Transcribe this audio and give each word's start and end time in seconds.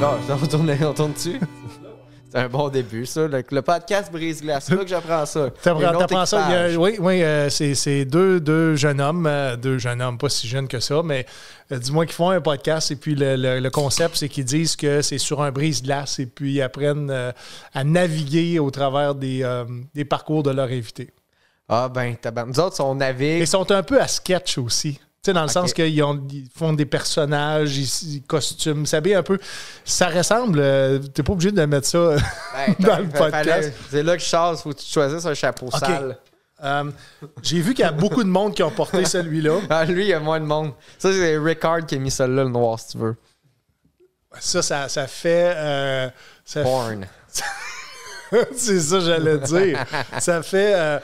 On 0.00 0.46
tourne, 0.46 0.70
on 0.84 0.92
tourne 0.94 1.12
dessus. 1.12 1.40
C'est 2.30 2.38
un 2.38 2.48
bon 2.48 2.68
début, 2.68 3.04
ça. 3.06 3.26
Le, 3.26 3.42
le 3.50 3.62
podcast 3.62 4.12
brise-glace. 4.12 4.66
C'est 4.66 4.76
là 4.76 4.82
que 4.82 4.88
j'apprends 4.88 5.24
ça. 5.26 5.48
T'apprends 5.98 6.26
ça? 6.26 6.46
a- 6.46 6.76
oui, 6.76 6.96
oui 7.00 7.22
euh, 7.22 7.48
c'est 7.50 8.04
deux, 8.04 8.38
deux 8.38 8.76
jeunes 8.76 9.00
hommes, 9.00 9.26
euh, 9.26 9.56
deux 9.56 9.78
jeunes 9.78 10.00
hommes, 10.02 10.18
pas 10.18 10.28
si 10.28 10.46
jeunes 10.46 10.68
que 10.68 10.78
ça, 10.78 11.02
mais 11.02 11.24
euh, 11.72 11.78
dis-moi 11.78 12.04
qu'ils 12.06 12.14
font 12.14 12.28
un 12.30 12.40
podcast 12.40 12.90
et 12.90 12.96
puis 12.96 13.14
le, 13.14 13.34
le- 13.36 13.60
le 13.60 13.70
concept, 13.70 14.16
c'est 14.16 14.28
qu'ils 14.28 14.44
disent 14.44 14.76
que 14.76 15.00
c'est 15.02 15.18
sur 15.18 15.42
un 15.42 15.50
brise-glace 15.50 16.18
et 16.18 16.26
puis 16.26 16.54
ils 16.54 16.62
apprennent 16.62 17.10
euh, 17.10 17.32
à 17.74 17.82
naviguer 17.82 18.58
au 18.58 18.70
travers 18.70 19.14
des, 19.14 19.42
des 19.94 20.04
parcours 20.04 20.42
de 20.42 20.50
leurs 20.50 20.68
invités. 20.68 21.10
Ah, 21.68 21.88
ben, 21.88 22.14
nous 22.46 22.60
autres, 22.60 22.80
on 22.84 22.94
navigue. 22.94 23.40
ils 23.40 23.46
sont 23.46 23.70
un 23.72 23.82
peu 23.82 24.00
à 24.00 24.06
sketch 24.06 24.58
aussi. 24.58 25.00
Tu 25.20 25.30
sais, 25.30 25.32
dans 25.32 25.42
le 25.42 25.48
sens 25.48 25.72
qu'ils 25.72 26.00
ont- 26.04 26.24
ils 26.30 26.48
font 26.56 26.72
des 26.72 26.86
personnages, 26.86 27.76
ils, 27.76 28.14
ils 28.14 28.22
costument, 28.22 28.84
s'habillent 28.86 29.14
un 29.16 29.22
peu. 29.24 29.38
Ça 29.84 30.08
ressemble. 30.08 30.60
euh, 30.60 30.98
T'es 31.00 31.22
pas 31.24 31.32
obligé 31.32 31.50
de 31.50 31.64
mettre 31.64 31.88
ça. 31.88 32.16
Ben, 32.54 32.74
dans 32.78 32.98
le 32.98 33.08
podcast. 33.08 33.72
C'est 33.90 34.02
là 34.04 34.16
que 34.16 34.22
je 34.22 34.28
chasse. 34.28 34.62
Faut 34.62 34.70
que 34.70 34.78
tu 34.78 34.86
choisisses 34.86 35.26
un 35.26 35.34
chapeau 35.34 35.70
sale. 35.72 36.18
Euh, 36.62 36.90
J'ai 37.42 37.60
vu 37.60 37.74
qu'il 37.74 37.84
y 37.84 37.88
a 37.88 37.92
beaucoup 37.92 38.22
de 38.22 38.28
monde 38.28 38.54
qui 38.54 38.62
ont 38.62 38.70
porté 38.70 39.04
celui-là. 39.06 39.60
Ah, 39.70 39.84
lui, 39.84 40.04
il 40.04 40.08
y 40.08 40.14
a 40.14 40.20
moins 40.20 40.38
de 40.40 40.44
monde. 40.44 40.72
Ça, 40.98 41.12
c'est 41.12 41.36
Ricard 41.38 41.84
qui 41.86 41.96
a 41.96 41.98
mis 41.98 42.10
celle-là, 42.12 42.44
le 42.44 42.50
noir, 42.50 42.78
si 42.78 42.88
tu 42.92 42.98
veux. 42.98 43.16
Ça, 44.40 44.62
ça, 44.62 44.88
ça 44.88 45.06
fait. 45.08 45.52
euh, 45.56 46.08
ça 46.44 46.62
Porn. 46.62 47.06
c'est 48.56 48.80
ça, 48.80 49.00
j'allais 49.00 49.38
dire. 49.38 49.84
Ça 50.20 50.42
fait 50.42 50.74
euh, 50.76 50.98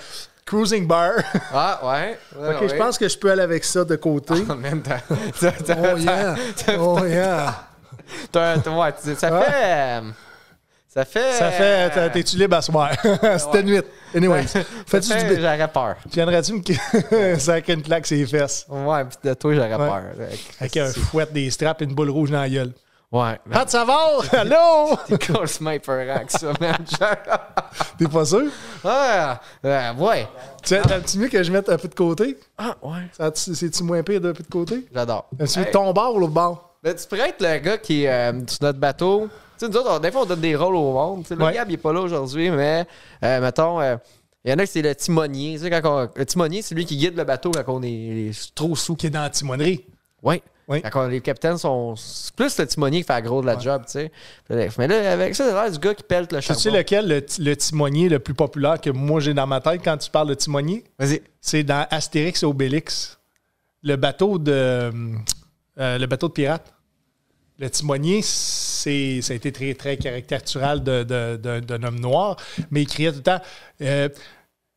cruising 0.46 0.86
bar. 0.86 1.12
Ah, 1.52 1.80
ouais. 1.84 2.18
ok, 2.36 2.60
ouais. 2.62 2.68
je 2.68 2.74
pense 2.76 2.98
que 2.98 3.08
je 3.08 3.16
peux 3.18 3.30
aller 3.30 3.42
avec 3.42 3.64
ça 3.64 3.84
de 3.84 3.96
côté. 3.96 4.34
Oh, 4.48 4.54
man, 4.54 4.82
Oh 4.86 5.96
yeah! 5.98 6.34
Oh 6.78 6.98
yeah! 7.04 7.64
t'as- 8.30 8.56
ouais, 8.58 8.92
tu- 9.02 9.14
ça 9.14 9.32
Ouais. 9.32 9.44
fait. 9.44 10.02
Ça 10.88 11.04
fait. 11.04 11.32
Ça 11.32 11.50
fait. 11.50 11.90
t'as- 11.90 12.08
T'es-tu 12.10 12.36
libre 12.36 12.56
à 12.56 12.62
soir? 12.62 12.90
C'était 13.38 13.62
nuit. 13.64 13.80
Anyways. 14.14 14.46
Ça 14.46 14.60
Fais-tu 14.86 15.08
du. 15.34 15.40
J'aurais 15.40 15.68
peur. 15.68 15.96
Viendrais-tu 16.12 16.52
me 16.52 17.38
sacrer 17.38 17.72
une 17.74 17.82
claque 17.82 18.06
sur 18.06 18.16
les 18.16 18.26
fesses? 18.26 18.64
Ouais, 18.68 19.04
pis 19.04 19.16
de 19.28 19.34
toi, 19.34 19.54
j'aurais 19.54 19.76
peur. 19.76 20.02
Avec 20.60 20.76
un 20.76 20.86
fouet, 20.92 21.26
des 21.32 21.50
straps 21.50 21.82
et 21.82 21.84
une 21.84 21.94
boule 21.94 22.10
rouge 22.10 22.30
dans 22.30 22.40
la 22.40 22.48
gueule. 22.48 22.72
Ouais. 23.14 23.38
Pat 23.48 23.70
Savard! 23.70 24.22
Allô? 24.32 24.96
T'es 25.06 25.18
complètement 25.32 25.70
épeurant 25.70 26.16
avec 26.16 26.30
ça, 26.32 26.48
man. 26.60 26.76
T'es 27.98 28.08
pas 28.08 28.24
sûr? 28.24 28.46
ah, 28.84 29.40
euh, 29.64 29.94
ouais. 29.94 30.26
Tu 30.64 30.74
T'as-tu 30.80 31.18
mieux 31.18 31.28
que 31.28 31.40
je 31.42 31.52
mette 31.52 31.68
un 31.68 31.76
peu 31.78 31.86
de 31.86 31.94
côté? 31.94 32.36
Ah, 32.58 32.74
ouais. 32.82 33.32
C'est-tu 33.34 33.84
moins 33.84 34.02
pire 34.02 34.20
d'un 34.20 34.32
peu 34.32 34.42
de 34.42 34.48
côté? 34.48 34.86
J'adore. 34.92 35.26
T'as-tu 35.38 35.60
Hey, 35.60 35.70
ton 35.70 35.92
bord 35.92 36.16
ou 36.16 36.18
l'autre 36.18 36.32
bord? 36.32 36.74
ben, 36.82 36.92
tu 36.94 37.06
pourrais 37.06 37.28
être 37.28 37.40
le 37.40 37.58
gars 37.58 37.78
qui 37.78 38.02
est 38.02 38.10
euh, 38.10 38.32
sur 38.48 38.58
notre 38.62 38.78
bateau. 38.80 39.28
Tu 39.58 39.66
sais, 39.66 39.68
nous 39.70 39.76
autres, 39.78 39.90
on- 39.92 39.98
des 40.00 40.10
fois, 40.10 40.22
on 40.22 40.26
donne 40.26 40.40
des 40.40 40.56
rôles 40.56 40.74
au 40.74 40.92
monde. 40.92 41.24
Le 41.30 41.36
Ouais. 41.44 41.52
Gab, 41.54 41.70
il 41.70 41.74
est 41.74 41.76
pas 41.76 41.92
là 41.92 42.00
aujourd'hui, 42.00 42.50
mais 42.50 42.84
euh, 43.22 43.40
mettons, 43.40 43.80
euh, 43.80 43.96
il 44.44 44.50
y 44.50 44.54
en 44.54 44.58
a 44.58 44.66
qui 44.66 44.72
c'est 44.72 44.82
le 44.82 44.94
timonier. 44.94 45.54
Tu 45.56 45.60
sais, 45.62 45.70
quand 45.70 46.04
on- 46.04 46.10
le 46.14 46.26
timonier, 46.26 46.62
c'est 46.62 46.74
lui 46.74 46.84
qui 46.84 46.96
guide 46.96 47.16
le 47.16 47.22
bateau 47.24 47.52
quand 47.52 47.74
on 47.74 47.82
est 47.84 48.32
trop 48.56 48.74
sous. 48.74 48.96
Qui 48.96 49.06
est 49.06 49.10
dans 49.10 49.22
la 49.22 49.30
timonerie. 49.30 49.84
Oui. 50.22 50.42
Oui. 50.66 50.80
Quand 50.90 51.06
les 51.08 51.20
capitaines 51.20 51.58
sont. 51.58 51.94
Plus 52.36 52.58
le 52.58 52.66
timonier 52.66 53.00
qui 53.02 53.06
fait 53.06 53.12
la 53.12 53.22
gros 53.22 53.42
de 53.42 53.46
la 53.46 53.58
job, 53.58 53.82
tu 53.86 53.92
sais. 53.92 54.10
Mais 54.48 54.88
là, 54.88 55.12
avec 55.12 55.34
ça, 55.34 55.44
c'est 55.46 55.52
l'air 55.52 55.70
du 55.70 55.78
gars 55.78 55.94
qui 55.94 56.02
pèle 56.02 56.26
le 56.30 56.38
Tu 56.38 56.42
charbon. 56.46 56.60
sais 56.60 56.70
lequel, 56.70 57.06
le, 57.08 57.24
ti- 57.24 57.42
le 57.42 57.54
timonier 57.56 58.08
le 58.08 58.18
plus 58.18 58.32
populaire 58.34 58.80
que 58.80 58.88
moi 58.90 59.20
j'ai 59.20 59.34
dans 59.34 59.46
ma 59.46 59.60
tête 59.60 59.82
quand 59.84 59.96
tu 59.98 60.10
parles 60.10 60.28
de 60.28 60.34
timonier? 60.34 60.82
Vas-y. 60.98 61.20
C'est 61.40 61.62
dans 61.64 61.86
Astérix 61.90 62.42
et 62.42 62.46
Obélix. 62.46 63.18
Le 63.82 63.96
bateau 63.96 64.38
de. 64.38 64.52
euh, 64.52 65.98
le 65.98 66.06
bateau 66.06 66.28
de 66.28 66.32
pirate. 66.32 66.72
Le 67.58 67.70
timonier, 67.70 68.20
c'est, 68.22 69.20
ça 69.22 69.32
a 69.32 69.36
été 69.36 69.52
très, 69.52 69.74
très 69.74 69.96
caricatural 69.96 70.82
de- 70.82 71.04
de- 71.04 71.36
de- 71.36 71.60
d'un 71.60 71.82
homme 71.84 72.00
noir, 72.00 72.36
mais 72.70 72.82
il 72.82 72.86
criait 72.88 73.10
tout 73.12 73.18
le 73.18 73.22
temps 73.22 73.40
euh, 73.82 74.08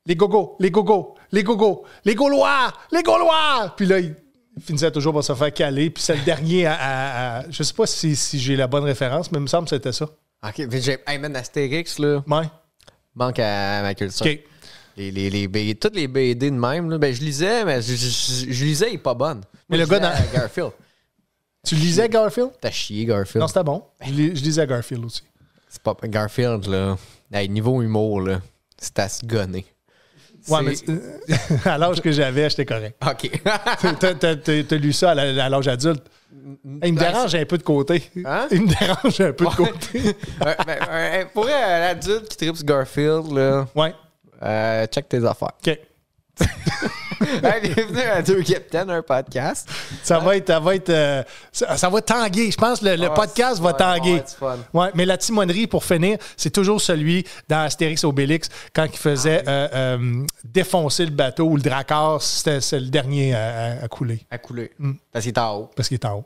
Les 0.05 0.15
gogos, 0.15 0.55
les 0.59 0.69
gogos, 0.69 1.15
les 1.31 1.43
gogos, 1.43 1.83
les 2.05 2.13
Gaulois, 2.13 2.71
les 2.91 3.01
Gaulois! 3.03 3.73
Puis 3.75 3.85
là, 3.87 3.99
il 3.99 4.15
finissait 4.59 4.91
toujours 4.91 5.13
par 5.13 5.23
se 5.23 5.33
faire 5.33 5.53
caler. 5.53 5.89
Puis 5.89 6.03
c'est 6.03 6.15
le 6.15 6.23
dernier 6.23 6.65
à. 6.65 6.73
à- 6.73 7.37
à- 7.39 7.49
je 7.49 7.63
sais 7.63 7.73
pas 7.73 7.85
si, 7.87 8.15
si 8.15 8.39
j'ai 8.39 8.55
la 8.55 8.67
bonne 8.67 8.83
référence, 8.83 9.31
mais 9.31 9.37
il 9.37 9.41
me 9.41 9.47
semble 9.47 9.65
que 9.69 9.75
c'était 9.75 9.91
ça. 9.93 10.05
Ok. 10.43 10.59
Hey, 11.07 11.17
man, 11.19 11.35
Astérix, 11.35 11.99
là, 11.99 12.23
Ouais. 12.27 12.45
manque 13.15 13.39
à 13.39 13.81
ma 13.81 13.93
culture. 13.95 14.25
OK. 14.25 14.39
Les, 14.97 15.11
les, 15.11 15.29
les 15.29 15.47
BD, 15.47 15.75
toutes 15.75 15.95
les 15.95 16.07
BD 16.07 16.49
de 16.49 16.55
même, 16.55 16.89
là, 16.89 16.97
ben, 16.97 17.13
je 17.13 17.21
lisais, 17.21 17.63
mais 17.65 17.81
je, 17.83 17.95
je- 17.95 18.51
je 18.51 18.65
lisais, 18.65 18.89
il 18.89 18.95
est 18.95 18.97
pas 18.97 19.13
bonne. 19.13 19.41
Mais 19.69 19.77
Moi, 19.77 19.85
le 19.85 19.91
gars 19.91 20.11
lisais 20.11 20.29
Garfield. 20.33 20.71
Tu 21.65 21.75
lisais 21.75 22.09
Garfield? 22.09 22.51
T'as 22.61 22.71
chié, 22.71 23.05
Garfield. 23.05 23.41
Non, 23.41 23.47
c'était 23.47 23.63
bon. 23.63 23.83
Je, 24.03 24.11
lis- 24.11 24.35
je 24.35 24.43
lisais 24.43 24.65
Garfield 24.65 25.05
aussi. 25.05 25.21
c'est 25.69 25.81
pas. 25.83 25.95
Garfield, 26.03 26.65
là. 26.67 26.97
Hey, 27.31 27.47
niveau 27.49 27.81
humour, 27.81 28.21
là. 28.21 28.41
C'est 28.77 28.97
à 28.99 29.09
se 29.09 29.25
gonner. 29.25 29.65
Ouais, 30.49 30.61
mais 30.63 30.75
à 31.65 31.77
l'âge 31.77 32.01
que 32.01 32.11
j'avais, 32.11 32.49
j'étais 32.49 32.65
correct. 32.65 32.95
Ok. 33.05 33.31
T'as- 34.63 34.75
lu 34.77 34.93
ça 34.93 35.11
à 35.11 35.49
l'âge 35.49 35.67
adulte. 35.67 36.03
Il 36.63 36.71
me 36.73 36.79
Ben, 36.79 36.95
dérange 36.95 37.35
un 37.35 37.45
peu 37.45 37.57
de 37.57 37.63
côté. 37.63 38.03
Hein? 38.25 38.47
Il 38.51 38.61
me 38.63 38.67
dérange 38.67 39.19
un 39.21 39.33
peu 39.33 39.45
de 39.45 39.55
côté. 39.55 40.15
Euh, 40.45 40.53
ben, 40.65 41.27
pour 41.33 41.45
un 41.47 41.81
adulte 41.81 42.29
qui 42.29 42.37
tripe 42.37 42.63
Garfield, 42.65 43.31
là, 43.33 43.67
Ouais. 43.75 43.93
euh, 44.43 44.85
check 44.87 45.09
tes 45.09 45.25
affaires. 45.25 45.51
OK. 45.65 45.79
Hey, 47.19 47.61
bienvenue 47.73 48.01
à 48.01 48.21
Deux 48.21 48.43
Capitaines, 48.43 48.89
un 48.89 49.01
podcast. 49.01 49.67
Ça 50.03 50.19
va 50.19 50.37
être. 50.37 50.47
Ça 50.47 50.59
va, 50.59 50.75
être 50.75 50.89
euh, 50.89 51.23
ça, 51.51 51.75
ça 51.77 51.89
va 51.89 52.01
tanguer. 52.01 52.51
Je 52.51 52.57
pense 52.57 52.79
que 52.79 52.85
le, 52.85 52.95
le 52.95 53.05
Ah, 53.07 53.09
podcast 53.11 53.59
va 53.59 53.71
fun, 53.73 53.77
tanguer. 53.95 54.21
ouais, 54.73 54.87
mais 54.93 55.05
la 55.05 55.17
timonerie, 55.17 55.67
pour 55.67 55.83
finir, 55.83 56.17
c'est 56.35 56.51
toujours 56.51 56.79
celui 56.81 57.25
dans 57.47 57.61
Astérix 57.63 58.03
Obélix, 58.03 58.49
quand 58.73 58.85
il 58.91 58.97
faisait 58.97 59.43
Ah 59.45 59.49
euh, 59.49 59.67
euh, 59.73 60.25
défoncer 60.43 61.05
le 61.05 61.11
bateau 61.11 61.45
ou 61.45 61.55
le 61.55 61.61
dracard, 61.61 62.21
c'était 62.21 62.61
c'est 62.61 62.79
le 62.79 62.87
dernier 62.87 63.33
à, 63.33 63.87
couler. 63.87 64.25
À 64.29 64.37
couler. 64.37 64.71
Mm. 64.77 64.93
Parce 65.11 65.23
qu'il 65.23 65.33
est 65.33 65.39
en 65.39 65.55
haut. 65.55 65.69
Parce 65.75 65.87
qu'il 65.87 65.95
est 65.95 66.05
en 66.05 66.17
haut. 66.19 66.25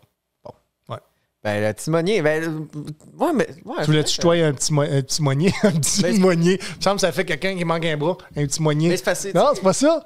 Ben, 1.44 1.60
le 1.60 1.74
timonier, 1.74 2.22
ben. 2.22 2.68
Ouais, 3.18 3.32
mais. 3.34 3.48
Ouais, 3.66 3.78
Tu 3.80 3.86
voulais-tu 3.88 4.10
c'est- 4.10 4.16
tutoyer 4.18 4.44
un 4.44 4.54
petit, 4.54 4.72
un 4.72 5.02
petit? 5.02 5.24
Un 5.64 5.72
petit 5.72 6.20
moigné. 6.20 6.60
Il 6.62 6.78
me 6.78 6.82
semble 6.82 6.96
que 6.98 7.02
ça 7.02 7.12
fait 7.12 7.26
quelqu'un 7.26 7.58
qui 7.58 7.66
manque 7.66 7.84
un 7.84 7.98
bras. 7.98 8.16
Un 8.38 8.46
petit 8.46 8.98
facile. 8.98 9.32
Non, 9.34 9.50
c'est 9.56 9.64
pas 9.64 9.74
ça. 9.74 10.06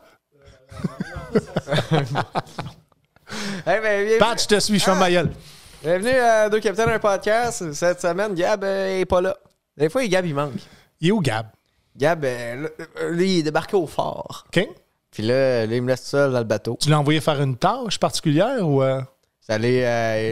Hey, 3.66 3.82
ben, 3.82 4.20
Pat, 4.20 4.40
je 4.42 4.48
te 4.48 4.60
suis, 4.60 4.78
je 4.80 4.84
ferme 4.84 5.00
ma 5.00 5.10
gueule. 5.10 5.32
bienvenue 5.84 6.12
à 6.12 6.50
Deux 6.50 6.60
Capitaines, 6.60 6.90
un 6.90 7.00
podcast. 7.00 7.74
Cette 7.74 8.00
semaine, 8.00 8.34
Gab 8.36 8.64
euh, 8.64 9.00
est 9.00 9.06
pas 9.06 9.22
là. 9.22 9.36
Des 9.76 9.90
fois, 9.90 10.06
Gab, 10.08 10.26
il 10.26 10.36
manque. 10.36 10.54
Il 11.02 11.10
est 11.10 11.12
où, 11.12 11.20
Gab? 11.22 11.48
Gab, 11.98 12.24
euh, 12.24 12.68
euh, 13.00 13.12
lui, 13.12 13.34
il 13.36 13.40
est 13.40 13.44
débarqué 13.44 13.76
au 13.76 13.88
fort. 13.88 14.46
OK? 14.48 14.68
Puis 15.12 15.24
là, 15.24 15.66
là, 15.66 15.76
il 15.76 15.82
me 15.82 15.88
laisse 15.88 16.04
seul 16.04 16.32
dans 16.32 16.38
le 16.40 16.44
bateau. 16.44 16.78
Tu 16.80 16.90
l'as 16.90 17.00
envoyé 17.00 17.20
faire 17.22 17.42
une 17.42 17.58
tâche 17.58 18.00
particulière 18.00 18.68
ou 18.68 18.84
euh, 18.84 19.02
J'allais 19.48 19.86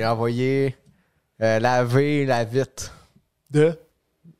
euh, 0.03 0.09
envoyer 0.11 0.75
euh, 1.41 1.59
laver 1.59 2.25
la 2.25 2.43
vitre. 2.43 2.93
de? 3.49 3.77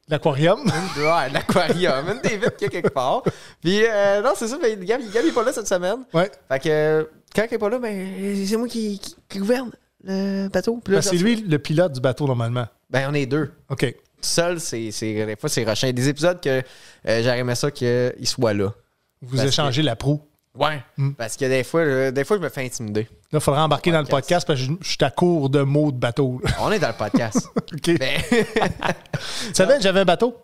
L'aquarium? 0.08 0.60
Ouais, 0.98 1.30
l'aquarium, 1.32 2.10
une 2.10 2.22
des 2.22 2.38
vitres 2.38 2.56
qu'il 2.56 2.66
y 2.66 2.70
a 2.70 2.82
quelque 2.82 2.94
part. 2.94 3.24
Puis, 3.62 3.84
euh, 3.86 4.22
non, 4.22 4.32
c'est 4.36 4.48
ça, 4.48 4.58
mais 4.62 4.76
Gab, 4.78 5.02
Gab, 5.12 5.24
il 5.24 5.30
est 5.30 5.34
pas 5.34 5.44
là 5.44 5.54
cette 5.54 5.68
semaine. 5.68 6.06
ouais. 6.14 6.32
Fait 6.50 6.60
que, 6.60 7.10
quand 7.36 7.46
il 7.50 7.54
est 7.54 7.58
pas 7.58 7.70
là, 7.70 7.80
ben, 7.80 8.46
c'est 8.46 8.58
moi 8.58 8.68
qui, 8.68 9.00
qui, 9.00 9.16
qui 9.30 9.40
gouverne 9.40 9.72
le 10.04 10.48
bateau. 10.50 10.82
Ben, 10.88 11.02
c'est 11.02 11.16
lui 11.16 11.38
le 11.38 11.60
pilote 11.60 11.94
du 11.94 12.02
bateau, 12.02 12.28
normalement. 12.28 12.68
Ben, 12.90 13.08
on 13.10 13.14
est 13.14 13.26
deux. 13.26 13.52
OK. 13.70 13.86
Tout 13.92 14.30
seul, 14.30 14.60
c'est, 14.60 14.90
des 14.92 15.36
fois, 15.40 15.50
c'est 15.50 15.64
rushant. 15.64 15.88
Il 15.88 15.90
y 15.90 15.90
a 15.90 15.94
des 15.94 16.10
épisodes 16.10 16.40
que 16.42 16.50
euh, 16.50 17.24
j'aurais 17.24 17.40
aimé 17.40 17.56
ça 17.56 17.72
qu'il 17.72 18.28
soit 18.28 18.54
là. 18.54 18.74
Vous 19.22 19.42
échangez 19.42 19.82
la 19.82 19.96
proue. 19.96 20.22
Ouais. 20.56 20.84
Mm. 20.98 21.12
Parce 21.14 21.36
que 21.36 21.46
des 21.46 21.64
fois, 21.64 22.12
des 22.12 22.24
fois, 22.24 22.38
je 22.38 22.42
me 22.42 22.50
fais 22.50 22.64
intimider. 22.64 23.08
Là, 23.34 23.40
il 23.40 23.42
faudra 23.42 23.66
embarquer 23.66 23.92
dans 23.92 24.00
le 24.00 24.06
Podcast. 24.06 24.46
parce 24.48 24.60
que 24.60 24.66
je, 24.68 24.72
je 24.80 24.88
suis 24.90 24.98
à 25.04 25.10
court 25.10 25.50
de 25.50 25.62
mots 25.64 25.92
de 25.92 25.98
bateau. 25.98 26.40
là. 26.44 26.52
On 26.62 26.72
est 26.72 26.78
dans 26.80 26.88
le 26.90 26.94
podcast. 26.94 27.50
OK. 27.74 27.98
ben, 28.00 28.22
Tu 28.32 29.54
savais 29.54 29.78
que 29.78 29.82
j'avais 29.84 30.02
un 30.02 30.06
bateau? 30.06 30.38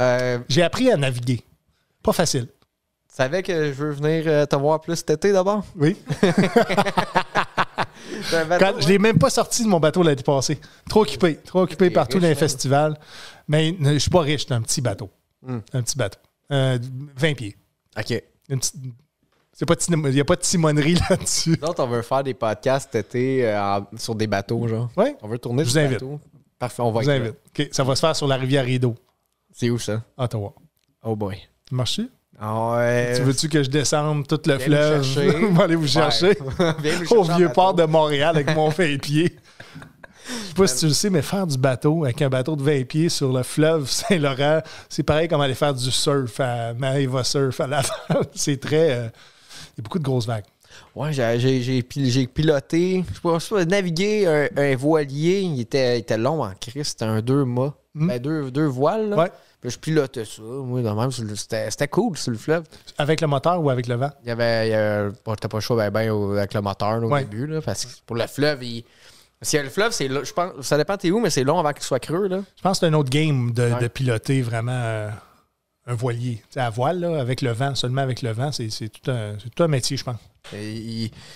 euh, 0.00 0.38
J'ai 0.48 0.62
appris 0.62 0.90
à 0.90 0.96
naviguer. 0.96 1.44
Pas 2.02 2.12
facile. 2.14 2.46
tu 2.46 3.14
savais 3.14 3.42
que 3.42 3.52
je 3.66 3.72
veux 3.72 3.90
venir 3.92 4.24
euh, 4.26 4.46
te 4.46 4.56
voir 4.56 4.80
plus 4.80 4.96
cet 4.96 5.10
été 5.10 5.32
d'abord? 5.32 5.64
Oui. 5.76 5.96
T'as 8.30 8.40
un 8.42 8.44
bateau, 8.46 8.64
Quand, 8.64 8.80
je 8.80 8.88
l'ai 8.88 8.98
même 8.98 9.18
pas 9.18 9.30
sorti 9.30 9.62
de 9.64 9.68
mon 9.68 9.80
bateau 9.80 10.02
l'année 10.02 10.22
passée. 10.22 10.58
Trop 10.88 11.02
occupé. 11.02 11.36
Trop 11.44 11.60
occupé 11.62 11.88
T'es 11.88 11.94
partout 11.94 12.16
riche, 12.18 12.22
dans 12.22 12.28
les 12.28 12.34
man. 12.34 12.38
festivals. 12.38 12.98
Mais 13.48 13.72
euh, 13.82 13.92
je 13.94 13.98
suis 13.98 14.10
pas 14.10 14.20
riche, 14.20 14.46
c'est 14.48 14.54
un 14.54 14.62
petit 14.62 14.80
bateau. 14.80 15.10
Hmm. 15.42 15.58
Un 15.72 15.82
petit 15.82 15.96
bateau. 15.96 16.18
Euh, 16.52 16.78
20 17.16 17.34
pieds. 17.34 17.56
OK. 17.98 18.22
Une 18.48 18.58
petite- 18.58 18.74
Il 19.60 19.64
n'y 20.14 20.20
a 20.20 20.24
pas 20.24 20.36
de 20.36 20.40
timonerie 20.40 20.94
là-dessus. 21.10 21.58
Nous 21.60 21.68
autres, 21.68 21.82
on 21.84 21.86
veut 21.88 22.02
faire 22.02 22.22
des 22.24 22.34
podcasts 22.34 22.88
cet 22.92 23.06
été 23.08 23.46
euh, 23.46 23.80
sur 23.96 24.14
des 24.14 24.26
bateaux, 24.26 24.66
genre. 24.66 24.90
Oui, 24.96 25.14
On 25.22 25.28
veut 25.28 25.38
tourner 25.38 25.64
sur 25.64 25.74
des 25.82 25.88
bateaux. 25.88 26.18
Parfait, 26.58 26.82
on 26.82 26.90
va 26.92 27.00
je 27.02 27.06
vous 27.06 27.10
invite. 27.10 27.74
Ça 27.74 27.84
va 27.84 27.94
se 27.94 28.00
faire 28.00 28.16
sur 28.16 28.26
la 28.26 28.36
rivière 28.36 28.64
Rideau, 28.64 28.94
C'est 29.52 29.70
où 29.70 29.78
ça? 29.78 30.02
Ottawa. 30.16 30.54
Oh 31.02 31.16
boy. 31.16 31.38
Marche-tu? 31.70 32.08
Ah 32.38 32.72
ouais. 32.72 33.12
Tu 33.16 33.22
veux-tu 33.22 33.48
que 33.50 33.62
je 33.62 33.68
descende 33.68 34.26
tout 34.26 34.40
le 34.46 34.56
Viens 34.56 34.66
fleuve? 34.66 35.44
On 35.50 35.52
va 35.52 35.64
aller 35.64 35.76
vous 35.76 35.86
chercher. 35.86 36.38
Au 36.40 36.82
chercher 36.82 37.16
en 37.16 37.22
vieux 37.36 37.50
port 37.52 37.74
de 37.74 37.84
Montréal 37.84 38.36
avec 38.36 38.54
mon 38.54 38.70
fait 38.70 38.96
pied. 38.98 39.36
Je 40.48 40.54
pas 40.54 40.66
si 40.66 40.78
tu 40.80 40.86
le 40.86 40.92
sais, 40.92 41.10
mais 41.10 41.22
faire 41.22 41.46
du 41.46 41.58
bateau 41.58 42.04
avec 42.04 42.22
un 42.22 42.28
bateau 42.28 42.56
de 42.56 42.62
20 42.62 42.84
pieds 42.84 43.08
sur 43.08 43.32
le 43.32 43.42
fleuve 43.42 43.90
Saint-Laurent, 43.90 44.60
c'est 44.88 45.02
pareil 45.02 45.28
comme 45.28 45.40
aller 45.40 45.54
faire 45.54 45.74
du 45.74 45.90
surf 45.90 46.38
à 46.40 46.72
Maeva 46.74 47.24
Surf 47.24 47.60
à 47.60 47.66
Laval. 47.66 47.90
c'est 48.34 48.60
très. 48.60 48.90
euh, 48.92 49.08
il 49.76 49.78
y 49.78 49.80
a 49.80 49.82
beaucoup 49.82 49.98
de 49.98 50.04
grosses 50.04 50.26
vagues. 50.26 50.44
Ouais, 50.94 51.12
j'ai- 51.12 51.40
j'ai 51.40 51.62
j'ai 51.62 51.82
pil- 51.82 52.08
j'ai 52.10 52.26
piloté, 52.28 53.04
je 53.08 53.14
sais 53.14 53.20
pas, 53.20 53.38
pas, 53.56 53.64
navigué 53.64 54.26
un, 54.26 54.48
un 54.56 54.76
voilier, 54.76 55.40
il 55.40 55.60
était, 55.60 55.96
il 55.96 56.00
était 56.00 56.16
long 56.18 56.44
en 56.44 56.52
Christ, 56.60 56.90
c'était 56.92 57.04
un 57.06 57.20
deux 57.20 57.44
mâts. 57.44 57.74
Hmm. 57.94 58.06
Ben, 58.06 58.18
deux, 58.20 58.50
deux 58.52 58.66
voiles, 58.66 59.08
là. 59.10 59.16
Ouais. 59.16 59.30
Puis 59.60 59.70
je 59.72 59.78
pilotais 59.78 60.24
ça, 60.24 60.40
moi, 60.42 60.80
de 60.80 60.88
même, 60.88 61.10
c'était 61.10 61.88
cool 61.88 62.16
sur 62.16 62.30
le 62.30 62.38
fleuve. 62.38 62.62
Avec 62.98 63.20
le 63.20 63.26
moteur 63.26 63.60
ou 63.62 63.68
avec 63.68 63.88
le 63.88 63.96
vent? 63.96 64.10
Il 64.22 64.28
y 64.28 64.30
avait, 64.30 64.68
il 64.68 64.70
y 64.70 64.74
avait 64.74 65.10
bon, 65.24 65.34
t'as 65.34 65.48
pas 65.48 65.58
choix 65.60 65.76
ben, 65.76 65.90
ben, 65.90 66.38
avec 66.38 66.54
le 66.54 66.60
moteur 66.62 66.98
là, 66.98 67.06
au 67.06 67.10
Ouais. 67.10 67.24
début, 67.24 67.46
là, 67.48 67.60
parce 67.60 67.84
que 67.84 67.90
pour 68.06 68.14
le 68.16 68.26
fleuve, 68.28 68.62
il... 68.62 68.84
Que 69.42 69.56
le 69.56 69.70
fleuve, 69.70 69.90
c'est 69.92 70.06
je 70.08 70.32
pense, 70.34 70.52
ça 70.60 70.76
dépend 70.76 70.96
t'es 70.98 71.10
où, 71.10 71.18
mais 71.18 71.30
c'est 71.30 71.44
long 71.44 71.58
avant 71.58 71.72
qu'il 71.72 71.82
soit 71.82 71.98
creux, 71.98 72.28
là. 72.28 72.42
Je 72.56 72.62
pense 72.62 72.78
que 72.78 72.86
c'est 72.86 72.92
un 72.92 72.94
autre 72.96 73.08
game 73.10 73.52
de, 73.52 73.72
Ouais. 73.72 73.80
de 73.80 73.88
piloter 73.88 74.40
vraiment 74.42 74.70
euh, 74.72 75.08
un 75.90 75.94
voilier. 75.94 76.42
À 76.56 76.70
voile, 76.70 77.00
là, 77.00 77.20
avec 77.20 77.42
le 77.42 77.50
vent, 77.52 77.74
seulement 77.74 78.02
avec 78.02 78.22
le 78.22 78.30
vent, 78.32 78.52
c'est 78.52 78.70
c'est 78.70 78.88
tout, 78.88 79.10
un- 79.10 79.34
c'est 79.42 79.50
tout 79.54 79.62
un 79.62 79.68
métier, 79.68 79.96
je 79.96 80.04
pense. 80.04 80.16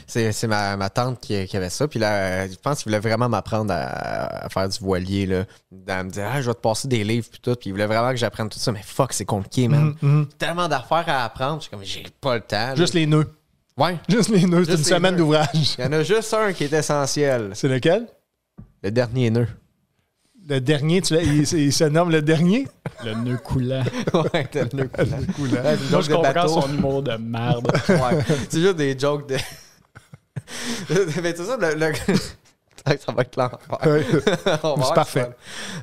C'est 0.06 0.33
c'est 0.33 0.47
ma, 0.47 0.77
ma 0.77 0.89
tante 0.91 1.21
qui, 1.21 1.47
qui 1.47 1.56
avait 1.56 1.71
ça. 1.71 1.87
Puis 1.89 1.99
là, 1.99 2.49
je 2.49 2.55
pense 2.56 2.83
qu'il 2.83 2.91
voulait 2.91 3.01
vraiment 3.01 3.29
m'apprendre 3.29 3.73
à, 3.73 4.45
à 4.45 4.49
faire 4.49 4.69
du 4.69 4.79
voilier. 4.79 5.27
Là. 5.27 5.45
Elle 5.87 6.05
me 6.05 6.11
disait, 6.11 6.23
ah, 6.31 6.41
je 6.41 6.47
vais 6.49 6.55
te 6.55 6.61
passer 6.61 6.89
des 6.89 7.05
livres. 7.05 7.27
Puis 7.31 7.41
tout. 7.41 7.55
Puis 7.55 7.69
il 7.71 7.73
voulait 7.73 7.87
vraiment 7.87 8.11
que 8.11 8.17
j'apprenne 8.17 8.49
tout 8.49 8.59
ça. 8.59 8.73
Mais 8.73 8.83
fuck, 8.83 9.12
c'est 9.12 9.25
compliqué, 9.27 9.69
man. 9.69 9.95
Mhm, 10.01 10.11
mhm. 10.11 10.27
Tellement 10.39 10.69
d'affaires 10.69 11.05
à 11.09 11.25
apprendre. 11.25 11.57
Je 11.59 11.62
suis 11.62 11.71
comme, 11.71 11.85
j'ai 11.85 12.05
pas 12.21 12.37
le 12.37 12.41
temps. 12.41 12.57
là. 12.69 12.75
Juste 12.77 12.95
les 12.95 13.07
nœuds. 13.07 13.31
Ouais. 13.77 13.99
Juste 14.09 14.31
les 14.31 14.47
nœuds, 14.47 14.65
c'est 14.65 14.73
une 14.77 14.85
semaine 14.85 15.17
d'ouvrage. 15.17 15.49
Il 15.79 15.85
y 15.85 15.87
en 15.87 15.93
a 15.93 16.03
juste 16.03 16.33
un 16.33 16.53
qui 16.53 16.65
est 16.65 16.73
essentiel. 16.73 17.50
C'est 17.55 17.69
lequel? 17.69 18.07
Le 18.83 18.91
dernier 18.91 19.31
nœud. 19.31 19.49
Le 20.49 20.61
dernier, 20.61 21.00
tu 21.00 21.14
l'as- 21.14 21.23
il, 21.23 21.41
il 21.55 21.73
se 21.73 21.85
nomme 21.85 22.11
le 22.11 22.20
dernier? 22.20 22.69
Le 23.05 23.14
nœud 23.14 23.38
coulant. 23.38 23.82
ouais, 24.35 24.46
le 24.55 24.76
nœud 24.76 24.88
coulant. 25.35 25.62
Ouais, 25.62 25.75
une 25.75 25.91
Moi, 25.91 25.91
joke 25.91 26.02
je 26.02 26.08
de 26.11 26.14
comprends 26.17 26.32
bateau. 26.35 26.61
son 26.61 26.69
humour 26.75 27.02
de 27.02 27.17
merde. 27.17 27.70
Ouais. 27.88 28.25
C'est 28.50 28.61
juste 28.61 28.76
des 28.76 28.99
jokes 28.99 29.29
de. 29.29 29.37
Mais 31.23 31.35
c'est 31.37 31.44
ça, 31.44 31.56
le. 31.56 31.75
le- 31.75 32.14
ça 32.87 33.12
va 33.12 33.23
être 33.23 33.37
l'enfer. 33.37 33.58
C'est 34.43 34.94
parfait. 34.94 35.31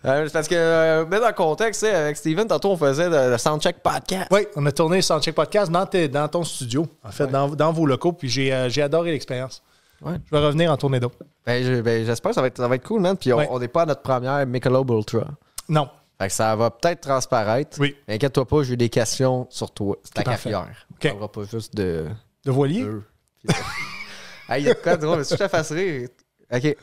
Euh, 0.05 0.25
c'est 0.27 0.33
parce 0.33 0.47
que, 0.47 0.53
euh, 0.55 1.05
mettre 1.07 1.23
dans 1.23 1.29
le 1.29 1.33
contexte, 1.33 1.83
avec 1.83 2.15
Steven, 2.15 2.47
tantôt, 2.47 2.69
on 2.73 2.77
faisait 2.77 3.09
le, 3.09 3.31
le 3.31 3.37
Soundcheck 3.39 3.77
Podcast. 3.81 4.27
Oui, 4.29 4.41
on 4.55 4.63
a 4.67 4.71
tourné 4.71 5.01
Soundcheck 5.01 5.33
Podcast 5.33 5.71
dans, 5.71 5.87
tes- 5.87 6.07
dans 6.07 6.27
ton 6.27 6.43
studio, 6.43 6.85
en 7.03 7.09
fait, 7.09 7.23
Ouais. 7.23 7.31
dans, 7.31 7.47
dans 7.49 7.71
vos 7.71 7.87
locaux, 7.87 8.11
puis 8.13 8.29
j'ai 8.29 8.53
euh, 8.53 8.69
j'ai 8.69 8.83
adoré 8.83 9.11
l'expérience. 9.11 9.63
Ouais. 10.01 10.15
Je 10.25 10.31
vais 10.35 10.45
revenir 10.45 10.71
en 10.71 10.77
tournée 10.77 10.99
d'eau. 10.99 11.11
Ben, 11.45 11.63
je- 11.63 11.81
ben, 11.81 12.05
j'espère 12.05 12.31
que 12.31 12.35
ça 12.35 12.41
va, 12.41 12.47
être, 12.47 12.57
ça 12.57 12.67
va 12.67 12.75
être 12.75 12.87
cool, 12.87 13.01
man. 13.01 13.15
Puis 13.17 13.31
on- 13.33 13.37
Ouais. 13.37 13.47
on 13.51 13.59
n'est 13.59 13.67
pas 13.67 13.83
à 13.83 13.85
notre 13.85 14.01
première 14.01 14.45
Michelob 14.47 14.89
Ultra. 14.89 15.27
Non, 15.69 15.89
Fait 16.19 16.27
que 16.27 16.33
ça 16.33 16.55
va 16.55 16.69
peut-être 16.71 17.01
transparaître. 17.01 17.79
oui, 17.79 17.95
Mais 18.07 18.15
Inquiète-toi 18.15 18.45
pas, 18.47 18.63
j'ai 18.63 18.73
eu 18.73 18.77
des 18.77 18.89
questions 18.89 19.47
sur 19.49 19.71
toi. 19.71 19.97
C'est 20.03 20.13
ta 20.13 20.23
Tout 20.23 20.29
à 20.29 20.37
fait. 20.37 20.51
cafetière. 20.51 20.87
OK. 20.91 20.97
On 21.05 21.07
parlera 21.09 21.31
pas 21.31 21.43
juste 21.45 21.75
de. 21.75 22.07
de 22.45 22.51
voilier? 22.51 22.83
d'eux. 22.83 23.03
Puis- 23.43 23.55
Hey, 24.49 24.63
il 24.63 24.67
y 24.67 24.69
a 24.69 24.73
de 24.73 24.79
quoi 24.79 24.97
de 24.97 25.01
drôle, 25.05 25.17
mais 25.19 25.23
si 25.23 25.33
je 25.35 25.39
te 25.43 25.47
fasse 25.47 25.71
rire? 25.71 26.09
OK. 26.53 26.75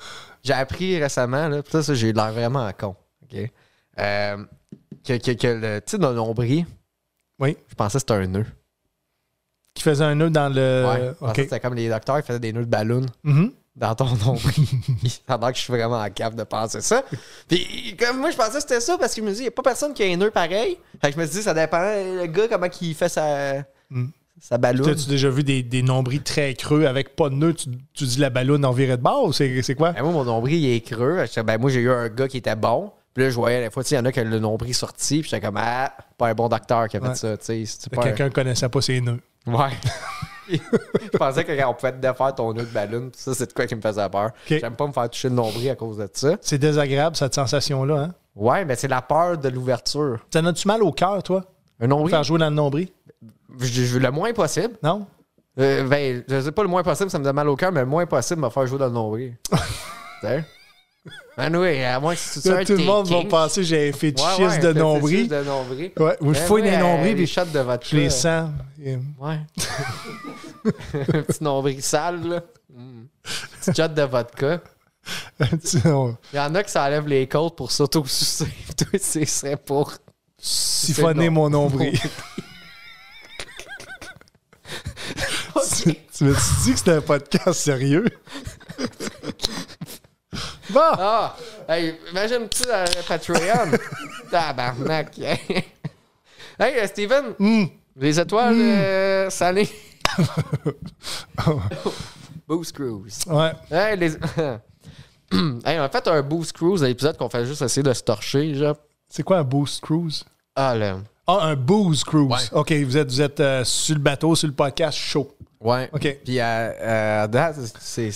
J'ai 0.42 0.52
appris 0.54 0.98
récemment, 1.02 1.48
là, 1.48 1.62
puis 1.62 1.82
ça, 1.82 1.94
j'ai 1.94 2.12
l'air 2.12 2.32
vraiment 2.32 2.70
con. 2.72 2.96
OK? 3.24 3.50
Euh, 3.98 4.44
que, 5.04 5.18
que, 5.18 5.32
que 5.32 5.46
le 5.48 5.80
titre 5.82 5.98
d'un 5.98 6.14
nombril, 6.14 6.64
Oui, 7.38 7.56
je 7.68 7.74
pensais 7.74 7.94
que 7.98 8.00
c'était 8.00 8.14
un 8.14 8.26
nœud. 8.26 8.46
Qui 9.74 9.82
faisait 9.82 10.04
un 10.04 10.14
nœud 10.14 10.30
dans 10.30 10.48
le. 10.48 10.84
ouais. 10.88 11.06
Je 11.08 11.12
pensais 11.12 11.30
OK. 11.30 11.36
que 11.36 11.42
c'était 11.42 11.60
comme 11.60 11.74
les 11.74 11.88
docteurs 11.88 12.20
qui 12.20 12.26
faisaient 12.26 12.40
des 12.40 12.52
nœuds 12.52 12.64
de 12.64 12.70
ballon 12.70 13.06
Mhm. 13.24 13.52
dans 13.76 13.94
ton 13.94 14.06
nombril. 14.26 14.66
a 15.28 15.36
l'air 15.38 15.50
que 15.52 15.56
je 15.56 15.62
suis 15.62 15.72
vraiment 15.72 16.00
en 16.00 16.10
cap 16.10 16.34
de 16.34 16.42
penser 16.44 16.80
ça. 16.80 17.02
Puis 17.48 17.96
comme 17.98 18.18
moi, 18.18 18.30
je 18.30 18.36
pensais 18.36 18.54
que 18.54 18.60
c'était 18.60 18.80
ça 18.80 18.98
parce 18.98 19.14
que 19.14 19.20
je 19.20 19.26
me 19.26 19.32
dis, 19.32 19.38
il 19.38 19.42
n'y 19.42 19.48
a 19.48 19.52
pas 19.52 19.62
personne 19.62 19.94
qui 19.94 20.02
a 20.02 20.06
un 20.06 20.16
nœud 20.16 20.30
pareil. 20.30 20.78
Fait 21.00 21.08
que 21.08 21.14
je 21.14 21.20
me 21.20 21.26
suis 21.26 21.36
dit, 21.38 21.42
ça 21.42 21.54
dépend, 21.54 21.80
le 21.80 22.26
gars, 22.26 22.48
comment 22.48 22.66
il 22.80 22.94
fait 22.94 23.08
sa, 23.08 23.64
Mm. 23.90 24.06
sa 24.40 24.58
ballonne. 24.58 24.88
As-tu 24.90 25.08
déjà 25.08 25.30
vu 25.30 25.42
des, 25.44 25.62
des 25.62 25.82
nombrils 25.82 26.22
très 26.22 26.52
creux 26.54 26.84
avec 26.86 27.14
pas 27.16 27.28
de 27.30 27.34
nœud? 27.36 27.54
Tu, 27.54 27.68
tu 27.94 28.04
dis 28.04 28.18
la 28.18 28.30
ballonne 28.30 28.64
en 28.64 28.72
virée 28.72 28.96
de 28.96 29.02
bord 29.02 29.24
ou 29.24 29.32
c'est 29.32 29.74
quoi? 29.76 29.92
Ben, 29.92 30.02
moi, 30.02 30.12
mon 30.12 30.24
nombril, 30.24 30.58
il 30.62 30.74
est 30.74 30.80
creux. 30.80 31.24
Ben, 31.44 31.58
moi, 31.58 31.70
j'ai 31.70 31.80
eu 31.80 31.90
un 31.90 32.08
gars 32.08 32.26
qui 32.28 32.36
était 32.38 32.56
bon. 32.56 32.90
Puis 33.14 33.24
là, 33.24 33.30
je 33.30 33.34
voyais, 33.36 33.64
des 33.64 33.70
fois, 33.70 33.82
tu 33.82 33.88
sais, 33.88 33.94
il 33.94 33.98
y 33.98 34.00
en 34.00 34.04
a 34.04 34.12
qui 34.12 34.20
ont 34.20 34.24
le 34.24 34.38
nombril 34.38 34.74
sorti. 34.74 35.20
Puis 35.22 35.30
j'étais 35.30 35.44
comme, 35.44 35.56
ah, 35.58 35.92
pas 36.18 36.28
un 36.28 36.34
bon 36.34 36.48
docteur 36.48 36.86
qui 36.88 36.96
a 36.98 37.00
fait 37.00 37.08
Ouais. 37.08 37.14
ça. 37.14 37.36
Tu 37.38 37.52
un- 37.96 38.02
Quelqu'un 38.02 38.30
connaissait 38.30 38.68
pas 38.68 38.80
ses 38.82 39.00
nœuds. 39.00 39.18
Ouais. 39.46 39.70
je 40.50 41.18
pensais 41.18 41.44
qu'on 41.44 41.74
pouvait 41.74 41.92
te 41.92 41.98
défaire 41.98 42.34
ton 42.34 42.52
nœud 42.52 42.64
de 42.64 42.72
ballon. 42.72 43.10
Ça, 43.14 43.34
c'est 43.34 43.46
de 43.46 43.52
quoi 43.52 43.66
qui 43.66 43.74
me 43.74 43.80
faisait 43.80 44.08
peur. 44.08 44.30
J'aime 44.46 44.74
pas 44.74 44.86
me 44.86 44.92
faire 44.92 45.08
toucher 45.10 45.28
le 45.28 45.34
nombril 45.34 45.70
à 45.70 45.76
cause 45.76 45.98
de 45.98 46.08
ça. 46.12 46.36
C'est 46.40 46.58
désagréable, 46.58 47.16
cette 47.16 47.34
sensation-là. 47.34 48.02
Hein? 48.02 48.14
Ouais, 48.34 48.64
mais 48.64 48.76
c'est 48.76 48.88
la 48.88 49.02
peur 49.02 49.36
de 49.38 49.48
l'ouverture. 49.48 50.20
Ça 50.32 50.42
donne-tu 50.42 50.66
mal 50.68 50.82
au 50.82 50.92
cœur, 50.92 51.22
toi? 51.22 51.44
Un 51.80 51.86
nombril, 51.86 52.10
Faire 52.10 52.24
jouer 52.24 52.38
dans 52.38 52.48
le 52.48 52.54
nombril? 52.54 52.88
je, 53.60 53.98
le 53.98 54.10
moins 54.10 54.32
possible. 54.32 54.74
Non? 54.82 55.06
Euh, 55.58 55.84
ben, 55.84 56.22
je 56.28 56.40
sais 56.40 56.52
pas 56.52 56.62
le 56.62 56.68
moins 56.68 56.82
possible, 56.82 57.10
ça 57.10 57.18
me 57.18 57.24
donne 57.24 57.34
mal 57.34 57.48
au 57.48 57.56
cœur, 57.56 57.72
mais 57.72 57.80
le 57.80 57.86
moins 57.86 58.06
possible, 58.06 58.40
me 58.40 58.48
faire 58.48 58.66
jouer 58.66 58.78
dans 58.78 58.86
le 58.86 58.92
nombril. 58.92 59.36
Ben 61.36 61.54
oui, 61.54 61.82
à 61.84 62.00
moins 62.00 62.14
que 62.14 62.40
tu 62.40 62.48
Là, 62.48 62.64
tout 62.64 62.72
le 62.72 62.84
monde 62.84 63.08
va 63.08 63.24
penser 63.24 63.60
que 63.60 63.66
j'ai 63.66 63.88
un 63.88 63.92
Ouais, 63.92 63.92
fétichisme 63.92 64.42
ouais, 64.42 64.58
de 64.58 64.72
nombril. 64.72 65.28
de 65.28 65.42
nombril. 65.44 65.92
Ouais, 65.96 66.16
où 66.20 66.34
je 66.34 66.38
Ben 66.40 66.46
fouille 66.46 66.62
des 66.62 66.76
nombrils 66.76 67.14
puis 67.14 67.26
shots 67.26 67.44
de 67.44 67.60
votre 67.60 67.86
je 67.86 67.96
les 67.96 68.10
sens. 68.10 68.50
Ouais. 69.18 69.38
Un 70.94 71.22
petit 71.22 71.44
nombril 71.44 71.82
sale, 71.82 72.26
là. 72.28 72.42
Mm. 72.74 73.04
Petit 73.60 73.80
shot 73.80 73.88
de 73.88 74.02
vodka. 74.02 74.60
Il 75.40 76.16
y 76.34 76.38
en 76.38 76.54
a 76.54 76.62
qui 76.62 76.72
s'enlèvent 76.72 77.08
les 77.08 77.26
côtes 77.26 77.56
pour 77.56 77.70
s'auto-sucer. 77.70 78.48
Toi, 78.76 78.98
ce 79.00 79.24
serait 79.24 79.56
pour. 79.56 79.92
Siphonner 80.40 81.30
mon 81.30 81.50
nombril. 81.50 81.98
tu 85.76 85.94
tu 86.16 86.24
me 86.24 86.34
dis 86.64 86.72
que 86.72 86.78
c'était 86.78 86.92
un 86.92 87.00
podcast 87.00 87.60
sérieux? 87.60 88.06
Bon! 90.70 90.80
Ah! 90.98 91.34
Hey, 91.68 91.94
imagine-tu 92.10 92.62
euh, 92.68 92.84
Patreon? 93.06 93.70
Tabarnak! 94.30 95.18
hey, 95.18 95.64
euh, 96.60 96.86
Steven, 96.86 97.34
Hmm. 97.38 97.64
les 97.96 98.20
étoiles 98.20 98.54
euh, 98.60 99.30
salées. 99.30 99.68
Boost 102.46 102.72
Cruise. 102.72 103.24
Ouais. 103.26 103.52
Hey, 103.70 103.96
les... 103.96 104.12
hey, 105.64 105.78
on 105.78 105.82
a 105.82 105.88
fait 105.88 106.06
un 106.08 106.22
Boost 106.22 106.52
Cruise, 106.52 106.82
un 106.82 106.88
épisode 106.88 107.16
qu'on 107.16 107.28
fait 107.28 107.44
juste 107.46 107.62
essayer 107.62 107.82
de 107.82 107.92
se 107.92 108.02
torcher, 108.02 108.54
genre. 108.54 108.76
C'est 109.08 109.22
quoi 109.22 109.38
un 109.38 109.44
boost 109.44 109.80
cruise? 109.82 110.22
Ah, 110.54 110.74
là. 110.74 110.98
Ah, 111.26 111.38
un 111.44 111.56
booze 111.56 112.04
cruise. 112.04 112.28
Ouais. 112.30 112.58
OK, 112.58 112.72
vous 112.72 112.96
êtes, 112.98 113.08
vous 113.08 113.22
êtes 113.22 113.40
euh, 113.40 113.64
sur 113.64 113.94
le 113.94 114.00
bateau, 114.02 114.34
sur 114.34 114.48
le 114.48 114.54
podcast 114.54 114.98
chaud. 114.98 115.34
Ouais. 115.60 115.88
OK. 115.94 116.18
Puis 116.24 116.38
à, 116.40 117.22
à 117.22 117.26
date, 117.26 117.56
c'est, 117.80 118.10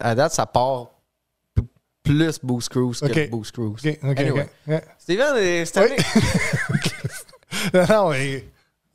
à 0.00 0.14
date, 0.16 0.32
ça 0.32 0.44
part 0.46 0.88
plus 2.04 2.38
Boost 2.42 2.68
Cruise 2.68 3.00
que. 3.00 3.28
Boost 3.28 3.52
Cruise. 3.52 3.72
OK, 3.84 3.98
OK, 4.04 4.20
Anyway. 4.20 4.46
Steven, 4.98 5.32
euh, 5.36 5.64
cette 5.64 5.76
année. 5.78 5.96
Non, 7.72 7.86
non, 7.88 8.10
mais- 8.10 8.44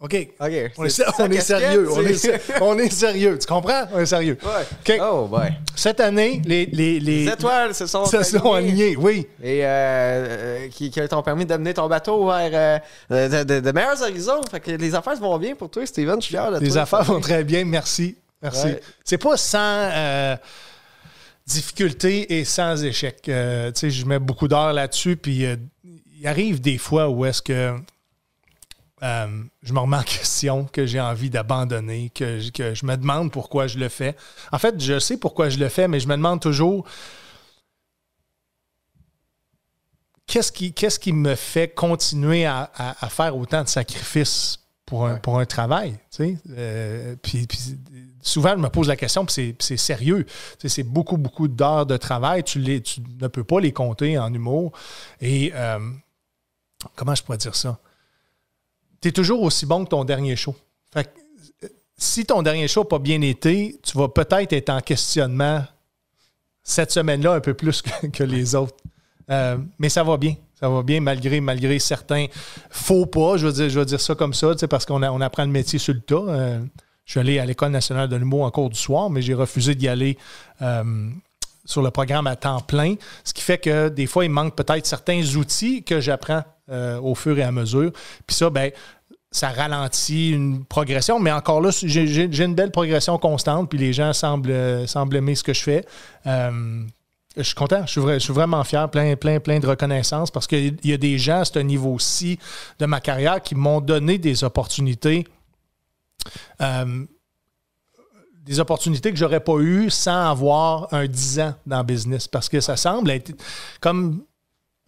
OK. 0.02 0.16
OK. 0.40 0.52
On 0.78 0.86
est, 0.86 1.02
on 1.20 1.42
sérieux. 1.42 1.88
On 1.92 2.06
est, 2.06 2.62
on 2.62 2.78
est 2.78 2.90
sérieux. 2.90 3.38
Tu 3.38 3.46
comprends? 3.48 3.84
On 3.94 4.00
est 4.00 4.06
sérieux. 4.06 4.38
Ouais. 4.44 5.00
Oh, 5.02 5.28
boy. 5.28 5.50
Cette 5.76 6.00
année, 6.00 6.42
les, 6.46 6.66
les, 6.68 7.00
les, 7.02 7.26
Les 7.26 7.32
étoiles 7.34 7.74
se 7.76 7.86
sont, 7.86 8.06
se 8.06 8.24
sont 8.24 8.54
alignées. 8.54 8.96
Oui. 8.96 9.28
Et 9.44 9.66
euh, 9.66 9.68
euh, 9.68 10.68
qui, 10.70 10.90
qui 10.90 11.06
t'ont 11.08 11.22
permis 11.22 11.46
d'amener 11.46 11.74
ton 11.74 11.88
bateau 11.88 12.28
vers 12.28 12.82
euh, 13.12 13.28
de, 13.28 13.44
de- 13.44 13.60
de 13.60 13.72
meilleurs 13.72 14.02
horizons. 14.02 14.42
Fait 14.50 14.60
que 14.62 14.72
les 14.72 14.96
affaires 14.96 15.16
vont 15.18 15.38
bien 15.38 15.56
pour 15.56 15.70
toi, 15.70 15.86
Steven. 15.86 16.16
Je 16.22 16.28
suis 16.28 16.34
fier 16.36 16.46
de 16.52 16.58
toi. 16.60 16.66
Les 16.66 16.78
affaires 16.78 17.04
vont 17.04 17.20
très 17.20 17.44
bien. 17.44 17.66
Merci. 17.66 18.16
Merci. 18.42 18.68
Ouais. 18.68 18.82
C'est 19.04 19.18
pas 19.18 19.36
sans 19.36 19.60
euh, 19.92 20.36
difficulté 21.50 22.38
et 22.38 22.46
sans 22.46 22.84
échec. 22.84 23.28
Euh, 23.28 23.72
je 23.76 24.06
mets 24.06 24.20
beaucoup 24.20 24.48
d'heures 24.48 24.74
là-dessus. 24.74 25.18
Puis 25.18 25.46
euh, 25.46 25.56
il 25.84 26.28
arrive 26.28 26.62
des 26.62 26.78
fois 26.78 27.10
où 27.10 27.26
est-ce 27.26 27.42
que 27.42 27.76
euh, 29.02 29.44
je 29.64 29.74
me 29.74 29.80
remets 29.80 29.98
en 29.98 30.04
question, 30.18 30.66
que 30.66 30.86
j'ai 30.86 31.02
envie 31.02 31.30
d'abandonner, 31.30 32.12
que, 32.14 32.40
je 32.40 32.86
me 32.86 32.96
demande 32.96 33.32
pourquoi 33.32 33.68
je 33.68 33.80
le 33.80 33.90
fais. 33.90 34.16
En 34.52 34.60
fait, 34.60 34.80
je 34.80 35.00
sais 35.00 35.18
pourquoi 35.18 35.50
je 35.50 35.58
le 35.58 35.70
fais, 35.70 35.88
mais 35.88 36.00
je 36.00 36.08
me 36.08 36.16
demande 36.16 36.40
toujours 36.40 36.88
qu'est-ce 40.28 40.52
qui, 41.00 41.14
me 41.14 41.36
fait 41.36 41.70
continuer 41.70 42.46
à 42.46 42.70
faire 43.10 43.36
autant 43.36 43.64
de 43.64 43.68
sacrifices 43.68 44.60
pour 44.90 45.06
un, 45.06 45.14
Ouais. 45.14 45.20
pour 45.20 45.40
un 45.40 45.46
travail. 45.46 45.92
tu 45.92 46.00
sais? 46.10 46.38
Euh, 46.50 47.16
puis, 47.22 47.46
puis 47.46 47.60
souvent, 48.24 48.52
je 48.52 48.56
me 48.62 48.70
pose 48.70 48.88
la 48.88 48.96
question, 48.96 49.24
puis 49.24 49.56
c'est, 49.60 49.78
sérieux. 49.78 50.26
Tu 50.26 50.34
sais, 50.62 50.70
c'est 50.70 50.84
beaucoup, 50.84 51.18
beaucoup 51.18 51.48
d'heures 51.48 51.86
de 51.86 51.96
travail. 51.96 52.44
Tu, 52.44 52.58
les, 52.58 52.82
tu 52.82 53.02
ne 53.22 53.28
peux 53.28 53.44
pas 53.44 53.60
les 53.60 53.72
compter 53.72 54.18
en 54.18 54.34
humour. 54.34 54.72
Et 55.22 55.52
euh, 55.54 55.80
comment 56.96 57.14
je 57.14 57.22
pourrais 57.22 57.38
dire 57.38 57.56
ça? 57.56 57.78
Tu 59.00 59.10
es 59.10 59.12
toujours 59.12 59.44
aussi 59.44 59.68
bon 59.68 59.86
que 59.86 59.90
ton 59.90 60.04
dernier 60.06 60.36
show. 60.36 60.56
Fait 60.92 61.04
que, 61.04 61.66
euh, 61.66 61.70
si 61.96 62.26
ton 62.26 62.42
dernier 62.42 62.68
show 62.68 62.82
n'a 62.82 62.88
pas 62.88 63.00
bien 63.00 63.22
été, 63.22 63.80
tu 63.84 63.96
vas 63.96 64.10
peut-être 64.10 64.54
être 64.54 64.70
en 64.72 64.82
questionnement 64.82 65.64
cette 66.64 66.92
semaine-là 66.92 67.34
un 67.34 67.42
peu 67.42 67.54
plus 67.54 67.84
que, 67.84 68.08
que 68.08 68.24
les 68.24 68.56
autres. 68.56 68.76
Euh, 69.30 69.60
mais 69.78 69.90
ça 69.90 70.04
va 70.04 70.18
bien. 70.18 70.34
Ça 70.60 70.68
va 70.68 70.84
bien 70.84 71.00
malgré, 71.00 71.40
malgré 71.40 71.80
certains 71.80 72.26
faux 72.70 73.06
pas, 73.06 73.38
je 73.38 73.48
veux 73.48 73.54
dire, 73.54 73.70
je 73.70 73.80
dire 73.82 74.02
ça 74.02 74.14
comme 74.16 74.34
ça, 74.34 74.54
parce 74.70 74.86
qu'on 74.86 75.22
apprend 75.22 75.46
le 75.46 75.52
métier 75.52 75.80
sur 75.80 75.94
le 75.94 76.02
tas. 76.02 76.16
Euh, 76.16 76.60
je 77.06 77.12
suis 77.12 77.20
allé 77.20 77.40
à 77.40 77.46
l'École 77.46 77.72
nationale 77.72 78.10
de 78.10 78.16
l'humour 78.18 78.44
en 78.44 78.52
cours 78.52 78.70
du 78.70 78.78
soir, 78.78 79.10
mais 79.10 79.22
j'ai 79.22 79.34
refusé 79.34 79.74
d'y 79.74 79.88
aller 79.88 80.18
euh, 80.62 81.10
sur 81.64 81.82
le 81.82 81.92
programme 81.92 82.28
à 82.28 82.36
temps 82.36 82.60
plein, 82.60 82.96
ce 83.24 83.34
qui 83.34 83.42
fait 83.42 83.58
que 83.58 83.88
des 83.88 84.06
fois, 84.06 84.26
il 84.26 84.32
manque 84.32 84.56
peut-être 84.56 84.86
certains 84.86 85.24
outils 85.36 85.84
que 85.84 86.02
j'apprends 86.02 86.44
euh, 86.70 87.00
au 87.00 87.16
fur 87.16 87.38
et 87.40 87.44
à 87.44 87.52
mesure. 87.52 87.92
Puis 88.28 88.36
ça, 88.36 88.50
ben, 88.50 88.72
ça 89.32 89.50
ralentit 89.50 90.32
une 90.32 90.66
progression, 90.66 91.20
mais 91.20 91.32
encore 91.32 91.62
là, 91.62 91.70
j'ai 91.72 92.44
une 92.44 92.56
belle 92.56 92.72
progression 92.72 93.18
constante, 93.18 93.70
puis 93.70 93.80
les 93.80 93.94
gens 93.94 94.12
semblent, 94.12 94.88
semblent 94.88 95.16
aimer 95.16 95.36
ce 95.36 95.44
que 95.44 95.54
je 95.54 95.62
fais. 95.62 95.86
Je 97.38 97.44
suis 97.44 97.56
content, 97.56 97.86
je 97.86 97.92
suis, 97.92 98.02
vrai- 98.02 98.16
je 98.20 98.24
suis 98.26 98.34
vraiment 98.34 98.64
fier, 98.64 98.90
plein, 98.90 99.16
plein, 99.16 99.40
plein 99.40 99.60
de 99.60 99.68
reconnaissance 99.68 100.32
parce 100.32 100.48
qu'il 100.48 100.78
y 100.84 100.94
a 100.94 100.98
des 100.98 101.18
gens 101.18 101.42
à 101.42 101.46
ce 101.46 101.60
niveau-ci 101.60 102.40
de 102.80 102.86
ma 102.86 103.00
carrière 103.00 103.42
qui 103.42 103.56
m'ont 103.56 103.82
donné 103.82 104.18
des 104.18 104.44
opportunités. 104.44 105.26
euh, 106.62 107.06
des 108.46 108.60
opportunités 108.60 109.12
que 109.12 109.18
j'aurais 109.18 109.42
pas 109.42 109.58
eues 109.60 109.92
sans 109.92 110.32
avoir 110.32 110.92
un 110.92 111.06
10 111.06 111.40
ans 111.40 111.54
dans 111.68 111.78
le 111.80 111.84
business. 111.84 112.28
Parce 112.28 112.50
que 112.50 112.60
ça 112.62 112.76
semble 112.78 113.12
être 113.12 113.32
comme 113.80 114.24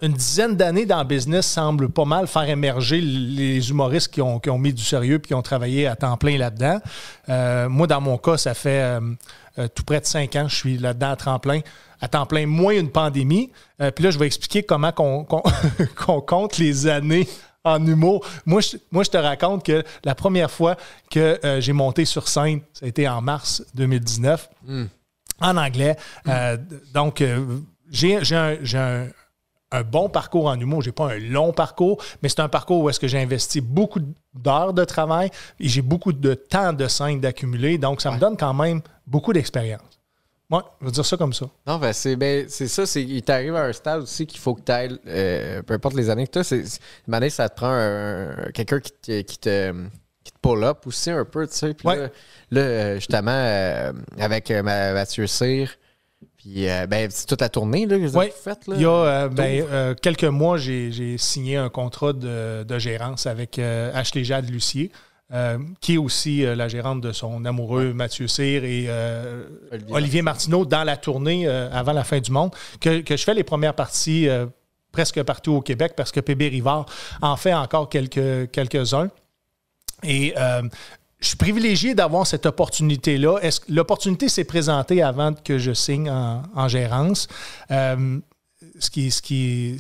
une 0.02 0.14
dizaine 0.14 0.56
d'années 0.56 0.88
dans 0.88 0.98
le 0.98 1.04
business 1.04 1.46
semble 1.46 1.90
pas 1.90 2.06
mal 2.06 2.26
faire 2.26 2.50
émerger 2.50 3.00
les 3.02 3.70
humoristes 3.70 4.12
qui 4.12 4.20
ont, 4.22 4.42
mis 4.58 4.74
du 4.74 4.84
sérieux 4.84 5.20
puis 5.20 5.28
qui 5.28 5.34
ont 5.36 5.44
travaillé 5.44 5.86
à 5.86 5.96
temps 5.96 6.18
plein 6.18 6.40
là-dedans. 6.40 6.80
Euh, 7.30 7.70
moi, 7.70 7.86
dans 7.86 8.02
mon 8.02 8.18
cas, 8.18 8.38
ça 8.38 8.56
fait 8.56 8.82
euh, 8.82 9.00
euh, 9.60 9.68
tout 9.74 9.84
près 9.84 10.00
de 10.00 10.06
cinq 10.06 10.36
ans, 10.36 10.48
je 10.48 10.56
suis 10.56 10.78
là-dedans 10.78 11.12
à 11.12 11.16
temps 11.16 11.40
plein. 11.40 11.60
À 12.00 12.08
temps 12.08 12.26
plein, 12.26 12.46
moins 12.48 12.74
une 12.74 12.90
pandémie. 12.90 13.52
Euh, 13.82 13.92
puis 13.92 14.04
là, 14.04 14.12
je 14.12 14.18
vais 14.20 14.26
expliquer 14.26 14.64
comment 14.64 14.92
qu'on 14.92 15.24
qu'on- 15.26 15.44
qu'on 15.98 16.22
compte 16.22 16.58
les 16.58 16.88
années 16.88 17.28
en 17.64 17.86
humour. 17.86 18.26
Moi 18.46 18.62
je, 18.62 18.78
moi, 18.92 19.04
je 19.04 19.10
te 19.12 19.18
raconte 19.18 19.64
que 19.66 19.84
la 20.04 20.16
première 20.16 20.50
fois 20.50 20.78
que 21.12 21.40
euh, 21.46 21.62
j'ai 21.62 21.74
monté 21.74 22.06
sur 22.06 22.28
scène, 22.28 22.62
ça 22.74 22.86
a 22.86 22.90
été 22.90 23.08
en 23.08 23.22
mars 23.22 23.64
2019 23.76 24.50
en 25.40 25.58
anglais. 25.58 25.96
Donc, 26.94 27.24
j'ai 27.92 28.24
j'ai 28.24 28.36
un, 28.36 28.58
j'ai 28.64 28.78
un- 28.78 29.08
un 29.72 29.84
bon 29.84 30.10
parcours 30.10 30.48
en 30.48 30.60
humour. 30.60 30.82
J'ai 30.82 30.92
pas 30.92 31.14
un 31.14 31.20
long 31.20 31.54
parcours, 31.54 32.02
mais 32.22 32.30
c'est 32.30 32.42
un 32.42 32.50
parcours 32.50 32.82
où 32.84 32.90
est-ce 32.90 33.00
que 33.00 33.08
j'ai 33.08 33.20
investi 33.20 33.62
beaucoup 33.62 34.00
d'heures 34.34 34.74
de 34.74 34.84
travail 34.86 35.30
et 35.60 35.68
j'ai 35.68 35.82
beaucoup 35.82 36.14
de 36.14 36.34
temps 36.34 36.74
de 36.74 36.88
scène 36.88 37.20
d'accumuler. 37.20 37.78
Donc, 37.78 38.02
ça 38.02 38.12
me 38.12 38.20
donne 38.20 38.38
quand 38.38 38.54
même 38.54 38.82
beaucoup 39.08 39.34
d'expérience. 39.34 39.82
Moi, 40.50 40.76
je 40.82 40.86
veux 40.88 40.92
dire 40.92 41.06
ça 41.06 41.16
comme 41.16 41.32
ça. 41.32 41.46
Non, 41.66 41.78
ben 41.78 41.94
c'est 41.94 42.18
ben, 42.18 42.50
ça, 42.50 42.86
c'est 42.86 43.02
il 43.02 43.22
t'arrive 43.24 43.56
à 43.56 43.64
un 43.64 43.72
stade 43.72 44.02
aussi 44.02 44.28
qu'il 44.28 44.42
faut 44.42 44.54
que 44.54 44.60
tu 44.62 44.72
ailles, 44.74 45.00
peu 45.66 45.74
importe 45.74 45.96
les 45.96 46.10
années 46.10 46.28
que 46.28 46.34
tu 46.34 46.40
as, 46.40 46.52
une 47.08 47.30
ça 47.30 47.48
te 47.48 47.56
prend 47.56 47.72
un- 47.72 48.52
quelqu'un 48.54 48.82
qui 48.82 48.92
te, 48.92 49.22
qui, 49.22 49.38
te, 49.38 49.72
qui 50.26 50.32
te 50.34 50.38
pull 50.42 50.66
up 50.66 50.86
aussi 50.86 51.10
un 51.10 51.24
peu, 51.24 51.48
tu 51.48 51.56
sais. 51.56 51.74
Puis 51.74 51.88
Ouais. 51.88 51.96
là, 51.96 52.10
là, 52.52 52.62
euh, 52.62 52.96
justement, 52.96 53.32
euh, 53.32 53.94
avec 54.20 54.52
euh, 54.52 54.62
ma- 54.62 54.92
Mathieu 54.92 55.26
Cyr, 55.26 55.70
puis 56.42 56.68
euh, 56.70 56.88
ben, 56.88 57.08
c'est 57.12 57.28
toute 57.28 57.42
la 57.42 57.50
tournée 57.50 57.86
là, 57.86 57.98
que 57.98 58.06
vous 58.06 58.18
Ouais. 58.18 58.26
avez 58.26 58.32
faite. 58.34 58.60
Il 58.68 58.82
y 58.82 58.86
a 58.86 58.90
euh, 58.90 59.30
ben, 59.30 59.64
euh, 59.72 59.94
quelques 59.94 60.24
mois, 60.24 60.58
j'ai 60.58 61.18
signé 61.18 61.58
un 61.58 61.70
contrat 61.70 62.14
de, 62.14 62.64
de 62.64 62.80
gérance 62.80 63.28
avec 63.28 63.60
Ashley 63.60 64.24
Jade 64.24 64.50
Lucier, 64.50 64.92
qui 65.80 65.94
est 65.94 65.98
aussi 65.98 66.44
la 66.44 66.68
gérante 66.68 67.02
de 67.02 67.12
son 67.12 67.46
amoureux 67.46 67.94
Mathieu 67.94 68.28
Cyr 68.28 68.64
et 68.64 68.90
Olivier 69.72 69.94
Olivier, 69.96 70.22
Martineau 70.22 70.66
dans 70.66 70.84
la 70.84 70.98
tournée 70.98 71.48
avant 71.48 71.94
la 71.94 72.04
fin 72.04 72.20
du 72.20 72.32
monde, 72.32 72.52
que, 72.80 73.02
que 73.02 73.16
je 73.16 73.24
fais 73.24 73.34
les 73.34 73.44
premières 73.44 73.76
parties 73.76 74.28
presque 74.92 75.22
partout 75.24 75.54
au 75.54 75.62
Québec 75.62 75.94
parce 75.96 76.12
que 76.12 76.20
PB 76.20 76.50
Rivard 76.50 76.86
en 77.22 77.38
fait 77.38 77.54
encore 77.54 77.88
quelques, 77.88 78.52
quelques-uns. 78.52 79.10
Et 80.04 80.34
euh, 80.38 80.64
je 81.22 81.28
suis 81.28 81.38
privilégié 81.38 81.94
d'avoir 81.94 82.26
cette 82.26 82.46
opportunité-là. 82.46 83.38
Est-ce 83.42 83.62
L'opportunité 83.70 84.28
s'est 84.28 84.44
présentée 84.44 85.02
avant 85.04 85.34
que 85.34 85.60
je 85.60 85.72
signe 85.72 86.10
en, 86.10 86.68
gérance? 86.68 87.28
Euh, 87.70 88.20
ce 88.80 88.90
qui, 88.90 89.12
ce 89.12 89.22
qui, 89.22 89.78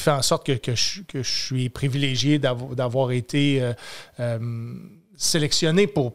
fait 0.00 0.10
en 0.10 0.22
sorte 0.22 0.46
que, 0.60 0.74
je, 0.74 1.22
suis 1.22 1.68
privilégié 1.68 2.38
d'avo- 2.38 2.74
d'avoir 2.74 3.12
été 3.12 3.62
euh, 3.62 3.72
euh, 4.18 4.74
sélectionné 5.16 5.86
pour, 5.86 6.14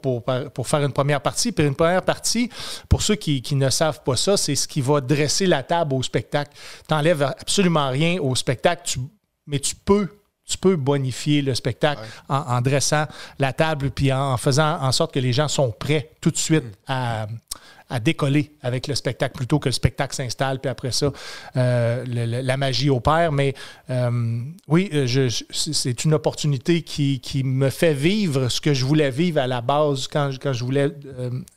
faire 0.65 0.83
une 0.83 0.91
première 0.91 1.21
partie. 1.21 1.53
Puis 1.53 1.65
une 1.65 1.75
première 1.75 2.03
partie, 2.03 2.49
pour 2.89 3.01
ceux 3.01 3.15
qui, 3.15 3.55
ne 3.55 3.69
savent 3.69 4.03
pas 4.03 4.17
ça, 4.17 4.35
c'est 4.35 4.55
ce 4.55 4.67
qui 4.67 4.81
va 4.81 4.99
dresser 4.99 5.45
la 5.45 5.63
table 5.63 5.93
au 5.93 6.03
spectacle. 6.03 6.51
Tu 6.87 6.93
n'enlèves 6.93 7.23
absolument 7.23 7.89
rien 7.89 8.19
au 8.19 8.35
spectacle, 8.35 8.99
mais 9.47 9.59
tu 9.59 9.75
peux. 9.75 10.09
Tu 10.45 10.57
peux 10.57 10.75
bonifier 10.75 11.41
le 11.41 11.55
spectacle 11.55 12.01
en, 12.27 12.35
en 12.37 12.61
dressant 12.61 13.05
la 13.39 13.53
table 13.53 13.91
puis 13.91 14.11
en, 14.11 14.33
en 14.33 14.37
faisant 14.37 14.81
en 14.81 14.91
sorte 14.91 15.13
que 15.13 15.19
les 15.19 15.31
gens 15.33 15.47
sont 15.47 15.71
prêts 15.71 16.11
tout 16.19 16.31
de 16.31 16.37
suite 16.37 16.65
à, 16.85 17.27
à 17.89 17.99
décoller 18.01 18.51
avec 18.61 18.87
le 18.87 18.95
spectacle 18.95 19.35
plutôt 19.37 19.59
que 19.59 19.69
le 19.69 19.73
spectacle 19.73 20.13
s'installe, 20.15 20.59
puis 20.59 20.69
après 20.69 20.91
ça, 20.91 21.11
euh, 21.55 22.03
le- 22.05 22.41
la 22.41 22.57
magie 22.57 22.89
opère. 22.89 23.31
Mais 23.31 23.53
euh, 23.89 24.41
oui, 24.67 24.89
euh, 24.93 25.05
je- 25.05 25.29
je- 25.29 25.43
c'est- 25.71 26.03
une 26.03 26.13
opportunité 26.13 26.81
qui, 26.81 27.19
qui 27.21 27.43
me 27.43 27.69
fait 27.69 27.93
vivre 27.93 28.49
ce 28.49 28.59
que 28.59 28.73
je 28.73 28.83
voulais 28.83 29.11
vivre 29.11 29.39
à 29.39 29.47
la 29.47 29.61
base 29.61 30.07
quand, 30.07 30.31
je- 30.31 30.39
quand 30.39 30.51
je 30.53 30.63
voulais 30.65 30.91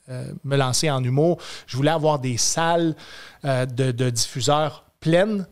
euh, 0.09 0.33
me 0.45 0.57
lancer 0.57 0.88
en 0.90 1.02
humour. 1.02 1.38
Je 1.66 1.76
voulais 1.76 1.90
avoir 1.90 2.19
des 2.21 2.37
salles 2.37 2.95
de, 3.43 3.90
de 3.90 4.11
diffuseurs 4.11 4.85
pleines 5.00 5.47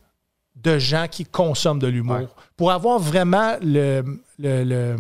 de 0.55 0.79
gens 0.79 1.07
qui 1.11 1.25
consomment 1.25 1.81
de 1.81 1.87
l'humour. 1.89 2.17
Ouais. 2.17 2.27
Pour 2.57 2.71
avoir 2.71 2.99
vraiment 2.99 3.57
le, 3.61 4.03
le, 4.39 4.65
le- 4.65 4.97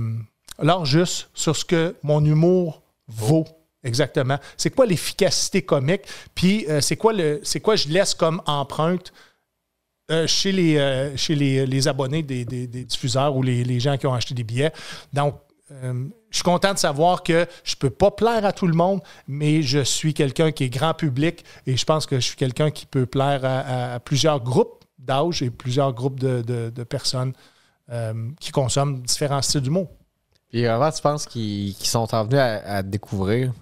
l'heure 0.61 0.85
juste 0.85 1.29
sur 1.35 1.55
ce 1.57 1.65
que 1.65 1.95
mon 2.03 2.25
humour 2.25 2.83
vaut. 3.09 3.47
Exactement. 3.83 4.39
C'est 4.57 4.71
quoi 4.71 4.87
l'efficacité 4.87 5.63
comique? 5.63 6.03
Puis 6.35 6.67
euh, 6.69 6.81
c'est 6.81 6.97
quoi 6.97 7.13
le 7.13 7.41
c'est 7.43 7.61
quoi 7.61 7.77
je 7.77 7.89
laisse 7.89 8.15
comme 8.15 8.41
empreinte 8.47 9.13
euh, 10.11 10.27
chez, 10.27 10.53
les, 10.53 10.77
euh, 10.79 11.17
chez 11.17 11.35
les, 11.35 11.67
les 11.67 11.89
abonnés 11.89 12.23
des, 12.23 12.45
des- 12.45 12.67
des 12.67 12.85
diffuseurs 12.85 13.37
ou 13.37 13.43
les, 13.43 13.63
les 13.65 13.81
gens 13.81 13.97
qui 13.97 14.07
ont 14.07 14.15
acheté 14.15 14.35
des 14.35 14.45
billets? 14.45 14.73
Donc, 15.13 15.37
euh, 15.71 16.09
je 16.31 16.37
suis 16.37 16.45
content 16.45 16.75
de 16.75 16.79
savoir 16.79 17.23
que 17.23 17.47
je 17.63 17.75
ne 17.75 17.79
peux 17.79 17.91
pas 17.91 18.11
plaire 18.11 18.45
à 18.45 18.53
tout 18.53 18.67
le 18.67 18.75
monde, 18.75 19.01
mais 19.29 19.63
je 19.63 19.83
suis 19.83 20.13
quelqu'un 20.13 20.53
qui 20.53 20.65
est 20.65 20.69
grand 20.69 20.93
public 20.95 21.45
et 21.67 21.77
je 21.77 21.85
pense 21.85 22.05
que 22.07 22.17
je 22.17 22.21
suis 22.27 22.37
quelqu'un 22.37 22.71
qui 22.71 22.85
peut 22.87 23.07
plaire 23.07 23.45
à, 23.45 23.61
à- 23.61 23.95
à 23.95 24.01
plusieurs 24.01 24.41
groupes 24.41 24.84
d'âge 24.99 25.43
et 25.43 25.51
plusieurs 25.51 25.93
groupes 25.93 26.21
de, 26.21 26.43
de- 26.43 26.71
de 26.71 26.85
personnes 26.85 27.33
euh, 27.91 28.13
qui 28.41 28.51
consomment 28.51 29.01
différents 29.03 29.43
styles 29.43 29.61
d'humour. 29.61 29.89
Puis 30.49 30.67
avant, 30.67 30.91
tu 30.91 31.03
penses 31.03 31.27
qu'ils 31.27 31.75
sont 31.81 32.15
en 32.15 32.25
venus 32.25 32.39
à, 32.41 32.77
à 32.77 32.83
découvrir? 32.83 33.53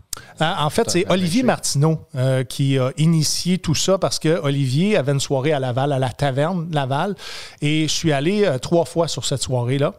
Euh, 0.42 0.44
En 0.58 0.68
fait, 0.68 0.90
c'est 0.90 1.10
Olivier 1.10 1.42
Martineau 1.42 2.00
euh, 2.14 2.44
qui 2.44 2.78
a 2.78 2.90
initié 2.98 3.56
tout 3.58 3.74
ça 3.74 3.96
parce 3.96 4.18
que 4.18 4.40
Olivier 4.42 4.96
avait 4.98 5.12
une 5.12 5.20
soirée 5.20 5.52
à 5.54 5.58
Laval, 5.58 5.90
à 5.92 5.98
la 5.98 6.10
taverne 6.10 6.68
Laval, 6.70 7.16
et 7.62 7.88
je 7.88 7.92
suis 7.92 8.12
allé 8.12 8.44
euh, 8.44 8.58
trois 8.58 8.84
fois 8.84 9.08
sur 9.08 9.24
cette 9.24 9.40
soirée-là. 9.42 9.94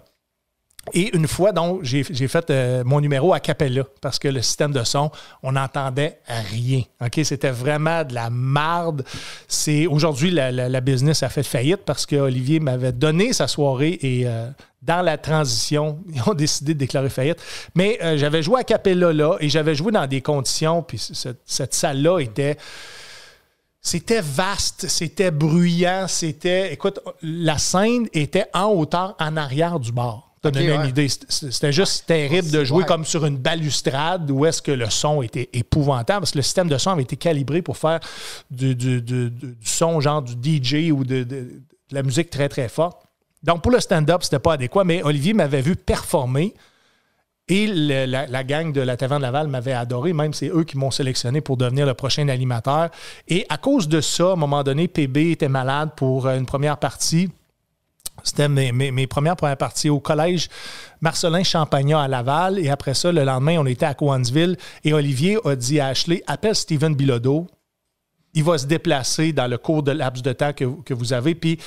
Et 0.91 1.15
une 1.15 1.27
fois, 1.27 1.53
donc, 1.53 1.83
j'ai 1.83 2.03
fait 2.03 2.49
euh, 2.49 2.83
mon 2.83 2.99
numéro 2.99 3.33
à 3.33 3.39
Capella 3.39 3.83
parce 4.01 4.19
que 4.19 4.27
le 4.27 4.41
système 4.41 4.73
de 4.73 4.83
son, 4.83 5.11
on 5.41 5.53
n'entendait 5.53 6.19
rien. 6.27 6.81
OK? 7.01 7.21
C'était 7.23 7.51
vraiment 7.51 8.03
de 8.03 8.13
la 8.13 8.29
marde. 8.29 9.05
C'est 9.47 9.87
Aujourd'hui, 9.87 10.29
la 10.31 10.81
business 10.81 11.23
a 11.23 11.29
fait 11.29 11.43
faillite 11.43 11.81
parce 11.85 12.05
que 12.05 12.17
Olivier 12.17 12.59
m'avait 12.59 12.91
donné 12.91 13.31
sa 13.31 13.47
soirée 13.47 13.97
et 14.01 14.27
euh, 14.27 14.49
dans 14.81 15.01
la 15.01 15.17
transition, 15.17 15.99
ils 16.13 16.21
ont 16.27 16.33
décidé 16.33 16.73
de 16.73 16.79
déclarer 16.79 17.09
faillite. 17.09 17.41
Mais 17.75 17.97
euh, 18.03 18.17
j'avais 18.17 18.43
joué 18.43 18.59
à 18.59 18.63
Capella 18.63 19.13
là 19.13 19.37
et 19.39 19.47
j'avais 19.47 19.75
joué 19.75 19.91
dans 19.91 20.05
des 20.05 20.21
conditions, 20.21 20.83
puis 20.83 20.97
cette, 20.97 21.41
cette 21.45 21.73
salle-là 21.73 22.19
était. 22.19 22.57
C'était 23.85 24.21
vaste, 24.21 24.87
c'était 24.87 25.31
bruyant, 25.31 26.05
c'était. 26.07 26.71
Écoute, 26.73 26.99
la 27.21 27.57
scène 27.57 28.07
était 28.13 28.45
en 28.53 28.67
hauteur, 28.67 29.15
en 29.19 29.35
arrière 29.35 29.77
du 29.79 29.91
bar. 29.91 30.32
Une 30.83 30.89
idée. 30.89 31.07
C'était 31.09 31.71
juste 31.71 32.05
terrible 32.05 32.49
de 32.51 32.63
jouer 32.63 32.79
ouais. 32.79 32.85
comme 32.85 33.05
sur 33.05 33.25
une 33.25 33.37
balustrade 33.37 34.29
où 34.31 34.45
est-ce 34.45 34.61
que 34.61 34.71
le 34.71 34.89
son 34.89 35.21
était 35.21 35.49
épouvantable 35.53 36.21
parce 36.21 36.31
que 36.31 36.37
le 36.39 36.43
système 36.43 36.67
de 36.67 36.77
son 36.77 36.91
avait 36.91 37.03
été 37.03 37.15
calibré 37.15 37.61
pour 37.61 37.77
faire 37.77 37.99
du, 38.51 38.75
du- 38.75 39.01
du- 39.01 39.29
du- 39.29 39.55
du 39.55 39.67
son 39.67 39.99
genre 40.01 40.21
du 40.21 40.33
DJ 40.59 40.91
ou 40.91 41.03
de, 41.03 41.23
de- 41.23 41.23
de 41.25 41.61
la 41.91 42.03
musique 42.03 42.29
très 42.29 42.49
très 42.49 42.69
forte. 42.69 43.01
Donc 43.43 43.61
pour 43.61 43.71
le 43.71 43.79
stand-up, 43.79 44.23
c'était 44.23 44.39
pas 44.39 44.53
adéquat, 44.53 44.83
mais 44.83 45.03
Olivier 45.03 45.33
m'avait 45.33 45.61
vu 45.61 45.75
performer. 45.75 46.53
Et 47.49 47.67
le- 47.67 48.05
la, 48.05 48.25
la 48.25 48.43
gang 48.45 48.71
de 48.71 48.79
la 48.79 48.95
Taverne 48.95 49.21
Laval 49.21 49.47
m'avait 49.49 49.73
adoré, 49.73 50.13
même 50.13 50.33
c'est 50.33 50.47
eux 50.47 50.63
qui 50.63 50.77
m'ont 50.77 50.91
sélectionné 50.91 51.41
pour 51.41 51.57
devenir 51.57 51.85
le 51.85 51.93
prochain 51.93 52.29
animateur. 52.29 52.89
Et 53.27 53.45
à 53.49 53.57
cause 53.57 53.89
de 53.89 53.99
ça, 53.99 54.29
à 54.29 54.31
un 54.31 54.35
moment 54.37 54.63
donné, 54.63 54.87
PB 54.87 55.31
était 55.31 55.49
malade 55.49 55.89
pour 55.97 56.27
une 56.29 56.45
première 56.45 56.77
partie. 56.77 57.29
C'était 58.23 58.47
mes, 58.47 58.71
mes- 58.71 59.07
premières 59.07 59.35
premières 59.35 59.57
parties 59.57 59.89
au 59.89 59.99
collège 59.99 60.49
Marcelin 61.01 61.43
Champagnat 61.43 62.01
à 62.01 62.07
Laval. 62.07 62.59
Et 62.59 62.69
après 62.69 62.93
ça, 62.93 63.11
le 63.11 63.23
lendemain, 63.23 63.57
on 63.59 63.65
était 63.65 63.85
à 63.85 63.93
Cowansville. 63.93 64.55
Et 64.83 64.93
Olivier 64.93 65.37
a 65.45 65.55
dit 65.55 65.79
à 65.79 65.87
Ashley 65.87 66.23
Appelle 66.27 66.55
Steven 66.55 66.95
Bilodeau. 66.95 67.47
il 68.35 68.43
va 68.43 68.57
se 68.57 68.65
déplacer 68.65 69.31
dans 69.33 69.47
le 69.47 69.57
cours 69.57 69.83
de 69.83 69.91
laps 69.91 70.23
de 70.23 70.31
temps 70.33 70.53
que, 70.53 70.65
que 70.83 70.93
vous 70.93 71.13
avez. 71.13 71.35
Puis, 71.35 71.59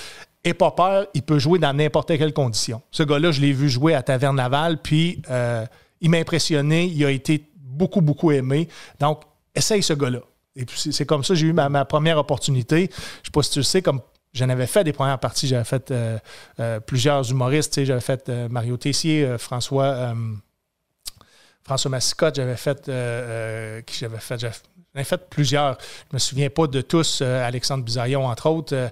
et 0.44 0.54
pas 0.54 0.70
peur, 0.70 1.06
il 1.14 1.22
peut 1.22 1.38
jouer 1.38 1.58
dans 1.58 1.72
n'importe 1.72 2.08
quelle 2.16 2.32
condition. 2.32 2.80
Ce 2.90 3.02
gars-là, 3.02 3.32
je 3.32 3.40
l'ai 3.40 3.52
vu 3.52 3.68
jouer 3.68 3.94
à 3.94 4.02
Taverne 4.02 4.36
Laval, 4.36 4.80
puis 4.80 5.20
euh, 5.30 5.64
il 6.00 6.08
m'a 6.10 6.18
impressionné. 6.18 6.84
Il 6.86 7.04
a 7.04 7.10
été 7.10 7.44
beaucoup, 7.60 8.00
beaucoup 8.00 8.30
aimé. 8.32 8.68
Donc, 8.98 9.22
essaye 9.54 9.82
ce 9.82 9.92
gars-là. 9.92 10.20
Et 10.54 10.64
puis, 10.64 10.78
c'est- 10.78 10.92
c'est 10.92 11.04
comme 11.06 11.22
ça 11.22 11.34
que 11.34 11.40
j'ai 11.40 11.48
eu 11.48 11.52
ma, 11.52 11.68
ma 11.68 11.84
première 11.84 12.16
opportunité. 12.18 12.76
Je 12.78 12.82
ne 12.84 13.24
sais 13.24 13.30
pas 13.32 13.42
si 13.42 13.50
tu 13.50 13.58
le 13.58 13.64
sais, 13.64 13.82
comme 13.82 14.00
j'en 14.32 14.48
avais 14.48 14.66
fait 14.66 14.84
des 14.84 14.92
premières 14.92 15.18
parties, 15.18 15.48
j'avais 15.48 15.64
fait 15.64 15.90
euh, 15.90 16.18
euh, 16.60 16.80
plusieurs 16.80 17.30
humoristes. 17.30 17.84
J'avais 17.84 18.00
fait 18.00 18.28
euh, 18.28 18.48
Mario 18.48 18.76
Tessier, 18.76 19.36
François, 19.38 20.14
François 21.64 21.90
Massicotte, 21.90 22.36
j'avais 22.36 22.56
fait. 22.56 22.86
j'avais 22.86 24.18
fait? 24.18 24.56
Fait 25.04 25.28
plusieurs. 25.28 25.76
Je 26.10 26.16
me 26.16 26.18
souviens 26.18 26.48
pas 26.48 26.66
de 26.66 26.80
tous. 26.80 27.20
Alexandre 27.20 27.84
Bisaillon, 27.84 28.26
entre 28.26 28.48
autres. 28.48 28.90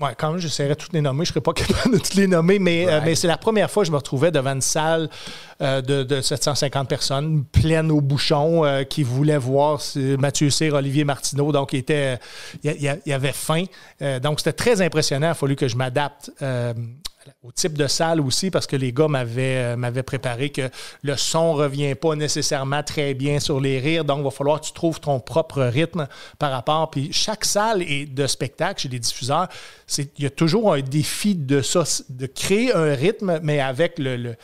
Ouais, 0.00 0.14
quand 0.16 0.30
même, 0.30 0.40
j'essaierai 0.40 0.70
de 0.70 0.74
toutes 0.74 0.94
les 0.94 1.02
nommer. 1.02 1.26
Je 1.26 1.30
ne 1.30 1.34
serais 1.34 1.40
pas 1.42 1.52
capable 1.54 1.94
de 1.94 1.98
toutes 1.98 2.14
les 2.14 2.26
nommer, 2.26 2.58
mais, 2.58 2.88
euh, 2.88 3.00
mais 3.04 3.14
c'est 3.14 3.26
la 3.26 3.36
première 3.36 3.70
fois 3.70 3.82
que 3.82 3.88
je 3.88 3.92
me 3.92 3.98
retrouvais 3.98 4.30
devant 4.30 4.52
une 4.52 4.62
salle 4.62 5.10
euh, 5.60 5.82
de, 5.82 6.04
de 6.04 6.22
750 6.22 6.88
personnes, 6.88 7.44
pleine 7.44 7.90
au 7.90 8.00
bouchon, 8.00 8.64
euh, 8.64 8.82
qui 8.84 9.02
voulaient 9.02 9.36
voir 9.36 9.80
Mathieu 10.18 10.48
Cyr, 10.48 10.72
Olivier 10.74 11.04
Martineau. 11.04 11.52
Donc, 11.52 11.74
il, 11.74 11.80
était, 11.80 12.18
il 12.64 13.00
il 13.04 13.12
avait 13.12 13.32
faim. 13.32 13.64
Euh, 14.00 14.18
donc, 14.20 14.40
c'était 14.40 14.54
très 14.54 14.80
impressionnant. 14.80 15.28
Il 15.28 15.30
a 15.30 15.34
fallu 15.34 15.56
que 15.56 15.68
je 15.68 15.76
m'adapte 15.76 16.30
euh, 16.40 16.72
au 17.42 17.52
type 17.52 17.76
de 17.76 17.86
salle 17.86 18.20
aussi, 18.20 18.50
parce 18.50 18.66
que 18.66 18.76
les 18.76 18.92
gars 18.92 19.08
m'avaient 19.08 19.76
euh, 19.76 20.02
préparé 20.02 20.50
que 20.50 20.70
le 21.02 21.16
son 21.16 21.54
ne 21.54 21.62
revient 21.62 21.94
pas 21.94 22.14
nécessairement 22.16 22.82
très 22.82 23.14
bien 23.14 23.40
sur 23.40 23.60
les 23.60 23.78
rires. 23.78 24.04
Donc, 24.04 24.18
il 24.18 24.24
va 24.24 24.30
falloir 24.30 24.60
que 24.60 24.66
tu 24.66 24.72
trouves 24.72 25.00
ton 25.00 25.20
propre 25.20 25.62
rythme 25.62 26.06
par 26.38 26.50
rapport. 26.50 26.90
Puis, 26.90 27.12
chaque 27.12 27.44
salle 27.44 27.82
est 27.82 28.06
de 28.06 28.26
spectacle 28.26 28.80
chez 28.80 28.88
les 28.88 28.98
diffuseurs, 28.98 29.48
c'est- 29.86 30.10
il 30.18 30.24
y 30.24 30.26
a 30.26 30.30
toujours 30.30 30.72
un 30.72 30.80
défi 30.80 31.34
de 31.34 31.60
ça, 31.62 31.84
de 32.08 32.26
créer 32.26 32.74
un 32.74 32.94
rythme, 32.94 33.40
mais 33.42 33.60
avec 33.60 33.98
le, 33.98 34.36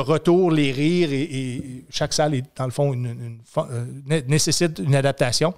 retour, 0.00 0.50
les 0.50 0.72
rires, 0.72 1.12
et, 1.12 1.84
chaque 1.90 2.12
salle 2.12 2.42
dans 2.56 2.64
le 2.66 2.70
fond, 2.70 2.94
euh, 2.94 3.84
né- 4.06 4.22
nécessite 4.26 4.78
une 4.78 4.94
adaptation. 4.94 5.54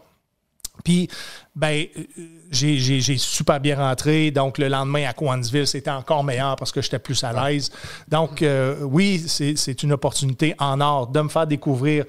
Puis, 0.82 1.08
ben, 1.54 1.86
euh, 1.96 2.02
j'ai- 2.50 3.16
super 3.18 3.60
bien 3.60 3.76
rentré. 3.76 4.30
Donc, 4.30 4.58
le 4.58 4.68
lendemain 4.68 5.04
à 5.06 5.12
Coansville, 5.12 5.66
c'était 5.66 5.90
encore 5.90 6.24
meilleur 6.24 6.56
parce 6.56 6.72
que 6.72 6.82
j'étais 6.82 6.98
plus 6.98 7.22
à 7.22 7.32
l'aise. 7.32 7.70
Donc, 8.08 8.42
euh, 8.42 8.80
oui, 8.82 9.22
c'est 9.26 9.56
c'est 9.56 9.82
une 9.82 9.92
opportunité 9.92 10.54
en 10.58 10.80
or 10.80 11.06
de 11.06 11.20
me 11.20 11.28
faire 11.28 11.46
découvrir 11.46 12.04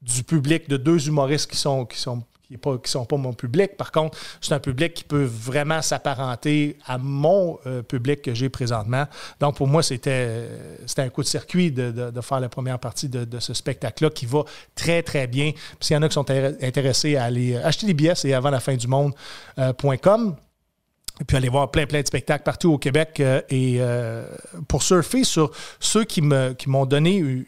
du 0.00 0.22
public 0.22 0.68
de 0.68 0.76
deux 0.76 1.06
humoristes 1.08 1.50
qui 1.50 1.56
sont, 1.56 1.84
qui 1.84 1.98
sont, 1.98 2.22
qui 2.48 2.56
qui 2.56 2.90
sont 2.90 3.04
pas 3.04 3.16
mon 3.16 3.32
public. 3.32 3.76
Par 3.76 3.90
contre, 3.92 4.16
c'est 4.40 4.54
un 4.54 4.60
public 4.60 4.94
qui 4.94 5.04
peut 5.04 5.24
vraiment 5.24 5.82
s'apparenter 5.82 6.76
à 6.86 6.98
mon 6.98 7.58
euh, 7.66 7.82
public 7.82 8.22
que 8.22 8.34
j'ai 8.34 8.48
présentement. 8.48 9.06
Donc, 9.40 9.56
pour 9.56 9.66
moi, 9.66 9.82
c'était 9.82 10.48
un 10.98 11.08
coup 11.08 11.22
de 11.22 11.26
circuit 11.28 11.70
de, 11.72 11.90
de- 11.90 12.20
faire 12.20 12.40
la 12.40 12.48
première 12.48 12.78
partie 12.78 13.08
de, 13.08 13.38
ce 13.40 13.54
spectacle-là 13.54 14.10
qui 14.10 14.26
va 14.26 14.44
très, 14.74 15.02
très 15.02 15.26
bien. 15.26 15.52
Puis 15.52 15.62
s'il 15.80 15.94
y 15.94 15.98
en 15.98 16.02
a 16.02 16.08
qui 16.08 16.14
sont 16.14 16.22
intér- 16.24 16.56
intéressés 16.62 17.16
à 17.16 17.24
aller 17.24 17.56
acheter 17.56 17.86
des 17.86 17.94
billets, 17.94 18.14
c'est 18.14 18.32
avant 18.32 18.50
la 18.50 18.60
fin 18.60 18.74
du 18.76 18.86
monde.com. 18.88 20.36
Et 21.20 21.24
puis 21.24 21.36
aller 21.36 21.48
voir 21.48 21.70
plein, 21.70 21.86
plein 21.86 22.02
de 22.02 22.06
spectacles 22.06 22.42
partout 22.44 22.72
au 22.74 22.78
Québec. 22.78 23.20
euh, 23.20 23.40
et 23.48 23.76
euh, 23.80 24.26
pour 24.68 24.82
surfer 24.82 25.24
sur 25.24 25.50
ceux 25.80 26.04
qui 26.04 26.20
me- 26.20 26.52
qui 26.52 26.68
m'ont 26.68 26.84
donné 26.84 27.46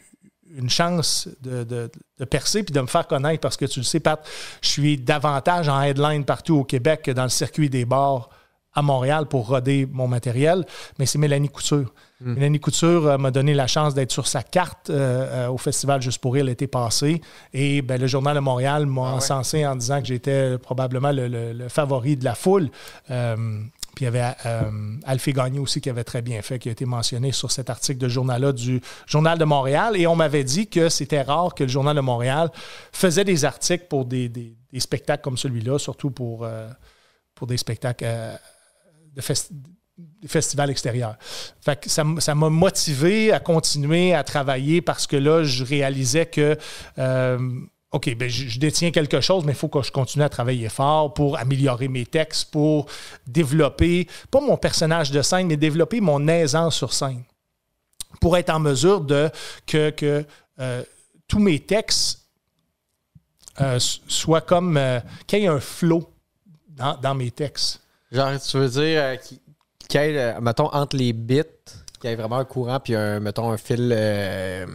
une 0.57 0.69
chance 0.69 1.27
de, 1.41 1.63
de- 1.63 1.91
de 2.19 2.25
percer 2.25 2.63
puis 2.63 2.73
de 2.73 2.81
me 2.81 2.87
faire 2.87 3.07
connaître 3.07 3.41
parce 3.41 3.55
que 3.57 3.65
tu 3.65 3.79
le 3.79 3.85
sais, 3.85 3.99
Pat, 3.99 4.19
je 4.61 4.67
suis 4.69 4.97
davantage 4.97 5.69
en 5.69 5.81
headline 5.81 6.25
partout 6.25 6.57
au 6.57 6.63
Québec 6.63 7.03
que 7.03 7.11
dans 7.11 7.23
le 7.23 7.29
circuit 7.29 7.69
des 7.69 7.85
bars 7.85 8.29
à 8.73 8.81
Montréal 8.83 9.25
pour 9.25 9.47
roder 9.47 9.87
mon 9.91 10.07
matériel, 10.07 10.63
mais 10.99 11.05
c'est 11.07 11.17
Mélanie 11.17 11.49
Couture. 11.49 11.91
Mélanie 12.21 12.59
Couture 12.59 13.07
euh, 13.07 13.17
m'a 13.17 13.31
donné 13.31 13.53
la 13.53 13.65
chance 13.65 13.93
d'être 13.95 14.11
sur 14.11 14.27
sa 14.27 14.43
carte 14.43 14.89
euh, 14.89 15.47
euh, 15.47 15.49
au 15.49 15.57
Festival 15.57 16.01
Juste 16.01 16.19
pour 16.19 16.33
rire 16.33 16.43
l'été 16.45 16.67
passé. 16.67 17.21
Et 17.53 17.81
ben, 17.81 17.99
le 17.99 18.07
Journal 18.07 18.35
de 18.35 18.41
Montréal 18.41 18.85
m'a 18.85 19.01
encensé 19.13 19.65
en 19.65 19.75
disant 19.75 20.01
que 20.01 20.07
j'étais 20.07 20.57
probablement 20.59 21.11
le, 21.11 21.27
le- 21.29 21.53
le 21.53 21.69
favori 21.69 22.15
de 22.17 22.25
la 22.25 22.35
foule. 22.35 22.69
Il 23.99 24.05
y 24.05 24.07
avait 24.07 24.23
euh, 24.45 24.71
Alphée 25.05 25.33
Gagné 25.33 25.59
aussi 25.59 25.81
qui 25.81 25.89
avait 25.89 26.03
très 26.03 26.21
bien 26.21 26.41
fait, 26.41 26.59
qui 26.59 26.69
a 26.69 26.71
été 26.71 26.85
mentionné 26.85 27.31
sur 27.31 27.51
cet 27.51 27.69
article 27.69 27.97
de 27.99 28.07
journal-là 28.07 28.51
du 28.51 28.81
Journal 29.07 29.37
de 29.37 29.45
Montréal. 29.45 29.97
Et 29.97 30.07
on 30.07 30.15
m'avait 30.15 30.43
dit 30.43 30.67
que 30.67 30.89
c'était 30.89 31.21
rare 31.21 31.53
que 31.53 31.63
le 31.63 31.69
Journal 31.69 31.95
de 31.95 32.01
Montréal 32.01 32.49
faisait 32.91 33.25
des 33.25 33.45
articles 33.45 33.85
pour 33.89 34.05
des, 34.05 34.29
des- 34.29 34.55
spectacles 34.79 35.23
comme 35.23 35.37
celui-là, 35.37 35.79
surtout 35.79 36.11
pour, 36.11 36.45
euh, 36.45 36.69
pour 37.35 37.47
des 37.47 37.57
spectacles 37.57 38.05
euh, 38.07 38.35
de 39.15 40.27
festivals 40.27 40.69
extérieurs. 40.69 41.17
Fait 41.61 41.79
que 41.79 41.89
ça 41.89 42.03
m'a 42.03 42.49
motivé 42.49 43.33
à 43.33 43.39
continuer 43.39 44.13
à 44.13 44.23
travailler 44.23 44.81
parce 44.81 45.07
que 45.07 45.17
là, 45.17 45.43
je 45.43 45.63
réalisais 45.63 46.25
que 46.25 46.57
euh, 46.97 47.39
OK, 47.91 48.15
ben, 48.15 48.29
je, 48.29 48.59
détiens 48.59 48.91
quelque 48.91 49.19
chose, 49.19 49.43
mais 49.45 49.53
il 49.53 49.57
faut 49.57 49.67
que 49.67 49.81
je 49.81 49.91
continue 49.91 50.23
à 50.23 50.29
travailler 50.29 50.69
fort 50.69 51.11
pour 51.13 51.39
améliorer 51.39 51.87
mes 51.87 52.05
textes, 52.05 52.51
pour 52.51 52.85
développer, 53.25 54.07
pas 54.29 54.41
mon 54.41 54.57
personnage 54.57 55.09
de 55.09 55.23
scène, 55.23 55.47
mais 55.47 55.57
développer 55.57 55.99
mon 55.99 56.27
aisance 56.27 56.75
sur 56.75 56.93
scène. 56.93 57.23
Pour 58.21 58.37
être 58.37 58.51
en 58.51 58.59
mesure 58.59 59.01
de 59.01 59.31
que, 59.65 59.89
que 59.89 60.23
euh, 60.59 60.83
tous 61.27 61.39
mes 61.39 61.59
textes 61.59 62.27
euh, 63.59 63.79
soient 63.79 64.41
comme 64.41 64.77
euh, 64.77 64.99
qu'il 65.25 65.39
y 65.39 65.43
ait 65.45 65.47
un 65.47 65.59
flow 65.59 66.07
dans, 66.67 66.95
dans 66.97 67.15
mes 67.15 67.31
textes. 67.31 67.81
Genre, 68.11 68.39
tu 68.39 68.57
veux 68.57 68.69
dire 68.69 69.19
qu'il 69.19 70.01
y 70.01 70.41
mettons, 70.41 70.71
entre 70.73 70.95
les 70.95 71.13
bits, 71.13 71.43
qu'il 71.99 72.09
y 72.09 72.13
ait 72.13 72.15
vraiment 72.15 72.37
un 72.37 72.45
courant, 72.45 72.79
puis 72.79 72.95
un, 72.95 73.19
mettons, 73.19 73.51
un 73.51 73.57
fil 73.57 73.91
euh, 73.95 74.65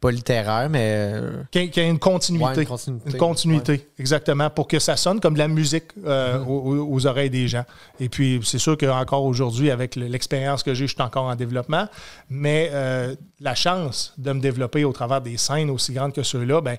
pas 0.00 0.10
littéraire, 0.10 0.68
mais. 0.68 1.12
euh, 1.14 1.42
Qu'il 1.50 1.62
y 1.62 1.64
ait- 1.64 1.70
qu'il 1.70 1.82
y 1.82 1.86
ait 1.86 1.90
une 1.90 1.98
continuité. 1.98 2.44
Ouais, 2.44 2.62
une 2.62 2.66
continuité. 2.66 3.10
Une 3.12 3.16
continuité, 3.16 3.88
exactement, 3.98 4.50
pour 4.50 4.68
que 4.68 4.78
ça 4.78 4.96
sonne 4.96 5.20
comme 5.20 5.34
de 5.34 5.38
la 5.38 5.48
musique 5.48 5.84
euh, 6.06 6.38
Mm-hmm. 6.38 6.46
aux, 6.46 6.92
aux 6.94 7.06
oreilles 7.06 7.30
des 7.30 7.48
gens. 7.48 7.64
Et 8.00 8.08
puis, 8.08 8.40
c'est 8.44 8.58
sûr 8.58 8.76
qu'encore 8.76 9.24
aujourd'hui, 9.24 9.70
avec 9.70 9.96
le- 9.96 10.06
l'expérience 10.06 10.62
que 10.62 10.74
j'ai, 10.74 10.86
je 10.86 10.92
suis 10.94 11.02
encore 11.02 11.24
en 11.24 11.36
développement, 11.36 11.86
mais 12.28 12.70
la 13.40 13.54
chance 13.54 14.12
de 14.18 14.32
me 14.32 14.40
développer 14.40 14.84
au 14.84 14.92
travers 14.92 15.20
des 15.20 15.36
scènes 15.36 15.70
aussi 15.70 15.92
grandes 15.92 16.12
que 16.12 16.22
ceux-là, 16.22 16.60
ben, 16.60 16.76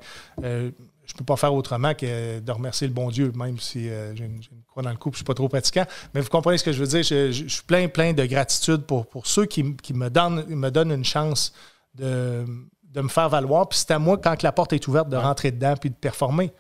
je 1.06 1.14
ne 1.14 1.18
peux 1.18 1.24
pas 1.26 1.36
faire 1.38 1.54
autrement 1.54 1.94
que 1.94 2.40
de 2.40 2.52
remercier 2.52 2.88
le 2.88 2.94
bon 2.94 3.10
Dieu, 3.10 3.32
même 3.36 3.60
si 3.60 3.90
euh, 3.90 4.16
j'ai 4.16 4.26
une, 4.26 4.42
croix 4.68 4.84
dans 4.84 4.90
le 4.90 4.98
cou, 4.98 5.10
je 5.10 5.14
ne 5.14 5.18
suis 5.18 5.24
pas 5.26 5.34
trop 5.34 5.48
pratiquant. 5.50 5.86
Mais 6.14 6.22
vous 6.22 6.30
comprenez 6.30 6.58
ce 6.58 6.64
que 6.64 6.72
je 6.72 6.80
veux 6.80 6.88
dire? 6.88 7.04
Je, 7.04 7.32
je- 7.32 7.44
je 7.48 7.54
suis 7.54 7.64
plein, 7.64 7.88
plein 7.88 8.14
de 8.14 8.26
gratitude 8.26 8.82
pour, 8.84 9.08
pour 9.08 9.28
ceux 9.28 9.46
qui, 9.46 9.76
qui 9.78 9.94
me, 9.94 10.10
donnent, 10.10 10.46
me 10.48 10.70
donnent 10.70 10.92
une 10.92 11.06
chance 11.06 11.54
de, 11.96 12.46
de 12.92 13.02
me 13.02 13.08
faire 13.10 13.30
valoir. 13.30 13.70
Puis 13.70 13.80
c'est 13.80 13.92
à 13.92 14.00
moi, 14.00 14.18
quand 14.18 14.42
la 14.44 14.52
porte 14.52 14.74
est 14.74 14.88
ouverte, 14.88 15.10
de 15.10 15.18
rentrer 15.18 15.52
dedans 15.52 15.76
puis 15.80 15.90
de 15.90 15.96
performer. 15.96 16.52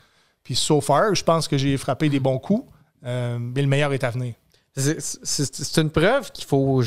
Puis 0.44 0.56
so 0.56 0.80
far, 0.82 1.16
je 1.16 1.24
pense 1.24 1.48
que 1.48 1.58
j'ai 1.58 1.76
frappé 1.78 2.08
des 2.10 2.20
bons 2.20 2.38
coups, 2.40 2.70
euh, 3.06 3.38
mais 3.40 3.62
le 3.62 3.68
meilleur 3.68 3.92
est 3.94 4.04
à 4.04 4.12
venir. 4.12 4.36
C'est- 4.76 5.78
une 5.82 5.90
preuve 5.90 6.32
qu'il 6.32 6.46
faut, 6.46 6.82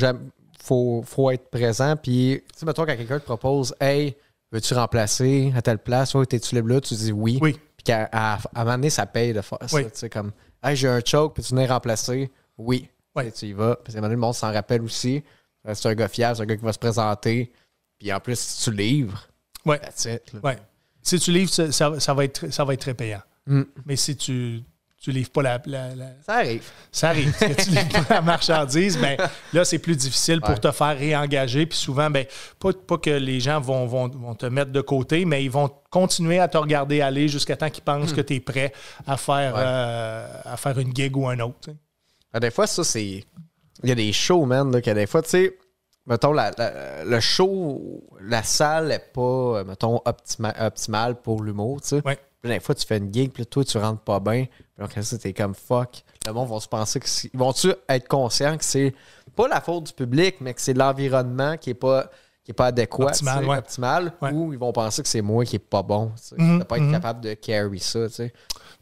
faut, 0.63 1.03
faut 1.07 1.31
être 1.31 1.51
présent. 1.51 1.97
Puis, 1.97 2.43
tu 2.53 2.59
sais, 2.61 2.67
mettons, 2.67 2.85
quand 2.87 2.97
quelqu'un 2.97 3.19
te 3.19 3.25
propose, 3.25 3.75
hey, 3.81 4.15
veux-tu 4.53 4.75
remplacer 4.75 5.53
à 5.57 5.63
telle 5.63 5.79
place? 5.79 6.15
T'es-tu 6.29 6.55
libre 6.55 6.69
là? 6.69 6.81
Tu 6.81 6.95
dis 6.95 7.13
oui. 7.13 7.39
Oui. 7.41 7.53
Puis 7.77 7.85
qu'à 7.85 8.09
à, 8.13 8.35
à 8.35 8.39
un 8.55 8.65
moment 8.65 8.77
donné, 8.77 8.91
ça 8.91 9.07
paye 9.07 9.33
de 9.33 9.41
faire 9.41 9.59
ça. 9.67 9.77
Oui. 9.77 9.85
Tu 9.85 9.91
sais, 9.95 10.11
comme, 10.11 10.33
hey, 10.63 10.75
j'ai 10.77 10.89
un 10.89 11.01
choke, 11.05 11.37
peux-tu 11.37 11.55
venir 11.55 11.71
remplacer? 11.71 12.31
Oui. 12.57 12.89
Oui. 13.15 13.27
Et 13.27 13.33
tu 13.33 13.47
y 13.47 13.53
vas. 13.53 13.77
Puis, 13.77 13.95
à 13.95 13.99
un 13.99 14.01
moment 14.01 14.09
donné, 14.09 14.15
le 14.17 14.21
monde 14.21 14.35
s'en 14.35 14.53
rappelle 14.53 14.83
aussi. 14.83 15.23
Euh, 15.67 15.75
C'est 15.75 15.89
un 15.89 15.95
gars 15.95 16.09
fiable, 16.09 16.37
c'est 16.37 16.43
un 16.43 16.47
gars 16.47 16.57
qui 16.57 16.65
va 16.65 16.73
se 16.73 16.79
présenter. 16.79 17.53
Puis, 17.99 18.13
en 18.13 18.21
plus, 18.21 18.39
si 18.39 18.65
tu 18.71 18.77
livres, 18.77 19.29
Ouais. 19.65 19.81
it. 20.07 20.37
Si 21.03 21.19
tu 21.19 21.31
livres, 21.33 21.51
ça, 21.51 21.71
ça- 21.73 21.99
ça 22.01 22.15
va, 22.15 22.25
être, 22.25 22.51
ça 22.53 22.65
va 22.65 22.75
être 22.75 22.81
très 22.81 22.95
payant. 22.95 23.23
Mm. 23.47 23.63
Mais 23.87 23.97
si 23.97 24.17
tu 24.17 24.63
tu 25.01 25.13
livres 25.13 25.31
pas 25.31 25.43
la, 25.43 25.61
la- 25.67 25.95
la- 25.95 26.11
Ça 26.27 26.35
arrive. 26.37 26.69
Ça 26.91 27.09
arrive. 27.11 27.33
Tu 27.39 27.71
livres 27.71 27.89
pas 28.09 28.15
la 28.17 28.21
marchandise, 28.21 28.99
ben, 28.99 29.17
là, 29.53 29.65
c'est 29.65 29.79
plus 29.79 29.97
difficile 29.97 30.41
pour 30.41 30.51
Ouais. 30.51 30.59
te 30.59 30.71
faire 30.73 30.97
réengager. 30.99 31.67
Puis 31.67 31.79
souvent, 31.79 32.11
ben, 32.11 32.27
pas, 32.59 32.73
pas 32.73 32.99
que 32.99 33.11
les 33.11 33.39
gens 33.41 33.61
vont, 33.61 33.87
vont, 33.87 34.09
vont 34.09 34.35
te 34.35 34.47
mettre 34.47 34.73
de 34.73 34.81
côté, 34.81 35.25
mais 35.25 35.45
ils 35.45 35.51
vont 35.51 35.71
continuer 35.91 36.41
à 36.41 36.49
te 36.49 36.59
regarder 36.59 37.01
aller 37.01 37.29
jusqu'à 37.29 37.57
temps 37.57 37.71
qu'ils 37.71 37.85
pensent 37.85 38.13
que 38.13 38.21
tu 38.21 38.35
es 38.35 38.41
prêt 38.41 38.73
à 39.07 39.17
faire, 39.17 39.55
Ouais. 39.55 39.61
euh, 39.65 40.27
à 40.45 40.57
faire 40.57 40.79
une 40.79 40.95
gig 40.95 41.17
ou 41.17 41.29
un 41.29 41.39
autre. 41.41 41.71
Ah, 42.33 42.41
des 42.41 42.51
fois, 42.51 42.67
ça, 42.67 42.83
c'est. 42.85 43.25
Il 43.85 43.89
y 43.89 43.93
a 43.93 43.95
des 43.95 44.13
shows, 44.13 44.45
man, 44.47 44.73
là, 44.73 44.81
que 44.83 44.91
des 44.91 45.07
fois, 45.07 45.23
tu 45.23 45.29
sais, 45.31 45.57
mettons, 46.07 46.33
la- 46.33 46.51
la- 46.59 47.05
le 47.05 47.21
show, 47.21 48.03
la 48.21 48.43
salle 48.43 48.89
n'est 48.89 48.99
pas, 48.99 49.21
euh, 49.61 49.65
mettons, 49.65 49.99
optima- 50.05 50.55
optimale 50.67 51.21
pour 51.21 51.45
l'humour, 51.45 51.81
tu 51.83 51.89
sais. 51.91 52.03
Ouais. 52.05 52.19
Puis 52.43 52.51
des 52.51 52.59
fois, 52.61 52.75
tu 52.75 52.85
fais 52.87 52.99
une 52.99 53.13
gig, 53.15 53.31
puis 53.33 53.47
toi, 53.47 53.65
tu 53.65 53.79
rentres 53.79 54.03
pas 54.03 54.19
bien. 54.21 54.47
Donc, 54.79 54.93
ça, 55.01 55.19
t'es 55.19 55.33
comme 55.33 55.55
fuck. 55.55 56.03
Le 56.27 56.33
monde 56.33 56.49
va 56.49 56.61
se 56.61 56.69
penser 56.69 57.01
que. 57.01 57.07
Ils 57.33 57.39
vont-tu 57.39 57.73
être 57.89 58.07
conscients 58.09 58.57
que 58.57 58.65
c'est 58.65 58.95
pas 59.35 59.49
la 59.49 59.61
faute 59.61 59.87
du 59.89 59.93
public, 59.93 60.37
mais 60.41 60.55
que 60.55 60.61
c'est 60.61 60.75
l'environnement 60.75 61.57
qui 61.57 61.71
est 61.71 61.75
pas. 61.75 62.09
qui 62.45 62.53
est 62.53 62.55
pas 62.55 62.67
adéquat, 62.67 63.07
Optimal, 63.07 63.45
ouais. 63.45 63.59
optimal, 63.59 64.13
Ouais. 64.23 64.31
ou 64.33 64.53
ils 64.53 64.59
vont 64.59 64.73
penser 64.73 65.03
que 65.03 65.09
c'est 65.09 65.21
moi 65.23 65.45
qui 65.45 65.57
est 65.57 65.59
pas 65.59 65.83
bon. 65.83 66.13
Tu 66.17 66.29
sais. 66.29 66.35
Mhm, 66.39 66.65
pas 66.65 66.77
être 66.77 66.83
mhm. 66.85 66.93
capable 66.93 67.21
de 67.23 67.35
carry 67.35 67.79
ça. 67.81 68.09
Tu 68.09 68.15
sais. 68.15 68.33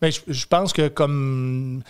Mais 0.02 0.10
je, 0.12 0.20
je 0.28 0.46
pense 0.46 0.72
que 0.72 0.88
comme. 0.88 1.82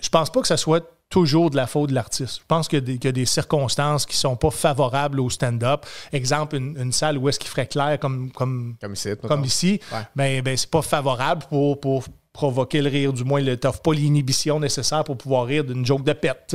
Je 0.00 0.08
pense 0.10 0.30
pas 0.30 0.40
que 0.42 0.46
ça 0.48 0.56
soit 0.58 0.84
toujours 1.08 1.48
de 1.50 1.56
la 1.56 1.66
faute 1.66 1.90
de 1.90 1.94
l'artiste. 1.94 2.38
Je 2.40 2.46
pense 2.48 2.66
qu'il 2.68 2.78
y, 2.80 2.82
a 2.82 2.84
des- 2.84 2.94
qu'il 2.98 3.04
y 3.04 3.08
a 3.08 3.12
des 3.12 3.24
circonstances 3.26 4.04
qui 4.04 4.16
sont 4.16 4.36
pas 4.36 4.50
favorables 4.50 5.20
au 5.20 5.30
stand-up. 5.30 5.86
Exemple, 6.12 6.56
une, 6.56 6.76
une 6.78 6.92
salle 6.92 7.16
où 7.18 7.28
est-ce 7.28 7.38
qu'il 7.38 7.48
ferait 7.48 7.68
clair 7.68 7.98
comme, 8.00 8.30
comme, 8.32 8.76
Comme 8.80 8.92
ici. 8.94 9.10
comme 9.26 9.44
ici, 9.44 9.80
Ouais. 9.92 10.00
ben, 10.16 10.42
ben 10.42 10.56
c'est 10.56 10.70
pas 10.70 10.82
favorable 10.82 11.44
pour, 11.48 11.80
pour 11.80 12.04
provoquer 12.34 12.82
le 12.82 12.90
rire. 12.90 13.12
Du 13.14 13.24
moins, 13.24 13.42
tu 13.42 13.56
n'offres 13.64 13.80
pas 13.80 13.94
l'inhibition 13.94 14.60
nécessaire 14.60 15.04
pour 15.04 15.16
pouvoir 15.16 15.46
rire 15.46 15.64
d'une 15.64 15.86
joke 15.86 16.04
de 16.04 16.12
pète. 16.12 16.54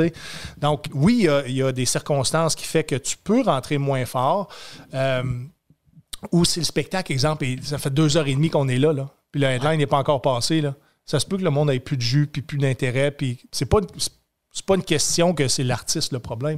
Donc, 0.57 0.85
oui, 0.93 1.27
il 1.47 1.53
y 1.55 1.63
a- 1.63 1.71
des 1.71 1.85
circonstances 1.85 2.53
qui 2.53 2.65
fait 2.65 2.83
que 2.83 2.95
tu 2.95 3.17
peux 3.17 3.41
rentrer 3.41 3.79
moins 3.79 4.05
fort. 4.05 4.49
Euh, 4.93 5.23
ou 6.31 6.43
si 6.45 6.59
le 6.59 6.65
spectacle, 6.65 7.11
exemple, 7.13 7.45
ça 7.63 7.77
fait 7.77 7.89
deux 7.89 8.17
heures 8.17 8.27
et 8.27 8.35
demie 8.35 8.49
qu'on 8.49 8.67
est 8.67 8.77
là, 8.77 8.93
là 8.93 9.09
puis 9.31 9.41
le 9.41 9.47
headline 9.47 9.77
n'est 9.77 9.87
pas 9.87 9.97
encore 9.97 10.21
passé, 10.21 10.63
ça 11.05 11.19
se 11.19 11.25
peut 11.25 11.37
que 11.37 11.43
le 11.43 11.49
monde 11.49 11.71
ait 11.71 11.79
plus 11.79 11.97
de 11.97 12.01
jus, 12.01 12.27
puis 12.27 12.41
plus 12.41 12.57
d'intérêt, 12.57 13.11
puis 13.11 13.39
c'est 13.51 13.65
pas, 13.65 13.79
pas 14.65 14.75
une 14.75 14.83
question 14.83 15.33
que 15.33 15.47
c'est 15.47 15.63
l'artiste 15.63 16.11
le 16.11 16.19
problème. 16.19 16.57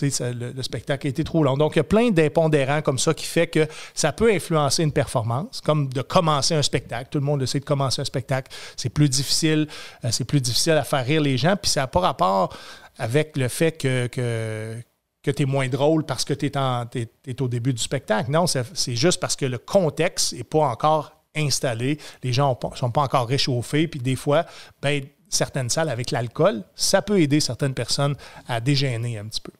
Le, 0.00 0.52
le 0.52 0.62
spectacle 0.62 1.06
a 1.06 1.10
été 1.10 1.22
trop 1.22 1.44
long. 1.44 1.56
Donc, 1.56 1.76
il 1.76 1.78
y 1.78 1.80
a 1.80 1.84
plein 1.84 2.10
d'impondérants 2.10 2.82
comme 2.82 2.98
ça 2.98 3.14
qui 3.14 3.26
fait 3.26 3.46
que 3.46 3.66
ça 3.94 4.12
peut 4.12 4.32
influencer 4.32 4.82
une 4.82 4.92
performance, 4.92 5.60
comme 5.60 5.88
de 5.88 6.02
commencer 6.02 6.54
un 6.54 6.62
spectacle. 6.62 7.08
Tout 7.10 7.18
le 7.18 7.24
monde 7.24 7.42
essaie 7.42 7.60
de 7.60 7.64
commencer 7.64 8.00
un 8.00 8.04
spectacle. 8.04 8.50
C'est 8.76 8.88
plus 8.88 9.08
difficile, 9.08 9.68
euh, 10.04 10.08
c'est 10.10 10.24
plus 10.24 10.40
difficile 10.40 10.72
à 10.72 10.84
faire 10.84 11.04
rire 11.04 11.20
les 11.20 11.36
gens, 11.36 11.56
puis 11.56 11.70
ça 11.70 11.82
n'a 11.82 11.86
pas 11.86 12.00
rapport 12.00 12.56
avec 12.98 13.36
le 13.36 13.48
fait 13.48 13.72
que, 13.72 14.06
que, 14.06 15.30
tu 15.30 15.42
es 15.42 15.46
moins 15.46 15.68
drôle 15.68 16.04
parce 16.04 16.24
que 16.24 16.34
tu 16.34 16.46
es, 16.46 17.42
au 17.42 17.48
début 17.48 17.72
du 17.72 17.82
spectacle. 17.82 18.30
Non, 18.30 18.46
c'est 18.46 18.64
c'est 18.74 18.96
juste 18.96 19.20
parce 19.20 19.36
que 19.36 19.46
le 19.46 19.58
contexte 19.58 20.32
n'est 20.32 20.44
pas 20.44 20.66
encore 20.66 21.12
installé. 21.34 21.98
Les 22.22 22.32
gens 22.32 22.58
ne 22.62 22.76
sont 22.76 22.90
pas 22.90 23.02
encore 23.02 23.26
réchauffés. 23.28 23.88
Puis 23.88 24.00
des 24.00 24.16
fois, 24.16 24.44
ben, 24.80 25.04
certaines 25.28 25.70
salles 25.70 25.88
avec 25.88 26.10
l'alcool, 26.10 26.64
ça 26.74 27.02
peut 27.02 27.20
aider 27.20 27.40
certaines 27.40 27.74
personnes 27.74 28.16
à 28.46 28.60
dégêner 28.60 29.18
un 29.18 29.26
petit 29.26 29.40
peu. 29.40 29.52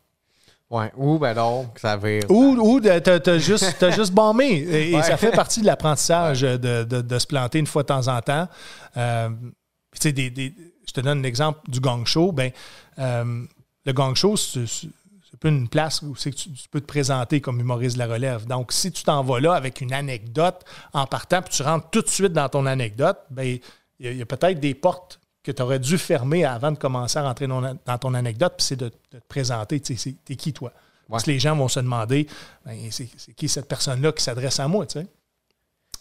Ouais. 0.72 0.90
Ou 0.96 1.18
ben 1.18 1.34
non, 1.34 1.68
ça 1.76 1.98
vire. 1.98 2.22
Ou, 2.30 2.56
ou 2.58 2.80
t'as 2.80 3.38
juste, 3.38 3.90
juste 3.94 4.12
bombé. 4.12 4.46
Et, 4.46 5.02
ça 5.02 5.18
fait 5.18 5.30
partie 5.30 5.60
de 5.60 5.66
l'apprentissage 5.66 6.40
de, 6.40 6.56
de- 6.84 7.02
de 7.02 7.18
se 7.18 7.26
planter 7.26 7.58
une 7.58 7.66
fois 7.66 7.82
de 7.82 7.88
temps 7.88 8.08
en 8.08 8.20
temps. 8.22 8.48
Euh, 8.96 9.28
des- 10.02 10.30
des- 10.30 10.54
je 10.86 10.92
te 10.92 11.00
donne 11.02 11.20
l'exemple 11.22 11.60
du 11.68 11.78
gang 11.78 12.06
show. 12.06 12.32
Ben, 12.32 12.50
euh, 12.98 13.44
le 13.84 13.92
gang 13.92 14.14
show, 14.14 14.36
c'est 14.38 14.64
une 15.44 15.68
place 15.68 16.00
où 16.02 16.16
c'est 16.16 16.30
que 16.30 16.36
tu, 16.36 16.50
tu 16.52 16.68
peux 16.70 16.80
te 16.80 16.86
présenter 16.86 17.42
comme 17.42 17.60
humoriste 17.60 17.96
de 17.96 17.98
la 17.98 18.06
relève. 18.06 18.46
Donc, 18.46 18.72
si 18.72 18.90
tu 18.92 19.02
t'en 19.02 19.22
vas 19.22 19.40
là 19.40 19.52
avec 19.52 19.80
une 19.82 19.92
anecdote 19.92 20.62
en 20.94 21.06
partant, 21.06 21.42
puis 21.42 21.52
tu 21.54 21.62
rentres 21.62 21.90
tout 21.90 22.00
de 22.02 22.08
suite 22.08 22.32
dans 22.32 22.48
ton 22.48 22.64
anecdote, 22.64 23.18
ben, 23.30 23.58
il 23.98 24.06
y 24.06 24.08
a, 24.08 24.12
il 24.12 24.16
y 24.18 24.22
a 24.22 24.26
peut-être 24.26 24.58
des 24.58 24.74
portes 24.74 25.20
que 25.42 25.50
tu 25.50 25.62
aurais 25.62 25.78
dû 25.78 25.98
fermer 25.98 26.44
avant 26.44 26.72
de 26.72 26.78
commencer 26.78 27.18
à 27.18 27.22
rentrer 27.22 27.46
dans, 27.46 27.60
dans 27.60 27.98
ton 27.98 28.14
anecdote, 28.14 28.54
puis 28.56 28.66
c'est 28.66 28.76
de, 28.76 28.90
de 29.10 29.18
te 29.18 29.26
présenter. 29.28 29.80
Tu 29.80 29.96
sais, 29.96 30.14
T'es 30.24 30.36
qui, 30.36 30.52
toi? 30.52 30.72
Parce 31.10 31.24
que 31.24 31.30
les 31.30 31.38
gens 31.38 31.54
vont 31.54 31.68
se 31.68 31.80
demander, 31.80 32.26
ben, 32.64 32.76
c'est 32.90 33.06
qui 33.36 33.48
cette 33.48 33.68
personne-là 33.68 34.12
qui 34.12 34.22
s'adresse 34.22 34.60
à 34.60 34.68
moi, 34.68 34.86
tu 34.86 35.00
sais? 35.00 35.06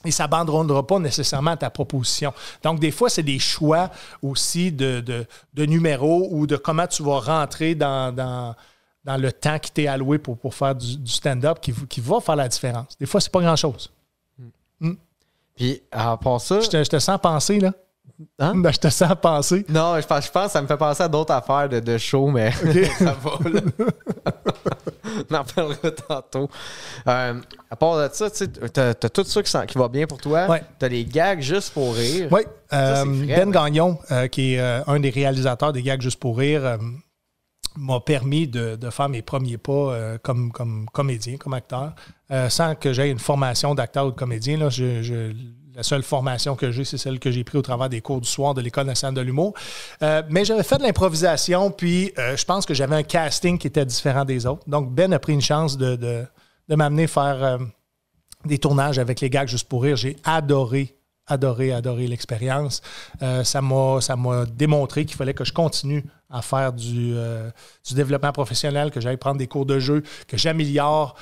Et 0.05 0.11
ça 0.11 0.27
ne 0.27 0.81
pas 0.81 0.99
nécessairement 0.99 1.51
à 1.51 1.57
ta 1.57 1.69
proposition. 1.69 2.33
Donc, 2.63 2.79
des 2.79 2.91
fois, 2.91 3.09
c'est 3.09 3.21
des 3.23 3.37
choix 3.37 3.91
aussi 4.21 4.71
de, 4.71 4.99
de, 4.99 5.27
de 5.53 5.65
numéros 5.65 6.27
ou 6.31 6.47
de 6.47 6.55
comment 6.55 6.87
tu 6.87 7.03
vas 7.03 7.19
rentrer 7.19 7.75
dans, 7.75 8.15
dans, 8.15 8.55
dans 9.03 9.17
le 9.17 9.31
temps 9.31 9.59
qui 9.59 9.71
t'est 9.71 9.87
alloué 9.87 10.17
pour, 10.17 10.37
pour 10.37 10.55
faire 10.55 10.73
du, 10.73 10.97
du 10.97 11.11
stand-up 11.11 11.59
qui, 11.61 11.73
qui 11.87 12.01
va 12.01 12.19
faire 12.19 12.35
la 12.35 12.47
différence. 12.47 12.97
Des 12.97 13.05
fois, 13.05 13.21
c'est 13.21 13.31
pas 13.31 13.41
grand-chose. 13.41 13.91
Puis, 15.55 15.83
à 15.91 16.17
part 16.17 16.41
ça. 16.41 16.61
Je 16.61 16.69
te, 16.69 16.83
je 16.83 16.89
te 16.89 16.97
sens 16.99 17.19
penser, 17.21 17.59
là. 17.59 17.71
Hein? 18.39 18.61
Je 18.71 18.77
te 18.77 18.89
sens 18.89 19.13
penser. 19.21 19.65
Non, 19.69 19.99
je 19.99 20.07
pense, 20.07 20.25
je 20.25 20.31
pense 20.31 20.45
que 20.47 20.51
ça 20.51 20.61
me 20.61 20.67
fait 20.67 20.77
penser 20.77 21.03
à 21.03 21.07
d'autres 21.07 21.33
affaires 21.33 21.69
de, 21.69 21.79
de 21.79 21.97
show, 21.97 22.27
mais 22.27 22.51
ça 22.99 23.15
va, 23.21 23.49
là. 23.49 23.61
On 25.29 25.35
en 25.35 25.43
parlera 25.43 25.91
tantôt. 25.91 26.49
Euh, 27.07 27.33
à 27.69 27.75
part 27.75 27.97
de 28.09 28.13
ça, 28.13 28.29
tu 28.29 28.47
t'as 28.47 28.93
tout 28.93 29.23
ça 29.23 29.65
qui, 29.65 29.77
va 29.77 29.87
bien 29.87 30.07
pour 30.07 30.19
toi. 30.19 30.47
Ouais. 30.47 30.63
T'as 30.79 30.87
les 30.87 31.05
gags 31.05 31.41
juste 31.41 31.73
pour 31.73 31.93
rire. 31.95 32.27
Oui, 32.31 32.41
euh, 32.73 33.05
Ben 33.27 33.51
Gagnon, 33.51 33.97
euh, 34.11 34.27
qui 34.27 34.53
est 34.55 34.59
un 34.59 34.99
des 34.99 35.09
réalisateurs 35.09 35.73
des 35.73 35.81
Gags 35.81 36.01
Juste 36.01 36.19
pour 36.19 36.37
rire, 36.37 36.77
m'a 37.75 37.99
permis 37.99 38.47
de, 38.47 38.75
de 38.75 38.89
faire 38.89 39.09
mes 39.09 39.21
premiers 39.21 39.57
pas 39.57 40.17
comme, 40.23 40.51
comme 40.51 40.87
comédien, 40.91 41.37
comme 41.37 41.53
acteur, 41.53 41.93
sans 42.49 42.75
que 42.75 42.93
j'aie 42.93 43.09
une 43.11 43.19
formation 43.19 43.75
d'acteur 43.75 44.07
ou 44.07 44.11
de 44.11 44.15
comédien. 44.15 44.57
Là, 44.57 44.69
je, 44.69 45.01
je- 45.01 45.33
la 45.75 45.83
seule 45.83 46.03
formation 46.03 46.55
que 46.55 46.71
j'ai, 46.71 46.83
c'est 46.83 46.97
celle 46.97 47.19
que 47.19 47.31
j'ai 47.31 47.43
prise 47.43 47.59
au 47.59 47.61
travers 47.61 47.87
des 47.89 48.01
cours 48.01 48.19
du 48.21 48.27
soir 48.27 48.53
de 48.53 48.61
l'École 48.61 48.87
nationale 48.87 49.15
de 49.15 49.21
l'humour. 49.21 49.53
Euh, 50.01 50.21
mais 50.29 50.43
j'avais 50.43 50.63
fait 50.63 50.77
de 50.77 50.83
l'improvisation, 50.83 51.71
puis 51.71 52.11
euh, 52.17 52.35
je 52.35 52.45
pense 52.45 52.65
que 52.65 52.73
j'avais 52.73 52.95
un 52.95 53.03
casting 53.03 53.57
qui 53.57 53.67
était 53.67 53.85
différent 53.85 54.25
des 54.25 54.45
autres. 54.45 54.67
Donc, 54.67 54.91
Ben 54.93 55.13
a 55.13 55.19
pris 55.19 55.33
une 55.33 55.41
chance 55.41 55.77
de, 55.77 55.95
de- 55.95 56.25
de 56.67 56.75
m'amener 56.75 57.07
faire 57.07 57.43
euh, 57.43 57.57
des 58.45 58.57
tournages 58.57 58.99
avec 58.99 59.21
les 59.21 59.29
gags 59.29 59.47
juste 59.47 59.67
pour 59.67 59.83
rire. 59.83 59.95
J'ai 59.95 60.15
adoré, 60.23 60.95
adoré, 61.27 61.71
adoré 61.71 62.07
l'expérience. 62.07 62.81
Ça 63.43 63.61
m'a 63.61 64.45
démontré 64.45 65.05
qu'il 65.05 65.17
fallait 65.17 65.33
que 65.33 65.43
je 65.43 65.53
continue 65.53 66.03
à 66.29 66.41
faire 66.41 66.71
du, 66.73 67.13
du 67.87 67.93
développement 67.93 68.31
professionnel, 68.31 68.89
que 68.89 68.99
j'aille 69.01 69.17
prendre 69.17 69.37
des 69.37 69.47
cours 69.47 69.65
de 69.65 69.79
jeu, 69.79 70.01
que 70.27 70.37
j'améliore 70.37 71.15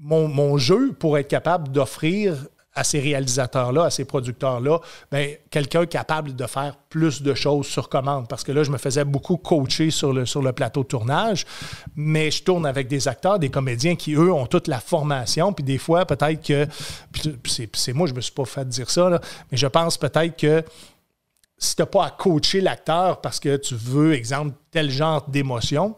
mon, 0.00 0.26
mon 0.26 0.58
jeu 0.58 0.92
pour 0.98 1.16
être 1.18 1.28
capable 1.28 1.70
d'offrir 1.70 2.46
à 2.78 2.84
ces 2.84 3.00
réalisateurs-là, 3.00 3.84
à 3.84 3.90
ces 3.90 4.04
producteurs-là, 4.04 4.78
ben, 5.10 5.34
quelqu'un 5.50 5.84
capable 5.84 6.36
de 6.36 6.46
faire 6.46 6.76
plus 6.88 7.22
de 7.22 7.34
choses 7.34 7.66
sur 7.66 7.88
commande. 7.88 8.28
Parce 8.28 8.44
que 8.44 8.52
là, 8.52 8.62
je 8.62 8.70
me 8.70 8.78
faisais 8.78 9.04
beaucoup 9.04 9.36
coacher 9.36 9.90
sur 9.90 10.12
le, 10.12 10.24
sur 10.26 10.42
le 10.42 10.52
plateau 10.52 10.84
de 10.84 10.88
tournage, 10.88 11.44
mais 11.96 12.30
je 12.30 12.44
tourne 12.44 12.66
avec 12.66 12.86
des 12.86 13.08
acteurs, 13.08 13.40
des 13.40 13.50
comédiens 13.50 13.96
qui, 13.96 14.14
eux, 14.14 14.32
ont 14.32 14.46
toute 14.46 14.68
la 14.68 14.78
formation. 14.78 15.52
Puis 15.52 15.64
des 15.64 15.78
fois, 15.78 16.06
peut-être 16.06 16.40
que. 16.46 16.66
c'est 17.44 17.92
moi, 17.92 18.06
je 18.06 18.14
me 18.14 18.20
suis 18.20 18.32
pas 18.32 18.44
fait 18.44 18.68
dire 18.68 18.88
ça, 18.88 19.20
mais 19.50 19.58
je 19.58 19.66
pense 19.66 19.98
peut-être 19.98 20.36
que 20.36 20.64
si 21.58 21.74
tu 21.74 21.82
n'as 21.82 21.86
pas 21.86 22.06
à 22.06 22.10
coacher 22.10 22.60
l'acteur 22.60 23.20
parce 23.20 23.40
que 23.40 23.56
tu 23.56 23.74
veux, 23.74 24.14
exemple, 24.14 24.54
tel 24.70 24.88
genre 24.88 25.28
d'émotion, 25.28 25.96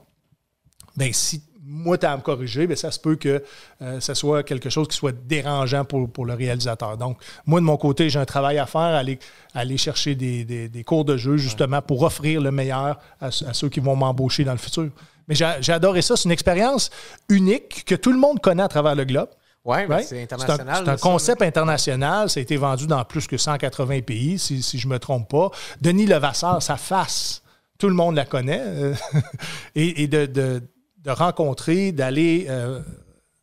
ben 0.96 1.12
si 1.12 1.42
moi, 1.72 1.96
tu 1.98 2.04
as 2.06 2.10
à 2.12 2.16
me 2.16 2.22
corriger, 2.22 2.66
ben 2.66 2.76
ça 2.76 2.90
se 2.90 2.98
peut 2.98 3.14
que 3.14 3.42
euh, 3.80 4.00
ça 4.00 4.16
soit 4.16 4.42
quelque 4.42 4.68
chose 4.70 4.88
qui 4.88 4.96
soit 4.96 5.12
dérangeant 5.12 5.84
pour, 5.84 6.10
pour 6.10 6.26
le 6.26 6.34
réalisateur. 6.34 6.96
Donc, 6.96 7.16
moi, 7.46 7.60
de 7.60 7.64
mon 7.64 7.76
côté, 7.76 8.10
j'ai 8.10 8.18
un 8.18 8.24
travail 8.24 8.58
à 8.58 8.66
faire, 8.66 8.80
aller, 8.80 9.18
aller 9.54 9.76
chercher 9.76 10.14
des, 10.16 10.44
des- 10.44 10.68
des 10.68 10.82
cours 10.84 11.04
de 11.04 11.16
jeu, 11.16 11.36
justement, 11.36 11.80
pour 11.80 12.02
offrir 12.02 12.40
le 12.40 12.50
meilleur 12.50 12.98
à, 13.20 13.26
à 13.26 13.52
ceux 13.54 13.68
qui 13.68 13.78
vont 13.80 13.94
m'embaucher 13.94 14.42
dans 14.44 14.52
le 14.52 14.58
futur. 14.58 14.88
Mais 15.28 15.36
j'ai 15.36 15.72
adoré 15.72 16.02
ça. 16.02 16.16
C'est 16.16 16.24
une 16.24 16.32
expérience 16.32 16.90
unique 17.28 17.84
que 17.84 17.94
tout 17.94 18.10
le 18.10 18.18
monde 18.18 18.40
connaît 18.40 18.64
à 18.64 18.68
travers 18.68 18.96
le 18.96 19.04
globe. 19.04 19.28
Ben, 19.64 19.86
Right? 19.86 20.06
c'est 20.08 20.18
un- 20.18 20.22
international. 20.24 20.82
C'est 20.84 20.90
un, 20.90 20.96
concept 20.96 21.42
international. 21.42 22.30
Ça 22.30 22.40
a 22.40 22.42
été 22.42 22.56
vendu 22.56 22.86
dans 22.86 23.04
plus 23.04 23.26
que 23.28 23.36
180 23.36 24.00
pays, 24.00 24.38
si, 24.38 24.62
si 24.62 24.78
je 24.78 24.88
ne 24.88 24.94
me 24.94 24.98
trompe 24.98 25.28
pas. 25.30 25.50
Denis 25.80 26.06
Levasseur, 26.06 26.62
sa 26.62 26.76
face, 26.76 27.42
tout 27.78 27.88
le 27.88 27.94
monde 27.94 28.16
la 28.16 28.24
connaît. 28.24 28.62
euh, 28.64 28.94
et 29.76 30.02
et 30.02 30.08
de, 30.08 30.26
de- 30.26 30.62
de 31.02 31.10
rencontrer, 31.10 31.92
d'aller 31.92 32.46
euh, 32.48 32.80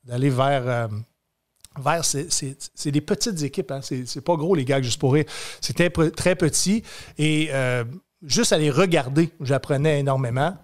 d'aller 0.04 0.30
vers. 0.30 0.68
euh, 0.68 0.88
vers 1.80 2.04
c'est- 2.04 2.88
des 2.90 3.02
petites 3.02 3.42
équipes. 3.44 3.72
Hein. 3.72 3.82
C'est 3.82 4.22
pas 4.22 4.36
gros, 4.36 4.56
les 4.56 4.66
gars, 4.66 4.82
juste 4.82 5.00
pour 5.00 5.14
rire. 5.14 5.26
C'était 5.62 5.92
très 5.92 6.36
petit. 6.36 6.82
Et 7.20 7.50
euh, 7.52 7.84
juste 8.24 8.52
à 8.52 8.58
regarder, 8.58 9.30
j'apprenais 9.42 10.00
énormément. 10.00 10.58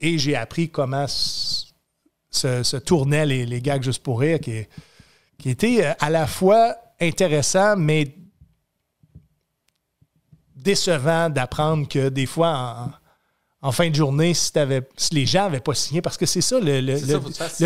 Et 0.00 0.16
j'ai 0.18 0.34
appris 0.36 0.70
comment 0.70 1.06
se, 1.06 2.62
se 2.62 2.76
tournaient 2.78 3.26
les, 3.26 3.44
les 3.46 3.60
gags 3.60 3.82
juste 3.82 4.02
pour 4.02 4.20
rire, 4.20 4.40
qui, 4.40 4.66
qui 5.38 5.50
était 5.50 5.84
à 5.98 6.08
la 6.08 6.26
fois 6.26 6.74
intéressant, 7.00 7.76
mais 7.76 8.14
décevant 10.56 11.28
d'apprendre 11.28 11.88
que 11.88 12.08
des 12.08 12.26
fois, 12.26 12.90
en, 13.64 13.72
fin 13.72 13.88
de 13.90 13.94
journée, 13.94 14.34
si, 14.34 14.52
les 15.12 15.26
gens 15.26 15.44
n'avaient 15.44 15.60
pas 15.60 15.74
signé, 15.74 16.02
parce 16.02 16.16
que 16.16 16.26
c'est 16.26 16.40
ça 16.40 16.60
le, 16.60 16.80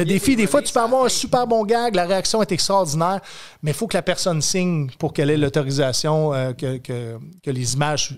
défi. 0.04 0.36
Des 0.36 0.46
fois, 0.46 0.62
tu 0.62 0.72
peux 0.72 0.80
avoir 0.80 1.04
un 1.04 1.08
super 1.08 1.46
bon 1.46 1.64
gag, 1.64 1.94
la 1.94 2.06
réaction 2.06 2.40
est 2.40 2.52
extraordinaire, 2.52 3.20
mais 3.62 3.72
il 3.72 3.74
faut 3.74 3.86
que 3.86 3.96
la 3.96 4.02
personne 4.02 4.40
signe 4.40 4.88
pour 4.98 5.12
qu'elle 5.12 5.30
ait 5.30 5.36
l'autorisation, 5.36 6.32
euh, 6.32 6.52
que, 6.52 6.78
que- 6.78 7.18
que 7.42 7.50
les 7.50 7.74
images 7.74 8.16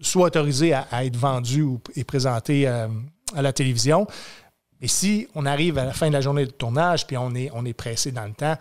soient 0.00 0.26
autorisées 0.26 0.72
à, 0.72 0.86
à 0.90 1.04
être 1.04 1.16
vendues 1.16 1.62
ou, 1.62 1.80
et 1.96 2.04
présentées 2.04 2.68
euh, 2.68 2.88
à 3.34 3.42
la 3.42 3.52
télévision. 3.52 4.06
Et 4.80 4.88
si 4.88 5.28
on 5.34 5.46
arrive 5.46 5.78
à 5.78 5.84
la 5.84 5.92
fin 5.92 6.08
de 6.08 6.12
la 6.12 6.20
journée 6.20 6.44
de 6.44 6.50
tournage, 6.50 7.06
puis 7.06 7.16
on 7.16 7.34
est, 7.34 7.50
on 7.54 7.64
est 7.64 7.72
pressé 7.72 8.12
dans 8.12 8.26
le 8.26 8.34
temps, 8.34 8.56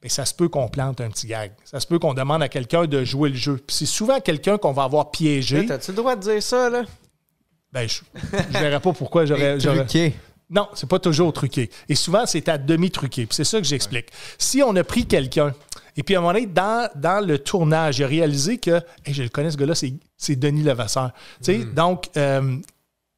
bien, 0.00 0.08
ça 0.08 0.24
se 0.24 0.32
peut 0.32 0.48
qu'on 0.48 0.68
plante 0.68 1.00
un 1.00 1.10
petit 1.10 1.26
gag. 1.26 1.52
Ça 1.64 1.78
se 1.78 1.86
peut 1.86 1.98
qu'on 1.98 2.14
demande 2.14 2.42
à 2.42 2.48
quelqu'un 2.48 2.86
de 2.86 3.04
jouer 3.04 3.28
le 3.28 3.34
jeu. 3.36 3.56
Puis 3.56 3.76
c'est 3.76 3.86
souvent 3.86 4.20
quelqu'un 4.20 4.56
qu'on 4.56 4.72
va 4.72 4.84
avoir 4.84 5.10
piégé. 5.10 5.66
T'as-tu 5.66 5.90
le 5.90 5.96
droit 5.98 6.16
de 6.16 6.22
dire 6.22 6.42
ça, 6.42 6.70
là? 6.70 6.84
Ben, 7.72 7.88
je 7.88 8.00
ne 8.32 8.58
verrais 8.58 8.80
pas 8.80 8.92
pourquoi 8.92 9.26
j'aurais. 9.26 9.58
Truqué. 9.84 10.14
Non, 10.50 10.68
c'est 10.74 10.88
pas 10.88 10.98
toujours 10.98 11.32
truqué. 11.34 11.68
Et 11.90 11.94
souvent, 11.94 12.24
c'est 12.24 12.48
à 12.48 12.56
demi 12.56 12.90
truqué. 12.90 13.26
Puis 13.26 13.36
c'est 13.36 13.44
ça 13.44 13.58
que 13.60 13.66
j'explique. 13.66 14.06
Si 14.38 14.62
on 14.62 14.74
a 14.76 14.82
pris 14.84 15.04
quelqu'un, 15.06 15.52
et 15.96 16.02
puis 16.02 16.14
à 16.14 16.18
un 16.18 16.20
moment 16.22 16.32
donné, 16.32 16.46
dans, 16.46 16.88
dans 16.94 17.24
le 17.26 17.38
tournage, 17.38 17.96
j'ai 17.96 18.06
réalisé 18.06 18.56
que, 18.56 18.80
Hey, 19.04 19.12
je 19.12 19.22
le 19.24 19.28
connais, 19.28 19.50
ce 19.50 19.58
gars-là, 19.58 19.74
c'est, 19.74 20.36
Denis 20.36 20.62
Levasseur. 20.62 21.10
Tu 21.44 21.52
sais, 21.52 21.64
Donc, 21.66 22.08
euh, 22.16 22.56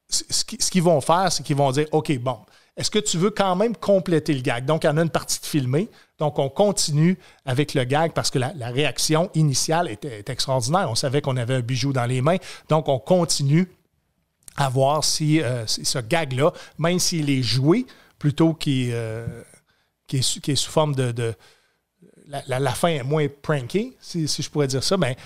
ce 0.09 0.43
qui- 0.43 0.57
ce 0.59 0.69
qu'ils 0.69 0.83
vont 0.83 0.99
faire, 0.99 1.31
c'est 1.31 1.43
qu'ils 1.43 1.55
vont 1.55 1.71
dire, 1.71 1.87
OK, 1.93 2.11
bon, 2.19 2.37
est-ce 2.75 2.91
que 2.91 2.99
tu 2.99 3.17
veux 3.17 3.29
quand 3.29 3.55
même 3.55 3.77
compléter 3.77 4.33
le 4.33 4.41
gag? 4.41 4.65
Donc, 4.65 4.83
il 4.83 4.87
y 4.87 4.89
en 4.89 4.97
a 4.97 5.01
une 5.01 5.09
partie 5.09 5.39
de 5.39 5.45
filmée. 5.45 5.89
Donc, 6.19 6.37
on 6.37 6.49
continue 6.49 7.17
avec 7.45 7.73
le 7.75 7.85
gag 7.85 8.11
parce 8.11 8.29
que 8.29 8.39
la, 8.39 8.51
la 8.57 8.67
réaction 8.71 9.29
initiale 9.35 9.89
était 9.89 10.23
extraordinaire. 10.27 10.87
On 10.89 10.95
savait 10.95 11.21
qu'on 11.21 11.37
avait 11.37 11.55
un 11.55 11.61
bijou 11.61 11.93
dans 11.93 12.05
les 12.05 12.21
mains. 12.21 12.37
Donc, 12.67 12.89
on 12.89 12.99
continue 12.99 13.69
à 14.61 14.69
voir 14.69 15.03
si, 15.03 15.41
euh, 15.41 15.65
si 15.67 15.85
ce 15.85 15.99
gag-là, 15.99 16.51
même 16.77 16.99
s'il 16.99 17.29
est 17.29 17.43
joué, 17.43 17.85
plutôt 18.19 18.53
qu'il 18.53 18.89
euh, 18.93 19.25
est, 20.11 20.21
sous- 20.21 20.39
qu'il 20.41 20.53
est 20.53 20.57
sous 20.57 20.71
forme 20.71 20.95
de... 20.95 21.11
de- 21.11 21.33
la, 22.27 22.41
la- 22.47 22.59
la 22.59 22.71
fin 22.71 22.89
est 22.89 23.03
moins 23.03 23.27
prankée, 23.41 23.97
si, 23.99 24.27
si 24.27 24.41
je 24.41 24.49
pourrais 24.49 24.67
dire 24.67 24.83
ça, 24.83 24.95
mais 24.97 25.17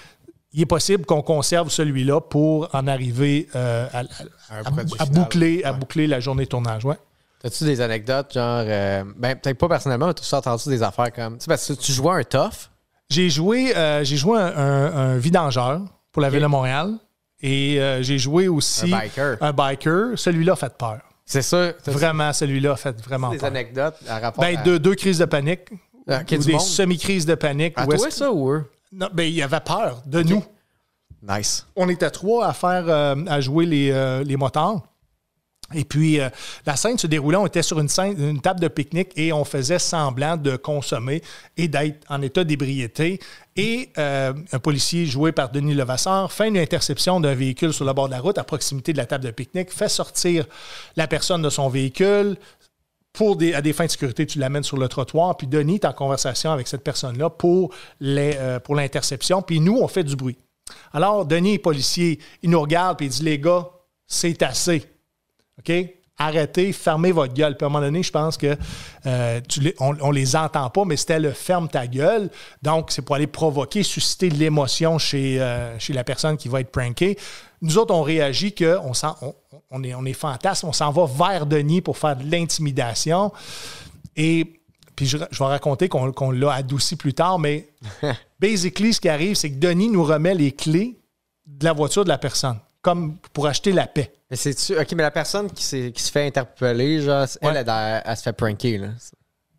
il 0.54 0.62
est 0.62 0.65
possible 0.65 1.06
qu'on 1.06 1.21
conserve 1.21 1.69
celui-là 1.69 2.21
pour 2.21 2.69
en 2.74 2.88
arriver 2.88 3.48
euh, 3.56 3.88
à, 3.91 5.06
boucler, 5.06 5.63
à 5.63 5.71
Ouais. 5.74 5.78
boucler 5.80 6.08
la 6.08 6.19
journée 6.19 6.45
de 6.45 6.50
tournage. 6.50 6.86
Ouais. 6.86 6.95
T'as-tu 7.41 7.65
des 7.65 7.82
anecdotes, 7.82 8.34
genre. 8.34 8.63
euh, 8.65 9.04
ben, 9.17 9.36
peut-être 9.36 9.58
pas 9.58 9.67
personnellement, 9.67 10.08
mais 10.08 10.13
t'as 10.13 10.38
entendu 10.38 10.69
des 10.69 10.82
affaires 10.82 11.12
comme. 11.13 11.38
Tu 11.38 11.43
sais, 11.43 11.48
parce 11.48 11.67
que 11.67 11.74
tu 11.74 11.91
jouais 11.91 12.13
un 12.13 12.24
tough? 12.24 12.69
J'ai 13.10 13.30
joué, 13.30 13.76
euh, 13.76 14.04
j'ai 14.04 14.17
joué 14.17 14.39
un, 14.39 14.45
un- 14.58 14.95
un 14.95 15.17
vidangeur 15.17 15.82
pour 16.12 16.21
la. 16.24 16.30
Ville 16.30 16.41
de 16.41 16.48
Montréal 16.48 16.93
et 17.41 17.80
euh, 17.82 18.02
j'ai 18.02 18.17
joué 18.17 18.48
aussi 18.48 18.93
Un 18.93 19.00
biker. 19.00 19.38
un 19.41 19.52
biker. 19.54 20.12
Celui-là 20.17 20.54
a 20.54 20.56
fait 20.56 20.78
peur. 20.78 21.00
C'est 21.26 21.41
ça. 21.41 21.71
Vraiment, 21.88 22.32
celui-là 22.34 22.74
a 22.74 22.76
fait 22.76 23.00
vraiment 23.02 23.30
des 23.32 23.38
peur. 23.38 23.48
anecdotes 23.50 23.95
à 24.08 24.19
rapport 24.19 24.43
Ben, 24.43 24.58
à. 24.58 24.62
deux, 24.63 24.78
deux 24.80 24.95
crises 24.95 25.17
de 25.19 25.26
panique. 25.26 25.62
Ah, 26.08 26.21
ou 26.32 26.38
des 26.38 26.60
semi-crises 26.60 27.26
de 27.26 27.34
panique. 27.36 27.74
À 27.78 27.86
toi, 27.88 28.12
ça 28.12 28.32
ou 28.32 28.52
eux? 28.52 28.69
Non, 28.91 29.10
ben, 29.12 29.24
il 29.24 29.34
y 29.34 29.41
avait 29.41 29.60
peur 29.60 30.04
de 30.06 30.21
nous. 30.21 30.43
Nice. 31.28 31.65
On 31.76 31.89
était 31.89 32.12
trois 32.12 32.48
à 32.48 32.54
faire, 32.54 32.86
euh, 32.88 33.15
à 33.28 33.41
jouer 33.41 33.65
les, 33.65 33.89
euh, 33.91 34.24
les 34.24 34.38
motards. 34.38 34.84
Et 35.73 35.84
puis, 35.84 36.19
euh, 36.19 36.30
la 36.65 36.75
scène 36.75 36.97
se 36.97 37.08
déroulait, 37.08 37.38
on 37.38 37.47
était 37.47 37.63
sur 37.63 37.80
une, 37.80 37.89
scène, 37.89 38.15
une 38.19 38.39
table 38.39 38.60
de 38.60 38.67
pique-nique 38.67 39.12
et 39.15 39.34
on 39.34 39.43
faisait 39.43 39.80
semblant 39.80 40.38
de 40.38 40.58
consommer 40.58 41.23
et 41.58 41.67
d'être 41.67 42.06
en 42.08 42.21
état 42.21 42.43
d'ébriété. 42.43 43.19
Et 43.56 43.89
euh, 43.97 44.34
un 44.51 44.60
policier 44.60 45.08
joué 45.08 45.32
par 45.32 45.49
Denis 45.49 45.73
Levasseur 45.73 46.32
fait 46.32 46.49
une 46.49 46.58
interception 46.58 47.19
d'un 47.19 47.34
véhicule 47.34 47.73
sur 47.73 47.86
le 47.86 47.93
bord 47.93 48.08
de 48.08 48.12
la 48.13 48.19
route 48.19 48.38
à 48.38 48.43
proximité 48.43 48.93
de 48.93 48.97
la 48.97 49.08
table 49.08 49.25
de 49.25 49.32
pique-nique, 49.32 49.71
fait 49.71 49.89
sortir 49.89 50.45
la 50.97 51.08
personne 51.08 51.41
de 51.41 51.49
son 51.49 51.67
véhicule. 51.67 52.38
Pour 53.12 53.38
des, 53.38 53.54
à 53.54 53.62
des 53.62 53.71
fins 53.71 53.86
de 53.86 53.91
sécurité, 53.91 54.25
tu 54.25 54.39
l'amènes 54.39 54.63
sur 54.63 54.75
le 54.75 54.89
trottoir, 54.89 55.38
puis 55.38 55.47
Denis 55.47 55.75
est 55.75 55.86
en 55.86 55.93
conversation 55.93 56.51
avec 56.51 56.67
cette 56.67 56.84
personne-là 56.84 57.30
pour 57.30 57.73
euh, 58.04 58.60
l'interception, 58.69 59.41
puis 59.41 59.62
nous, 59.62 59.78
on 59.78 59.88
fait 59.88 60.04
du 60.04 60.17
bruit. 60.17 60.38
Alors, 60.91 61.25
Denis 61.25 61.54
est 61.54 61.60
policier, 61.60 62.19
il 62.43 62.49
nous 62.49 62.60
regarde 62.60 62.97
puis 62.97 63.08
il 63.08 63.10
dit 63.10 63.23
Les 63.23 63.39
gars, 63.39 63.69
c'est 64.06 64.43
assez. 64.43 64.84
OK? 65.60 65.72
Arrêtez, 66.18 66.72
fermez 66.72 67.12
votre 67.12 67.34
gueule. 67.34 67.58
Puis 67.58 67.65
à 67.65 67.68
un 67.68 67.70
moment 67.72 67.84
donné, 67.86 68.02
je 68.02 68.12
pense 68.12 68.38
que 68.38 68.56
euh, 69.06 69.41
tu 69.50 69.60
les- 69.60 69.76
on, 69.82 69.98
on 70.00 70.12
les 70.12 70.36
entend 70.38 70.70
pas, 70.70 70.86
mais 70.86 70.96
c'était 70.96 71.20
le 71.20 71.32
ferme 71.32 71.68
ta 71.68 71.88
gueule. 71.88 72.30
Donc, 72.62 72.91
c'est 72.91 73.02
pour 73.02 73.15
aller 73.15 73.28
provoquer, 73.28 73.84
susciter 73.84 74.30
de 74.30 74.36
l'émotion 74.36 74.98
chez, 74.98 75.41
euh, 75.41 75.78
chez 75.78 75.91
la 75.91 76.06
personne 76.06 76.38
qui 76.38 76.48
va 76.48 76.62
être 76.62 76.72
prankée. 76.72 77.18
Nous 77.62 77.78
autres, 77.78 77.94
on 77.94 78.02
réagit 78.02 78.56
qu'on 78.56 78.94
s'en- 78.94 79.18
on, 79.22 79.36
on 79.72 79.84
est, 79.84 79.94
on 79.94 80.06
est 80.06 80.13
fantasme, 80.13 80.68
on 80.68 80.74
s'en 80.74 80.89
va 80.91 81.06
vers 81.06 81.46
Denis 81.46 81.82
pour 81.82 81.98
faire 81.98 82.15
de 82.15 82.24
l'intimidation. 82.32 83.34
Et 84.15 84.62
puis 84.96 85.06
je, 85.08 85.18
je 85.30 85.39
vais 85.39 85.46
raconter 85.50 85.89
qu'on 85.89 86.13
qu'on 86.13 86.32
l'a 86.32 86.54
adouci 86.54 86.96
plus 86.96 87.13
tard, 87.13 87.39
mais 87.39 87.68
basically, 88.39 88.94
ce 88.94 89.02
qui 89.02 89.10
arrive, 89.10 89.36
c'est 89.36 89.50
que 89.50 89.60
Denis 89.60 89.89
nous 89.89 90.06
remet 90.06 90.34
les 90.34 90.54
clés 90.54 90.98
de 91.46 91.65
la 91.65 91.74
voiture 91.74 92.06
de 92.06 92.10
la 92.10 92.18
personne, 92.18 92.58
comme 92.82 93.18
pour 93.34 93.48
acheter 93.48 93.74
la 93.74 93.88
paix. 93.88 94.13
Mais 94.32 94.38
c'est-tu. 94.38 94.78
Ok, 94.80 94.92
mais 94.96 95.04
la 95.04 95.12
personne 95.12 95.50
qui, 95.52 95.64
se 95.64 95.92
fait 96.12 96.26
interpeller, 96.28 97.02
genre, 97.02 97.26
elle, 97.42 97.48
Ouais. 97.50 97.56
elle, 97.58 97.66
elle, 97.70 98.02
elle 98.06 98.18
se 98.18 98.24
fait 98.24 98.34
pranker, 98.34 98.78
là. 98.80 98.88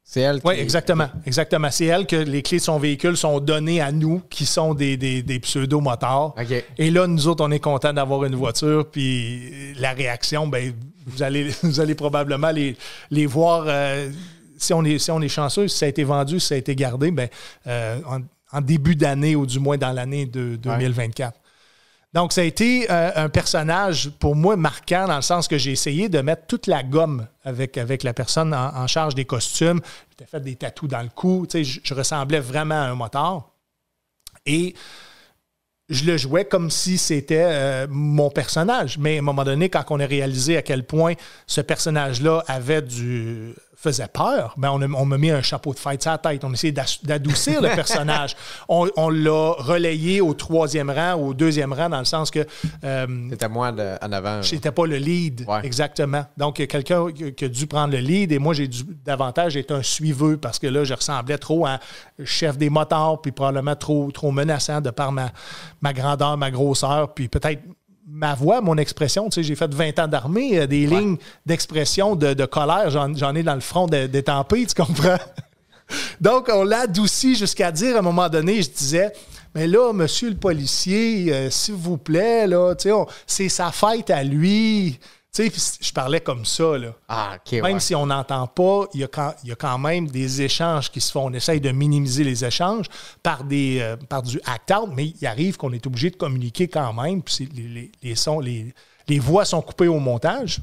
C'est 0.03 0.21
elle 0.21 0.41
qui. 0.41 0.47
Oui, 0.47 0.55
exactement. 0.59 1.09
Exactement. 1.27 1.69
C'est 1.71 1.87
elle 1.87 2.07
que 2.07 2.15
les 2.17 2.43
clés 2.43 2.59
de 2.59 2.63
son 2.63 2.79
véhicule 2.79 3.17
sont 3.17 3.41
données 3.41 3.81
à 3.81 3.91
nous, 3.91 4.21
qui 4.31 4.47
sont 4.47 4.73
des, 4.75 4.97
des, 4.97 5.23
des 5.23 5.41
pseudo-motards. 5.41 6.35
Et 6.79 6.91
là, 6.91 7.07
nous 7.09 7.27
autres, 7.27 7.45
on 7.45 7.51
est 7.51 7.59
contents 7.61 7.93
d'avoir 7.93 8.25
une 8.25 8.37
voiture. 8.37 8.89
Puis 8.91 9.75
la 9.75 9.93
réaction, 9.93 10.47
ben, 10.47 10.73
vous 11.07 11.23
allez, 11.23 11.49
vous 11.63 11.81
allez 11.81 11.95
probablement 11.97 12.51
les, 12.51 12.77
les 13.11 13.27
voir. 13.27 13.65
euh, 13.67 14.09
si, 14.59 14.73
on 14.73 14.85
est, 14.85 14.99
si 14.99 15.11
on 15.11 15.21
est 15.21 15.29
chanceux, 15.29 15.67
si 15.69 15.77
ça 15.79 15.87
a 15.87 15.89
été 15.89 16.03
vendu, 16.05 16.39
si 16.41 16.47
ça 16.49 16.55
a 16.55 16.59
été 16.59 16.75
gardé, 16.77 17.11
ben, 17.11 17.29
euh, 17.67 17.99
en, 18.09 18.21
en 18.53 18.61
début 18.61 18.95
d'année 18.97 19.35
ou 19.37 19.45
du 19.45 19.59
moins 19.59 19.77
dans 19.77 19.93
l'année 19.93 20.25
de 20.27 20.57
2024. 20.57 21.39
Donc, 22.17 22.33
ça 22.33 22.41
a 22.41 22.45
été 22.45 22.91
euh, 22.91 23.11
un 23.15 23.29
personnage 23.29 24.09
pour 24.09 24.37
moi 24.37 24.57
marquant 24.57 25.07
dans 25.07 25.17
le 25.17 25.23
sens 25.23 25.49
que 25.49 25.59
j'ai 25.59 25.73
essayé 25.73 26.09
de 26.09 26.19
mettre 26.23 26.47
toute 26.47 26.67
la 26.67 26.83
gomme 26.83 27.27
avec, 27.45 27.77
la 27.77 28.15
personne 28.15 28.55
en, 28.55 28.87
charge 28.87 29.15
des 29.15 29.27
costumes. 29.27 29.83
J'étais 30.09 30.25
fait 30.25 30.41
des 30.41 30.57
tatous 30.57 30.89
dans 30.89 31.03
le 31.03 31.11
cou. 31.15 31.47
Tu 31.47 31.63
je 31.63 31.93
ressemblais 31.93 32.41
vraiment 32.41 32.81
à 32.81 32.87
un 32.87 32.95
motard. 32.95 33.51
Et 34.47 34.75
je 35.91 36.07
le 36.07 36.17
jouais 36.17 36.47
comme 36.47 36.71
si 36.71 36.97
c'était 36.97 37.49
euh, 37.51 37.87
mon 37.91 38.31
personnage. 38.31 38.97
Mais 38.97 39.17
à 39.17 39.19
un 39.19 39.23
moment 39.23 39.45
donné, 39.45 39.69
quand 39.69 39.85
on 39.91 40.01
a 40.01 40.07
réalisé 40.07 40.57
à 40.57 40.63
quel 40.63 40.87
point 40.87 41.13
ce 41.47 41.61
personnage-là 41.61 42.43
avait 42.47 42.81
du 42.81 43.53
faisait 43.79 44.09
peur, 44.09 44.55
ben 44.57 44.71
on, 44.71 44.83
on 44.95 45.05
m'a 45.05 45.19
mis 45.19 45.31
un 45.31 45.43
chapeau 45.43 45.75
de 45.75 45.79
fête 45.79 46.01
sur 46.03 46.11
la 46.11 46.19
tête. 46.19 46.43
On 46.45 46.51
d'as- 46.51 46.99
d'adoucir 47.03 47.61
le 47.61 47.69
personnage. 47.75 48.35
On, 48.69 48.89
on 48.97 49.11
l'a 49.11 49.53
relayé 49.59 50.21
au 50.23 50.33
troisième 50.35 50.89
rang, 50.91 51.15
au 51.15 51.35
deuxième 51.35 51.73
rang, 51.75 51.91
dans 51.91 51.99
le 51.99 52.05
sens 52.07 52.31
que 52.31 52.47
euh, 52.85 53.07
C'était 53.31 53.49
moi 53.49 53.73
en 54.03 54.13
avant. 54.13 54.41
J'étais 54.43 54.73
pas 54.73 54.87
le 54.87 54.97
lead, 54.97 55.45
Ouais. 55.47 55.61
exactement. 55.65 56.25
Donc, 56.37 56.59
il 56.59 56.63
y 56.63 56.65
a 56.65 56.67
quelqu'un 56.69 57.13
qui 57.13 57.35
qui 57.35 57.45
a 57.45 57.49
dû 57.49 57.67
prendre 57.67 57.93
le 57.93 57.99
lead 58.01 58.33
et 58.33 58.39
moi, 58.39 58.55
j'ai 58.55 58.67
dû 58.67 58.83
davantage 59.05 59.57
être 59.57 59.73
un 59.73 59.83
suiveux 59.83 60.39
parce 60.39 60.59
que 60.59 60.67
là, 60.67 60.85
je 60.85 60.95
ressemblais 60.95 61.37
trop 61.39 61.67
à 61.67 61.79
chef 62.25 62.57
des 62.57 62.71
motards, 62.71 63.21
puis 63.21 63.31
probablement 63.33 63.77
trop, 63.77 64.11
trop 64.11 64.31
menaçant 64.33 64.81
de 64.81 64.91
par 64.91 65.13
ma, 65.13 65.31
ma 65.83 65.93
grandeur, 65.93 66.37
ma 66.39 66.51
grosseur, 66.51 67.13
puis 67.13 67.29
peut-être 67.29 67.61
ma 68.09 68.35
voix, 68.35 68.61
mon 68.61 68.77
expression. 68.77 69.29
Tu 69.29 69.35
sais, 69.37 69.43
j'ai 69.43 69.55
fait 69.57 69.73
20 69.73 69.99
ans 69.99 70.09
d'armée, 70.09 70.59
euh, 70.61 70.67
des 70.67 70.87
lignes 70.87 71.17
d'expression, 71.45 72.15
de, 72.15 72.35
de 72.35 72.45
colère, 72.47 72.89
j'en 72.91 73.35
ai 73.35 73.43
dans 73.43 73.55
le 73.55 73.61
front 73.61 73.87
de- 73.87 74.07
d'étampé, 74.07 74.65
tu 74.67 74.75
comprends? 74.81 75.19
Donc, 76.21 76.51
on 76.53 76.65
l'a 76.65 76.81
adouci 76.81 77.35
jusqu'à 77.37 77.71
dire 77.73 77.97
à 77.97 77.99
un 78.01 78.03
moment 78.03 78.29
donné, 78.29 78.63
je 78.63 78.71
disais, 78.71 79.13
mais 79.55 79.67
là, 79.67 79.93
monsieur 79.93 80.29
le 80.31 80.37
policier, 80.37 81.33
euh, 81.33 81.51
s'il 81.51 81.75
vous 81.75 81.97
plaît, 81.97 82.47
là, 82.47 82.75
tu 82.75 82.89
sais, 82.91 82.95
c'est 83.27 83.49
sa 83.49 83.71
fête 83.73 84.11
à 84.11 84.23
lui. 84.25 84.99
Tu 85.37 85.51
sais, 85.51 85.77
je 85.81 85.93
parlais 85.93 86.21
comme 86.21 86.45
ça, 86.47 86.79
là. 86.79 86.95
Ah, 87.09 87.37
ok, 87.37 87.53
Même 87.61 87.65
ouais. 87.75 87.81
si 87.81 87.95
on 87.95 88.07
n'entend 88.07 88.47
pas, 88.47 88.87
il 88.95 89.01
y, 89.01 89.05
a 89.05 89.09
quand, 89.09 89.35
il 89.45 89.51
y 89.51 89.53
a 89.53 89.57
quand 89.57 89.77
même 89.79 90.07
des 90.09 90.41
échanges 90.43 90.91
qui 90.91 91.01
se 91.01 91.13
font. 91.13 91.27
On 91.27 91.33
essaye 91.33 91.61
de 91.61 91.71
minimiser 91.73 92.25
les 92.25 92.45
échanges 92.45 92.87
par, 93.23 93.45
des, 93.45 93.79
euh, 93.81 93.97
par 93.97 94.23
du 94.23 94.41
act-out, 94.47 94.89
mais 94.95 95.09
il 95.21 95.27
arrive 95.27 95.57
qu'on 95.59 95.73
est 95.73 95.87
obligé 95.87 96.11
de 96.11 96.17
communiquer 96.17 96.69
quand 96.69 96.93
même. 96.95 97.23
Puis 97.23 97.49
les, 97.55 97.63
les- 97.69 97.93
les 98.03 98.15
sons, 98.15 98.41
les, 98.41 98.73
les 99.09 99.19
voix 99.19 99.45
sont 99.45 99.61
coupées 99.61 99.89
au 99.89 99.99
montage. 99.99 100.61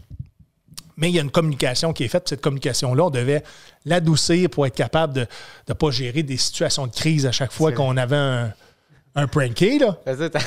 Mais 0.98 1.10
il 1.10 1.16
y 1.16 1.20
a 1.20 1.24
une 1.24 1.32
communication 1.32 1.92
qui 1.94 2.04
est 2.04 2.08
faite. 2.08 2.30
Cette 2.30 2.42
communication-là, 2.42 3.06
on 3.06 3.10
devait 3.10 3.44
l'adoucir 3.86 4.50
pour 4.50 4.66
être 4.68 4.76
capable 4.76 5.14
de 5.14 5.28
ne 5.70 5.74
pas 5.74 5.92
gérer 5.92 6.24
des 6.24 6.38
situations 6.38 6.86
de 6.88 6.94
crise 6.94 7.26
à 7.26 7.32
chaque 7.32 7.52
fois 7.52 7.72
qu'on 7.72 7.98
avait 7.98 8.16
un, 8.16 8.54
un 9.16 9.28
pranké. 9.28 9.78
Là. 9.80 9.96
Fait 10.06 10.16
que 10.32 10.40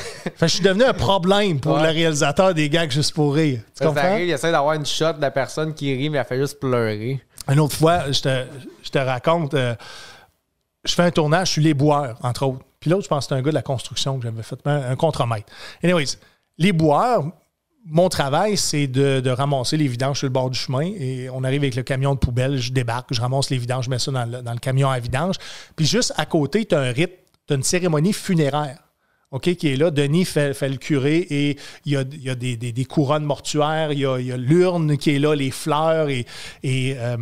je 0.42 0.46
suis 0.46 0.62
devenu 0.64 0.85
un 0.85 0.92
problème 0.92 1.61
pour 1.61 1.74
Ouais. 1.76 1.83
le 1.83 1.88
réalisateur 1.90 2.52
des 2.55 2.68
gags 2.68 2.90
juste 2.90 3.14
pour 3.14 3.35
rire. 3.35 3.61
Tu 3.66 3.70
Ça 3.74 3.87
comprends? 3.87 4.02
arrive, 4.05 4.26
il 4.29 4.33
essaie 4.33 4.50
d'avoir 4.50 4.74
une 4.74 4.87
shot 4.87 5.12
de 5.14 5.20
la 5.20 5.31
personne 5.31 5.72
qui 5.74 5.94
rit, 5.94 6.11
mais 6.11 6.18
elle 6.18 6.24
fait 6.24 6.38
juste 6.40 6.59
pleurer. 6.59 7.20
Une 7.48 7.61
autre 7.61 7.76
fois, 7.76 8.11
je 8.11 8.20
te, 8.20 8.44
je 8.83 8.90
te 8.90 8.98
raconte, 8.98 9.55
euh, 9.55 9.74
je 10.85 10.92
fais 10.94 11.02
un 11.02 11.11
tournage 11.11 11.50
sur 11.52 11.62
les 11.62 11.74
boueurs, 11.74 12.18
entre 12.22 12.44
autres. 12.46 12.64
Puis 12.81 12.90
l'autre, 12.90 13.05
je 13.05 13.09
pense 13.09 13.18
que 13.20 13.22
c'était 13.31 13.35
un 13.40 13.42
gars 13.42 13.50
de 13.50 13.55
la 13.57 13.62
construction 13.62 14.18
que 14.18 14.24
j'avais 14.24 14.42
fait 14.42 14.59
un, 14.64 14.90
un 14.90 14.96
contremaître. 14.96 15.46
Anyways, 15.83 16.16
les 16.59 16.72
boueurs, 16.72 17.24
mon 17.88 18.09
travail, 18.09 18.57
c'est 18.57 18.88
de, 18.88 19.20
de 19.20 19.31
ramasser 19.31 19.76
les 19.76 19.87
vidanges 19.87 20.18
sur 20.18 20.26
le 20.26 20.33
bord 20.33 20.50
du 20.50 20.59
chemin. 20.59 20.83
Et 20.98 21.29
on 21.33 21.44
arrive 21.44 21.62
avec 21.62 21.76
le 21.76 21.83
camion 21.85 22.14
de 22.14 22.18
poubelle, 22.18 22.57
je 22.59 22.72
débarque, 22.72 23.12
je 23.14 23.20
ramasse 23.20 23.48
les 23.50 23.59
vidanges, 23.59 23.85
je 23.85 23.90
mets 23.90 23.98
ça 24.00 24.11
dans 24.11 24.24
le, 24.24 24.42
dans 24.42 24.52
le 24.52 24.59
camion 24.59 24.90
à 24.90 24.98
vidange. 24.98 25.37
Puis 25.76 25.87
juste 25.87 26.12
à 26.16 26.26
côté, 26.26 26.64
tu 26.64 26.74
as 26.74 26.81
un 26.81 26.90
rite, 26.92 27.12
tu 27.46 27.52
as 27.52 27.56
une 27.56 27.62
cérémonie 27.62 28.12
funéraire. 28.12 28.78
OK, 29.32 29.54
qui 29.56 29.68
est 29.68 29.76
là. 29.76 29.90
Denis 29.90 30.24
fait, 30.24 30.54
fait 30.54 30.68
le 30.68 30.76
curé 30.76 31.16
et 31.30 31.56
il 31.85 31.92
y 31.92 31.96
a, 31.96 32.02
il 32.12 32.22
y 32.22 32.30
a 32.30 32.35
des, 32.37 32.56
des- 32.56 32.72
des 32.72 32.85
couronnes 32.85 33.24
mortuaires, 33.24 33.90
il 33.92 33.98
y 33.98 34.06
a, 34.06 34.18
il 34.20 34.26
y 34.26 34.32
a 34.32 34.37
l'urne 34.37 34.96
qui 34.96 35.11
est 35.11 35.18
là, 35.18 35.35
les 35.35 35.50
fleurs 35.50 36.09
et, 36.09 36.24
et, 36.62 36.94
euh, 36.96 37.16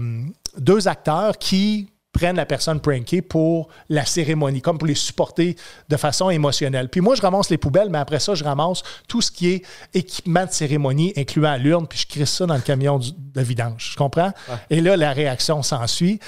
deux 0.59 0.87
acteurs 0.87 1.39
qui 1.39 1.89
prennent 2.13 2.37
la 2.37 2.47
personne 2.47 2.79
prankée 2.79 3.23
pour 3.23 3.69
la 3.89 4.05
cérémonie, 4.05 4.61
comme 4.61 4.79
pour 4.79 4.87
les 4.87 4.95
supporter 4.95 5.57
de 5.89 5.97
façon 5.97 6.31
émotionnelle. 6.31 6.89
Puis 6.89 7.01
moi, 7.01 7.17
je 7.17 7.23
ramasse 7.23 7.51
les 7.51 7.59
poubelles, 7.59 7.89
mais 7.91 7.99
après 7.99 8.21
ça, 8.21 8.37
je 8.37 8.45
ramasse 8.45 8.83
tout 9.09 9.21
ce 9.21 9.33
qui 9.33 9.49
est 9.51 9.63
équipement 9.95 10.45
de 10.47 10.53
cérémonie, 10.53 11.13
incluant 11.17 11.57
l'urne, 11.57 11.89
puis 11.89 11.99
je 11.99 12.07
crisse 12.07 12.31
ça 12.31 12.47
dans 12.47 12.55
le 12.55 12.61
camion 12.61 12.99
du- 13.01 13.11
de 13.13 13.41
vidange. 13.41 13.91
Je 13.93 13.97
comprends? 13.97 14.31
Et 14.71 14.81
là, 14.81 14.97
la 14.97 15.13
réaction 15.13 15.63
s'ensuit. 15.65 16.21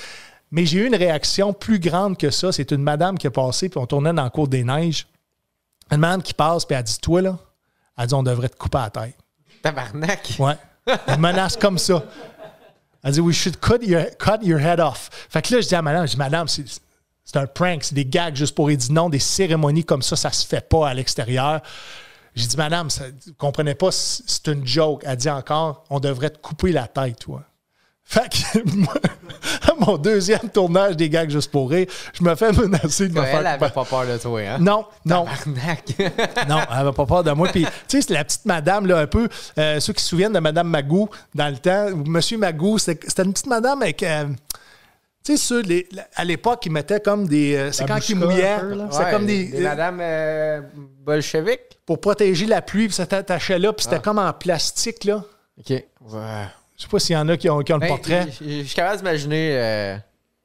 Mais 0.50 0.64
j'ai 0.64 0.78
eu 0.78 0.86
une 0.86 0.94
réaction 0.94 1.52
plus 1.52 1.78
grande 1.78 2.16
que 2.16 2.30
ça. 2.30 2.52
C'est 2.52 2.70
une 2.70 2.82
madame 2.82 3.18
qui 3.18 3.26
a 3.26 3.30
passé, 3.30 3.68
puis 3.68 3.78
on 3.78 3.86
tournait 3.86 4.12
dans 4.12 4.24
le 4.24 4.30
cours 4.30 4.48
des 4.48 4.64
neiges. 4.64 5.06
Une 5.90 5.98
madame 5.98 6.22
qui 6.22 6.34
passe, 6.34 6.64
puis 6.64 6.76
elle 6.76 6.84
dit 6.84 6.98
Toi, 7.00 7.22
là, 7.22 7.38
elle 7.98 8.06
dit 8.06 8.14
On 8.14 8.22
devrait 8.22 8.48
te 8.48 8.56
couper 8.56 8.78
la 8.78 8.90
tête. 8.90 9.16
Tabarnak. 9.62 10.36
Ouais. 10.38 10.56
Elle 11.06 11.18
menace 11.18 11.56
comme 11.56 11.78
ça. 11.78 12.02
Elle 13.02 13.12
dit 13.12 13.20
We 13.20 13.36
should 13.36 13.58
cut 13.60 13.82
your, 13.82 14.04
cut 14.18 14.42
your 14.42 14.60
head 14.60 14.80
off. 14.80 15.10
Fait 15.28 15.42
que 15.42 15.54
là, 15.54 15.60
je 15.60 15.68
dis 15.68 15.74
à 15.74 15.82
madame, 15.82 16.06
je 16.06 16.12
dis, 16.12 16.18
Madame, 16.18 16.48
c'est, 16.48 16.64
c'est 17.24 17.36
un 17.36 17.46
prank, 17.46 17.84
c'est 17.84 17.94
des 17.94 18.04
gags 18.04 18.34
juste 18.34 18.54
pour. 18.54 18.68
Dit 18.68 18.92
non, 18.92 19.08
des 19.08 19.18
cérémonies 19.18 19.84
comme 19.84 20.02
ça, 20.02 20.16
ça 20.16 20.30
se 20.30 20.46
fait 20.46 20.66
pas 20.68 20.88
à 20.88 20.94
l'extérieur. 20.94 21.60
J'ai 22.34 22.46
dit, 22.46 22.56
Madame, 22.56 22.90
ça, 22.90 23.04
vous 23.26 23.34
comprenez 23.34 23.74
pas, 23.74 23.90
c'est 23.90 24.48
une 24.48 24.66
joke. 24.66 25.02
Elle 25.04 25.16
dit 25.16 25.30
encore 25.30 25.84
On 25.90 26.00
devrait 26.00 26.30
te 26.30 26.38
couper 26.38 26.72
la 26.72 26.86
tête, 26.86 27.18
toi. 27.20 27.42
Fait 28.08 28.28
que 28.28 28.70
moi, 28.76 28.94
à 29.62 29.72
mon 29.78 29.96
deuxième 29.98 30.48
tournage 30.52 30.96
des 30.96 31.10
gags 31.10 31.28
juste 31.28 31.50
pour 31.50 31.68
rire, 31.70 31.86
je 32.12 32.22
me 32.22 32.34
fais 32.36 32.52
menacer 32.52 33.08
de 33.08 33.14
me 33.18 33.20
faire 33.22 33.40
elle 33.40 33.46
avait 33.48 33.68
pas 33.68 33.84
peur 33.84 34.06
de 34.06 34.16
toi, 34.16 34.40
hein? 34.40 34.58
Non, 34.60 34.84
non. 35.04 35.24
Tabarnak. 35.24 35.82
Non, 36.48 36.60
elle 36.70 36.76
n'avait 36.76 36.92
pas 36.92 37.04
peur 37.06 37.24
de 37.24 37.32
moi. 37.32 37.48
Puis, 37.48 37.64
tu 37.64 37.70
sais, 37.88 38.02
c'est 38.02 38.14
la 38.14 38.24
petite 38.24 38.44
madame, 38.44 38.86
là, 38.86 38.98
un 38.98 39.06
peu. 39.08 39.28
euh, 39.58 39.80
ceux 39.80 39.92
qui 39.92 40.02
se 40.02 40.08
souviennent 40.10 40.32
de 40.32 40.38
Madame 40.38 40.68
Magou 40.68 41.08
dans 41.34 41.48
le 41.48 41.56
temps, 41.58 41.88
ou 41.88 42.04
Monsieur 42.08 42.38
Magou, 42.38 42.78
c'était 42.78 43.22
une 43.24 43.32
petite 43.32 43.46
madame 43.48 43.82
avec. 43.82 44.02
euh, 44.04 44.26
tu 45.24 45.36
sais, 45.36 45.36
ceux, 45.36 45.62
les- 45.62 45.88
à 46.14 46.24
l'époque, 46.24 46.64
ils 46.66 46.70
mettaient 46.72 47.00
comme 47.00 47.26
des. 47.26 47.56
euh, 47.56 47.72
c'est 47.72 47.86
quand 47.88 48.08
ils 48.08 48.14
mouillaient. 48.14 48.62
Ouais, 48.62 49.10
comme 49.10 49.26
des. 49.26 49.46
des 49.48 49.60
Madame 49.62 49.98
euh, 50.00 50.60
bolchevique. 51.04 51.60
pour 51.84 52.00
protéger 52.00 52.46
la 52.46 52.62
pluie, 52.62 52.86
puis 52.86 52.94
ça 52.94 53.06
t'attachait 53.06 53.58
là, 53.58 53.72
puis 53.72 53.82
c'était 53.82 53.96
Ah. 53.96 54.04
comme 54.04 54.18
en 54.20 54.32
plastique, 54.32 55.02
là. 55.04 55.24
OK. 55.58 55.70
Ouais. 55.70 55.84
Je 56.76 56.82
sais 56.82 56.88
pas 56.88 56.98
s'il 56.98 57.14
y 57.14 57.18
en 57.18 57.28
a 57.28 57.36
qui 57.36 57.48
ont, 57.48 57.60
qui 57.62 57.72
ont 57.72 57.76
le 57.76 57.80
Ben, 57.80 57.88
portrait. 57.88 58.26
Je 58.40 58.62
suis 58.64 58.74
capable 58.74 58.98
d'imaginer. 58.98 59.56
euh, 59.58 59.96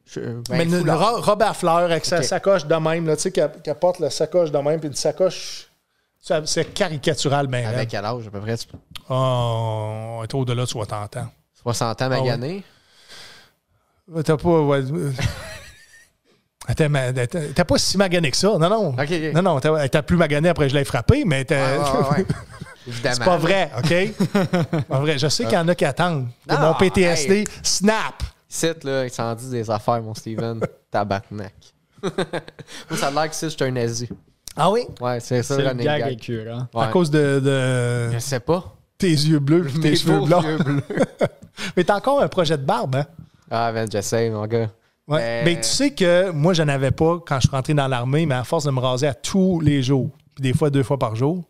je- 0.06 0.20
ben, 0.22 0.42
Mais 0.52 0.64
une, 0.64 0.74
une 0.74 0.80
foulard. 0.80 1.16
ro- 1.16 1.22
robe 1.22 1.42
à 1.44 1.54
fleurs 1.54 1.78
avec 1.92 2.06
sa 2.06 2.20
Ok. 2.20 2.24
sacoche 2.24 2.66
de 2.66 2.76
même, 2.76 3.06
là, 3.06 3.16
tu 3.16 3.24
sais, 3.24 3.32
qu'elle 3.32 3.52
qu'elle 3.64 3.76
porte 3.76 4.00
la 4.00 4.10
sacoche 4.10 4.52
de 4.52 4.58
même, 4.58 4.80
puis 4.80 4.88
une 4.90 4.96
sacoche. 4.96 5.68
ça- 6.20 6.42
C'est 6.46 6.74
caricatural, 6.74 7.48
ben. 7.48 7.66
Avec 7.66 7.90
quel 7.90 8.06
âge, 8.06 8.28
à 8.28 8.30
peu 8.30 8.40
près? 8.40 8.56
Oh, 9.10 10.16
on 10.20 10.24
est 10.24 10.34
au-delà 10.34 10.62
de 10.64 10.68
60 10.70 11.18
ans. 11.18 11.28
60 11.64 12.02
ans 12.02 12.10
magané? 12.10 12.64
Ouais, 14.08 14.24
T'as 14.24 14.38
pas. 14.38 14.62
ouais, 14.62 14.80
euh, 14.92 15.12
elle 16.68 16.72
était 16.74 16.90
ma- 16.90 17.00
elle 17.02 17.18
était- 17.20 17.38
elle 17.40 17.52
était 17.52 17.64
pas 17.66 17.78
si 17.78 17.98
maganée 17.98 18.32
que 18.32 18.38
ça. 18.38 18.48
Non, 18.50 18.60
non. 18.70 18.90
OK, 18.90 19.00
OK. 19.00 19.34
Non, 19.34 19.42
non, 19.42 19.54
elle 19.54 19.58
était- 19.60 19.80
elle 19.80 19.86
était 19.86 20.02
plus 20.02 20.18
maganée 20.18 20.50
après 20.50 20.66
que 20.68 20.72
je 20.74 20.78
l'ai 20.78 20.86
frappée, 20.86 21.24
mais 21.26 21.38
elle 21.38 21.42
était- 21.42 21.56
Ouais, 21.56 21.78
ouais, 21.80 22.18
ouais. 22.20 22.26
Évidemment. 22.88 23.16
c'est 23.16 23.24
pas 23.26 23.38
vrai, 23.38 23.72
OK? 23.78 24.84
pas 24.88 25.00
vrai. 25.00 25.18
Je 25.20 25.28
sais 25.28 25.44
qu'il 25.46 25.54
y 25.54 25.58
en 25.58 25.68
a 25.68 25.76
qui 25.76 25.86
attendent 25.86 26.28
Non, 26.50 26.60
mon 26.60 26.74
PTSD 26.74 27.40
hey. 27.40 27.44
snap. 27.64 28.24
Ici, 28.50 28.68
là, 28.84 29.06
il 29.06 29.10
s'en 29.12 29.34
dit 29.36 29.50
des 29.50 29.70
affaires, 29.70 30.02
mon 30.02 30.14
Steven. 30.14 30.60
Tabarnak. 30.92 31.54
Moi, 32.04 32.98
ça 33.00 33.08
a 33.08 33.12
l'air 33.12 33.30
que 33.30 33.36
si 33.36 33.50
j'étais 33.50 33.66
un 33.66 33.72
nazi. 33.72 34.10
Ah 34.58 34.70
oui? 34.72 34.82
Ouais, 35.00 35.20
c'est 35.20 35.44
ça, 35.44 35.56
C'est 35.56 35.62
le 35.62 35.68
running 35.70 35.86
gag 35.86 36.00
gag. 36.02 36.10
récurrent. 36.10 36.68
À 36.76 36.88
cause 36.88 37.10
de, 37.12 37.40
de 37.40 38.12
Je 38.14 38.20
sais 38.20 38.40
pas. 38.42 38.76
tes 38.98 39.10
yeux 39.12 39.40
bleus 39.40 39.68
et 39.70 39.80
tes 39.80 39.90
Mes 39.92 39.96
cheveux 39.96 40.20
blancs. 40.26 40.44
yeux 40.44 40.58
bleus. 40.58 40.84
mais 41.78 41.84
t'as 41.84 41.96
encore 41.98 42.22
un 42.22 42.28
projet 42.28 42.58
de 42.58 42.64
barbe, 42.66 42.96
hein? 42.98 43.06
Ah, 43.50 43.72
ben, 43.72 43.88
j'essaie, 43.90 44.30
mon 44.30 44.46
gars. 44.48 44.70
Ouais. 45.08 45.20
Euh, 45.22 45.44
Ben, 45.46 45.58
tu 45.58 45.64
sais 45.64 45.92
que 45.92 46.32
moi, 46.32 46.54
je 46.54 46.64
n'avais 46.64 46.92
pas 46.92 47.20
quand 47.26 47.36
je 47.36 47.48
suis 47.48 47.56
rentré 47.56 47.74
dans 47.74 47.88
l'armée, 47.88 48.26
mais 48.26 48.36
à 48.36 48.44
force 48.44 48.66
de 48.66 48.72
me 48.72 48.80
raser 48.80 49.08
à 49.08 49.14
tous 49.14 49.60
les 49.62 49.82
jours, 49.84 50.10
puis 50.36 50.42
des 50.42 50.54
fois 50.54 50.70
deux 50.70 50.84
fois 50.84 50.98
par 51.00 51.16
jour, 51.16 51.44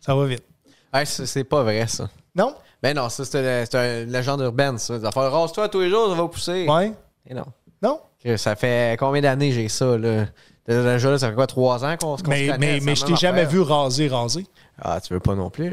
ça 0.00 0.14
va 0.14 0.24
vite. 0.26 0.44
Hey, 0.92 1.06
c'est 1.06 1.44
pas 1.44 1.62
vrai, 1.62 1.86
ça. 1.86 2.08
Non? 2.34 2.54
Ben 2.82 2.94
non, 2.94 3.08
ça, 3.08 3.24
c'est 3.24 3.66
c'est 3.66 4.02
une 4.04 4.10
légende 4.12 4.40
urbaine, 4.42 4.78
ça. 4.78 5.00
Ça 5.00 5.10
fait 5.10 5.28
rase-toi 5.28 5.68
tous 5.68 5.80
les 5.80 5.90
jours, 5.90 6.08
ça 6.10 6.14
va 6.20 6.28
pousser. 6.28 6.66
Ouais? 6.68 6.92
Et 7.26 7.34
non. 7.34 7.46
Non? 7.82 8.00
Que 8.22 8.36
Ça 8.36 8.54
fait 8.56 8.96
combien 8.98 9.20
d'années 9.22 9.52
j'ai 9.52 9.68
ça, 9.68 9.96
là? 9.98 10.26
Déjà, 10.66 11.10
là, 11.10 11.18
ça 11.18 11.28
fait 11.28 11.34
quoi, 11.34 11.46
trois 11.46 11.84
ans 11.84 11.96
qu'on 11.96 12.16
se 12.16 12.24
Mais, 12.24 12.56
mais, 12.58 12.80
mais 12.82 12.96
je 12.96 13.04
t'ai 13.04 13.14
jamais 13.16 13.44
vu 13.44 13.60
raser, 13.60 14.08
raser. 14.08 14.46
Ah, 14.80 15.00
tu 15.00 15.14
veux 15.14 15.20
pas 15.20 15.34
non 15.34 15.48
plus? 15.48 15.70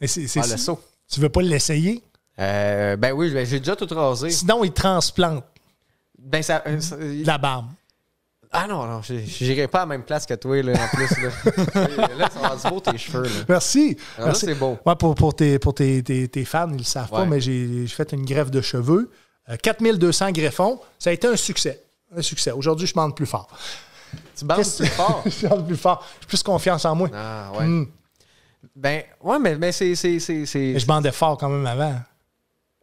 Mais 0.00 0.06
c'est, 0.06 0.26
Ah, 0.38 0.46
le 0.48 0.56
saut. 0.56 0.80
Tu 1.10 1.20
veux 1.20 1.28
pas 1.28 1.42
l'essayer? 1.42 2.02
Euh, 2.38 2.96
ben 2.96 3.12
oui, 3.12 3.30
j'ai 3.44 3.58
déjà 3.58 3.74
tout 3.74 3.92
rasé. 3.92 4.30
Sinon, 4.30 4.62
il 4.62 4.72
transplante 4.72 5.42
Ben 6.18 6.40
ça. 6.42 6.62
euh, 6.66 6.78
la 7.24 7.36
barbe. 7.36 7.66
Ah 8.50 8.66
non, 8.66 8.86
non, 8.86 9.02
j'irai 9.02 9.68
pas 9.68 9.78
à 9.78 9.82
la 9.82 9.86
même 9.86 10.02
place 10.04 10.24
que 10.24 10.34
toi, 10.34 10.62
là, 10.62 10.72
en 10.72 10.88
plus. 10.96 11.08
Là, 11.22 12.08
là 12.16 12.30
ça 12.30 12.48
rendus 12.48 12.68
beau 12.68 12.80
tes 12.80 12.96
cheveux, 12.96 13.24
là. 13.24 13.30
Merci. 13.48 13.96
Ah, 14.18 14.26
Merci. 14.26 14.46
c'est 14.46 14.54
beau. 14.54 14.78
Ouais, 14.86 14.96
pour, 14.96 15.14
pour, 15.14 15.34
tes, 15.34 15.58
pour 15.58 15.74
tes, 15.74 16.02
tes- 16.02 16.28
tes 16.28 16.44
fans, 16.44 16.68
ils 16.70 16.78
le 16.78 16.84
savent 16.84 17.10
pas, 17.10 17.26
mais 17.26 17.40
j'ai 17.40 17.86
fait 17.86 18.12
une 18.12 18.24
greffe 18.24 18.50
de 18.50 18.60
cheveux. 18.60 19.10
Euh, 19.50 19.56
4200 19.62 20.32
greffons. 20.32 20.80
Ça 20.98 21.10
a 21.10 21.12
été 21.12 21.26
un 21.26 21.36
succès. 21.36 21.82
Un 22.14 22.22
succès. 22.22 22.52
Aujourd'hui, 22.52 22.86
je 22.86 22.94
demande 22.94 23.14
plus 23.16 23.26
fort. 23.26 23.48
Tu 24.36 24.44
bandes 24.44 24.58
plus 24.76 24.86
fort? 24.86 25.22
je 25.26 25.46
demande 25.46 25.66
plus 25.66 25.76
fort. 25.76 26.06
J'ai 26.20 26.26
plus 26.26 26.42
confiance 26.42 26.84
en 26.84 26.94
moi. 26.94 27.08
Ah, 27.14 27.50
ouais. 27.58 27.66
Hmm. 27.66 27.86
Ben, 28.74 29.02
ouais, 29.22 29.38
mais, 29.38 29.56
mais 29.56 29.72
c'est. 29.72 29.94
je 29.94 30.86
bandais 30.86 31.12
fort 31.12 31.36
quand 31.38 31.48
même 31.48 31.66
avant. 31.66 31.94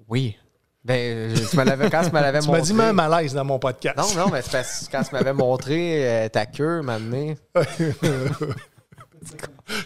Oui. 0.08 0.38
Ben, 0.86 1.36
je- 1.36 1.43
tu 1.50 1.58
me 1.58 1.63
l'avais, 1.63 1.89
quand 1.89 2.04
tu 2.04 2.12
me 2.13 2.21
l'avais 2.21 2.39
Tu 2.41 2.45
montré. 2.45 2.62
m'as 2.62 2.65
dit 2.67 2.74
même 2.76 2.95
malaise 2.95 3.34
dans 3.34 3.43
mon 3.43 3.58
podcast. 3.58 3.98
Non, 3.98 4.26
non, 4.26 4.30
mais 4.32 4.41
c'est 4.43 4.52
parce 4.52 4.86
que 4.88 4.91
quand 4.91 5.04
tu 5.04 5.15
m'avais 5.15 5.34
montré 5.34 6.08
euh, 6.26 6.30
ta 6.30 6.45
queue, 6.45 6.82
maintenant. 6.84 7.34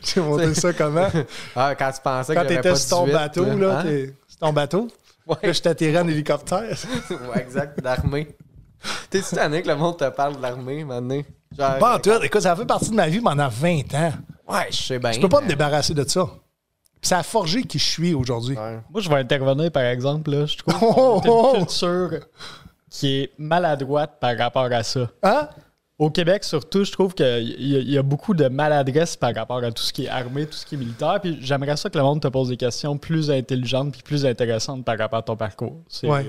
J'ai 0.04 0.20
montré 0.22 0.54
ça 0.56 0.74
comment? 0.74 1.08
Ah, 1.56 1.74
quand 1.76 1.92
tu 1.92 2.02
pensais 2.04 2.36
Quand 2.36 2.42
que 2.44 2.48
t'étais 2.48 2.70
pas 2.72 2.76
sur 2.76 2.90
ton 2.98 3.06
18, 3.06 3.14
bateau, 3.14 3.46
là, 3.46 3.80
hein? 3.80 3.84
t'es- 3.84 4.14
sur 4.28 4.38
ton 4.40 4.52
bateau? 4.54 4.88
Ouais. 5.26 5.36
Là, 5.44 5.52
je 5.54 5.62
t'atterrais 5.62 6.00
en 6.02 6.08
hélicoptère. 6.08 6.62
ouais, 7.10 7.42
exact, 7.42 7.82
d'armée. 7.82 8.28
T'es-tu 9.10 9.36
tanné 9.36 9.62
que 9.62 9.68
le 9.70 9.76
monde 9.76 9.98
te 9.98 10.10
parle 10.10 10.36
de 10.38 10.42
l'armée, 10.42 10.84
maintenant? 10.84 11.22
Genre, 11.58 11.78
Pas 11.78 11.96
en 11.96 12.00
tout. 12.00 12.12
Écoute, 12.24 12.42
ça 12.42 12.56
fait 12.56 12.66
partie 12.66 12.90
de 12.90 12.96
ma 12.96 13.08
vie 13.08 13.22
pendant 13.22 13.48
20 13.48 13.94
ans. 13.94 14.12
Ouais, 14.48 14.68
je 14.72 14.76
sais 14.78 15.00
bien. 15.00 15.12
Je 15.14 15.20
peux 15.22 15.30
pas 15.30 15.42
me 15.42 15.48
débarrasser 15.48 15.94
de 15.94 16.08
ça. 16.08 16.28
Ça 17.02 17.20
a 17.20 17.24
forgé 17.24 17.64
qui 17.64 17.80
je 17.80 17.86
suis 17.86 18.14
aujourd'hui. 18.14 18.58
Ouais. 18.58 18.80
Moi, 18.92 19.02
je 19.02 19.10
vais 19.10 19.16
intervenir, 19.16 19.72
par 19.72 19.84
exemple. 19.84 20.32
Là, 20.32 20.46
je 20.46 20.58
trouve 20.58 20.76
Oh, 20.82 20.94
oh, 20.98 21.22
a 21.24 21.30
oh. 21.30 21.52
une 21.56 21.66
culture 21.66 22.10
qui 22.90 23.22
est 23.22 23.32
maladroite 23.38 24.18
par 24.20 24.38
rapport 24.38 24.66
à 24.72 24.84
ça. 24.84 25.10
Hein? 25.24 25.48
Au 25.98 26.10
Québec, 26.10 26.44
surtout, 26.46 26.86
je 26.86 26.92
trouve 26.92 27.14
qu'il 27.14 27.56
y, 27.60 27.92
y 27.92 27.98
a 27.98 28.02
beaucoup 28.02 28.34
de 28.34 28.48
maladresse 28.48 29.18
par 29.18 29.36
rapport 29.36 29.62
à 29.64 29.72
tout 29.72 29.84
ce 29.84 29.92
qui 29.92 30.06
est 30.06 30.10
armé, 30.10 30.46
tout 30.46 30.54
ce 30.54 30.66
qui 30.66 30.76
est 30.76 30.78
militaire. 30.78 31.20
Puis 31.22 31.38
j'aimerais 31.42 31.76
ça 31.76 31.90
que 31.90 31.98
le 31.98 32.04
monde 32.04 32.22
te 32.22 32.28
pose 32.30 32.50
des 32.50 32.58
questions 32.58 32.98
plus 32.98 33.30
intelligentes 33.30 33.92
puis 33.92 34.02
plus 34.02 34.26
intéressantes 34.26 34.86
par 34.86 34.98
rapport 34.98 35.20
à 35.20 35.24
ton 35.24 35.36
parcours. 35.36 35.76
C'est 35.90 36.08
Ouais. 36.08 36.26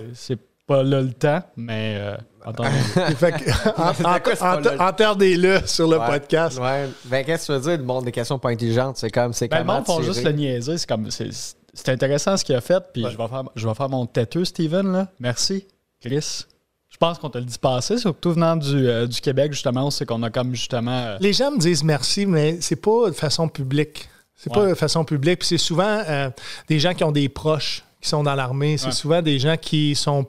Pas 0.70 0.82
là 0.84 1.00
le 1.00 1.12
temps, 1.12 1.42
mais 1.56 1.96
euh, 1.98 2.16
entendez-le. 2.44 4.70
Le- 4.70 4.80
entendez-le 4.80 5.66
sur 5.66 5.88
le 5.88 5.98
Ouais. 5.98 6.06
podcast. 6.06 6.58
Ouais. 6.60 6.88
Ben, 7.06 7.24
qu'est-ce 7.24 7.48
que 7.48 7.52
tu 7.52 7.58
veux 7.58 7.70
dire? 7.70 7.78
Le 7.78 7.84
monde 7.84 8.04
des 8.04 8.12
questions 8.12 8.38
pas 8.38 8.50
intelligentes, 8.50 8.96
c'est 8.96 9.10
comme. 9.10 9.32
C'est 9.32 9.48
Ben, 9.48 9.58
le 9.58 9.64
monde 9.64 9.84
font 9.84 10.00
juste 10.02 10.22
le 10.24 10.32
niaiser. 10.32 10.78
C'est 10.78 10.88
comme. 10.88 11.10
C'est 11.10 11.30
c'est 11.72 11.88
intéressant 11.88 12.36
ce 12.36 12.44
qu'il 12.44 12.54
a 12.54 12.60
fait. 12.60 12.82
Puis 12.92 13.04
Ouais. 13.04 13.10
je, 13.12 13.16
vais 13.16 13.28
faire, 13.28 13.44
je 13.54 13.68
vais 13.68 13.74
faire 13.74 13.88
mon 13.88 14.06
têteux, 14.06 14.44
Steven. 14.44 14.92
Là. 14.92 15.08
Merci, 15.20 15.66
Chris. 16.00 16.44
Je 16.88 16.96
pense 16.96 17.18
qu'on 17.18 17.30
te 17.30 17.38
le 17.38 17.44
dit 17.44 17.58
passé, 17.58 17.98
surtout 17.98 18.32
venant 18.32 18.56
du, 18.56 18.88
euh, 18.88 19.06
du 19.06 19.20
Québec, 19.20 19.52
justement, 19.52 19.88
c'est 19.90 20.04
qu'on 20.04 20.22
a 20.24 20.30
comme 20.30 20.52
justement. 20.54 20.90
euh, 21.06 21.16
Les 21.20 21.32
gens 21.32 21.52
me 21.52 21.58
disent 21.58 21.84
merci, 21.84 22.26
mais 22.26 22.58
c'est 22.60 22.80
pas 22.80 23.10
de 23.10 23.14
façon 23.14 23.48
publique. 23.48 24.08
C'est 24.34 24.52
pas 24.52 24.66
de 24.66 24.74
façon 24.74 25.04
publique. 25.04 25.40
Puis 25.40 25.48
c'est 25.48 25.58
souvent 25.58 26.02
euh, 26.08 26.30
des 26.68 26.80
gens 26.80 26.94
qui 26.94 27.04
ont 27.04 27.12
des 27.12 27.28
proches 27.28 27.84
qui 28.00 28.08
sont 28.08 28.22
dans 28.24 28.34
l'armée. 28.34 28.76
C'est 28.78 28.86
Ouais. 28.86 28.92
souvent 28.92 29.22
des 29.22 29.38
gens 29.38 29.56
qui 29.56 29.94
sont, 29.94 30.26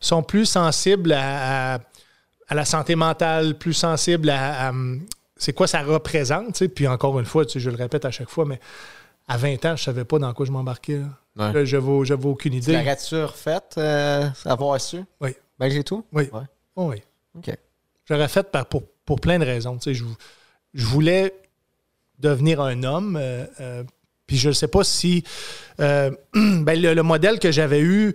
sont 0.00 0.22
plus 0.22 0.46
sensibles 0.46 1.12
à, 1.12 1.74
à- 1.74 1.78
à 2.48 2.54
la 2.54 2.64
santé 2.64 2.96
mentale, 2.96 3.54
plus 3.56 3.74
sensibles 3.74 4.28
à, 4.30 4.66
à, 4.66 4.70
hum, 4.70 5.00
c'est 5.36 5.52
quoi 5.52 5.66
ça 5.66 5.82
représente. 5.82 6.66
Puis 6.68 6.86
encore 6.88 7.18
une 7.20 7.26
fois, 7.26 7.44
je 7.54 7.70
le 7.70 7.76
répète 7.76 8.04
à 8.04 8.10
chaque 8.10 8.28
fois, 8.28 8.44
mais 8.44 8.58
à 9.28 9.36
20 9.36 9.64
ans, 9.66 9.76
je 9.76 9.84
savais 9.84 10.04
pas 10.04 10.18
dans 10.18 10.32
quoi 10.34 10.44
je 10.46 10.50
m'embarquais. 10.50 10.98
là. 10.98 11.06
Ouais. 11.46 11.52
Là, 11.52 11.64
j'avais 11.64 12.04
j'avais 12.04 12.26
aucune 12.26 12.54
idée. 12.54 12.72
L'aurais-tu 12.72 13.14
refait, 13.22 13.60
euh, 13.78 14.28
avoir 14.44 14.80
su? 14.80 14.98
Oui. 15.20 15.30
Malgré 15.60 15.84
tout? 15.84 16.04
Oui. 16.12 16.28
Ouais. 16.32 16.42
Oh 16.74 16.86
oui. 16.90 17.02
OK. 17.38 17.54
J'aurais 18.06 18.26
fait 18.28 18.50
par- 18.50 18.66
pour, 18.66 18.82
pour 19.04 19.20
plein 19.20 19.38
de 19.38 19.44
raisons. 19.44 19.78
Je, 19.86 19.92
je 20.74 20.84
voulais 20.86 21.32
devenir 22.18 22.60
un 22.60 22.82
homme. 22.82 23.16
euh, 23.16 23.44
euh, 23.60 23.84
puis 24.26 24.36
je 24.36 24.48
ne 24.48 24.52
sais 24.54 24.68
pas 24.68 24.82
si 24.84 25.22
euh, 25.80 26.10
ben, 26.34 26.80
le, 26.80 26.94
le 26.94 27.02
modèle 27.02 27.38
que 27.38 27.52
j'avais 27.52 27.80
eu 27.80 28.12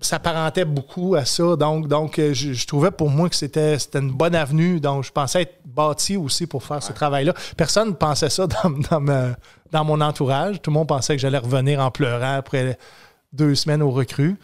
s'apparentait 0.00 0.64
beaucoup 0.64 1.14
à 1.14 1.24
ça. 1.24 1.56
Donc, 1.56 1.88
donc 1.88 2.18
euh, 2.18 2.32
je, 2.32 2.52
je 2.52 2.66
trouvais 2.66 2.90
pour 2.90 3.10
moi 3.10 3.28
que 3.28 3.36
c'était 3.36 3.76
une 3.94 4.10
bonne 4.12 4.34
avenue. 4.34 4.80
Donc, 4.80 5.04
je 5.04 5.12
pensais 5.12 5.42
être 5.42 5.60
bâti 5.64 6.16
aussi 6.16 6.46
pour 6.46 6.62
faire 6.64 6.82
ce 6.82 6.92
travail-là. 6.92 7.34
Personne 7.56 7.88
ne 7.88 7.94
pensait 7.94 8.30
ça 8.30 8.46
dans, 8.46 8.70
dans, 8.70 9.00
ma- 9.00 9.36
dans 9.70 9.84
mon 9.84 10.00
entourage. 10.00 10.60
Tout 10.62 10.70
le 10.70 10.74
monde 10.74 10.88
pensait 10.88 11.14
que 11.16 11.20
j'allais 11.22 11.38
revenir 11.38 11.80
en 11.80 11.90
pleurant 11.90 12.36
après 12.36 12.78
deux 13.32 13.54
semaines 13.54 13.82
au 13.82 13.90
recrues. 13.90 14.36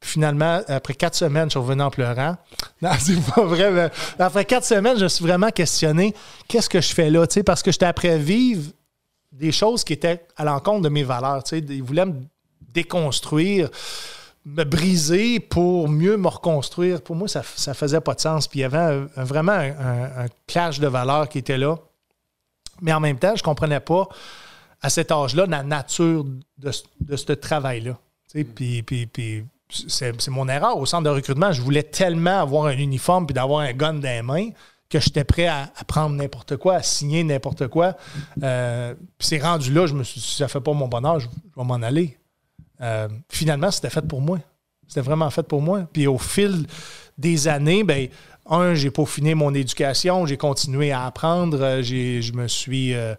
finalement, 0.00 0.60
après 0.68 0.94
quatre 0.94 1.14
semaines, 1.14 1.44
je 1.46 1.50
suis 1.50 1.58
revenu 1.60 1.82
en 1.82 1.90
pleurant. 1.90 2.36
Non, 2.82 2.90
c'est 2.98 3.18
pas 3.34 3.44
vrai. 3.44 3.70
mais 3.70 3.90
après 4.18 4.44
quatre 4.44 4.64
semaines, 4.66 4.98
je 4.98 5.04
me 5.04 5.08
suis 5.08 5.24
vraiment 5.24 5.48
questionné 5.50 6.14
qu'est-ce 6.48 6.68
que 6.68 6.80
je 6.82 6.92
fais 6.92 7.08
là, 7.08 7.26
tu 7.26 7.34
sais, 7.34 7.42
parce 7.42 7.62
que 7.62 7.72
j'étais 7.72 7.86
après 7.86 8.18
vivre 8.18 8.70
des 9.32 9.52
choses 9.52 9.84
qui 9.84 9.94
étaient 9.94 10.26
à 10.36 10.44
l'encontre 10.44 10.82
de 10.82 10.88
mes 10.90 11.02
valeurs. 11.04 11.42
Tu 11.44 11.56
sais, 11.58 11.64
ils 11.66 11.82
voulaient 11.82 12.04
me 12.04 12.20
déconstruire, 12.74 13.70
me 14.46 14.64
briser 14.64 15.40
pour 15.40 15.88
mieux 15.88 16.16
me 16.16 16.28
reconstruire. 16.28 17.00
Pour 17.02 17.16
moi, 17.16 17.28
ça 17.28 17.40
ne 17.40 17.72
faisait 17.74 18.00
pas 18.00 18.14
de 18.14 18.20
sens. 18.20 18.46
Puis 18.48 18.58
il 18.60 18.62
y 18.62 18.64
avait 18.64 18.76
un- 18.78 19.08
un- 19.16 19.24
vraiment 19.24 19.52
un, 19.52 20.24
un 20.24 20.26
clash 20.46 20.80
de 20.80 20.86
valeurs 20.86 21.28
qui 21.28 21.38
était 21.38 21.56
là. 21.58 21.76
Mais 22.82 22.92
en 22.92 23.00
même 23.00 23.18
temps, 23.18 23.34
je 23.36 23.40
ne 23.42 23.44
comprenais 23.44 23.80
pas 23.80 24.08
à 24.82 24.90
cet 24.90 25.10
âge-là 25.12 25.46
la 25.46 25.62
nature 25.62 26.24
de, 26.58 26.70
ce- 26.72 26.82
de 27.00 27.16
ce 27.16 27.32
travail-là. 27.32 27.96
Sais, 28.26 28.44
Puis, 28.44 28.82
puis, 28.82 29.06
puis 29.06 29.44
c'est 29.70 30.20
c'est 30.20 30.30
mon 30.30 30.48
erreur 30.48 30.76
au 30.76 30.84
centre 30.84 31.04
de 31.04 31.08
recrutement. 31.10 31.50
Je 31.52 31.62
voulais 31.62 31.82
tellement 31.82 32.40
avoir 32.40 32.66
un 32.66 32.76
uniforme 32.76 33.26
puis 33.26 33.34
d'avoir 33.34 33.60
un 33.60 33.72
gun 33.72 33.94
dans 33.94 34.02
les 34.02 34.22
mains 34.22 34.50
que 34.90 35.00
j'étais 35.00 35.24
prêt 35.24 35.46
à, 35.46 35.72
à 35.76 35.84
prendre 35.84 36.14
n'importe 36.14 36.56
quoi, 36.58 36.74
à 36.74 36.82
signer 36.82 37.24
n'importe 37.24 37.68
quoi. 37.68 37.96
Euh, 38.42 38.94
puis 39.18 39.26
c'est 39.26 39.38
rendu 39.42 39.72
là, 39.72 39.86
je 39.86 39.94
me 39.94 40.04
suis 40.04 40.20
dit, 40.20 40.26
si 40.26 40.36
ça 40.36 40.48
fait 40.48 40.60
pas 40.60 40.72
mon 40.74 40.86
bonheur, 40.86 41.18
je, 41.18 41.28
je 41.28 41.60
vais 41.60 41.66
m'en 41.66 41.76
aller. 41.76 42.18
Euh, 42.80 43.08
finalement, 43.28 43.70
c'était 43.70 43.90
fait 43.90 44.06
pour 44.06 44.20
moi. 44.20 44.38
C'était 44.88 45.00
vraiment 45.00 45.30
fait 45.30 45.42
pour 45.44 45.62
moi. 45.62 45.88
Puis 45.92 46.06
au 46.06 46.18
fil 46.18 46.66
des 47.18 47.48
années, 47.48 47.84
ben, 47.84 48.08
un, 48.46 48.74
j'ai 48.74 48.90
peaufiné 48.90 49.34
mon 49.34 49.54
éducation, 49.54 50.26
j'ai 50.26 50.36
continué 50.36 50.92
à 50.92 51.06
apprendre, 51.06 51.58
euh, 51.62 51.82
je 51.82 52.32
me 52.32 52.46
suis. 52.48 52.92
euh, 52.94 53.14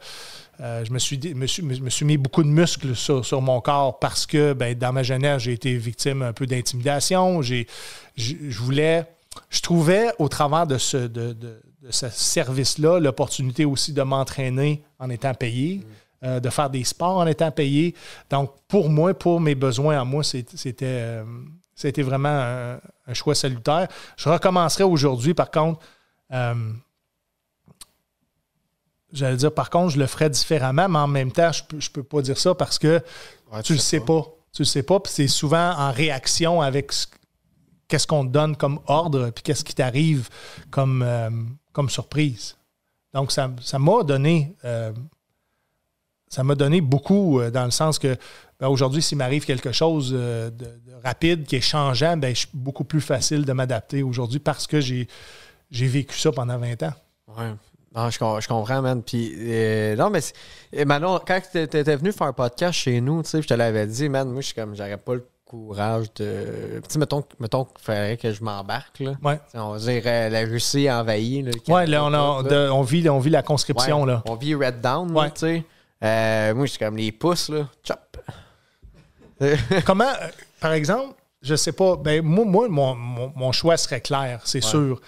je 0.60 0.91
me 0.93 0.99
suis, 0.99 1.18
me, 1.34 1.82
me 1.82 1.89
suis 1.89 2.06
mis 2.06 2.16
beaucoup 2.18 2.43
de 2.43 2.47
muscles 2.47 2.95
sur, 2.95 3.26
sur 3.26 3.41
mon 3.41 3.60
corps 3.60 3.99
parce 3.99 4.26
que 4.26 4.53
ben, 4.53 4.74
dans 4.78 4.93
ma 4.93 5.03
jeunesse, 5.03 5.41
j'ai 5.43 5.53
été 5.53 5.76
victime 5.76 6.22
un 6.22 6.32
peu 6.32 6.45
d'intimidation. 6.45 7.41
J'ai, 7.41 7.68
je 8.16 8.58
voulais, 8.58 9.06
je 9.49 9.60
trouvais 9.62 10.12
au 10.20 10.30
travers 10.30 10.66
de 10.68 10.78
ce, 10.78 10.95
de, 10.97 11.34
de- 11.34 11.62
de 11.82 11.91
ce 11.91 12.08
service-là 12.10 12.99
l'opportunité 12.99 13.66
aussi 13.66 13.91
de 13.93 14.01
m'entraîner 14.01 14.82
en 14.97 15.10
étant 15.10 15.34
payé, 15.34 15.82
euh, 16.26 16.39
de 16.39 16.49
faire 16.49 16.69
des 16.69 16.84
sports 16.84 17.17
en 17.17 17.28
étant 17.28 17.51
payé. 17.51 17.95
Donc, 18.30 18.51
pour 18.67 18.89
moi, 18.89 19.13
pour 19.13 19.39
mes 19.39 19.55
besoins 19.55 19.99
à 19.99 20.03
moi, 20.03 20.23
c'était, 20.23 20.86
euh, 20.86 21.23
c'était 21.76 22.01
vraiment 22.01 22.30
un, 22.30 22.80
un 23.07 23.13
choix 23.13 23.36
salutaire. 23.36 23.88
Je 24.17 24.28
recommencerai 24.30 24.84
aujourd'hui, 24.84 25.34
par 25.34 25.51
contre. 25.51 25.80
euh, 26.34 26.53
J'allais 29.13 29.38
dire, 29.38 29.53
par 29.53 29.69
contre, 29.69 29.93
je 29.93 29.99
le 29.99 30.07
ferais 30.07 30.30
différemment, 30.30 30.89
mais 30.89 30.99
en 30.99 31.07
même 31.07 31.32
temps, 31.32 31.51
je 31.51 31.63
peux, 31.63 31.80
je 31.80 31.89
peux 31.89 32.03
pas 32.03 32.21
dire 32.21 32.38
ça 32.38 32.53
parce 32.55 32.78
que 32.80 33.01
Ouais, 33.51 33.61
tu 33.61 33.73
le 33.73 33.80
sais 33.80 33.99
pas. 33.99 34.23
Tu 34.51 34.61
le 34.63 34.65
sais 34.65 34.84
pas, 34.84 34.99
puis 34.99 35.11
c'est 35.13 35.28
souvent 35.28 35.71
en 35.78 35.91
réaction 35.91 36.61
avec 36.61 36.91
ce- 36.91 37.07
qu'est-ce 37.88 38.07
qu'on 38.07 38.26
te 38.26 38.32
donne 38.32 38.55
comme 38.57 38.80
ordre, 38.88 39.30
puis 39.30 39.43
qu'est-ce 39.43 39.63
qui 39.63 39.76
t'arrive 39.76 40.30
comme, 40.71 41.05
comme 41.71 41.89
surprise. 41.89 42.57
Donc, 43.13 43.32
ça 43.32 43.49
ça 43.61 43.80
m'a 43.80 44.03
donné. 44.03 44.55
euh, 44.65 44.91
ça 46.30 46.43
m'a 46.43 46.55
donné 46.55 46.82
beaucoup 46.82 47.39
euh, 47.39 47.51
dans 47.51 47.65
le 47.65 47.71
sens 47.71 47.99
que 47.99 48.15
ben, 48.59 48.67
aujourd'hui, 48.67 49.01
s'il 49.01 49.17
m'arrive 49.17 49.45
quelque 49.45 49.71
chose 49.71 50.11
euh, 50.15 50.49
de, 50.49 50.65
de 50.65 50.93
rapide, 51.03 51.45
qui 51.45 51.57
est 51.57 51.61
changeant, 51.61 52.17
ben, 52.17 52.34
je 52.34 52.39
suis 52.39 52.49
beaucoup 52.53 52.84
plus 52.84 53.01
facile 53.01 53.45
de 53.45 53.53
m'adapter 53.53 54.01
aujourd'hui 54.03 54.39
parce 54.39 54.65
que 54.67 54.80
j'ai 54.80 55.07
j'ai 55.71 55.88
vécu 55.88 56.17
ça 56.17 56.32
pendant 56.32 56.57
20 56.57 56.84
ans. 56.84 56.93
Ouais. 57.38 57.51
Non, 57.95 58.09
je, 58.09 58.19
com- 58.19 58.39
je 58.41 58.47
comprends, 58.47 58.82
man. 58.82 59.01
Puis, 59.01 59.34
euh, 59.38 59.95
non, 59.95 60.09
mais 60.09 60.19
Manon, 60.86 61.19
quand 61.26 61.39
t'é- 61.51 61.67
t'étais 61.67 61.95
venu 61.95 62.11
faire 62.11 62.28
un 62.28 62.34
podcast 62.34 62.73
chez 62.78 62.99
nous, 63.01 63.23
tu 63.23 63.30
sais, 63.30 63.41
je 63.41 63.47
te 63.47 63.53
l'avais 63.53 63.88
dit, 63.88 64.07
man, 64.09 64.30
moi, 64.30 64.41
je 64.41 64.47
suis 64.47 64.55
comme, 64.55 64.76
j'aurais 64.76 64.97
pas 64.97 65.15
le 65.15 65.26
courage 65.45 66.13
de. 66.15 66.82
Tu 66.84 66.89
sais, 66.89 66.99
mettons, 66.99 67.23
mettons 67.39 67.63
qu'il 67.65 67.80
fallait 67.82 68.17
que 68.17 68.32
je 68.32 68.43
m'embarque, 68.43 68.99
là. 68.99 69.13
Ouais. 69.23 69.39
Tu 69.51 69.57
On 69.57 69.71
va 69.71 69.80
dire, 69.80 70.03
la 70.05 70.41
Russie 70.41 70.88
a 70.88 71.01
envahi. 71.01 71.41
Là, 71.41 71.51
Ouais, 71.67 71.88
là, 71.88 72.03
on, 72.05 72.13
a- 72.13 72.43
de- 72.43 72.69
on 72.69 72.82
vit, 72.84 73.07
on 73.09 73.19
vit 73.19 73.30
la 73.32 73.41
conscription. 73.43 74.01
Ouais, 74.03 74.07
Là. 74.11 74.23
On 74.28 74.36
vit 74.36 74.55
Red 74.55 74.82
Down, 74.82 75.11
Ouais. 75.15 75.32
tu 75.32 75.39
sais. 75.39 75.63
Euh, 76.06 76.53
moi, 76.53 76.66
je 76.66 76.72
suis 76.72 76.80
comme 76.80 76.97
les 76.97 77.12
pouces, 77.12 77.49
là. 77.49 77.68
Chop. 77.84 78.18
Comment, 79.86 80.06
euh, 80.06 80.28
par 80.60 80.74
exemple, 80.74 81.16
je 81.41 81.56
sais 81.56 81.72
pas, 81.74 81.95
ben, 81.97 82.22
moi, 82.24 82.45
moi 82.45 82.70
mon, 82.70 82.95
mon- 82.95 83.34
mon 83.36 83.51
choix 83.51 83.78
serait 83.78 84.01
clair, 84.01 84.39
c'est 84.45 84.62
sûr. 84.62 85.01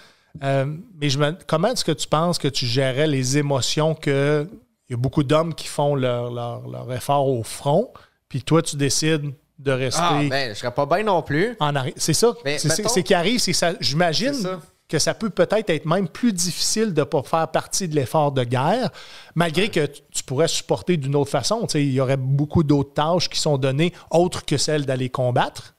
Euh, 0.44 0.66
mais 1.00 1.08
je 1.08 1.18
me, 1.18 1.32
comment 1.46 1.68
est-ce 1.68 1.84
que 1.84 1.90
tu 1.92 2.06
penses 2.06 2.38
que 2.38 2.48
tu 2.48 2.66
gérais 2.66 3.06
les 3.06 3.38
émotions 3.38 3.94
que 3.94 4.46
il 4.88 4.92
y 4.92 4.94
a 4.94 4.96
beaucoup 4.96 5.22
d'hommes 5.24 5.54
qui 5.54 5.66
font 5.66 5.94
leur, 5.94 6.30
leur, 6.32 6.68
leur 6.68 6.92
effort 6.92 7.26
au 7.28 7.42
front, 7.42 7.90
puis 8.28 8.42
toi, 8.42 8.62
tu 8.62 8.76
décides 8.76 9.32
de 9.58 9.72
rester 9.72 10.00
Ah, 10.02 10.20
ben, 10.30 10.50
je 10.54 10.58
serais 10.58 10.70
pas 10.72 10.86
bien 10.86 11.02
non 11.02 11.22
plus. 11.22 11.56
en. 11.58 11.72
C'est 11.96 12.12
ça. 12.12 12.32
C'est 12.44 12.58
c'est- 12.58 12.68
mettons- 12.68 12.88
c'est 12.88 13.02
qui 13.02 13.14
arrive, 13.14 13.40
c'est 13.40 13.52
ça. 13.52 13.72
J'imagine 13.80 14.34
C'est 14.34 14.42
ça. 14.42 14.60
Que 14.88 14.98
ça 14.98 15.12
peut 15.14 15.28
peut-être 15.30 15.68
être 15.70 15.84
même 15.84 16.08
plus 16.08 16.32
difficile 16.32 16.94
de 16.94 17.00
ne 17.00 17.04
pas 17.04 17.22
faire 17.22 17.48
partie 17.48 17.88
de 17.88 17.94
l'effort 17.94 18.32
de 18.32 18.42
guerre, 18.44 18.90
malgré 19.34 19.68
que 19.68 19.84
tu- 19.86 20.22
pourrais 20.24 20.48
supporter 20.48 20.96
d'une 20.96 21.14
autre 21.14 21.30
façon. 21.30 21.60
Tu 21.66 21.72
sais, 21.72 21.82
il 21.84 21.92
y 21.92 22.00
aurait 22.00 22.16
beaucoup 22.16 22.62
d'autres 22.62 22.92
tâches 22.94 23.28
qui 23.28 23.38
sont 23.38 23.56
données 23.58 23.92
autres 24.10 24.44
que 24.44 24.56
celles 24.56 24.84
d'aller 24.86 25.08
combattre. 25.10 25.74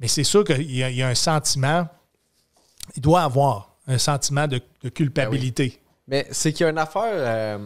Mais 0.00 0.08
c'est 0.08 0.24
sûr 0.24 0.44
qu'il 0.44 0.62
y, 0.70 0.78
y 0.78 1.02
a 1.02 1.08
un 1.08 1.14
sentiment, 1.14 1.86
il 2.96 3.02
doit 3.02 3.22
avoir 3.22 3.76
un 3.86 3.98
sentiment 3.98 4.46
de, 4.48 4.60
de 4.82 4.88
culpabilité. 4.88 5.80
Mais 6.08 6.26
c'est 6.30 6.52
qu'il 6.52 6.64
y 6.64 6.66
a 6.66 6.70
une 6.70 6.78
affaire. 6.78 7.02
euh, 7.12 7.58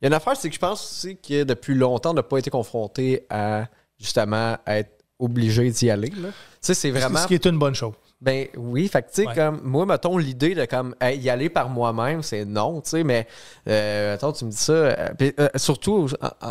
il 0.00 0.04
y 0.04 0.06
a 0.06 0.08
une 0.08 0.14
affaire, 0.14 0.36
c'est 0.36 0.48
que 0.48 0.54
je 0.54 0.60
pense 0.60 0.82
aussi 0.82 1.16
que 1.16 1.44
depuis 1.44 1.74
longtemps, 1.74 2.10
on 2.10 2.14
n'a 2.14 2.22
pas 2.22 2.38
été 2.38 2.50
confronté 2.50 3.26
à 3.30 3.66
justement 3.98 4.56
être 4.66 5.04
obligé 5.18 5.70
d'y 5.70 5.90
aller. 5.90 6.10
là. 6.10 6.28
Tu 6.28 6.34
sais, 6.60 6.74
c'est 6.74 6.90
vraiment. 6.90 7.18
Ce 7.20 7.26
qui 7.26 7.34
est 7.34 7.46
une 7.46 7.58
bonne 7.58 7.74
chose. 7.74 7.94
Ben 8.20 8.48
oui, 8.56 8.86
fait 8.88 9.00
que 9.02 9.08
tu 9.08 9.22
sais, 9.22 9.26
Ouais. 9.26 9.34
comme 9.34 9.60
moi, 9.64 9.86
mettons, 9.86 10.18
l'idée 10.18 10.54
de 10.54 10.66
comme 10.66 10.94
hey, 11.00 11.18
y 11.18 11.30
aller 11.30 11.48
par 11.48 11.70
moi-même, 11.70 12.22
c'est 12.22 12.44
non, 12.44 12.82
tu 12.82 12.90
sais, 12.90 13.02
mais 13.04 13.26
euh, 13.66 14.12
mettons, 14.12 14.32
tu 14.32 14.44
me 14.44 14.50
dis 14.50 14.56
ça, 14.58 14.72
euh, 14.72 15.08
euh, 15.22 15.48
surtout 15.56 16.06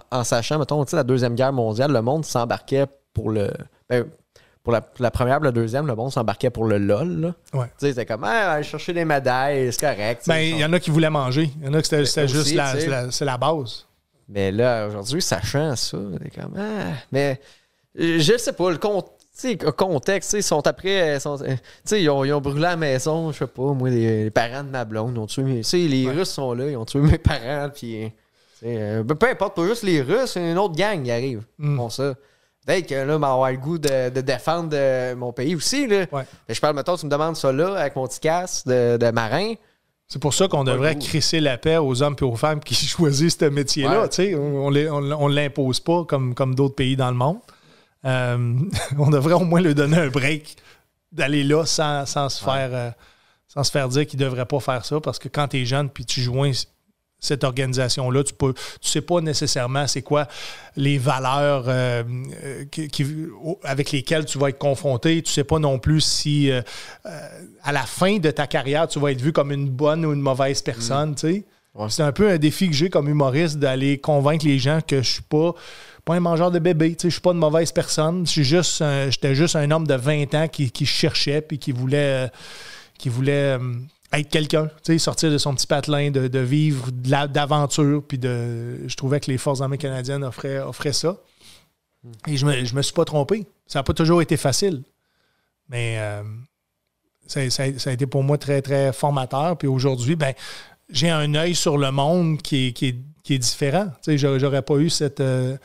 en, 0.10 0.24
sachant, 0.24 0.58
mettons, 0.58 0.84
tu 0.84 0.92
sais, 0.92 0.96
la 0.96 1.04
Deuxième 1.04 1.36
Guerre 1.36 1.54
mondiale, 1.54 1.92
le 1.92 2.02
monde 2.02 2.26
s'embarquait 2.26 2.88
pour 3.14 3.30
le. 3.30 3.52
ben, 3.88 4.06
pour 4.64 4.74
la, 4.74 4.82
la 5.00 5.10
première, 5.10 5.40
la 5.40 5.52
deuxième, 5.52 5.88
le 5.88 5.96
monde 5.96 6.12
s'embarquait 6.12 6.50
pour 6.50 6.66
le 6.66 6.78
LOL. 6.78 7.34
Ouais. 7.54 7.66
Tu 7.68 7.72
sais, 7.78 7.90
c'était 7.90 8.06
comme, 8.06 8.24
ah, 8.24 8.54
aller 8.54 8.64
chercher 8.64 8.92
des 8.94 9.06
médailles, 9.06 9.72
c'est 9.72 9.80
correct. 9.80 10.24
Ben, 10.28 10.38
il 10.40 10.52
sont- 10.54 10.58
y 10.58 10.66
en 10.66 10.74
a 10.74 10.80
qui 10.80 10.90
voulaient 10.90 11.10
manger. 11.10 11.50
Il 11.62 11.66
y 11.66 11.70
en 11.70 11.74
a 11.76 11.82
qui 11.82 11.88
c'était 11.88 12.24
aussi, 12.24 12.28
juste 12.28 12.56
la, 12.56 13.06
la, 13.22 13.38
base. 13.38 13.86
Mais 14.28 14.52
là, 14.52 14.88
aujourd'hui, 14.88 15.22
sachant 15.22 15.76
ça, 15.76 15.98
c'est 16.24 16.42
comme. 16.42 16.54
Ah, 16.58 16.94
mais 17.12 17.40
je 17.96 18.38
sais 18.38 18.54
pas, 18.54 18.70
le 18.72 18.78
tu 18.78 19.19
sais, 19.42 19.58
contexte, 19.58 20.34
ils 20.34 20.44
sont 20.44 20.66
après. 20.68 21.20
sont- 21.20 21.42
euh, 21.44 21.56
sais, 21.84 22.02
ils 22.02 22.10
ont, 22.10 22.24
ils 22.26 22.34
ont 22.34 22.42
brûlé 22.42 22.62
la 22.62 22.76
maison, 22.76 23.32
je 23.32 23.38
sais 23.40 23.48
pas, 23.48 23.74
moi, 23.74 23.90
les, 23.90 24.24
les 24.26 24.30
parents 24.32 24.64
de 24.64 24.70
ma 24.70 24.86
blonde, 24.86 25.14
ils 25.16 25.20
ont 25.20 25.28
tué 25.28 25.44
mes. 25.44 25.62
Les 25.88 26.06
Ouais. 26.08 26.14
Russes 26.14 26.30
sont 26.32 26.54
là, 26.54 26.70
ils 26.70 26.78
ont 26.78 26.86
tué 26.86 27.00
mes 27.02 27.18
parents, 27.18 27.70
puis. 27.74 28.12
euh, 28.66 29.04
ben, 29.04 29.16
peu 29.16 29.28
importe, 29.30 29.56
pas 29.56 29.66
juste 29.68 29.84
les 29.84 30.02
Russes, 30.02 30.36
une 30.36 30.58
autre 30.58 30.76
gang 30.76 31.02
qui 31.04 31.12
arrive. 31.12 31.44
Mm. 31.58 31.78
Font 31.78 31.90
ça. 31.90 32.14
Peut-être 32.66 32.88
que 32.88 32.96
là, 32.96 33.18
m'avoir 33.18 33.50
le 33.52 33.58
goût 33.58 33.78
de, 33.80 34.10
de 34.10 34.22
défendre 34.22 34.70
euh, 34.74 35.16
mon 35.16 35.32
pays 35.32 35.56
aussi, 35.56 35.88
là. 35.88 36.06
Ouais. 36.12 36.24
Mais 36.48 36.54
je 36.54 36.60
parle, 36.62 36.76
mettons, 36.76 36.98
tu 36.98 37.06
me 37.06 37.12
demandes 37.12 37.36
ça 37.36 37.52
là, 37.52 37.76
avec 37.76 37.96
mon 37.96 38.06
petit 38.08 38.20
casque 38.20 38.68
de, 38.68 38.98
de 38.98 39.12
marin. 39.12 39.54
C'est 40.08 40.20
pour 40.22 40.34
ça 40.34 40.48
qu'on 40.48 40.64
devrait 40.64 40.98
crisser 40.98 41.40
la 41.40 41.58
paix 41.58 41.78
aux 41.78 42.02
hommes 42.04 42.16
et 42.20 42.24
aux 42.24 42.36
femmes 42.36 42.60
qui 42.60 42.74
choisissent 42.88 43.38
ce 43.40 43.46
métier-là. 43.46 44.08
Ouais. 44.08 44.36
On 44.36 44.72
ne 45.30 45.34
l'impose 45.34 45.80
pas 45.80 46.04
comme, 46.04 46.34
comme 46.36 46.54
d'autres 46.56 46.76
pays 46.76 46.96
dans 46.96 47.10
le 47.12 47.16
monde. 47.18 47.38
Euh, 48.06 48.56
on 48.98 49.10
devrait 49.10 49.34
au 49.34 49.44
moins 49.46 49.62
lui 49.62 49.76
donner 49.76 49.98
un 49.98 50.08
break 50.10 50.56
d'aller 51.12 51.44
là 51.44 51.66
sans, 51.66 52.06
sans 52.06 52.30
se 52.30 52.44
Ouais. 52.46 52.52
faire 52.54 52.70
euh, 52.72 52.92
sans 53.48 53.64
se 53.64 53.72
faire 53.72 53.90
dire 53.90 54.06
qu'il 54.06 54.20
ne 54.20 54.26
devrait 54.26 54.46
pas 54.46 54.60
faire 54.60 54.86
ça 54.86 55.00
parce 55.02 55.18
que 55.20 55.28
quand 55.28 55.48
tu 55.50 55.58
es 55.58 55.66
jeune 55.66 55.90
puis 55.90 56.06
tu 56.06 56.22
joins 56.22 56.52
cette 57.22 57.44
organisation-là, 57.44 58.24
tu 58.24 58.34
peux 58.34 58.54
tu 58.80 58.90
sais 58.90 59.02
pas 59.02 59.20
nécessairement 59.20 59.88
c'est 59.88 60.02
quoi 60.04 60.28
les 60.78 60.98
valeurs 60.98 61.66
euh, 61.68 62.04
qui- 62.72 63.28
avec 63.64 63.92
lesquelles 63.92 64.24
tu 64.24 64.38
vas 64.38 64.48
être 64.50 64.58
confronté. 64.60 65.22
Tu 65.22 65.32
sais 65.34 65.44
pas 65.44 65.60
non 65.60 65.80
plus 65.80 66.00
si 66.00 66.50
euh, 66.50 66.62
à 67.64 67.72
la 67.74 67.84
fin 67.84 68.20
de 68.20 68.32
ta 68.32 68.48
carrière, 68.48 68.88
tu 68.88 69.00
vas 69.00 69.12
être 69.12 69.20
vu 69.22 69.34
comme 69.34 69.52
une 69.52 69.70
bonne 69.70 70.06
ou 70.06 70.14
une 70.14 70.22
mauvaise 70.22 70.62
personne. 70.62 71.16
tu 71.16 71.28
sais. 71.34 71.44
Ouais. 71.76 71.90
C'est 71.90 72.04
un 72.04 72.12
peu 72.12 72.30
un 72.30 72.38
défi 72.38 72.68
que 72.68 72.76
j'ai 72.76 72.90
comme 72.90 73.08
humoriste 73.08 73.58
d'aller 73.58 73.98
convaincre 74.00 74.46
les 74.46 74.58
gens 74.60 74.80
que 74.86 75.02
je 75.02 75.10
suis 75.10 75.22
pas, 75.22 75.54
pas 76.04 76.16
un 76.16 76.20
mangeur 76.20 76.52
de 76.52 76.60
bébé. 76.60 76.98
Je 77.02 77.10
suis 77.10 77.22
pas 77.22 77.32
une 77.32 77.38
mauvaise 77.38 77.72
personne. 77.72 78.26
Je 78.26 78.32
suis 78.32 78.44
juste 78.44 78.82
un- 78.82 79.10
J'étais 79.10 79.36
juste 79.36 79.56
un 79.56 79.70
homme 79.72 79.86
de 79.88 79.94
20 79.94 80.34
ans 80.36 80.48
qui, 80.48 80.72
qui 80.72 80.86
cherchait 80.86 81.42
puis 81.42 81.60
qui 81.60 81.72
voulait, 81.72 82.26
euh, 82.26 82.28
qui 82.98 83.08
voulait 83.10 83.58
euh, 83.58 83.74
être 84.14 84.30
quelqu'un, 84.30 84.70
sortir 84.98 85.32
de 85.32 85.38
son 85.38 85.54
petit 85.54 85.68
patelin, 85.68 86.10
de, 86.10 86.28
de 86.28 86.40
vivre 86.40 86.90
d'aventure. 86.92 88.04
Puis 88.06 88.18
de, 88.18 88.88
je 88.88 88.96
trouvais 88.96 89.20
que 89.20 89.30
les 89.30 89.38
Forces 89.38 89.62
armées 89.62 89.78
canadiennes 89.78 90.24
offraient, 90.24 90.60
offraient 90.60 90.94
ça. 90.94 91.18
Et 92.28 92.36
je 92.38 92.46
me, 92.46 92.66
je 92.66 92.74
me 92.76 92.82
suis 92.82 92.94
pas 92.94 93.06
trompé. 93.06 93.46
Ça 93.68 93.80
n'a 93.80 93.84
pas 93.84 93.94
toujours 93.94 94.22
été 94.24 94.38
facile. 94.38 94.82
Mais 95.70 95.98
euh, 96.00 96.24
ça, 97.28 97.48
ça- 97.52 97.78
ça 97.78 97.90
a 97.92 97.94
été 97.94 98.08
pour 98.08 98.24
moi 98.24 98.38
très, 98.40 98.62
très 98.64 98.92
formateur. 98.92 99.56
Puis 99.58 99.68
aujourd'hui, 99.68 100.16
ben, 100.16 100.34
j'ai 100.90 101.10
un 101.10 101.34
œil 101.36 101.56
sur 101.56 101.78
le 101.78 101.92
monde 101.92 102.42
qui 102.42 102.68
est, 102.68 102.74
qui 102.74 102.88
est, 102.88 102.96
qui 103.24 103.36
est 103.36 103.40
différent. 103.40 103.88
Tu 104.04 104.18
sais, 104.18 104.40
j'aurais, 104.40 104.62
pas 104.62 104.76
eu 104.76 104.90
cette. 104.90 105.20
euh, 105.20 105.58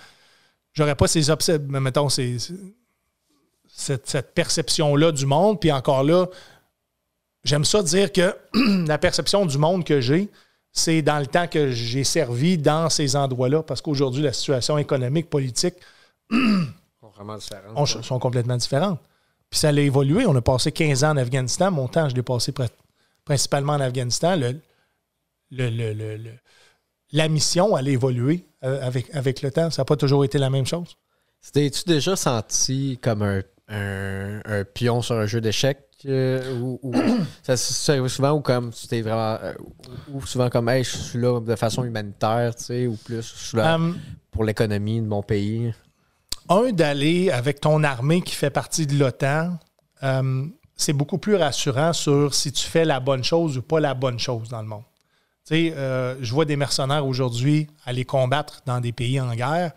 j'aurais 0.73 0.95
pas 0.95 1.07
ces 1.07 1.31
obsèques. 1.31 1.63
Mettons, 1.63 2.09
ces, 2.09 2.37
cette, 3.69 4.09
cette 4.09 4.35
perception-là 4.35 5.13
du 5.13 5.27
monde. 5.27 5.61
Puis 5.61 5.73
encore 5.73 6.05
là, 6.05 6.27
j'aime 7.45 7.65
ça 7.65 7.83
dire 7.83 8.13
que 8.13 8.35
la 8.87 8.99
perception 8.99 9.47
du 9.47 9.59
monde 9.59 9.85
que 9.85 10.01
j'ai, 10.01 10.29
c'est 10.73 11.03
dans 11.03 11.19
le 11.21 11.27
temps 11.27 11.47
que 11.47 11.71
j'ai 11.71 12.05
servi 12.05 12.59
dans 12.59 12.91
ces 12.91 13.17
endroits-là, 13.17 13.63
parce 13.63 13.81
qu'aujourd'hui, 13.81 14.23
la 14.23 14.33
situation 14.33 14.77
économique, 14.79 15.31
politique 15.31 15.75
Sont 16.31 17.11
vraiment 17.15 17.39
complètement 18.19 18.57
différentes. 18.57 18.99
Puis 19.51 19.61
ça 19.61 19.69
a 19.69 19.73
évolué. 19.73 20.27
On 20.27 20.35
a 20.35 20.41
passé 20.41 20.73
15 20.73 21.05
ans 21.05 21.11
en 21.11 21.17
Afghanistan. 21.17 21.71
Mon 21.71 21.87
temps, 21.87 22.09
je 22.09 22.15
l'ai 22.15 22.23
passé 22.23 22.51
pr- 22.51 22.69
principalement 23.25 23.75
en 23.75 23.81
Afghanistan. 23.81 24.37
Le- 24.37 24.59
le- 25.51 25.71
le- 25.71 25.93
le- 25.93 26.17
le- 26.17 26.39
la 27.13 27.29
mission, 27.29 27.77
elle 27.77 27.89
a 27.89 27.91
évolué 27.91 28.47
euh, 28.65 28.81
avec, 28.85 29.15
avec 29.15 29.43
le 29.43 29.51
temps. 29.51 29.71
Ça 29.71 29.83
n'a 29.83 29.85
pas 29.87 29.97
toujours 29.97 30.25
été 30.25 30.39
la 30.39 30.51
même 30.51 30.67
chose. 30.67 30.97
T'es-tu 31.53 31.85
déjà 31.87 32.17
senti 32.17 32.99
comme 33.03 33.23
un, 33.23 33.43
un, 33.69 34.41
un 34.45 34.65
pion 34.65 35.03
sur 35.03 35.17
un 35.17 35.27
jeu 35.27 35.41
d'échecs? 35.41 35.81
euh, 36.07 36.59
ou, 36.61 36.93
ça, 37.43 37.57
souvent 37.57 38.33
ou 38.33 38.41
comme 38.41 38.73
tu 38.73 38.87
t'es 38.89 39.01
vraiment 39.01 39.39
euh, 39.43 39.55
ou, 40.11 40.19
ou 40.19 40.27
souvent 40.27 40.51
comme 40.51 40.69
hey 40.69 40.85
je 40.85 40.91
suis 40.97 41.19
là 41.19 41.41
de 41.41 41.57
façon 41.57 41.83
humanitaire 41.85 42.55
tu 42.55 42.65
sais 42.65 42.87
ou 42.87 42.97
plus 42.97 43.23
je 43.23 43.35
suis 43.49 43.57
là 43.57 43.77
Euh, 43.79 43.93
pour 44.31 44.45
l'économie 44.45 45.01
de 45.01 45.07
mon 45.07 45.23
pays? 45.23 45.73
Un, 46.51 46.73
d'aller 46.73 47.31
avec 47.31 47.61
ton 47.61 47.83
armée 47.85 48.21
qui 48.21 48.35
fait 48.35 48.51
partie 48.51 48.87
de 48.87 48.99
l'OTAN, 48.99 49.59
euh, 50.03 50.47
c'est 50.77 50.93
beaucoup 50.93 51.17
plus 51.17 51.37
rassurant 51.37 51.93
sur 51.95 52.35
si 52.35 52.53
tu 52.53 52.67
fais 52.67 52.85
la 52.85 53.01
bonne 53.01 53.25
chose 53.25 53.57
ou 53.57 53.63
pas 53.63 53.81
la 53.81 53.95
bonne 53.95 54.19
chose 54.19 54.49
dans 54.51 54.61
le 54.61 54.69
monde. 54.69 54.85
Tu 55.47 55.55
sais, 55.55 55.75
euh, 55.77 56.17
je 56.21 56.33
vois 56.33 56.47
des 56.47 56.57
mercenaires 56.57 57.07
aujourd'hui 57.07 57.67
aller 57.85 58.05
combattre 58.05 58.63
dans 58.65 58.81
des 58.81 58.93
pays 58.93 59.21
en 59.21 59.35
guerre 59.35 59.73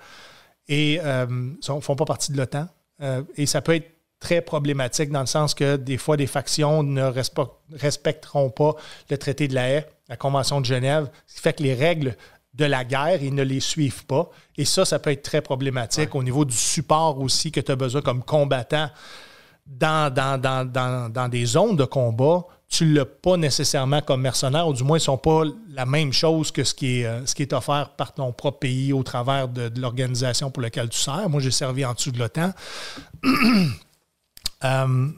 et 0.69 0.99
ne 1.03 1.81
font 1.81 1.95
pas 1.95 2.05
partie 2.05 2.31
de 2.31 2.37
l'OTAN. 2.37 2.67
Euh, 3.01 3.21
et 3.35 3.45
ça 3.45 3.61
peut 3.61 3.75
être 3.75 3.91
très 4.19 4.41
problématique 4.41 5.11
dans 5.11 5.19
le 5.19 5.27
sens 5.27 5.53
que 5.53 5.75
des 5.75 5.97
fois, 5.97 6.17
des 6.17 6.25
factions 6.25 6.83
ne 6.83 7.03
respe- 7.03 7.49
respecteront 7.73 8.49
pas 8.49 8.75
le 9.09 9.17
traité 9.17 9.47
de 9.47 9.53
la 9.55 9.69
haie, 9.69 9.87
la 10.09 10.17
Convention 10.17 10.59
de 10.61 10.65
Genève, 10.65 11.09
ce 11.27 11.35
qui 11.35 11.41
fait 11.41 11.53
que 11.53 11.63
les 11.63 11.75
règles 11.75 12.15
de 12.53 12.65
la 12.65 12.83
guerre, 12.83 13.21
ils 13.21 13.35
ne 13.35 13.43
les 13.43 13.59
suivent 13.59 14.05
pas. 14.05 14.29
Et 14.57 14.65
ça, 14.65 14.85
ça 14.85 14.97
peut 14.99 15.11
être 15.11 15.21
très 15.21 15.41
problématique 15.41 16.15
au 16.15 16.23
niveau 16.23 16.45
du 16.45 16.55
support 16.55 17.19
aussi 17.19 17.51
que 17.51 17.59
tu 17.59 17.71
as 17.71 17.75
besoin 17.75 18.01
comme 18.01 18.23
combattant 18.23 18.89
dans, 19.67 20.11
dans, 20.11 20.41
dans, 20.41 20.65
dans, 20.65 21.11
dans 21.11 21.27
des 21.27 21.45
zones 21.45 21.75
de 21.75 21.85
combat. 21.85 22.45
Tu 22.69 22.85
ne 22.85 22.95
l'as 22.95 23.05
pas 23.05 23.37
nécessairement 23.37 24.01
comme 24.01 24.21
mercenaire, 24.21 24.67
ou 24.67 24.73
du 24.73 24.83
moins, 24.83 24.97
ils 24.97 25.01
ne 25.01 25.05
sont 25.05 25.17
pas 25.17 25.43
la 25.69 25.85
même 25.85 26.11
chose 26.11 26.51
que 26.51 26.63
ce 26.63 26.73
qui 26.73 26.99
est, 26.99 27.05
euh, 27.05 27.25
ce 27.25 27.33
qui 27.33 27.43
est 27.43 27.53
offert 27.53 27.91
par 27.95 28.13
ton 28.13 28.33
propre 28.33 28.59
pays 28.59 28.91
au 28.91 29.03
travers 29.03 29.47
de, 29.47 29.71
l'organisation 29.79 30.51
pour 30.51 30.61
laquelle 30.61 30.89
tu 30.89 30.99
sers. 30.99 31.29
Moi, 31.29 31.39
j'ai 31.41 31.51
servi 31.51 31.85
en 31.85 31.93
dessous 31.93 32.11
de 32.11 32.19
l'OTAN. 32.19 32.51
Euh, 34.63 35.09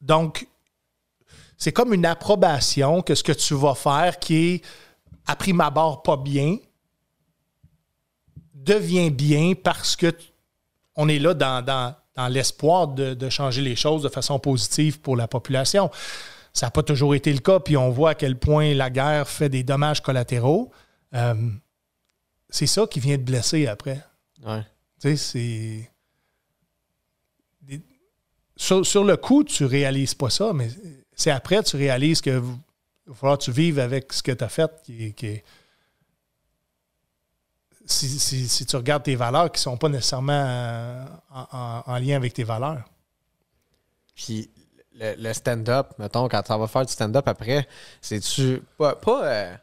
donc, 0.00 0.46
c'est 1.56 1.72
comme 1.72 1.92
une 1.92 2.06
approbation 2.06 3.02
que 3.02 3.16
ce 3.16 3.24
que 3.24 3.32
tu 3.32 3.54
vas 3.54 3.74
faire 3.74 4.20
qui 4.20 4.36
est, 4.36 4.64
à 5.26 5.34
prime 5.34 5.60
abord, 5.60 6.04
pas 6.04 6.16
bien, 6.16 6.58
devient 8.54 9.10
bien 9.10 9.54
parce 9.54 9.96
que 9.96 10.14
on 10.94 11.08
est 11.08 11.18
là 11.18 11.34
dans, 11.34 11.64
dans- 11.64 11.94
dans 12.18 12.26
l'espoir 12.26 12.88
de, 12.88 13.14
de 13.14 13.28
changer 13.30 13.62
les 13.62 13.76
choses 13.76 14.02
de 14.02 14.08
façon 14.08 14.40
positive 14.40 14.98
pour 14.98 15.16
la 15.16 15.28
population. 15.28 15.88
Ça 16.52 16.66
n'a 16.66 16.70
pas 16.72 16.82
toujours 16.82 17.14
été 17.14 17.32
le 17.32 17.38
cas, 17.38 17.60
puis 17.60 17.76
on 17.76 17.90
voit 17.90 18.10
à 18.10 18.14
quel 18.16 18.36
point 18.36 18.74
la 18.74 18.90
guerre 18.90 19.28
fait 19.28 19.48
des 19.48 19.62
dommages 19.62 20.02
collatéraux. 20.02 20.72
Euh, 21.14 21.34
c'est 22.50 22.66
ça 22.66 22.86
qui 22.90 22.98
vient 22.98 23.16
te 23.16 23.22
blesser 23.22 23.68
après. 23.68 24.00
ouais 24.44 24.62
Tu 25.00 25.16
sais, 25.16 25.16
c'est. 25.16 25.90
Sur, 28.56 28.84
sur 28.84 29.04
le 29.04 29.16
coup, 29.16 29.44
tu 29.44 29.64
réalises 29.64 30.14
pas 30.14 30.30
ça, 30.30 30.52
mais 30.52 30.68
c'est 31.14 31.30
après 31.30 31.62
tu 31.62 31.76
réalises 31.76 32.20
que 32.20 32.30
il 33.06 33.10
va 33.10 33.14
falloir 33.14 33.38
que 33.38 33.44
tu 33.44 33.52
vives 33.52 33.78
avec 33.78 34.12
ce 34.12 34.20
que 34.24 34.32
tu 34.32 34.42
as 34.42 34.48
fait. 34.48 34.68
Qui, 34.84 35.04
est- 35.06 35.12
qui 35.12 35.26
est- 35.26 35.44
si, 37.90 38.08
si- 38.18 38.48
si 38.48 38.66
tu 38.66 38.76
regardes 38.76 39.02
tes 39.02 39.16
valeurs 39.16 39.50
qui 39.50 39.58
ne 39.58 39.62
sont 39.62 39.76
pas 39.76 39.88
nécessairement 39.88 40.32
euh, 40.46 41.04
en, 41.30 41.46
en- 41.52 41.82
en 41.86 41.98
lien 41.98 42.16
avec 42.16 42.34
tes 42.34 42.44
valeurs. 42.44 42.84
Puis 44.14 44.50
le, 44.98 45.14
le 45.16 45.32
stand-up, 45.32 45.88
mettons, 45.98 46.28
quand 46.28 46.42
tu 46.42 46.52
vas 46.52 46.66
faire 46.66 46.84
du 46.86 46.92
stand-up 46.92 47.26
après, 47.28 47.66
c'est-tu. 48.00 48.62
Pas. 48.76 48.94
pas 48.96 49.24
euh, 49.26 49.54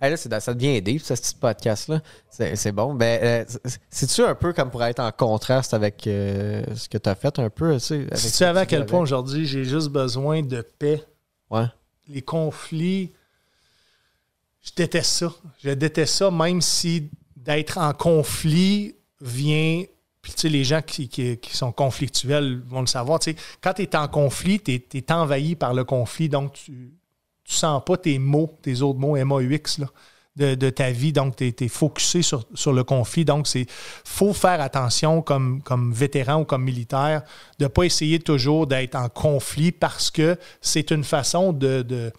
là, 0.00 0.16
ça 0.16 0.54
devient 0.54 0.80
deep, 0.82 1.02
ce 1.02 1.14
petit 1.14 1.34
podcast-là. 1.34 2.00
C'est 2.30 2.72
bon. 2.72 2.94
Ben, 2.94 3.22
euh, 3.22 3.44
c'est- 3.64 3.80
c'est-tu 3.88 4.22
un 4.22 4.34
peu 4.34 4.52
comme 4.52 4.70
pour 4.70 4.82
être 4.84 5.00
en 5.00 5.12
contraste 5.12 5.74
avec 5.74 6.06
euh, 6.06 6.64
ce 6.74 6.88
que 6.88 6.98
tu 6.98 7.08
as 7.08 7.14
fait 7.14 7.38
un 7.38 7.50
peu, 7.50 7.74
tu 7.74 7.80
sais? 7.80 8.06
Si 8.14 8.26
tu 8.30 8.36
savais 8.36 8.60
à 8.60 8.66
quel 8.66 8.84
point 8.86 9.00
aujourd'hui 9.00 9.46
j'ai 9.46 9.64
juste 9.64 9.88
besoin 9.90 10.42
de 10.42 10.62
paix, 10.62 11.04
Ouais. 11.50 11.66
les 12.08 12.22
conflits, 12.22 13.12
je 14.62 14.70
déteste 14.76 15.10
ça. 15.12 15.32
Je 15.62 15.70
déteste 15.70 16.14
ça, 16.14 16.30
même 16.30 16.60
si 16.60 17.10
d'être 17.44 17.78
en 17.78 17.92
conflit 17.92 18.94
vient. 19.20 19.84
Puis, 20.22 20.32
tu 20.32 20.40
sais, 20.40 20.48
les 20.48 20.64
gens 20.64 20.82
qui, 20.82 21.08
sont 21.50 21.72
conflictuels 21.72 22.62
vont 22.66 22.80
le 22.80 22.86
savoir. 22.86 23.20
Tu 23.20 23.30
sais, 23.30 23.36
quand 23.62 23.72
tu 23.74 23.82
es 23.82 23.96
en 23.96 24.06
conflit, 24.06 24.60
tu 24.60 24.72
es, 24.72 25.12
envahi 25.12 25.54
par 25.54 25.72
le 25.72 25.84
conflit, 25.84 26.28
donc 26.28 26.52
tu 26.52 26.72
ne 26.72 26.88
sens 27.44 27.82
pas 27.84 27.96
tes 27.96 28.18
mots, 28.18 28.58
tes 28.60 28.82
autres 28.82 28.98
mots 28.98 29.16
MAUX 29.16 29.78
là, 29.78 29.86
de, 30.36 30.54
de 30.54 30.68
ta 30.68 30.90
vie. 30.90 31.14
Donc, 31.14 31.36
tu 31.36 31.54
es, 31.58 31.68
focusé 31.68 32.20
sur, 32.20 32.44
le 32.72 32.84
conflit. 32.84 33.24
Donc, 33.24 33.46
c'est 33.46 33.64
faut 34.04 34.34
faire 34.34 34.60
attention 34.60 35.22
comme, 35.22 35.62
comme 35.62 35.90
vétéran 35.94 36.42
ou 36.42 36.44
comme 36.44 36.64
militaire 36.64 37.22
de 37.58 37.64
ne 37.64 37.68
pas 37.68 37.84
essayer 37.84 38.18
toujours 38.18 38.66
d'être 38.66 38.96
en 38.96 39.08
conflit 39.08 39.72
parce 39.72 40.10
que 40.10 40.36
c'est 40.60 40.90
une 40.90 41.04
façon 41.04 41.54
de, 41.54 41.80
de, 41.80 42.12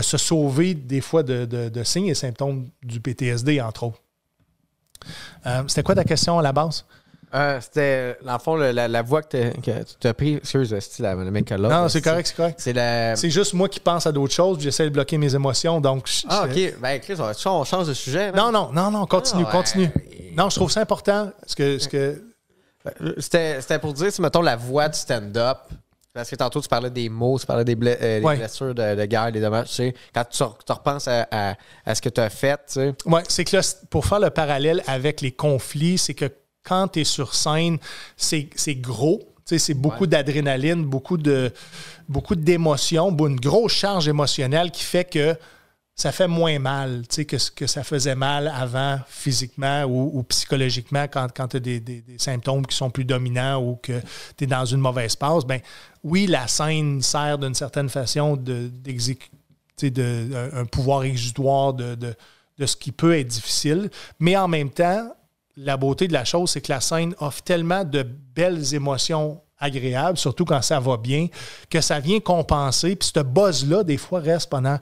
se 0.00 0.16
sauver 0.16 0.72
des 0.72 1.02
fois 1.02 1.22
de- 1.22 1.44
de 1.44 1.84
signes 1.84 2.08
et 2.08 2.14
symptômes 2.14 2.70
du 2.82 3.00
PTSD, 3.00 3.60
entre 3.60 3.84
autres. 3.84 4.03
Euh, 5.46 5.62
C'était 5.68 5.82
quoi 5.82 5.94
ta 5.94 6.04
question 6.04 6.38
à 6.38 6.42
la 6.42 6.52
base? 6.52 6.84
Euh, 7.34 7.58
C'était, 7.60 8.16
dans 8.24 8.34
le 8.34 8.38
fond, 8.38 8.54
le- 8.56 8.70
la, 8.70 8.86
la 8.86 9.02
voix 9.02 9.20
que, 9.22 9.50
tu 10.00 10.06
as 10.06 10.14
pris. 10.14 10.36
Excuse, 10.36 10.74
c'est 10.78 11.00
la- 11.02 11.14
le 11.16 11.30
mec 11.32 11.50
là. 11.50 11.56
Non, 11.58 11.88
c'est 11.88 12.00
correct, 12.00 12.26
c'est 12.28 12.36
correct. 12.36 12.60
C'est 12.60 12.72
la. 12.72 13.16
C'est 13.16 13.30
juste 13.30 13.54
moi 13.54 13.68
qui 13.68 13.80
pense 13.80 14.06
à 14.06 14.12
d'autres 14.12 14.32
choses, 14.34 14.56
puis 14.58 14.64
j'essaie 14.64 14.84
de 14.84 14.90
bloquer 14.90 15.18
mes 15.18 15.34
émotions. 15.34 15.80
Donc, 15.80 16.06
je- 16.06 16.26
Ah, 16.28 16.46
je- 16.54 16.68
ok. 16.68 16.74
Ben, 16.80 17.00
Chris, 17.00 17.16
on, 17.18 17.50
on 17.50 17.64
change 17.64 17.88
de 17.88 17.94
sujet. 17.94 18.30
Non, 18.32 18.52
non, 18.52 18.70
non, 18.72 18.90
non, 18.92 19.04
continue, 19.06 19.44
Ah, 19.48 19.52
continue. 19.52 19.90
Non, 20.36 20.48
je 20.48 20.54
trouve 20.56 20.70
ça 20.70 20.80
important. 20.80 21.30
Ce 21.46 21.56
que, 21.56 21.78
ce 21.78 21.88
que, 21.88 22.22
Euh, 23.00 23.14
C'était 23.18 23.62
c'était 23.62 23.78
pour 23.78 23.94
dire, 23.94 24.12
si 24.12 24.20
mettons 24.20 24.42
la 24.42 24.56
voix 24.56 24.90
du 24.90 24.98
stand-up. 24.98 25.56
Parce 26.14 26.30
que 26.30 26.36
tantôt, 26.36 26.60
tu 26.60 26.68
parlais 26.68 26.90
des 26.90 27.08
mots, 27.08 27.36
tu 27.40 27.44
parlais 27.44 27.64
des, 27.64 27.74
ble- 27.74 27.98
euh, 28.00 28.20
des 28.20 28.24
Ouais. 28.24 28.36
blessures 28.36 28.72
de, 28.72 28.94
de 28.94 29.04
guerre, 29.04 29.32
des 29.32 29.40
dommages. 29.40 29.68
Tu 29.70 29.74
sais, 29.74 29.94
quand 30.14 30.24
tu, 30.30 30.44
tu 30.64 30.72
repenses 30.72 31.08
à, 31.08 31.26
à- 31.28 31.54
à 31.84 31.94
ce 31.96 32.00
que 32.00 32.08
tu 32.08 32.20
as 32.20 32.30
fait, 32.30 32.56
tu 32.68 32.74
sais. 32.74 32.94
Ouais, 33.04 33.22
c'est 33.28 33.44
que 33.44 33.56
là, 33.56 33.62
pour 33.90 34.06
faire 34.06 34.20
le 34.20 34.30
parallèle 34.30 34.80
avec 34.86 35.20
les 35.20 35.32
conflits, 35.32 35.98
c'est 35.98 36.14
que 36.14 36.26
quand 36.62 36.86
tu 36.86 37.00
es 37.00 37.04
sur 37.04 37.34
scène, 37.34 37.78
c'est 38.16 38.46
gros. 38.76 39.18
Tu 39.44 39.56
sais, 39.56 39.58
C'est 39.58 39.74
beaucoup 39.74 40.02
Ouais. 40.04 40.06
d'adrénaline, 40.08 40.84
beaucoup 40.84 41.16
de 41.16 41.52
beaucoup 42.08 42.36
d'émotions, 42.36 43.10
une 43.26 43.34
grosse 43.40 43.72
charge 43.72 44.06
émotionnelle 44.06 44.70
qui 44.70 44.84
fait 44.84 45.04
que 45.04 45.36
ça 45.96 46.10
fait 46.10 46.26
moins 46.26 46.58
mal 46.58 47.02
que 47.28 47.38
ce 47.38 47.50
que 47.52 47.66
ça 47.68 47.84
faisait 47.84 48.16
mal 48.16 48.48
avant 48.48 48.98
physiquement 49.06 49.84
ou, 49.84 50.22
psychologiquement 50.24 51.04
quand, 51.04 51.28
quand 51.34 51.48
tu 51.48 51.56
as 51.58 51.60
des, 51.60 51.78
des- 51.78 52.04
symptômes 52.18 52.66
qui 52.66 52.76
sont 52.76 52.90
plus 52.90 53.04
dominants 53.04 53.62
ou 53.62 53.76
que 53.76 54.00
tu 54.36 54.44
es 54.44 54.46
dans 54.46 54.64
une 54.64 54.80
mauvaise 54.80 55.14
passe. 55.14 55.44
Ben, 55.44 55.60
oui, 56.02 56.26
la 56.26 56.48
scène 56.48 57.00
sert 57.00 57.38
d'une 57.38 57.54
certaine 57.54 57.88
façon 57.88 58.36
de- 58.36 58.68
d'exécuter 58.68 59.30
de, 59.90 60.30
un, 60.34 60.62
un 60.62 60.64
pouvoir 60.64 61.04
exutoire 61.04 61.72
de, 61.74 61.94
de, 61.94 62.14
de 62.58 62.66
ce 62.66 62.76
qui 62.76 62.90
peut 62.90 63.16
être 63.16 63.28
difficile. 63.28 63.88
Mais 64.18 64.36
en 64.36 64.48
même 64.48 64.70
temps, 64.70 65.14
la 65.56 65.76
beauté 65.76 66.08
de 66.08 66.12
la 66.12 66.24
chose, 66.24 66.50
c'est 66.50 66.60
que 66.60 66.72
la 66.72 66.80
scène 66.80 67.14
offre 67.20 67.42
tellement 67.42 67.84
de 67.84 68.02
belles 68.02 68.74
émotions 68.74 69.40
agréables, 69.58 70.18
surtout 70.18 70.44
quand 70.44 70.60
ça 70.62 70.80
va 70.80 70.96
bien, 70.96 71.28
que 71.70 71.80
ça 71.80 72.00
vient 72.00 72.18
compenser. 72.18 72.96
Puis 72.96 73.12
ce 73.14 73.20
buzz-là, 73.20 73.84
des 73.84 73.96
fois, 73.96 74.18
reste 74.18 74.50
pendant 74.50 74.78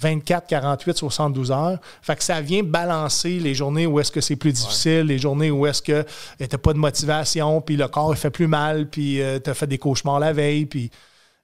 24, 0.00 0.46
48, 0.46 0.96
72 0.96 1.50
heures. 1.52 1.78
Fait 2.02 2.16
que 2.16 2.24
ça 2.24 2.40
vient 2.40 2.62
balancer 2.62 3.38
les 3.38 3.54
journées 3.54 3.86
où 3.86 4.00
est-ce 4.00 4.10
que 4.12 4.20
c'est 4.20 4.36
plus 4.36 4.52
difficile, 4.52 5.02
les 5.02 5.18
journées 5.18 5.50
où 5.50 5.66
est-ce 5.66 5.82
que 5.82 6.02
tu 6.38 6.44
n'as 6.50 6.58
pas 6.58 6.72
de 6.72 6.78
motivation, 6.78 7.60
puis 7.60 7.76
le 7.76 7.86
corps 7.88 8.12
il 8.14 8.18
fait 8.18 8.30
plus 8.30 8.46
mal, 8.46 8.88
puis 8.88 9.20
tu 9.44 9.50
as 9.50 9.54
fait 9.54 9.66
des 9.66 9.78
cauchemars 9.78 10.18
la 10.20 10.32
veille, 10.32 10.66
puis 10.66 10.90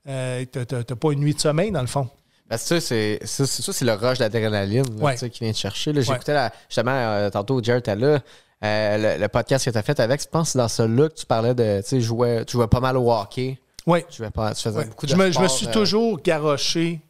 euh, 0.08 0.44
tu 0.50 0.58
n'as 0.74 0.82
pas 0.96 1.12
une 1.12 1.20
nuit 1.20 1.34
de 1.34 1.40
sommeil, 1.40 1.70
dans 1.70 1.80
le 1.80 1.86
fond. 1.86 2.08
Que 2.48 2.56
ça, 2.56 2.80
c'est 2.80 3.18
le 3.20 3.92
rush 3.92 4.18
d'adrénaline 4.18 4.84
Ouais. 5.00 5.16
qui 5.16 5.40
vient 5.44 5.52
te 5.52 5.56
chercher. 5.58 5.90
Ouais. 5.90 6.02
J'écoutais 6.02 6.48
justement 6.68 6.92
euh, 6.92 7.28
tantôt 7.28 7.60
Jared 7.62 7.84
là. 7.88 8.20
euh, 8.64 9.16
le, 9.16 9.20
le 9.20 9.28
podcast 9.28 9.64
que 9.64 9.70
tu 9.70 9.76
as 9.78 9.82
fait 9.82 9.98
avec, 9.98 10.22
je 10.22 10.28
pense 10.28 10.48
que 10.48 10.52
c'est 10.52 10.58
dans 10.58 10.68
celui-là 10.68 11.08
que 11.08 11.14
tu 11.14 11.26
parlais 11.26 11.54
de. 11.54 11.82
Tu 11.86 12.00
jouais- 12.00 12.44
tu 12.44 12.52
jouais 12.52 12.68
pas 12.68 12.78
mal 12.78 12.96
au 12.96 13.10
hockey. 13.12 13.58
Oui. 13.84 14.04
Tu, 14.08 14.22
faisais 14.22 14.70
Ouais. 14.78 14.84
beaucoup 14.86 15.06
de 15.06 15.10
Je, 15.10 15.16
me, 15.16 15.30
je 15.32 15.40
me 15.40 15.48
suis 15.48 15.66
euh, 15.66 15.72
toujours 15.72 16.20
garoché 16.22 17.00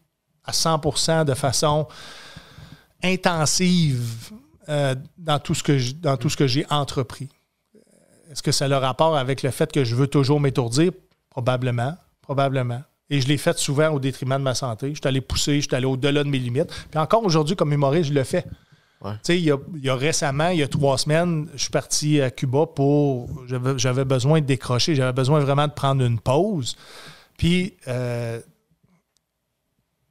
à 0.46 0.52
100% 0.52 1.24
de 1.24 1.34
façon 1.34 1.86
intensive 3.02 4.30
euh, 4.68 4.94
dans 5.18 5.38
tout 5.38 5.54
ce 5.54 5.62
que 5.62 5.78
j- 5.78 5.94
dans 5.94 6.16
tout 6.16 6.28
ce 6.28 6.36
que 6.36 6.46
j'ai 6.46 6.66
entrepris. 6.70 7.28
est-ce 8.30 8.42
que 8.42 8.52
ça 8.52 8.64
a 8.64 8.68
le 8.68 8.76
rapport 8.76 9.16
avec 9.16 9.42
le 9.42 9.50
fait 9.50 9.70
que 9.70 9.84
je 9.84 9.94
veux 9.94 10.06
toujours 10.08 10.40
m'étourdir? 10.40 10.92
Probablement. 11.30 11.94
Probablement. 12.22 12.82
Et 13.08 13.20
je 13.20 13.28
l'ai 13.28 13.36
fait 13.36 13.56
souvent 13.58 13.90
au 13.90 14.00
détriment 14.00 14.38
de 14.38 14.42
ma 14.42 14.54
santé. 14.54 14.88
Je 14.90 14.94
suis 14.94 15.06
allé 15.06 15.20
pousser, 15.20 15.56
je 15.60 15.66
suis 15.68 15.74
allé 15.76 15.86
au-delà 15.86 16.24
de 16.24 16.28
mes 16.28 16.38
limites. 16.38 16.70
Puis 16.90 16.98
encore 16.98 17.24
aujourd'hui, 17.24 17.54
comme 17.54 17.72
humoriste, 17.72 18.08
je 18.08 18.14
le 18.14 18.24
fais. 18.24 18.44
Ouais. 19.02 19.12
Tu 19.12 19.18
sais, 19.22 19.38
il 19.38 19.44
y, 19.44 19.52
a, 19.52 19.58
il 19.76 19.84
y 19.84 19.88
a 19.90 19.94
récemment, 19.94 20.48
il 20.48 20.58
y 20.58 20.62
a 20.62 20.68
trois 20.68 20.98
semaines, 20.98 21.48
je 21.54 21.58
suis 21.62 21.70
parti 21.70 22.20
à 22.20 22.30
Cuba 22.30 22.66
pour. 22.66 23.28
J'avais 23.46 23.78
j'avais 23.78 24.04
besoin 24.04 24.40
de 24.40 24.46
décrocher, 24.46 24.94
j'avais 24.96 25.12
besoin 25.12 25.38
vraiment 25.38 25.68
de 25.68 25.72
prendre 25.72 26.02
une 26.04 26.18
pause. 26.18 26.76
Puis, 27.38 27.74
euh, 27.86 28.40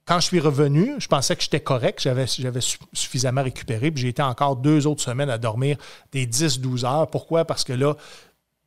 quand 0.06 0.20
je 0.20 0.26
suis 0.28 0.40
revenu, 0.40 0.94
je 1.00 1.08
pensais 1.08 1.36
que 1.36 1.42
j'étais 1.42 1.60
correct, 1.60 2.00
j'avais 2.02 2.28
j'avais 2.28 2.62
su- 2.62 2.78
suffisamment 2.94 3.44
récupéré, 3.44 3.90
puis 3.92 4.04
j'ai 4.04 4.10
été 4.10 4.22
encore 4.22 4.56
deux 4.56 4.86
autres 4.86 5.02
semaines 5.02 5.30
à 5.32 5.38
dormir 5.38 5.78
des 6.12 6.28
10-12 6.28 6.86
heures. 6.86 7.10
Pourquoi? 7.10 7.46
Parce 7.46 7.64
que 7.64 7.74
là, 7.74 7.96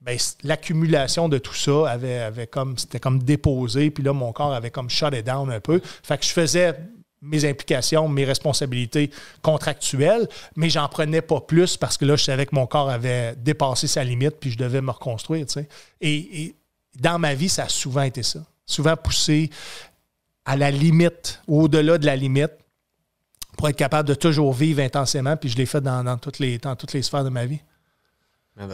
ben, 0.01 0.19
l'accumulation 0.43 1.29
de 1.29 1.39
tout 1.39 1.55
ça 1.55 1.91
avait, 1.91 2.47
comme 2.49 2.77
c'était 2.77 3.01
comme 3.01 3.23
déposé, 3.23 3.91
puis 3.91 4.03
là, 4.03 4.13
mon 4.13 4.33
corps 4.33 4.53
avait 4.53 4.71
comme 4.71 4.91
shut 4.91 5.15
it 5.15 5.25
down 5.25 5.51
un 5.51 5.61
peu. 5.61 5.81
Fait 6.03 6.19
que 6.19 6.25
je 6.25 6.31
faisais 6.31 6.75
mes 7.21 7.45
implications, 7.45 8.09
mes 8.09 8.25
responsabilités 8.25 9.11
contractuelles, 9.43 10.29
mais 10.57 10.71
j'en 10.71 10.89
prenais 10.89 11.21
pas 11.21 11.41
plus 11.41 11.77
parce 11.77 11.97
que 11.97 12.05
là, 12.05 12.17
je 12.17 12.25
savais 12.25 12.47
que 12.47 12.55
mon 12.55 12.67
corps 12.67 12.91
avait 12.91 13.35
dépassé 13.37 13.87
sa 13.87 14.05
limite, 14.05 14.37
puis 14.41 14.51
je 14.51 14.59
devais 14.59 14.81
me 14.81 14.91
reconstruire. 14.91 15.47
et 16.01 16.55
dans 16.99 17.19
ma 17.19 17.35
vie, 17.35 17.49
ça 17.49 17.65
a 17.65 17.69
souvent 17.69 18.03
été 18.03 18.23
ça. 18.23 18.41
Souvent 18.67 18.97
poussé 18.97 19.51
à 20.49 20.57
la 20.57 20.71
limite, 20.71 21.41
au-delà 21.47 21.99
de 21.99 22.07
la 22.07 22.17
limite, 22.17 22.53
pour 23.57 23.69
être 23.69 23.77
capable 23.77 24.09
de 24.09 24.15
toujours 24.15 24.53
vivre 24.53 24.81
intensément, 24.83 25.37
puis 25.37 25.49
je 25.49 25.57
l'ai 25.57 25.67
fait 25.67 25.81
dans, 25.81 26.03
dans 26.05 26.17
toutes 26.17 26.39
les, 26.39 26.59
dans 26.59 26.75
toutes 26.77 26.93
les 26.93 27.03
sphères 27.03 27.25
de 27.25 27.29
ma 27.29 27.45
vie. 27.45 27.61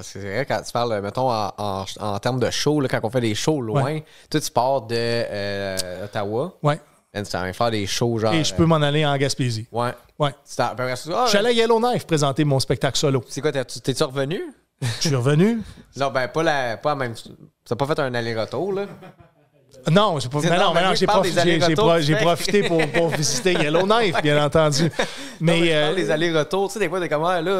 C'est 0.03 0.21
vrai, 0.21 0.47
quand 0.47 0.63
tu 0.63 0.73
parles, 0.73 1.01
mettons, 1.03 1.31
en, 1.31 1.53
en, 1.59 1.85
en 2.01 2.19
termes 2.19 2.41
de 2.41 2.51
show, 2.51 2.81
là, 2.81 2.89
quand 2.89 3.01
on 3.03 3.11
fait 3.11 3.21
des 3.21 3.35
shows 3.35 3.61
loin, 3.61 4.01
toi, 4.31 4.41
tu 4.41 4.51
pars 4.51 4.83
de 4.83 4.95
euh, 4.97 6.05
Ottawa, 6.05 6.57
Ouais. 6.63 6.81
tu 7.13 7.21
vas 7.23 7.53
faire 7.53 7.71
des 7.71 7.87
shows 7.87 8.19
genre. 8.19 8.33
Et 8.33 8.45
je 8.45 8.55
peux 8.55 8.65
m'en 8.67 8.77
aller 8.77 9.05
en 9.05 9.15
Gaspésie. 9.19 9.67
euh, 9.75 9.79
Ouais. 9.79 9.93
Ouais. 10.19 10.31
Tu 10.33 10.63
Je 10.63 11.29
suis 11.29 11.37
allé 11.39 11.49
à 11.49 11.53
Yellowknife 11.53 12.07
présenter 12.07 12.45
mon 12.45 12.61
spectacle 12.61 12.97
solo. 12.97 13.23
C'est 13.29 13.41
quoi, 13.43 13.53
t'es- 13.53 13.65
tu- 13.65 13.81
t'es-tu 13.81 14.05
revenu? 14.05 14.41
Je 14.81 15.09
suis 15.09 15.15
revenu. 15.17 15.61
Non, 15.97 16.11
ben, 16.11 16.29
pas 16.29 16.43
la. 16.43 16.77
Pas 16.79 16.91
la 16.91 16.95
même. 16.97 17.15
T'as 17.65 17.77
pas 17.77 17.87
fait 17.87 17.99
un 17.99 18.15
aller-retour, 18.15 18.73
là? 18.73 18.87
Non, 19.91 20.19
j'ai 20.19 20.29
pas, 20.29 20.39
mais 20.43 20.51
non, 20.51 20.57
non, 20.57 20.75
mais 20.75 20.81
mais 20.81 20.87
non, 20.87 20.91
oui, 20.93 20.97
j'ai 20.97 21.07
parle 21.07 21.21
profi- 21.27 21.35
des 21.35 21.41
j'ai- 21.41 21.43
j'ai 21.61 21.65
allers-retours 21.65 21.85
pro- 21.87 21.95
que 21.95 22.01
tu 22.01 22.07
j'ai 22.07 22.15
fais. 22.17 22.23
profité 22.25 22.63
pour, 22.65 22.87
pour 22.89 23.09
visiter 23.09 23.53
Yellowknife, 23.53 24.23
bien 24.23 24.45
entendu. 24.47 24.91
Mais, 25.41 25.53
Non, 25.59 25.61
mais 25.65 25.71
parle 25.71 25.93
euh, 25.93 25.95
des 25.95 26.11
allers-retours. 26.11 26.67
Tu 26.69 26.73
sais, 26.75 26.79
des 26.81 26.89
fois, 26.89 27.01
t'es 27.01 27.09
comme, 27.09 27.25
ah, 27.25 27.41
là, 27.43 27.51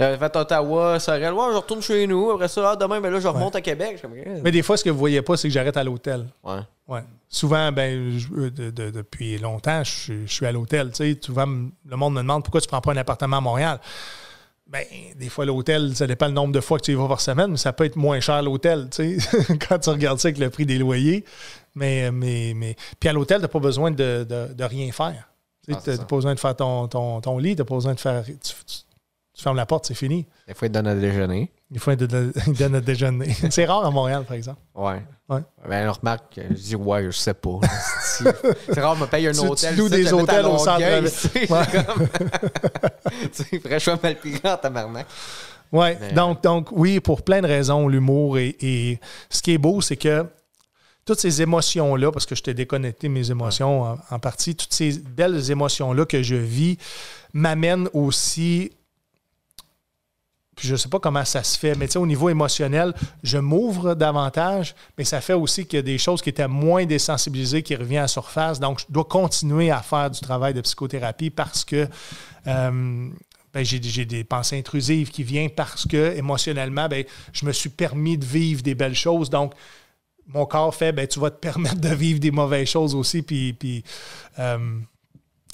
euh, 0.00 0.18
fait 0.18 0.36
Ottawa, 0.36 0.98
Sorel, 0.98 1.32
ouais, 1.32 1.46
je 1.52 1.56
retourne 1.56 1.82
chez 1.82 2.06
nous. 2.06 2.30
Après 2.30 2.48
ça, 2.48 2.70
ah, 2.72 2.76
demain, 2.76 3.00
ben 3.00 3.10
là, 3.12 3.20
je 3.20 3.28
remonte 3.28 3.54
à 3.56 3.60
Québec. 3.60 4.02
Mais 4.42 4.50
des 4.50 4.62
fois, 4.62 4.76
ce 4.76 4.84
que 4.84 4.90
vous 4.90 4.98
voyez 4.98 5.22
pas, 5.22 5.36
c'est 5.36 5.48
que 5.48 5.54
j'arrête 5.54 5.76
à 5.76 5.84
l'hôtel. 5.84 6.26
Ouais. 6.42 6.58
Ouais. 6.86 7.00
Souvent, 7.28 7.72
ben, 7.72 8.18
je- 8.18 8.26
euh, 8.40 8.50
de- 8.50 8.70
de- 8.70 8.90
depuis 8.90 9.38
longtemps, 9.38 9.82
je, 9.84 9.90
suis- 9.90 10.26
je 10.26 10.32
suis 10.32 10.46
à 10.46 10.52
l'hôtel. 10.52 10.90
Tu 10.90 10.96
sais, 11.14 11.18
souvent, 11.20 11.46
le 11.46 11.96
monde 11.96 12.14
me 12.14 12.20
demande 12.20 12.42
pourquoi 12.44 12.60
tu 12.60 12.68
prends 12.68 12.80
pas 12.80 12.92
un 12.92 12.96
appartement 12.96 13.38
à 13.38 13.40
Montréal? 13.40 13.78
Ben, 14.66 14.84
des 15.16 15.28
fois, 15.28 15.44
l'hôtel, 15.44 15.94
ça 15.94 16.06
dépend 16.06 16.26
le 16.26 16.32
nombre 16.32 16.52
de 16.54 16.60
fois 16.60 16.78
que 16.78 16.84
tu 16.84 16.92
y 16.92 16.94
vas 16.94 17.06
par 17.06 17.20
semaine, 17.20 17.50
mais 17.50 17.56
ça 17.58 17.72
peut 17.74 17.84
être 17.84 17.96
moins 17.96 18.18
cher 18.20 18.42
l'hôtel, 18.42 18.88
tu 18.90 19.20
sais, 19.20 19.58
quand 19.68 19.78
tu 19.78 19.90
regardes 19.90 20.18
ça 20.18 20.28
avec 20.28 20.38
le 20.38 20.48
prix 20.48 20.64
des 20.64 20.78
loyers. 20.78 21.24
Mais, 21.74 22.10
mais, 22.10 22.54
mais... 22.56 22.74
Puis 22.98 23.08
à 23.08 23.12
l'hôtel, 23.12 23.38
tu 23.38 23.42
n'as 23.42 23.48
pas 23.48 23.58
besoin 23.58 23.90
de, 23.90 24.24
de- 24.28 24.54
de 24.54 24.64
rien 24.64 24.90
faire. 24.90 25.28
Tu 25.66 25.74
Ah, 25.74 25.80
n'as 25.86 25.96
ça. 25.96 26.04
pas 26.04 26.16
besoin 26.16 26.34
de 26.34 26.40
faire 26.40 26.56
ton, 26.56 26.88
ton, 26.88 27.20
ton 27.20 27.38
lit, 27.38 27.54
tu 27.56 27.62
n'as 27.62 27.66
pas 27.66 27.74
besoin 27.74 27.94
de 27.94 28.00
faire. 28.00 28.24
Tu, 28.24 28.32
tu- 28.34 28.52
tu 29.34 29.42
fermes 29.42 29.56
la 29.56 29.66
porte, 29.66 29.86
c'est 29.86 29.94
fini. 29.94 30.26
Des 30.46 30.54
fois, 30.54 30.68
ils 30.68 30.70
donnent 30.70 30.86
à 30.86 30.94
déjeuner. 30.94 31.50
Il 31.70 31.80
faut 31.80 31.94
de, 31.94 32.06
de, 32.06 32.32
il 32.46 32.52
donne 32.52 32.76
à 32.76 32.80
déjeuner. 32.80 33.34
c'est 33.50 33.64
rare 33.64 33.84
à 33.84 33.90
Montréal, 33.90 34.24
par 34.24 34.36
exemple. 34.36 34.60
Ouais. 34.74 35.02
Ouais. 35.28 35.40
Ben, 35.68 35.88
on 35.88 35.92
remarque, 35.92 36.38
je 36.50 36.54
dis, 36.54 36.76
ouais, 36.76 37.04
je 37.06 37.10
sais 37.10 37.34
pas. 37.34 37.58
C'est 38.68 38.78
rare, 38.80 38.96
me 38.96 39.06
paye 39.06 39.26
un 39.26 39.32
Tu- 39.32 39.40
tu 39.40 39.46
hôtel. 39.46 39.76
loues 39.76 39.88
des 39.88 40.12
hôtels 40.12 40.46
au 40.46 40.58
centre 40.58 40.78
Ouais. 40.80 41.08
c'est 41.08 41.46
comme- 41.48 42.08
Tu 43.34 43.44
sais, 43.44 43.58
fraîchement 43.60 43.98
mal 44.02 44.16
pris 44.18 44.34
en 44.44 44.56
tabarnak. 44.56 45.06
Oui, 45.72 45.88
Mais- 46.00 46.12
donc, 46.12 46.42
donc 46.42 46.68
oui, 46.72 47.00
pour 47.00 47.22
plein 47.22 47.40
de 47.42 47.46
raisons, 47.48 47.88
l'humour. 47.88 48.38
Et, 48.38 48.54
et 48.60 49.00
ce 49.28 49.42
qui 49.42 49.52
est 49.52 49.58
beau, 49.58 49.80
c'est 49.80 49.96
que 49.96 50.24
toutes 51.04 51.18
ces 51.18 51.42
émotions-là, 51.42 52.12
parce 52.12 52.24
que 52.26 52.34
je 52.36 52.42
t'ai 52.42 52.54
déconnecté 52.54 53.08
mes 53.08 53.30
émotions 53.30 53.82
en, 53.82 53.98
en 54.10 54.18
partie, 54.20 54.54
toutes 54.54 54.72
ces 54.72 54.98
belles 55.00 55.50
émotions-là 55.50 56.06
que 56.06 56.22
je 56.22 56.36
vis 56.36 56.78
m'amènent 57.32 57.88
aussi. 57.92 58.70
Puis 60.56 60.68
je 60.68 60.72
ne 60.72 60.76
sais 60.76 60.88
pas 60.88 61.00
comment 61.00 61.24
ça 61.24 61.42
se 61.42 61.58
fait, 61.58 61.74
mais 61.74 61.86
tu 61.86 61.92
sais, 61.92 61.98
au 61.98 62.06
niveau 62.06 62.28
émotionnel, 62.28 62.94
je 63.22 63.38
m'ouvre 63.38 63.94
davantage, 63.94 64.74
mais 64.96 65.04
ça 65.04 65.20
fait 65.20 65.32
aussi 65.32 65.66
qu'il 65.66 65.78
y 65.78 65.80
a 65.80 65.82
des 65.82 65.98
choses 65.98 66.22
qui 66.22 66.28
étaient 66.28 66.48
moins 66.48 66.84
désensibilisées 66.86 67.62
qui 67.62 67.74
reviennent 67.74 68.00
à 68.00 68.02
la 68.02 68.08
surface. 68.08 68.60
Donc, 68.60 68.80
je 68.80 68.84
dois 68.88 69.04
continuer 69.04 69.70
à 69.70 69.82
faire 69.82 70.10
du 70.10 70.20
travail 70.20 70.54
de 70.54 70.60
psychothérapie 70.60 71.30
parce 71.30 71.64
que 71.64 71.88
euh, 72.46 73.10
ben, 73.52 73.64
j'ai, 73.64 74.04
des 74.04 74.24
pensées 74.24 74.58
intrusives 74.58 75.10
qui 75.10 75.22
viennent 75.22 75.50
parce 75.50 75.86
que 75.86 76.16
émotionnellement, 76.16 76.88
ben, 76.88 77.04
je 77.32 77.46
me 77.46 77.52
suis 77.52 77.70
permis 77.70 78.18
de 78.18 78.24
vivre 78.24 78.62
des 78.62 78.74
belles 78.74 78.96
choses. 78.96 79.30
Donc, 79.30 79.54
mon 80.26 80.46
corps 80.46 80.74
fait, 80.74 80.92
ben, 80.92 81.06
tu 81.06 81.20
vas 81.20 81.30
te 81.30 81.38
permettre 81.38 81.80
de 81.80 81.94
vivre 81.94 82.20
des 82.20 82.30
mauvaises 82.30 82.68
choses 82.68 82.94
aussi. 82.94 83.22
Puis, 83.22 83.84
euh, 84.38 84.78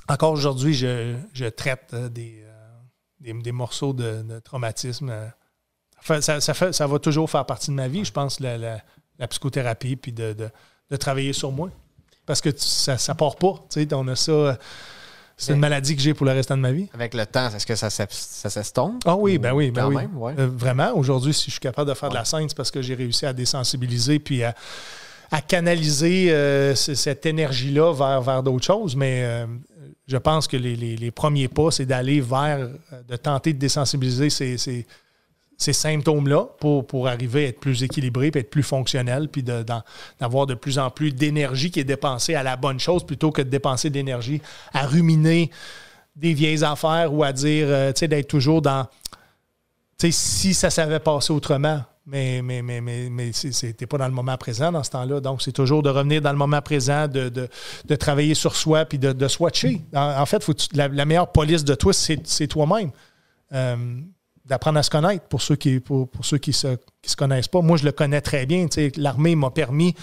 encore 0.08 0.32
aujourd'hui, 0.32 0.74
je, 0.74 1.14
je 1.32 1.46
traite 1.46 1.90
euh, 1.92 2.08
des, 2.08 2.42
des, 3.20 3.32
des 3.32 3.52
morceaux 3.52 3.92
de, 3.92 4.22
de 4.22 4.38
traumatisme. 4.40 5.10
euh. 5.10 5.26
Ça, 6.22 6.40
ça 6.40 6.54
fait, 6.54 6.72
ça 6.72 6.86
va 6.86 6.98
toujours 6.98 7.28
faire 7.30 7.44
partie 7.44 7.70
de 7.70 7.74
ma 7.76 7.86
vie, 7.88 8.04
je 8.04 8.12
pense, 8.12 8.40
la, 8.40 8.56
la- 8.56 8.80
la 9.18 9.28
psychothérapie, 9.28 9.96
puis 9.96 10.12
de, 10.12 10.32
de- 10.32 10.48
de 10.90 10.96
travailler 10.96 11.32
sur 11.34 11.52
moi. 11.52 11.68
Parce 12.24 12.40
que 12.40 12.48
ça 12.56 12.94
ne 12.94 13.14
part 13.14 13.36
pas. 13.36 13.54
Tu 13.70 13.82
sais, 13.82 13.94
on 13.94 14.06
a 14.08 14.16
ça. 14.16 14.32
euh, 14.32 14.54
C'est 15.36 15.52
une 15.52 15.58
maladie 15.58 15.94
que 15.96 16.00
j'ai 16.02 16.14
pour 16.14 16.24
le 16.26 16.32
restant 16.32 16.56
de 16.56 16.62
ma 16.62 16.72
vie. 16.72 16.88
Avec 16.94 17.12
le 17.14 17.26
temps, 17.26 17.48
est-ce 17.54 17.66
que 17.66 17.74
ça, 17.74 17.90
ça 17.90 18.06
s'estompe? 18.50 19.02
Ah 19.06 19.16
oui, 19.16 19.36
ben 19.38 19.52
oui, 19.52 19.70
ben 19.70 19.82
Quand 19.82 19.88
oui. 19.88 19.96
même, 19.96 20.16
ouais. 20.16 20.34
Euh, 20.38 20.48
vraiment, 20.50 20.92
aujourd'hui, 20.94 21.34
si 21.34 21.46
je 21.46 21.50
suis 21.52 21.60
capable 21.60 21.88
de 21.90 21.94
faire 21.94 22.08
de 22.08 22.14
la 22.14 22.24
scène, 22.24 22.48
c'est 22.48 22.56
parce 22.56 22.70
que 22.70 22.80
j'ai 22.82 22.94
réussi 22.94 23.26
à 23.26 23.32
désensibiliser 23.32 24.18
puis 24.18 24.42
à, 24.44 24.54
à 25.30 25.40
canaliser 25.42 26.30
euh, 26.32 26.74
cette 26.74 27.26
énergie-là 27.26 27.92
vers, 27.92 28.22
vers 28.22 28.42
d'autres 28.42 28.64
choses. 28.64 28.96
Mais 28.96 29.22
euh, 29.24 29.46
je 30.10 30.16
pense 30.16 30.48
que 30.48 30.56
les, 30.56 30.74
les- 30.74 31.10
premiers 31.12 31.46
pas, 31.48 31.70
c'est 31.70 31.86
d'aller 31.86 32.20
vers, 32.20 32.58
euh, 32.92 33.02
de 33.08 33.16
tenter 33.16 33.52
de 33.52 33.58
désensibiliser 33.58 34.28
ces, 34.28 34.58
ces- 34.58 34.86
ces 35.56 35.72
symptômes-là 35.72 36.46
pour, 36.58 36.86
pour 36.86 37.06
arriver 37.06 37.44
à 37.44 37.48
être 37.48 37.60
plus 37.60 37.82
équilibré, 37.82 38.30
puis 38.30 38.40
être 38.40 38.50
plus 38.50 38.62
fonctionnel, 38.62 39.28
puis 39.28 39.42
d'avoir 39.42 40.46
de 40.46 40.54
plus 40.54 40.78
en 40.78 40.90
plus 40.90 41.12
d'énergie 41.14 41.70
qui 41.70 41.80
est 41.80 41.84
dépensée 41.84 42.34
à 42.34 42.42
la 42.42 42.56
bonne 42.56 42.80
chose 42.80 43.04
plutôt 43.04 43.30
que 43.30 43.42
de 43.42 43.50
dépenser 43.50 43.90
de 43.90 43.94
l'énergie 43.94 44.40
à 44.72 44.86
ruminer 44.86 45.50
des 46.16 46.32
vieilles 46.34 46.64
affaires 46.64 47.12
ou 47.14 47.22
à 47.22 47.32
dire, 47.32 47.66
euh, 47.68 47.92
tu 47.92 48.00
sais, 48.00 48.08
d'être 48.08 48.28
toujours 48.28 48.62
dans, 48.62 48.84
tu 49.98 50.06
sais, 50.06 50.12
si 50.12 50.54
ça 50.54 50.70
s'avait 50.70 50.98
passé 50.98 51.32
autrement. 51.32 51.82
Mais, 52.10 52.42
mais, 52.42 52.60
mais, 52.60 52.80
mais, 52.80 53.08
mais 53.08 53.30
pas 53.86 53.98
dans 53.98 54.08
le 54.08 54.12
moment 54.12 54.36
présent 54.36 54.72
dans 54.72 54.82
ce 54.82 54.90
temps-là. 54.90 55.20
Donc, 55.20 55.42
c'est 55.42 55.52
toujours 55.52 55.80
de 55.80 55.90
revenir 55.90 56.20
dans 56.20 56.32
le 56.32 56.38
moment 56.38 56.60
présent, 56.60 57.06
de, 57.06 57.28
de, 57.28 57.48
de 57.84 57.94
travailler 57.94 58.34
sur 58.34 58.56
soi, 58.56 58.84
puis 58.84 58.98
de, 58.98 59.28
swatcher. 59.28 59.80
En, 59.94 60.26
fait, 60.26 60.44
la, 60.72 61.04
meilleure 61.04 61.30
police 61.30 61.64
de 61.64 61.74
toi, 61.76 61.92
c'est 61.92 62.46
toi-même. 62.48 62.90
Euh, 63.52 63.76
D'apprendre 64.44 64.80
à 64.80 64.82
se 64.82 64.90
connaître 64.90 65.26
pour 65.26 65.40
ceux 65.42 65.54
qui 65.54 65.78
pour, 65.78 66.08
pour 66.08 66.24
ceux 66.24 66.38
qui 66.38 66.52
se, 66.52 66.76
se 67.06 67.14
connaissent 67.14 67.46
pas. 67.46 67.60
Moi, 67.60 67.76
je 67.76 67.84
le 67.84 67.92
connais 67.92 68.20
très 68.20 68.46
bien. 68.46 68.66
L'armée 68.96 69.36
m'a 69.36 69.50
permis 69.50 69.94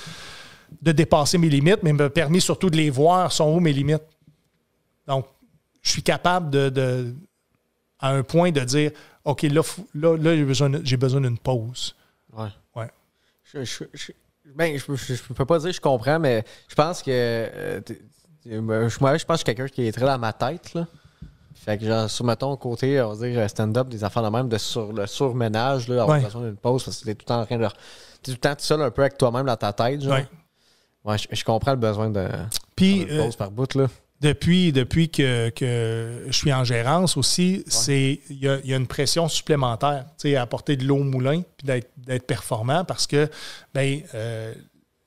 de 0.81 0.93
dépasser 0.93 1.37
mes 1.37 1.49
limites, 1.49 1.83
mais 1.83 1.91
m'a 1.91 2.09
permis 2.09 2.39
surtout 2.39 2.69
de 2.69 2.77
les 2.77 2.89
voir, 2.89 3.33
sont 3.33 3.53
où 3.53 3.59
mes 3.59 3.73
limites. 3.73 4.03
Donc, 5.05 5.25
je 5.81 5.91
suis 5.91 6.03
capable 6.03 6.49
de, 6.49 6.69
de- 6.69 7.13
à 7.99 8.11
un 8.11 8.23
point 8.23 8.51
de 8.51 8.61
dire 8.61 8.91
OK, 9.25 9.41
là, 9.41 9.61
là, 9.93 10.15
là 10.15 10.35
j'ai 10.37 10.45
besoin, 10.45 10.69
besoin 10.69 11.19
d'une 11.19 11.37
pause. 11.37 11.96
Ouais. 12.37 12.49
Ouais. 12.75 12.89
Je, 13.43 13.63
je, 13.63 13.83
je- 13.93 14.11
ben, 14.55 14.77
je, 14.77 14.95
je- 14.95 15.13
je 15.15 15.33
peux 15.33 15.45
pas 15.45 15.59
dire 15.59 15.69
que 15.69 15.75
je 15.75 15.81
comprends, 15.81 16.19
mais 16.19 16.43
je 16.67 16.75
pense 16.75 17.01
que. 17.03 17.09
euh, 17.11 17.81
t'es- 17.81 18.01
t'es- 18.43 18.59
moi, 18.61 18.87
je 18.87 18.97
pense 18.97 19.17
que 19.17 19.31
je 19.33 19.35
suis 19.37 19.43
quelqu'un 19.43 19.67
qui 19.67 19.87
est 19.87 19.91
très 19.91 20.05
dans 20.05 20.17
ma 20.19 20.33
tête, 20.33 20.73
là. 20.73 20.85
Fait 21.55 21.77
que, 21.77 21.85
genre, 21.85 22.09
sur, 22.09 22.23
mettons, 22.23 22.55
côté, 22.55 23.01
on 23.01 23.13
va 23.13 23.27
dire, 23.27 23.49
stand-up, 23.49 23.89
des 23.89 24.03
affaires 24.03 24.23
de 24.23 24.29
même, 24.29 24.47
de 24.47 24.57
sur, 24.57 24.93
le 24.93 25.07
surménage, 25.07 25.87
là, 25.89 26.03
avoir 26.03 26.17
Ouais. 26.19 26.23
besoin 26.23 26.43
d'une 26.43 26.55
pause, 26.55 26.83
parce 26.85 26.99
que 26.99 27.05
t'es 27.05 27.15
tout 27.15 27.23
le 27.23 27.27
temps 27.27 27.41
en 27.41 27.45
train 27.45 27.57
de. 27.57 27.67
T'es 27.67 27.71
tout 28.25 28.31
le 28.31 28.37
temps 28.37 28.53
tout 28.55 28.63
seul 28.63 28.81
un 28.81 28.91
peu 28.91 29.01
avec 29.01 29.17
toi-même 29.17 29.45
dans 29.45 29.57
ta 29.57 29.73
tête, 29.73 30.01
genre. 30.01 30.13
Ouais. 30.13 30.27
Ouais, 31.03 31.17
je, 31.31 31.43
comprends 31.43 31.71
le 31.71 31.77
besoin 31.77 32.09
de. 32.09 32.27
Puis, 32.75 33.05
pause 33.05 33.35
par 33.35 33.49
bout, 33.51 33.73
là. 33.75 33.87
Depuis, 34.21 34.71
depuis 34.71 35.09
que, 35.09 35.49
que 35.49 36.23
je 36.27 36.31
suis 36.31 36.51
en 36.51 36.63
gérance 36.63 37.17
aussi, 37.17 37.63
c'est 37.67 38.19
il 38.29 38.39
y 38.39 38.47
a, 38.47 38.57
il 38.63 38.69
y 38.69 38.73
a 38.73 38.77
une 38.77 38.87
pression 38.87 39.27
supplémentaire, 39.27 40.05
tu 40.17 40.29
sais, 40.29 40.35
à 40.35 40.41
apporter 40.41 40.75
de 40.75 40.85
l'eau 40.85 40.97
au 40.97 41.03
moulin 41.03 41.43
puis 41.57 41.67
d'être, 41.67 42.25
performant 42.25 42.83
parce 42.83 43.05
que 43.05 43.29
ben 43.73 44.01
euh, 44.15 44.53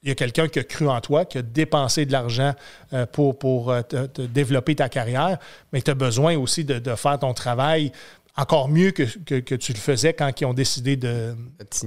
il 0.02 0.08
y 0.08 0.12
a 0.12 0.14
quelqu'un 0.14 0.48
qui 0.48 0.58
a 0.60 0.64
cru 0.64 0.88
en 0.88 1.00
toi, 1.00 1.24
qui 1.26 1.38
a 1.38 1.42
dépensé 1.42 2.06
de 2.06 2.12
l'argent 2.12 2.54
euh, 2.94 3.04
pour, 3.04 3.38
pour 3.38 3.70
euh, 3.70 3.82
te, 3.82 4.06
te 4.06 4.22
développer 4.22 4.74
ta 4.76 4.88
carrière, 4.88 5.38
mais 5.72 5.82
tu 5.82 5.90
as 5.90 5.94
besoin 5.94 6.38
aussi 6.38 6.64
de, 6.64 6.78
de 6.78 6.94
faire 6.94 7.18
ton 7.18 7.34
travail 7.34 7.92
encore 8.36 8.68
mieux 8.68 8.92
que, 8.92 9.02
que, 9.02 9.40
que 9.40 9.54
tu 9.56 9.72
le 9.72 9.78
faisais 9.78 10.14
quand 10.14 10.40
ils 10.40 10.44
ont 10.46 10.54
décidé 10.54 10.96
de, 10.96 11.34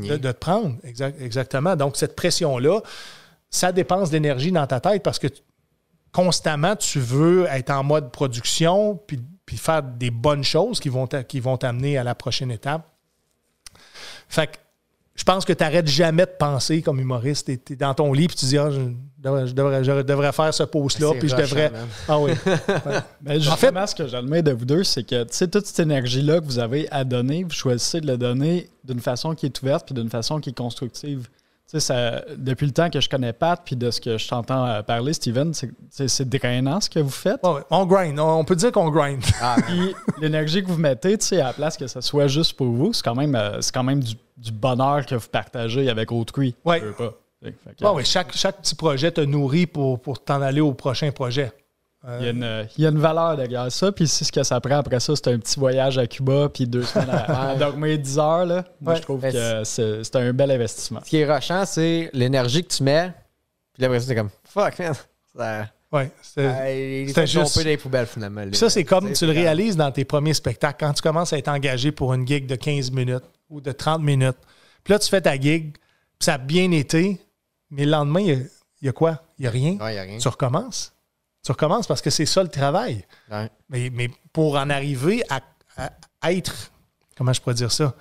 De 0.10 0.18
de, 0.18 0.32
te 0.32 0.38
prendre. 0.38 0.76
Exact- 0.84 1.20
exactement. 1.22 1.76
Donc, 1.76 1.96
cette 1.98 2.16
pression-là, 2.16 2.82
ça 3.50 3.72
dépense 3.72 4.10
d'énergie 4.12 4.52
dans 4.52 4.68
ta 4.68 4.80
tête 4.80 5.02
parce 5.02 5.18
que 5.20 5.28
tu- 5.28 5.42
constamment, 6.14 6.76
tu 6.78 7.00
veux 7.00 7.46
être 7.48 7.72
en 7.72 7.84
mode 7.84 8.12
production 8.12 8.96
puis, 9.08 9.20
puis 9.46 9.58
faire 9.58 9.84
des 9.84 10.12
bonnes 10.12 10.44
choses 10.44 10.80
qui 10.80 10.88
vont 10.88 11.08
t'a- 11.08 11.24
qui 11.24 11.42
vont 11.42 11.58
t'amener 11.58 11.98
à 11.98 12.04
la 12.06 12.16
prochaine 12.16 12.52
étape. 12.52 12.88
Fait 14.30 14.48
que 14.48 14.54
je 15.16 15.24
pense 15.24 15.46
que 15.46 15.54
tu 15.54 15.64
n'arrêtes 15.64 15.88
jamais 15.88 16.26
de 16.26 16.32
penser 16.40 16.82
comme 16.82 17.00
humoriste. 17.00 17.46
Tu 17.66 17.74
es, 17.74 17.76
dans 17.76 17.94
ton 17.94 18.14
lit 18.14 18.28
puis 18.28 18.36
tu 18.38 18.46
dis 18.46 18.58
ah, 18.58 18.72
je, 18.72 18.80
devrais, 19.20 19.48
je, 19.48 19.54
devrais, 19.54 19.84
je 19.84 19.92
devrais 20.02 20.32
faire 20.32 20.54
ce 20.54 20.64
post-là 20.64 21.14
puis 21.20 21.30
je 21.30 21.36
devrais. 21.36 21.72
Ah 22.08 22.20
oui. 22.20 22.32
Ben, 23.22 23.40
justement, 23.40 23.86
ce 23.88 23.96
que 23.96 24.08
j'admire 24.08 24.44
de 24.44 24.52
vous 24.52 24.66
deux, 24.66 24.84
c'est 24.84 25.04
que 25.04 25.24
tu 25.24 25.30
sais, 25.32 25.48
toute 25.48 25.66
cette 25.66 25.80
énergie-là 25.80 26.40
que 26.40 26.46
vous 26.46 26.60
avez 26.60 26.90
à 26.92 27.04
donner, 27.04 27.44
vous 27.44 27.52
choisissez 27.52 28.02
de 28.02 28.08
la 28.08 28.18
donner 28.18 28.70
d'une 28.84 29.00
façon 29.00 29.34
qui 29.34 29.46
est 29.48 29.62
ouverte 29.62 29.86
puis 29.86 29.96
d'une 29.96 30.10
façon 30.10 30.40
qui 30.40 30.50
est 30.52 30.58
constructive. 30.58 31.28
Ça, 31.80 32.22
depuis 32.38 32.66
le 32.66 32.72
temps 32.72 32.90
que 32.90 33.00
je 33.02 33.10
connais 33.10 33.34
Pat 33.34 33.60
puis 33.64 33.76
de 33.76 33.90
ce 33.92 34.00
que 34.00 34.18
je 34.18 34.28
t'entends 34.28 34.66
euh, 34.66 34.82
parler, 34.84 35.14
Steven, 35.14 35.54
c'est- 35.54 35.72
drainant 36.30 36.80
ce 36.82 36.90
que 36.90 37.00
vous 37.00 37.10
faites. 37.10 37.40
On 37.70 37.86
grind. 37.86 38.20
On 38.20 38.40
on 38.40 38.44
peut 38.46 38.56
dire 38.56 38.72
qu'on 38.72 38.90
grind. 38.90 39.22
Ah, 39.42 39.56
l'énergie 40.22 40.64
que 40.64 40.68
vous 40.68 40.78
mettez, 40.78 41.18
à 41.40 41.46
la 41.46 41.54
place 41.54 41.78
que 41.78 41.88
ça 41.88 42.02
soit 42.02 42.28
juste 42.28 42.54
pour 42.58 42.68
vous, 42.68 42.94
c'est 42.94 43.04
quand 43.04 43.16
même, 43.16 43.36
euh, 43.36 43.60
quand 43.74 43.84
même 43.84 44.02
du, 44.02 44.16
du 44.38 44.52
bonheur 44.52 45.06
que 45.06 45.16
vous 45.16 45.28
partagez 45.30 45.90
avec 45.90 46.12
autrui. 46.12 46.56
Ouais, 46.66 48.04
chaque, 48.06 48.36
chaque 48.36 48.62
petit 48.62 48.76
projet 48.76 49.12
te 49.12 49.22
nourrit 49.22 49.66
pour, 49.66 50.00
pour 50.02 50.24
t'en 50.24 50.42
aller 50.42 50.62
au 50.62 50.74
prochain 50.74 51.12
projet. 51.12 51.52
Euh, 52.06 52.18
Il 52.20 52.26
y, 52.26 52.28
a 52.28 52.32
une, 52.32 52.68
il 52.78 52.84
y 52.84 52.86
a 52.86 52.90
une 52.90 53.00
valeur 53.00 53.38
derrière 53.38 53.72
ça, 53.72 53.92
puis 53.94 54.08
si 54.10 54.26
ce 54.26 54.32
que 54.32 54.44
ça 54.44 54.60
prend 54.60 54.76
après 54.78 55.00
ça, 55.00 55.16
c'est 55.16 55.30
un 55.30 55.40
petit 55.40 55.58
voyage 55.58 55.98
à 55.98 56.06
Cuba, 56.06 56.50
puis 56.54 56.68
deux 56.68 56.84
semaines 56.84 57.10
à, 57.12 57.50
à 57.52 57.56
dormir 57.56 57.98
10 57.98 58.20
heures, 58.20 58.46
là, 58.46 58.66
moi 58.82 58.92
Ouais. 58.94 58.98
je 59.00 59.04
trouve 59.04 59.22
Ben, 59.22 59.32
que 59.32 59.64
c'est 59.64 60.04
c'est 60.04 60.16
un 60.18 60.34
bel 60.34 60.52
investissement. 60.52 61.00
Ce 61.06 61.10
qui 61.10 61.18
est 61.18 61.34
rushant, 61.34 61.66
c'est 61.66 62.10
l'énergie 62.14 62.64
que 62.64 62.74
tu 62.74 62.84
mets. 62.84 63.14
Puis 63.74 63.86
après 63.86 64.00
ça, 64.02 64.08
t'es 64.08 64.16
comme 64.16 64.30
fuck, 64.44 64.78
man. 64.80 64.94
Ça, 65.36 65.70
ouais, 65.94 66.12
c'est- 66.22 66.42
euh, 66.42 67.26
juste- 67.26 67.64
les 67.64 67.78
poubelles, 67.78 68.06
finalement. 68.06 68.42
Puis 68.48 68.58
ça, 68.58 68.70
c'est 68.70 68.84
comme 68.84 69.06
tu 69.14 69.26
le 69.26 69.34
c'est 69.34 69.40
réalises 69.40 69.78
dans 69.78 69.92
tes 69.92 70.04
premiers 70.04 70.34
spectacles. 70.34 70.86
Quand 70.86 70.92
tu 70.94 71.02
commences 71.02 71.32
à 71.32 71.38
être 71.38 71.48
engagé 71.48 71.92
pour 71.94 72.14
une 72.14 72.28
gig 72.28 72.46
de 72.48 72.56
15 72.56 72.92
minutes 72.92 73.24
ou 73.50 73.62
de 73.62 73.72
30 73.72 74.02
minutes, 74.04 74.38
puis 74.84 74.92
là, 74.92 75.00
tu 75.00 75.10
fais 75.10 75.22
ta 75.22 75.40
gig, 75.40 75.72
puis 75.72 75.80
ça 76.26 76.34
a 76.34 76.38
bien 76.38 76.70
été, 76.72 77.18
mais 77.72 77.86
le 77.86 77.92
lendemain, 77.92 78.20
il 78.20 78.28
y 78.28 78.32
a, 78.34 78.36
il 78.82 78.86
y 78.88 78.90
a 78.90 78.92
quoi? 78.92 79.22
Il 79.40 79.44
n'y 79.44 79.48
a 79.48 79.52
rien. 79.52 79.78
Ouais, 79.80 79.96
y 79.96 79.98
a 79.98 80.02
rien. 80.04 80.18
Tu 80.18 80.28
recommences. 80.28 80.92
Tu 81.46 81.52
recommences 81.52 81.88
parce 81.88 82.02
que 82.02 82.10
c'est 82.10 82.26
ça 82.26 82.42
le 82.42 82.50
travail. 82.50 83.06
Ouais. 83.30 83.50
Mais, 83.70 83.90
mais 83.92 84.10
pour 84.32 84.56
en 84.56 84.70
arriver 84.70 85.24
à, 85.30 85.42
à 86.22 86.32
être, 86.34 86.72
comment 87.18 87.34
je 87.34 87.42
pourrais 87.42 87.56
dire 87.56 87.72
ça, 87.72 87.94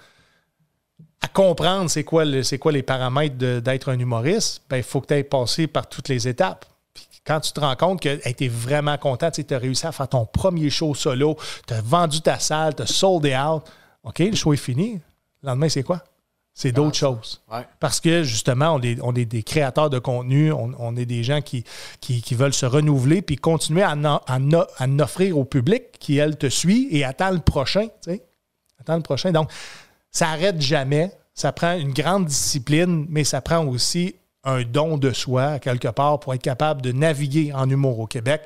à 1.21 1.29
comprendre 1.29 1.91
c'est 1.91 2.05
quoi, 2.05 2.25
le- 2.25 2.43
c'est 2.43 2.59
quoi 2.59 2.73
les 2.73 2.83
paramètres 2.83 3.37
d'être 3.37 3.89
un 3.91 3.99
humoriste, 3.99 4.63
ben, 4.69 4.77
il 4.77 4.83
faut 4.83 5.01
que 5.01 5.07
tu 5.09 5.15
aies 5.15 5.25
passé 5.25 5.67
par 5.67 5.89
toutes 5.89 6.09
les 6.09 6.29
étapes. 6.29 6.67
Puis 6.95 7.07
quand 7.27 7.41
tu 7.41 7.53
te 7.53 7.61
rends 7.61 7.77
compte 7.77 8.01
que 8.01 8.17
tu 8.33 8.45
es 8.45 8.49
vraiment 8.49 8.97
content, 8.99 9.31
tu 9.31 9.45
as 9.53 9.59
réussi 9.59 9.87
à 9.87 9.93
faire 9.93 10.09
ton 10.09 10.25
premier 10.27 10.71
show 10.71 10.95
solo, 10.95 11.37
tu 11.67 11.75
as 11.75 11.81
vendu 11.81 12.21
ta 12.21 12.39
salle, 12.39 12.75
tu 12.77 12.83
as 12.83 12.87
sold 12.87 13.27
out, 13.27 13.65
OK, 14.05 14.19
le 14.21 14.35
show 14.37 14.53
est 14.53 14.57
fini. 14.57 15.01
Le 15.43 15.49
lendemain, 15.49 15.69
c'est 15.69 15.83
quoi? 15.83 16.03
C'est 16.55 16.73
d'autres 16.73 16.97
choses. 16.99 17.41
Ouais. 17.51 17.67
Parce 17.81 17.99
que 17.99 18.23
justement, 18.25 18.75
on 18.75 18.81
est, 18.83 18.99
on 19.03 19.15
est 19.15 19.25
des 19.25 19.43
créateurs 19.43 19.89
de 19.89 19.99
contenu, 19.99 20.53
on, 20.53 20.71
on 20.79 20.97
est 20.97 21.07
des 21.07 21.25
gens 21.25 21.41
qui, 21.41 21.65
qui, 22.01 22.21
qui 22.21 22.35
veulent 22.35 22.53
se 22.53 22.67
renouveler 22.67 23.23
puis 23.23 23.37
continuer 23.37 23.83
à, 23.83 23.93
en, 23.93 24.05
à 24.05 24.21
en- 24.39 24.53
à 24.53 24.85
en 24.87 24.99
offrir 24.99 25.39
au 25.39 25.45
public 25.45 25.85
qui, 25.99 26.19
elle, 26.19 26.37
te 26.37 26.49
suit 26.51 26.89
et 26.91 27.05
attend 27.05 27.31
le 27.31 27.39
prochain. 27.41 27.87
tu 28.03 28.11
sais. 28.13 28.23
Attend 28.81 28.97
le 28.97 29.03
prochain. 29.03 29.33
Donc, 29.33 29.51
ça 30.11 30.27
n'arrête 30.27 30.61
jamais. 30.61 31.11
Ça 31.35 31.53
prend 31.53 31.73
une 31.79 31.95
grande 31.95 32.27
discipline, 32.27 33.07
mais 33.09 33.25
ça 33.25 33.41
prend 33.41 33.65
aussi 33.65 34.17
un 34.45 34.63
don 34.63 34.99
de 34.99 35.13
soi, 35.13 35.59
quelque 35.59 35.89
part, 35.89 36.21
pour 36.21 36.35
être 36.35 36.43
capable 36.43 36.83
de 36.83 36.93
naviguer 36.93 37.53
en 37.55 37.71
humour 37.71 37.99
au 38.01 38.07
Québec. 38.07 38.43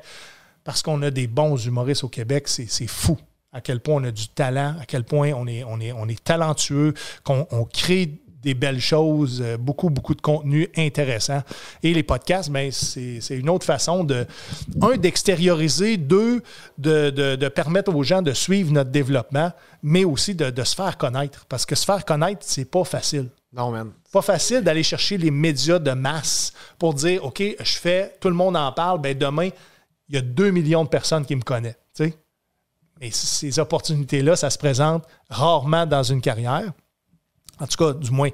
Parce 0.63 0.81
qu'on 0.81 1.01
a 1.01 1.11
des 1.11 1.27
bons 1.27 1.57
humoristes 1.65 2.03
au 2.05 2.09
Québec, 2.09 2.47
c'est 2.47 2.87
fou 2.87 3.17
à 3.57 3.61
quel 3.61 3.79
point 3.79 3.95
on 3.95 4.03
a 4.05 4.11
du 4.11 4.27
talent, 4.29 4.75
à 4.79 4.85
quel 4.85 5.03
point 5.03 5.31
on 5.33 5.47
est, 5.47 5.63
on 5.63 5.79
est, 5.79 5.91
on 5.91 6.07
est 6.07 6.23
talentueux, 6.23 6.93
qu'on 7.23 7.47
on 7.51 7.65
crée 7.65 8.19
des 8.43 8.53
belles 8.53 8.79
choses, 8.79 9.41
euh, 9.43 9.57
beaucoup, 9.57 9.89
beaucoup 9.89 10.13
de 10.13 10.21
contenu 10.21 10.69
intéressant. 10.77 11.41
Et 11.81 11.91
les 11.93 12.03
podcasts, 12.03 12.51
ben, 12.51 12.71
c'est 12.71 13.19
c'est 13.19 13.35
une 13.37 13.49
autre 13.49 13.65
façon 13.65 14.03
de, 14.03 14.25
un, 14.81 14.95
d'extérioriser, 14.95 15.97
deux, 15.97 16.41
de, 16.77 17.09
de- 17.09 17.35
de 17.35 17.47
permettre 17.49 17.93
aux 17.93 18.03
gens 18.03 18.21
de 18.21 18.33
suivre 18.33 18.71
notre 18.71 18.91
développement, 18.91 19.51
mais 19.81 20.03
aussi 20.05 20.35
de, 20.35 20.49
de 20.51 20.63
se 20.63 20.75
faire 20.75 20.97
connaître. 20.97 21.45
Parce 21.49 21.65
que 21.65 21.75
se 21.75 21.83
faire 21.83 22.05
connaître, 22.05 22.41
c'est 22.45 22.65
pas 22.69 22.83
facile 22.83 23.27
Non, 23.51 23.71
man. 23.71 23.91
pas 24.13 24.21
facile 24.21 24.61
d'aller 24.61 24.83
chercher 24.83 25.17
les 25.17 25.31
médias 25.31 25.79
de 25.79 25.91
masse 25.91 26.53
pour 26.77 26.93
dire 26.93 27.25
OK, 27.25 27.41
je 27.41 27.75
fais, 27.77 28.13
tout 28.21 28.29
le 28.29 28.35
monde 28.35 28.55
en 28.55 28.71
parle, 28.71 29.01
ben 29.01 29.17
demain, 29.17 29.49
il 30.09 30.15
y 30.15 30.17
a 30.19 30.21
2 30.21 30.51
millions 30.51 30.83
de 30.83 30.89
personnes 30.89 31.25
qui 31.25 31.35
me 31.35 31.41
connaissent. 31.41 31.75
Mais 32.99 33.11
ces 33.11 33.59
opportunités-là, 33.59 34.35
ça 34.35 34.49
se 34.49 34.57
présente 34.57 35.03
rarement 35.29 35.85
dans 35.85 36.03
une 36.03 36.21
carrière. 36.21 36.71
En 37.59 37.67
tout 37.67 37.77
cas, 37.77 37.93
du 37.93 38.11
moins, 38.11 38.29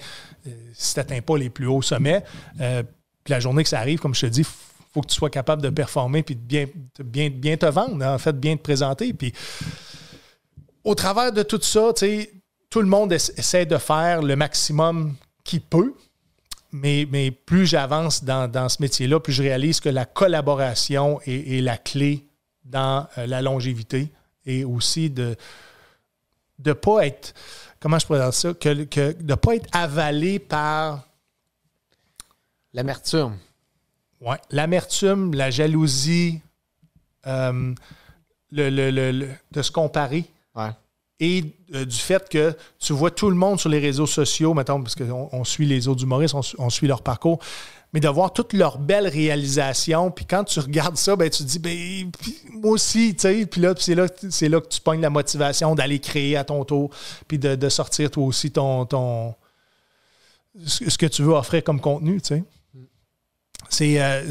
euh, 0.48 0.50
si 0.74 0.94
tu 0.94 1.00
n'atteins 1.00 1.22
pas 1.22 1.38
les 1.38 1.50
plus 1.50 1.68
hauts 1.68 1.82
sommets. 1.82 2.24
Euh, 2.60 2.84
puis 3.24 3.32
la 3.32 3.40
journée 3.40 3.64
que 3.64 3.70
ça 3.70 3.80
arrive, 3.80 4.00
comme 4.00 4.14
je 4.16 4.22
te 4.22 4.26
dis, 4.26 4.42
il 4.42 4.46
faut 4.94 5.02
que 5.02 5.08
tu 5.08 5.16
sois 5.16 5.30
capable 5.30 5.62
de 5.62 5.70
performer 5.70 6.24
puis 6.24 6.36
de 6.36 6.42
bien, 6.42 6.68
bien, 7.04 7.30
bien 7.30 7.58
te 7.58 7.66
vendre, 7.66 8.06
en 8.06 8.18
fait, 8.18 8.38
bien 8.38 8.58
te 8.58 8.62
présenter. 8.62 9.14
Puis 9.14 9.34
au 10.84 10.96
travers 10.96 11.32
de 11.32 11.44
tout 11.44 11.62
ça, 11.62 11.94
tout 12.70 12.82
le 12.82 12.88
monde 12.88 13.14
essa- 13.14 13.32
essaie 13.38 13.66
de 13.66 13.78
faire 13.78 14.22
le 14.22 14.36
maximum 14.36 15.16
qu'il 15.44 15.62
peut. 15.62 15.94
Mais, 16.76 17.08
mais 17.12 17.30
plus 17.30 17.68
j'avance 17.68 18.24
dans, 18.24 18.50
dans 18.52 18.68
ce 18.68 18.82
métier-là, 18.82 19.20
plus 19.20 19.32
je 19.32 19.44
réalise 19.44 19.80
que 19.80 19.90
la 19.90 20.06
collaboration 20.06 21.22
est, 21.26 21.58
est 21.58 21.62
la 21.62 21.78
clé 21.78 22.28
dans 22.66 23.08
euh, 23.18 23.28
la 23.28 23.42
longévité 23.44 24.12
et 24.46 24.64
aussi 24.66 25.10
de 25.10 25.36
ne 26.66 26.74
pas 26.74 27.06
être, 27.08 27.34
comment 27.80 28.00
je 28.00 28.06
pourrais 28.06 28.20
dire 28.20 28.34
ça, 28.34 28.54
que, 28.54 28.84
que- 28.86 29.12
de 29.14 29.24
ne 29.32 29.36
pas 29.36 29.56
être 29.56 29.68
avalé 29.72 30.40
par 30.40 31.04
L'amertume. 32.74 33.38
ouais, 34.22 34.38
l'amertume, 34.50 35.34
la 35.36 35.52
jalousie, 35.52 36.42
euh, 37.28 37.74
le, 38.52 38.70
le- 38.70 39.12
le- 39.12 39.30
de 39.52 39.62
se 39.62 39.72
comparer 39.72 40.26
Ouais. 40.56 40.70
et 41.20 41.44
euh, 41.74 41.86
du 41.86 41.96
fait 41.96 42.28
que 42.30 42.56
tu 42.80 42.94
vois 42.94 43.12
tout 43.12 43.30
le 43.30 43.36
monde 43.36 43.60
sur 43.60 43.70
les 43.70 43.80
réseaux 43.80 44.08
sociaux, 44.08 44.54
mettons, 44.54 44.82
parce 44.82 44.96
qu'on 44.96 45.30
on 45.32 45.44
suit 45.44 45.66
les 45.66 45.88
autres 45.88 46.04
humoristes, 46.04 46.34
on, 46.36 46.42
on 46.58 46.70
suit 46.70 46.88
leur 46.88 47.02
parcours, 47.04 47.40
mais 47.94 48.00
de 48.00 48.10
voir 48.10 48.34
toutes 48.34 48.54
leurs 48.54 48.80
belles 48.80 49.08
réalisations, 49.08 50.12
puis 50.12 50.26
quand 50.26 50.44
tu 50.44 50.60
regardes 50.60 50.98
ça, 50.98 51.16
ben, 51.16 51.30
tu 51.30 51.44
te 51.44 51.48
dis, 51.48 51.60
ben, 51.60 52.12
moi 52.52 52.72
aussi, 52.72 53.14
tu 53.16 53.22
sais, 53.22 53.46
puis 53.46 53.62
là, 53.62 53.74
c'est 53.78 53.96
là, 53.96 54.08
c'est 54.30 54.50
là 54.50 54.60
que 54.60 54.68
tu 54.68 54.82
pognes 54.82 55.02
la 55.02 55.10
motivation 55.10 55.76
d'aller 55.76 56.00
créer 56.00 56.36
à 56.36 56.44
ton 56.44 56.66
tour, 56.66 56.90
puis 57.28 57.40
de, 57.40 57.70
sortir 57.70 58.12
toi 58.12 58.26
aussi 58.26 58.52
ton, 58.52 58.86
ton 58.86 59.36
ce 60.66 60.98
que 60.98 61.08
tu 61.08 61.24
veux 61.24 61.34
offrir 61.34 61.64
comme 61.64 61.82
contenu, 61.82 62.22
tu 62.22 62.36
sais. 62.36 62.44
C'est 63.70 64.02
euh, 64.02 64.24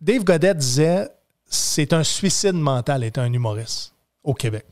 Dave 0.00 0.24
Godet 0.24 0.54
disait, 0.54 1.08
c'est 1.46 1.92
un 1.92 2.04
suicide 2.04 2.54
mental 2.54 3.00
d'être 3.00 3.18
un 3.18 3.30
humoriste 3.32 3.92
au 4.22 4.32
Québec 4.32 4.64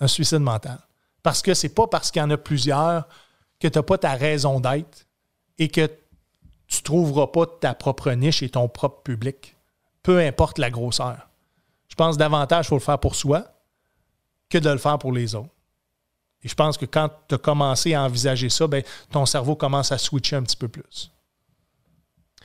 un 0.00 0.08
suicide 0.08 0.40
mental. 0.40 0.78
Parce 1.22 1.42
que 1.42 1.54
c'est 1.54 1.68
pas 1.68 1.86
parce 1.86 2.10
qu'il 2.10 2.20
y 2.20 2.24
en 2.24 2.30
a 2.30 2.38
plusieurs 2.38 3.06
que 3.60 3.68
tu 3.68 3.78
n'as 3.78 3.82
pas 3.82 3.98
ta 3.98 4.14
raison 4.14 4.58
d'être 4.58 5.06
et 5.58 5.68
que 5.68 5.88
tu 6.70 6.82
trouveras 6.82 7.26
pas 7.26 7.46
ta 7.46 7.74
propre 7.74 8.12
niche 8.12 8.42
et 8.42 8.48
ton 8.48 8.68
propre 8.68 9.02
public. 9.02 9.56
Peu 10.02 10.20
importe 10.20 10.58
la 10.58 10.70
grosseur. 10.70 11.28
Je 11.88 11.94
pense 11.96 12.16
davantage 12.16 12.66
qu'il 12.66 12.68
faut 12.70 12.76
le 12.76 12.80
faire 12.80 12.98
pour 12.98 13.16
soi 13.16 13.44
que 14.48 14.56
de 14.56 14.70
le 14.70 14.78
faire 14.78 14.98
pour 14.98 15.12
les 15.12 15.34
autres. 15.34 15.50
Et 16.42 16.48
je 16.48 16.54
pense 16.54 16.78
que 16.78 16.86
quand 16.86 17.10
tu 17.28 17.34
as 17.34 17.38
commencé 17.38 17.92
à 17.94 18.02
envisager 18.02 18.48
ça, 18.48 18.66
ben, 18.66 18.82
ton 19.10 19.26
cerveau 19.26 19.56
commence 19.56 19.92
à 19.92 19.98
switcher 19.98 20.36
un 20.36 20.42
petit 20.42 20.56
peu 20.56 20.68
plus. 20.68 21.10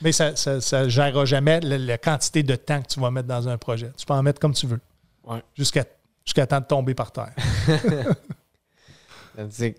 Mais 0.01 0.11
ça 0.11 0.31
ne 0.31 0.89
gérera 0.89 1.23
jamais 1.23 1.61
la, 1.61 1.77
la 1.77 1.97
quantité 1.97 2.43
de 2.43 2.55
temps 2.55 2.81
que 2.81 2.87
tu 2.87 2.99
vas 2.99 3.11
mettre 3.11 3.29
dans 3.29 3.47
un 3.47 3.57
projet. 3.57 3.91
Tu 3.95 4.05
peux 4.05 4.13
en 4.13 4.23
mettre 4.23 4.41
comme 4.41 4.53
tu 4.53 4.67
veux. 4.67 4.81
Ouais. 5.23 5.41
Jusqu'à 5.53 5.85
jusqu'à 6.25 6.47
temps 6.47 6.59
de 6.59 6.65
tomber 6.65 6.95
par 6.95 7.11
terre. 7.11 7.31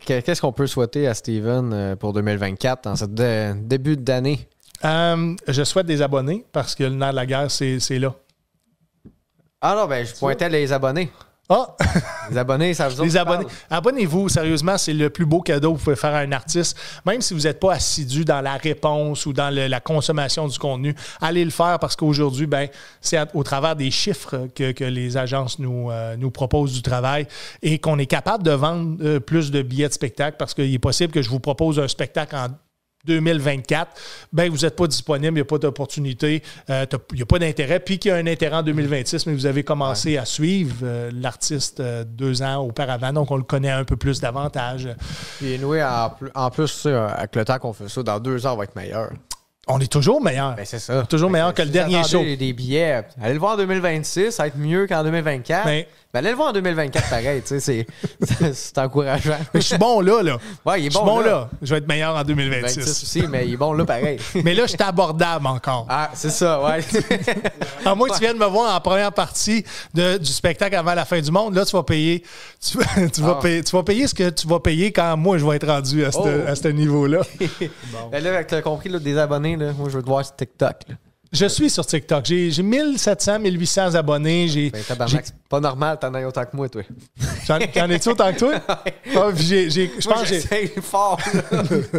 Qu'est-ce 0.04 0.40
qu'on 0.40 0.52
peut 0.52 0.66
souhaiter 0.66 1.06
à 1.08 1.14
Steven 1.14 1.72
euh, 1.72 1.96
pour 1.96 2.12
2024 2.12 2.86
en 2.86 2.96
ce 2.96 3.04
dé- 3.06 3.52
début 3.56 3.96
d'année? 3.96 4.48
Euh, 4.84 5.34
je 5.48 5.64
souhaite 5.64 5.86
des 5.86 6.02
abonnés 6.02 6.44
parce 6.52 6.74
que 6.74 6.84
le 6.84 6.90
nerf 6.90 7.10
de 7.12 7.16
la 7.16 7.26
guerre, 7.26 7.50
c'est 7.50 7.80
c'est 7.80 7.98
là. 7.98 8.14
Ah 9.60 9.74
non, 9.74 9.86
ben 9.86 10.04
je 10.04 10.14
pointais 10.14 10.48
les 10.50 10.72
abonnés. 10.72 11.10
Ah! 11.48 11.76
Les 12.30 12.38
abonnés, 12.38 12.74
ça 12.74 12.88
vous 12.88 13.02
Les 13.02 13.16
abonnés. 13.16 13.46
Abonnez-vous, 13.70 14.28
sérieusement, 14.28 14.76
c'est 14.78 14.92
le 14.92 15.10
plus 15.10 15.26
beau 15.26 15.40
cadeau 15.40 15.72
que 15.72 15.78
vous 15.78 15.84
pouvez 15.84 15.96
faire 15.96 16.14
à 16.14 16.18
un 16.18 16.32
artiste. 16.32 16.76
Même 17.04 17.20
si 17.20 17.34
vous 17.34 17.40
n'êtes 17.40 17.60
pas 17.60 17.74
assidu 17.74 18.24
dans 18.24 18.40
la 18.40 18.54
réponse 18.54 19.26
ou 19.26 19.32
dans 19.32 19.54
la 19.54 19.80
consommation 19.80 20.48
du 20.48 20.58
contenu, 20.58 20.94
allez 21.20 21.44
le 21.44 21.50
faire 21.50 21.78
parce 21.78 21.94
qu'aujourd'hui, 21.94 22.46
ben, 22.46 22.68
c'est 23.00 23.18
au 23.34 23.44
travers 23.44 23.76
des 23.76 23.90
chiffres 23.90 24.48
que, 24.54 24.84
les 24.86 25.16
agences 25.16 25.58
nous, 25.58 25.90
euh, 25.90 26.16
nous 26.16 26.30
proposent 26.30 26.72
du 26.72 26.82
travail 26.82 27.26
et 27.62 27.78
qu'on 27.78 27.98
est 27.98 28.06
capable 28.06 28.42
de 28.42 28.50
vendre 28.52 28.96
euh, 29.02 29.20
plus 29.20 29.50
de 29.50 29.62
billets 29.62 29.88
de 29.88 29.92
spectacle 29.92 30.36
parce 30.38 30.54
qu'il 30.54 30.72
est 30.72 30.78
possible 30.78 31.12
que 31.12 31.22
je 31.22 31.30
vous 31.30 31.40
propose 31.40 31.78
un 31.78 31.88
spectacle 31.88 32.34
en 32.36 32.48
2024, 33.06 33.90
ben 34.32 34.50
vous 34.50 34.58
n'êtes 34.58 34.76
pas 34.76 34.86
disponible, 34.86 35.32
il 35.32 35.34
n'y 35.34 35.40
a 35.40 35.44
pas 35.44 35.58
d'opportunité, 35.58 36.42
euh, 36.70 36.84
il 37.12 37.16
n'y 37.16 37.22
a 37.22 37.26
pas 37.26 37.38
d'intérêt, 37.38 37.80
puis 37.80 37.98
qu'il 37.98 38.10
y 38.10 38.12
a 38.12 38.16
un 38.16 38.26
intérêt 38.26 38.56
en 38.56 38.62
2026, 38.62 39.26
mais 39.26 39.34
vous 39.34 39.46
avez 39.46 39.62
commencé 39.62 40.16
à 40.16 40.24
suivre 40.24 40.76
euh, 40.82 41.10
l'artiste 41.14 41.80
euh, 41.80 42.04
deux 42.04 42.42
ans 42.42 42.56
auparavant, 42.56 43.12
donc 43.12 43.30
on 43.30 43.36
le 43.36 43.44
connaît 43.44 43.70
un 43.70 43.84
peu 43.84 43.96
plus 43.96 44.20
davantage. 44.20 44.88
Puis 45.38 45.58
nous, 45.58 45.74
en, 45.76 46.12
en 46.34 46.50
plus, 46.50 46.86
avec 46.86 47.34
le 47.36 47.44
temps 47.44 47.58
qu'on 47.58 47.72
fait 47.72 47.88
ça, 47.88 48.02
dans 48.02 48.20
deux 48.20 48.46
ans, 48.46 48.54
on 48.54 48.56
va 48.56 48.64
être 48.64 48.76
meilleur. 48.76 49.10
On 49.68 49.80
est 49.80 49.90
toujours 49.90 50.22
meilleur. 50.22 50.54
Ben, 50.54 50.64
c'est 50.64 50.78
ça. 50.78 51.02
Toujours 51.06 51.28
meilleur 51.28 51.52
que, 51.52 51.62
le 51.62 51.70
dernier 51.70 52.04
show. 52.04 52.22
des 52.22 52.52
billets, 52.52 53.02
allez 53.20 53.34
le 53.34 53.40
voir 53.40 53.54
en 53.54 53.56
2026, 53.56 54.30
ça 54.30 54.44
va 54.44 54.46
être 54.46 54.56
mieux 54.56 54.86
qu'en 54.86 55.02
2024. 55.02 55.64
Ben, 55.64 55.84
ben, 56.14 56.20
allez 56.20 56.30
le 56.30 56.36
voir 56.36 56.50
en 56.50 56.52
2024 56.52 57.10
pareil, 57.10 57.42
tu 57.42 57.58
sais, 57.58 57.86
c'est 58.54 58.78
encourageant. 58.78 59.38
Mais 59.52 59.60
je 59.60 59.66
suis 59.66 59.76
bon 59.76 60.00
là, 60.00 60.22
là. 60.22 60.38
Ouais, 60.64 60.82
il 60.82 60.86
est 60.86 60.90
bon, 60.90 61.00
je 61.00 61.04
suis 61.04 61.14
bon 61.14 61.20
là. 61.20 61.50
Je 61.60 61.74
vais 61.74 61.78
être 61.78 61.88
meilleur 61.88 62.14
en 62.14 62.22
2026. 62.22 62.78
aussi, 62.78 63.26
mais 63.26 63.44
il 63.44 63.54
est 63.54 63.56
bon 63.56 63.72
là 63.72 63.84
pareil. 63.84 64.18
mais 64.44 64.54
là, 64.54 64.66
je 64.66 64.70
suis 64.70 64.82
abordable 64.82 65.48
encore. 65.48 65.86
Ah, 65.88 66.10
c'est 66.14 66.30
ça, 66.30 66.62
ouais. 66.62 66.78
à 67.84 67.94
moins 67.96 68.08
que 68.08 68.14
tu 68.14 68.20
viennes 68.20 68.38
me 68.38 68.46
voir 68.46 68.74
en 68.74 68.80
première 68.80 69.12
partie 69.12 69.64
de, 69.92 70.16
du 70.16 70.30
spectacle 70.32 70.76
avant 70.76 70.94
la 70.94 71.04
fin 71.04 71.20
du 71.20 71.32
monde, 71.32 71.56
là, 71.56 71.64
tu 71.64 71.74
vas 71.74 71.82
payer 71.82 72.22
tu, 72.60 72.78
vas, 72.78 73.36
ah. 73.36 73.42
payer, 73.42 73.62
tu 73.62 73.76
vas 73.76 73.82
payer 73.82 74.06
ce 74.06 74.14
que 74.14 74.30
tu 74.30 74.46
vas 74.46 74.60
payer 74.60 74.92
quand 74.92 75.16
moi, 75.16 75.38
je 75.38 75.46
vais 75.46 75.56
être 75.56 75.66
rendu 75.66 76.04
à 76.04 76.12
ce, 76.12 76.18
oh. 76.18 76.72
niveau-là. 76.72 77.20
bon. 77.40 78.08
Ben 78.10 78.22
là, 78.22 78.44
tu 78.44 78.54
as 78.54 78.62
compris, 78.62 78.88
là, 78.88 78.98
des 78.98 79.18
abonnés, 79.18 79.55
là, 79.56 79.72
moi, 79.72 79.88
je 79.88 79.96
veux 79.96 80.02
te 80.02 80.08
voir 80.08 80.24
sur 80.24 80.36
TikTok. 80.36 80.88
Là. 80.88 80.94
Je 81.32 81.46
suis 81.46 81.70
sur 81.70 81.84
TikTok. 81.84 82.24
J'ai 82.24 82.62
1700, 82.62 83.40
1800 83.40 83.94
abonnés. 83.94 84.48
J'ai, 84.48 84.70
ben, 84.70 84.82
c'est 85.08 85.34
pas 85.48 85.60
normal, 85.60 85.98
t'en 86.00 86.14
as 86.14 86.26
autant 86.26 86.44
que 86.44 86.56
moi, 86.56 86.68
toi. 86.68 86.82
J'en, 87.46 87.58
es-tu 87.58 88.08
autant 88.08 88.32
que 88.32 88.38
toi? 88.38 88.54
j'ai, 89.36 89.70
je 89.70 90.08
pense 90.08 90.22
que 90.22 90.26
j'ai. 90.28 90.68
fort, 90.80 91.20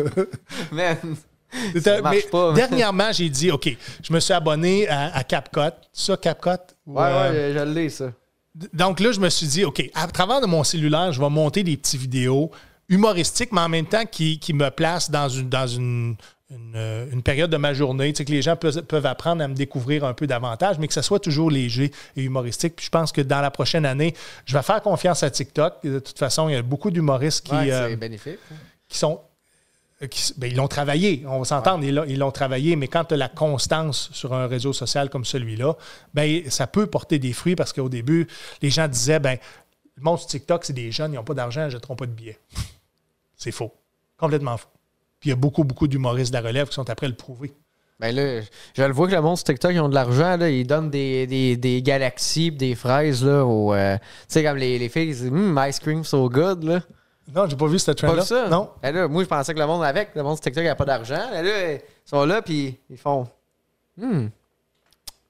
Man. 0.71 0.97
Ça 1.81 2.01
marche 2.01 2.15
mais 2.15 2.21
pas, 2.29 2.53
dernièrement, 2.53 3.11
j'ai 3.11 3.29
dit, 3.29 3.51
OK, 3.51 3.75
je 4.03 4.13
me 4.13 4.19
suis 4.19 4.33
abonné 4.33 4.87
à, 4.87 5.23
CapCut. 5.23 5.75
Ça, 5.93 6.17
CapCut? 6.17 6.49
Ouais, 6.85 7.03
ouais, 7.03 7.53
je 7.53 7.63
l'ai, 7.63 7.89
ça. 7.89 8.11
Donc 8.73 8.99
là, 8.99 9.11
je 9.11 9.19
me 9.19 9.29
suis 9.29 9.47
dit, 9.47 9.63
OK, 9.63 9.89
à 9.93 10.07
travers 10.07 10.41
de 10.41 10.45
mon 10.45 10.63
cellulaire, 10.63 11.11
je 11.11 11.21
vais 11.21 11.29
monter 11.29 11.63
des 11.63 11.77
petites 11.77 11.99
vidéos 11.99 12.51
humoristiques, 12.89 13.51
mais 13.51 13.61
en 13.61 13.69
même 13.69 13.85
temps 13.85 14.05
qui, 14.05 14.39
qui 14.39 14.53
me 14.53 14.69
placent 14.69 15.11
dans 15.11 15.29
une, 15.29 15.49
dans 15.49 15.67
une, 15.67 16.15
euh, 16.75 17.11
une, 17.11 17.23
période 17.23 17.49
de 17.49 17.57
ma 17.57 17.73
journée, 17.73 18.13
tu 18.13 18.19
sais, 18.19 18.25
que 18.25 18.31
les 18.31 18.41
gens 18.41 18.55
peuvent, 18.55 19.05
apprendre 19.05 19.43
à 19.43 19.47
me 19.49 19.53
découvrir 19.53 20.05
un 20.05 20.13
peu 20.13 20.27
davantage, 20.27 20.79
mais 20.79 20.87
que 20.87 20.93
ça 20.93 21.01
soit 21.01 21.19
toujours 21.19 21.51
léger 21.51 21.91
et 22.15 22.23
humoristique. 22.23 22.77
Puis 22.77 22.85
je 22.85 22.89
pense 22.89 23.11
que 23.11 23.19
dans 23.19 23.41
la 23.41 23.51
prochaine 23.51 23.85
année, 23.85 24.13
je 24.45 24.55
vais 24.55 24.63
faire 24.63 24.81
confiance 24.81 25.23
à 25.23 25.29
TikTok. 25.29 25.83
De 25.83 25.99
toute 25.99 26.17
façon, 26.17 26.47
il 26.47 26.53
y 26.53 26.55
a 26.55 26.61
beaucoup 26.61 26.89
d'humoristes 26.89 27.47
qui, 27.47 27.53
euh, 27.53 27.95
hein. 28.01 28.35
qui 28.87 28.97
sont 28.97 29.19
euh, 30.01 30.07
ben, 30.37 30.51
ils 30.51 30.55
l'ont 30.55 30.67
travaillé, 30.67 31.23
on 31.27 31.39
va 31.39 31.45
s'entendre, 31.45 31.83
ils 31.83 32.19
l'ont 32.19 32.31
travaillé, 32.31 32.75
mais 32.75 32.87
quand 32.87 33.05
tu 33.05 33.15
as 33.15 33.17
la 33.17 33.29
constance 33.29 34.09
sur 34.13 34.33
un 34.33 34.47
réseau 34.47 34.71
social 34.71 35.09
comme 35.09 35.25
celui-là, 35.25 35.75
ben, 36.13 36.49
ça 36.49 36.67
peut 36.67 36.87
porter 36.87 37.19
des 37.19 37.33
fruits 37.33 37.55
parce 37.55 37.73
qu'au 37.73 37.89
début, 37.89 38.27
les 38.61 38.69
gens 38.69 38.87
disaient 38.87 39.19
ben, 39.19 39.37
le 39.95 40.03
monde 40.03 40.19
sur 40.19 40.27
TikTok, 40.27 40.63
c'est 40.63 40.73
des 40.73 40.91
jeunes, 40.91 41.13
ils 41.13 41.15
n'ont 41.15 41.23
pas 41.23 41.33
d'argent, 41.33 41.61
ils 41.61 41.65
ne 41.65 41.69
jetteront 41.71 41.95
pas 41.95 42.05
de 42.05 42.11
billets. 42.11 42.39
c'est 43.35 43.51
faux. 43.51 43.73
Complètement 44.17 44.57
faux. 44.57 44.69
Puis 45.19 45.29
il 45.29 45.31
y 45.31 45.33
a 45.33 45.35
beaucoup, 45.35 45.63
beaucoup 45.63 45.87
d'humoristes 45.87 46.31
de 46.33 46.37
la 46.37 46.47
relève 46.47 46.67
qui 46.67 46.75
sont 46.75 46.89
après 46.89 47.07
le 47.07 47.15
prouver. 47.15 47.53
Ben 47.99 48.15
là, 48.15 48.41
je 48.75 48.83
le 48.83 48.93
vois 48.93 49.07
que 49.07 49.15
le 49.15 49.21
monde 49.21 49.37
sur 49.37 49.45
TikTok, 49.45 49.71
ils 49.73 49.79
ont 49.79 49.89
de 49.89 49.95
l'argent, 49.95 50.37
là. 50.37 50.49
Ils 50.49 50.67
donnent 50.67 50.91
des, 50.91 51.25
des, 51.25 51.57
des 51.57 51.81
galaxies 51.81 52.51
des 52.51 52.75
fraises, 52.75 53.25
là. 53.25 53.43
Euh, 53.43 53.97
tu 53.97 54.03
sais, 54.27 54.43
comme 54.43 54.57
les, 54.57 54.77
les 54.77 54.89
filles, 54.89 55.07
disent 55.07 55.27
hum, 55.31 55.59
ice 55.67 55.79
cream 55.79 56.03
so 56.03 56.29
good, 56.29 56.63
là. 56.63 56.81
Non, 57.35 57.47
j'ai 57.49 57.55
pas 57.57 57.65
vu 57.65 57.79
cette 57.79 57.97
trend-là. 57.97 58.23
ça? 58.23 58.47
Non. 58.49 58.69
Ben 58.83 58.93
là, 58.95 59.07
moi, 59.07 59.23
je 59.23 59.27
pensais 59.27 59.53
que 59.53 59.59
le 59.59 59.65
monde 59.65 59.83
avec, 59.83 60.09
le 60.15 60.21
monde 60.21 60.35
sur 60.35 60.43
TikTok, 60.43 60.63
il 60.63 60.67
a 60.67 60.75
pas 60.75 60.85
d'argent. 60.85 61.27
Ben 61.31 61.43
là, 61.43 61.73
ils 61.73 61.81
sont 62.05 62.23
là, 62.23 62.41
puis 62.43 62.77
ils 62.89 62.97
font. 62.97 63.27
Hum. 63.99 64.29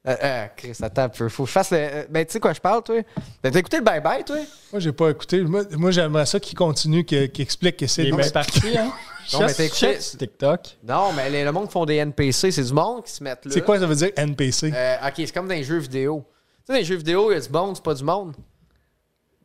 Euh, 0.05 0.15
euh, 0.23 0.45
Chris, 0.55 0.77
attends 0.81 1.03
un 1.03 1.09
peu. 1.09 1.27
Faut 1.29 1.43
que 1.43 1.47
je 1.47 1.53
fasse 1.53 1.71
le. 1.71 1.77
Euh, 1.79 2.03
ben, 2.09 2.25
tu 2.25 2.33
sais 2.33 2.39
quoi 2.39 2.53
je 2.53 2.61
parle, 2.61 2.83
toi? 2.83 3.01
T'as 3.41 3.49
écouté 3.49 3.77
le 3.77 3.83
bye-bye, 3.83 4.25
toi? 4.25 4.37
Moi, 4.71 4.79
j'ai 4.79 4.91
pas 4.91 5.09
écouté. 5.09 5.41
Moi, 5.41 5.91
j'aimerais 5.91 6.25
ça 6.25 6.39
qu'il 6.39 6.57
continue, 6.57 7.03
qu'il 7.03 7.31
explique 7.39 7.77
que 7.77 7.87
c'est. 7.87 8.03
Il 8.03 8.19
est 8.19 8.33
parti, 8.33 8.77
hein? 8.77 8.91
Non, 9.33 9.39
mais 9.41 9.69
TikTok. 9.99 10.77
Non, 10.87 11.11
mais 11.13 11.43
le 11.43 11.51
monde 11.51 11.67
qui 11.67 11.73
font 11.73 11.85
des 11.85 11.95
NPC, 11.95 12.51
c'est 12.51 12.63
du 12.63 12.73
monde 12.73 13.03
qui 13.03 13.11
se 13.11 13.23
mettent 13.23 13.45
là. 13.45 13.51
C'est 13.51 13.61
quoi 13.61 13.79
ça 13.79 13.85
veut 13.85 13.95
dire 13.95 14.11
NPC? 14.15 14.71
Euh, 14.73 14.95
ok, 15.07 15.13
c'est 15.17 15.31
comme 15.31 15.47
dans 15.47 15.55
les 15.55 15.63
jeux 15.63 15.79
vidéo. 15.79 16.23
Tu 16.27 16.65
sais, 16.65 16.73
dans 16.73 16.79
les 16.79 16.85
jeux 16.85 16.95
vidéo, 16.95 17.31
il 17.31 17.35
y 17.35 17.37
a 17.37 17.41
du 17.41 17.49
monde, 17.49 17.75
c'est 17.75 17.83
pas 17.83 17.93
du 17.93 18.03
monde. 18.03 18.33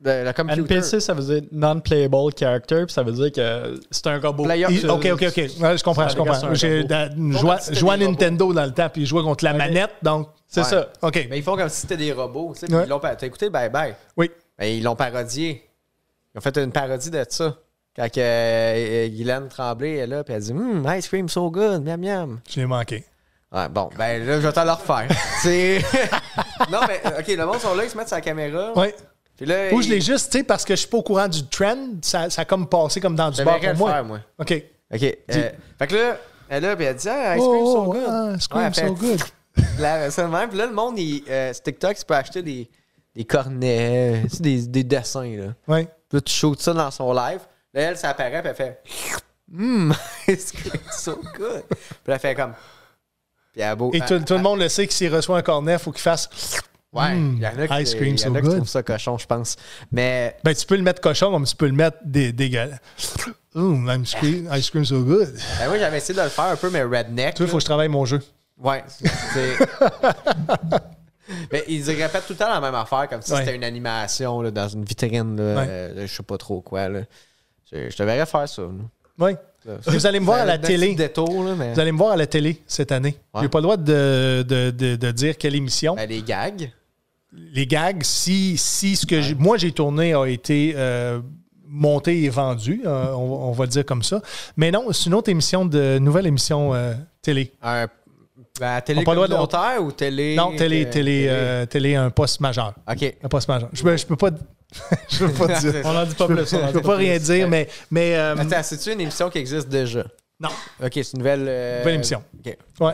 De, 0.00 0.10
la 0.10 0.32
NPC, 0.32 0.98
ça 0.98 1.14
veut 1.14 1.22
dire 1.22 1.48
non-playable 1.52 2.32
character, 2.36 2.84
puis 2.86 2.92
ça 2.92 3.04
veut 3.04 3.12
dire 3.12 3.30
que 3.30 3.80
c'est 3.90 4.06
un 4.08 4.18
robot. 4.18 4.44
ok, 4.44 5.06
ok, 5.12 5.22
ok. 5.22 5.36
je 5.36 5.82
comprends, 5.82 6.08
je 6.08 6.16
comprends. 6.16 6.54
J'ai 6.54 6.86
joué 7.72 7.90
à 7.92 7.96
Nintendo 7.96 8.52
dans 8.52 8.64
le 8.64 8.72
temps, 8.72 8.88
puis 8.88 9.04
je 9.04 9.10
jouais 9.10 9.22
contre 9.22 9.44
la 9.44 9.52
manette, 9.52 9.92
donc 10.02 10.28
c'est 10.48 10.64
ça. 10.64 10.88
Ok. 11.00 11.26
Mais 11.30 11.38
ils 11.38 11.42
font 11.42 11.56
comme 11.56 11.68
si 11.68 11.82
c'était 11.82 11.96
des 11.96 12.12
robots. 12.12 12.54
Tu 12.54 12.66
sais, 12.66 12.86
T'as 13.00 13.26
écouté 13.26 13.50
Bye 13.50 13.70
Bye? 13.70 13.94
Oui. 14.16 14.30
Mais 14.58 14.76
ils 14.76 14.82
l'ont 14.82 14.96
parodié. 14.96 15.62
Ils 16.34 16.38
ont 16.38 16.40
fait 16.40 16.56
une 16.58 16.72
parodie 16.72 17.10
de 17.10 17.24
ça. 17.28 17.56
Quand 17.94 18.08
euh, 18.16 19.08
Guylaine 19.08 19.48
Tremblay 19.48 19.96
est 19.96 20.06
là, 20.06 20.24
puis 20.24 20.34
elle 20.34 20.42
dit 20.42 20.52
Hum, 20.52 20.86
ice 20.96 21.08
cream 21.08 21.28
so 21.28 21.50
good, 21.50 21.82
miam 21.84 22.00
miam. 22.00 22.40
Je 22.48 22.60
l'ai 22.60 22.66
manqué. 22.66 23.04
Ouais, 23.52 23.68
bon, 23.68 23.90
ben 23.98 24.24
là, 24.24 24.40
je 24.40 24.46
vais 24.46 24.52
t'en 24.52 24.64
le 24.64 24.70
refaire. 24.70 25.08
non, 26.70 26.80
mais 26.88 27.02
OK, 27.18 27.28
le 27.28 27.44
monde 27.44 27.60
sont 27.60 27.74
là, 27.74 27.84
ils 27.84 27.90
se 27.90 27.96
mettent 27.96 28.08
sur 28.08 28.16
la 28.16 28.22
caméra. 28.22 28.72
Oui. 28.76 28.88
Ou 29.72 29.82
je 29.82 29.88
l'ai 29.88 30.00
juste, 30.00 30.32
tu 30.32 30.38
sais, 30.38 30.44
parce 30.44 30.64
que 30.64 30.74
je 30.74 30.80
suis 30.80 30.88
pas 30.88 30.98
au 30.98 31.02
courant 31.02 31.28
du 31.28 31.44
trend, 31.46 31.76
ça, 32.00 32.30
ça 32.30 32.42
a 32.42 32.44
comme 32.44 32.68
passé 32.68 33.00
comme 33.00 33.16
dans 33.16 33.30
du 33.30 33.44
bar 33.44 33.58
pour 33.58 33.74
moi. 33.74 33.92
Faire, 33.92 34.04
moi. 34.04 34.20
OK. 34.38 34.64
OK. 34.94 35.02
Euh, 35.02 35.50
fait 35.78 35.86
que 35.86 35.94
là, 35.94 36.16
elle 36.48 36.64
est 36.64 36.66
là, 36.68 36.76
puis 36.76 36.84
elle 36.84 36.96
dit 36.96 37.08
Ah, 37.08 37.36
ice 37.36 37.42
cream 37.42 37.66
so 37.66 37.78
oh, 37.78 37.92
good. 37.92 38.06
Ah, 38.08 38.32
ice 38.36 38.48
cream 38.48 38.74
so 38.74 38.94
good. 38.94 39.20
Là, 39.78 40.08
même. 40.28 40.48
Puis 40.48 40.58
là, 40.58 40.66
le 40.66 40.72
monde, 40.72 40.98
il, 40.98 41.24
euh, 41.28 41.52
TikTok, 41.52 41.94
tu 41.94 42.04
peux 42.06 42.14
acheter 42.14 42.42
des, 42.42 42.70
des 43.14 43.24
cornets, 43.24 44.22
des, 44.40 44.66
des 44.66 44.82
dessins. 44.82 45.36
Là. 45.36 45.54
Oui. 45.68 45.84
Puis 45.84 46.16
là, 46.16 46.20
tu 46.22 46.32
shoots 46.32 46.60
ça 46.60 46.72
dans 46.72 46.90
son 46.90 47.12
live. 47.12 47.40
Là, 47.74 47.82
elle, 47.82 47.96
ça 47.96 48.10
apparaît, 48.10 48.40
puis 48.42 48.50
elle 48.50 48.54
fait 48.54 48.82
Hum, 49.54 49.94
ice 50.28 50.52
cream 50.52 50.82
so 50.90 51.20
good. 51.36 51.62
Puis 51.68 52.12
elle 52.12 52.18
fait 52.18 52.34
comme. 52.34 52.54
Puis 53.52 53.60
elle 53.60 53.76
beau, 53.76 53.90
Et 53.92 54.00
tout, 54.00 54.18
tout, 54.20 54.34
le 54.34 54.40
monde 54.40 54.60
le 54.60 54.68
sait 54.68 54.86
que 54.86 54.92
s'il 54.92 55.14
reçoit 55.14 55.38
un 55.38 55.42
cornet, 55.42 55.74
il 55.74 55.78
faut 55.78 55.92
qu'il 55.92 56.00
fasse. 56.00 56.28
Ouais, 56.92 57.16
il 57.16 57.38
y 57.38 57.46
en 57.46 57.58
a 57.58 57.68
qui, 57.68 57.82
ice 57.82 57.94
cream 57.94 58.18
so 58.18 58.30
good. 58.30 58.56
trouvent 58.56 58.68
ça 58.68 58.82
cochon, 58.82 59.16
je 59.16 59.26
pense. 59.26 59.56
Mais. 59.90 60.36
Ben, 60.44 60.54
tu 60.54 60.66
peux 60.66 60.76
le 60.76 60.82
mettre 60.82 61.00
cochon 61.00 61.30
comme 61.30 61.44
tu 61.44 61.56
peux 61.56 61.66
le 61.66 61.72
mettre 61.72 61.98
dégueulasse. 62.04 62.80
Hum, 63.54 63.90
ice 64.02 64.14
cream, 64.14 64.48
ice 64.52 64.70
cream 64.70 64.84
so 64.84 65.02
good. 65.02 65.32
Ben 65.58 65.70
oui, 65.70 65.78
j'avais 65.78 65.98
essayé 65.98 66.18
de 66.18 66.22
le 66.22 66.30
faire 66.30 66.44
un 66.44 66.56
peu, 66.56 66.70
mais 66.70 66.82
redneck. 66.82 67.34
Tu 67.34 67.42
vois, 67.42 67.46
il 67.46 67.50
faut 67.50 67.56
que 67.58 67.62
je 67.62 67.66
travaille 67.66 67.88
mon 67.88 68.04
jeu. 68.04 68.20
Ouais. 68.58 68.84
Mais 71.50 71.64
ils 71.68 71.88
répètent 71.88 72.26
tout 72.26 72.34
le 72.34 72.38
temps 72.38 72.52
la 72.52 72.60
même 72.60 72.74
affaire, 72.74 73.08
comme 73.08 73.22
si 73.22 73.34
c'était 73.34 73.54
une 73.54 73.64
animation 73.64 74.42
là, 74.42 74.50
dans 74.50 74.68
une 74.68 74.84
vitrine. 74.84 75.36
Là, 75.36 75.62
euh, 75.62 76.06
je 76.06 76.14
sais 76.14 76.22
pas 76.22 76.36
trop 76.36 76.60
quoi. 76.60 76.88
Là. 76.88 77.00
Je, 77.72 77.96
te 77.96 78.02
verrais 78.02 78.26
faire 78.26 78.48
ça. 78.48 78.62
Oui. 79.18 79.32
Vous 79.86 80.06
allez 80.06 80.20
me 80.20 80.24
voir 80.24 80.40
à 80.40 80.44
la 80.44 80.58
télé. 80.58 80.96
Vous 81.16 81.80
allez 81.80 81.92
me 81.92 81.98
voir 81.98 82.12
à 82.12 82.16
la 82.16 82.26
télé 82.26 82.60
cette 82.66 82.92
année. 82.92 83.16
Je 83.34 83.42
J'ai 83.42 83.48
pas 83.48 83.58
le 83.58 83.62
droit 83.62 83.76
de, 83.76 84.44
de, 84.46 84.70
de, 84.70 85.10
dire 85.10 85.38
quelle 85.38 85.54
émission. 85.54 85.94
Ben, 85.94 86.08
les 86.08 86.22
gags. 86.22 86.70
Les 87.32 87.66
gags, 87.66 88.02
si, 88.02 88.58
si 88.58 88.94
ce 88.96 89.06
que 89.06 89.34
moi 89.34 89.56
j'ai 89.56 89.72
tourné 89.72 90.12
a 90.12 90.26
été 90.26 90.74
euh, 90.76 91.20
monté 91.66 92.24
et 92.24 92.28
vendu, 92.28 92.82
euh, 92.84 93.12
on, 93.12 93.48
on, 93.48 93.52
va 93.52 93.64
le 93.64 93.70
dire 93.70 93.86
comme 93.86 94.02
ça. 94.02 94.20
Mais 94.58 94.70
non, 94.70 94.92
c'est 94.92 95.06
une 95.06 95.14
autre 95.14 95.30
émission 95.30 95.64
de 95.64 95.98
nouvelle 95.98 96.26
émission 96.26 96.74
télé. 97.22 97.52
Un 97.62 97.86
ben, 98.60 98.80
télé 98.80 99.04
communautaire 99.04 99.82
ou 99.82 99.92
télé. 99.92 100.36
Non, 100.36 100.54
télé, 100.54 100.88
télé, 100.88 101.26
euh, 101.28 101.66
télé, 101.66 101.94
un 101.94 102.10
poste 102.10 102.40
majeur. 102.40 102.74
OK. 102.90 103.14
Un 103.22 103.28
poste 103.28 103.48
majeur. 103.48 103.68
Je, 103.72 103.96
je 103.96 104.06
peux 104.06 104.16
pas. 104.16 104.30
je 105.08 105.26
peux 105.26 105.32
pas 105.32 105.58
dire. 105.58 105.74
On 105.84 105.92
n'en 105.92 106.04
dit 106.04 106.14
pas 106.14 106.26
plus. 106.26 106.50
Je 106.50 106.72
peux 106.72 106.82
pas 106.82 106.96
rien 106.96 107.18
dire, 107.18 107.48
mais. 107.48 107.68
mais 107.90 108.16
euh, 108.16 108.36
Attends, 108.36 108.62
c'est-tu 108.62 108.92
une 108.92 109.00
émission 109.00 109.30
qui 109.30 109.38
existe 109.38 109.68
déjà? 109.68 110.04
Non. 110.40 110.48
OK, 110.82 110.90
c'est 110.94 111.12
une 111.12 111.18
nouvelle. 111.18 111.44
Euh, 111.46 111.78
nouvelle 111.78 111.94
émission. 111.94 112.22
OK. 112.38 112.56
Ouais. 112.80 112.92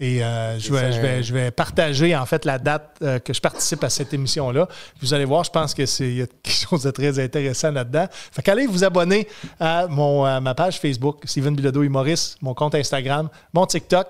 Et 0.00 0.18
je, 0.18 0.72
vais, 0.72 0.92
je, 0.92 1.00
vais, 1.00 1.22
je 1.22 1.32
vais 1.32 1.50
partager, 1.50 2.16
en 2.16 2.26
fait, 2.26 2.44
la 2.44 2.58
date 2.58 2.98
que 3.24 3.32
je 3.32 3.40
participe 3.40 3.84
à 3.84 3.90
cette 3.90 4.12
émission-là. 4.12 4.66
Vous 5.00 5.14
allez 5.14 5.24
voir, 5.24 5.44
je 5.44 5.50
pense 5.50 5.74
qu'il 5.74 6.16
y 6.16 6.22
a 6.22 6.26
quelque 6.26 6.68
chose 6.68 6.82
de 6.82 6.90
très 6.90 7.18
intéressant 7.18 7.70
là-dedans. 7.70 8.06
Fait 8.10 8.42
qu'allez 8.42 8.66
vous 8.66 8.82
abonner 8.82 9.28
à, 9.60 9.86
mon, 9.86 10.24
à 10.24 10.40
ma 10.40 10.54
page 10.54 10.80
Facebook, 10.80 11.22
Steven 11.24 11.54
Bilodeau 11.54 11.88
Maurice, 11.88 12.36
mon 12.40 12.54
compte 12.54 12.74
Instagram, 12.74 13.28
mon 13.52 13.66
TikTok. 13.66 14.08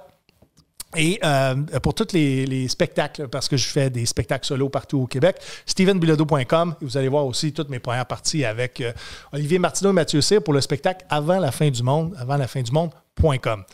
Et 0.96 1.20
euh, 1.22 1.54
pour 1.82 1.94
tous 1.94 2.12
les, 2.14 2.66
spectacles, 2.68 3.28
parce 3.28 3.48
que 3.48 3.56
je 3.56 3.66
fais 3.68 3.90
des 3.90 4.06
spectacles 4.06 4.46
solo 4.46 4.68
partout 4.70 5.00
au 5.00 5.06
Québec, 5.06 5.36
stevenbilodeau.com. 5.66 6.76
Vous 6.80 6.96
allez 6.96 7.08
voir 7.08 7.26
aussi 7.26 7.52
toutes 7.52 7.68
mes 7.68 7.78
premières 7.78 8.06
parties 8.06 8.44
avec 8.44 8.80
euh, 8.80 8.92
Olivier 9.32 9.58
Martineau 9.58 9.90
et 9.90 9.94
Mathieu 9.94 10.20
Cyr 10.22 10.42
pour 10.42 10.54
le 10.54 10.60
spectacle 10.62 11.04
Avant 11.10 11.38
la 11.38 11.52
fin 11.52 11.68
du 11.68 11.82
monde, 11.82 12.14
avant 12.18 12.36
la 12.36 12.48
fin 12.48 12.62
du 12.62 12.72
monde.com. 12.72 13.64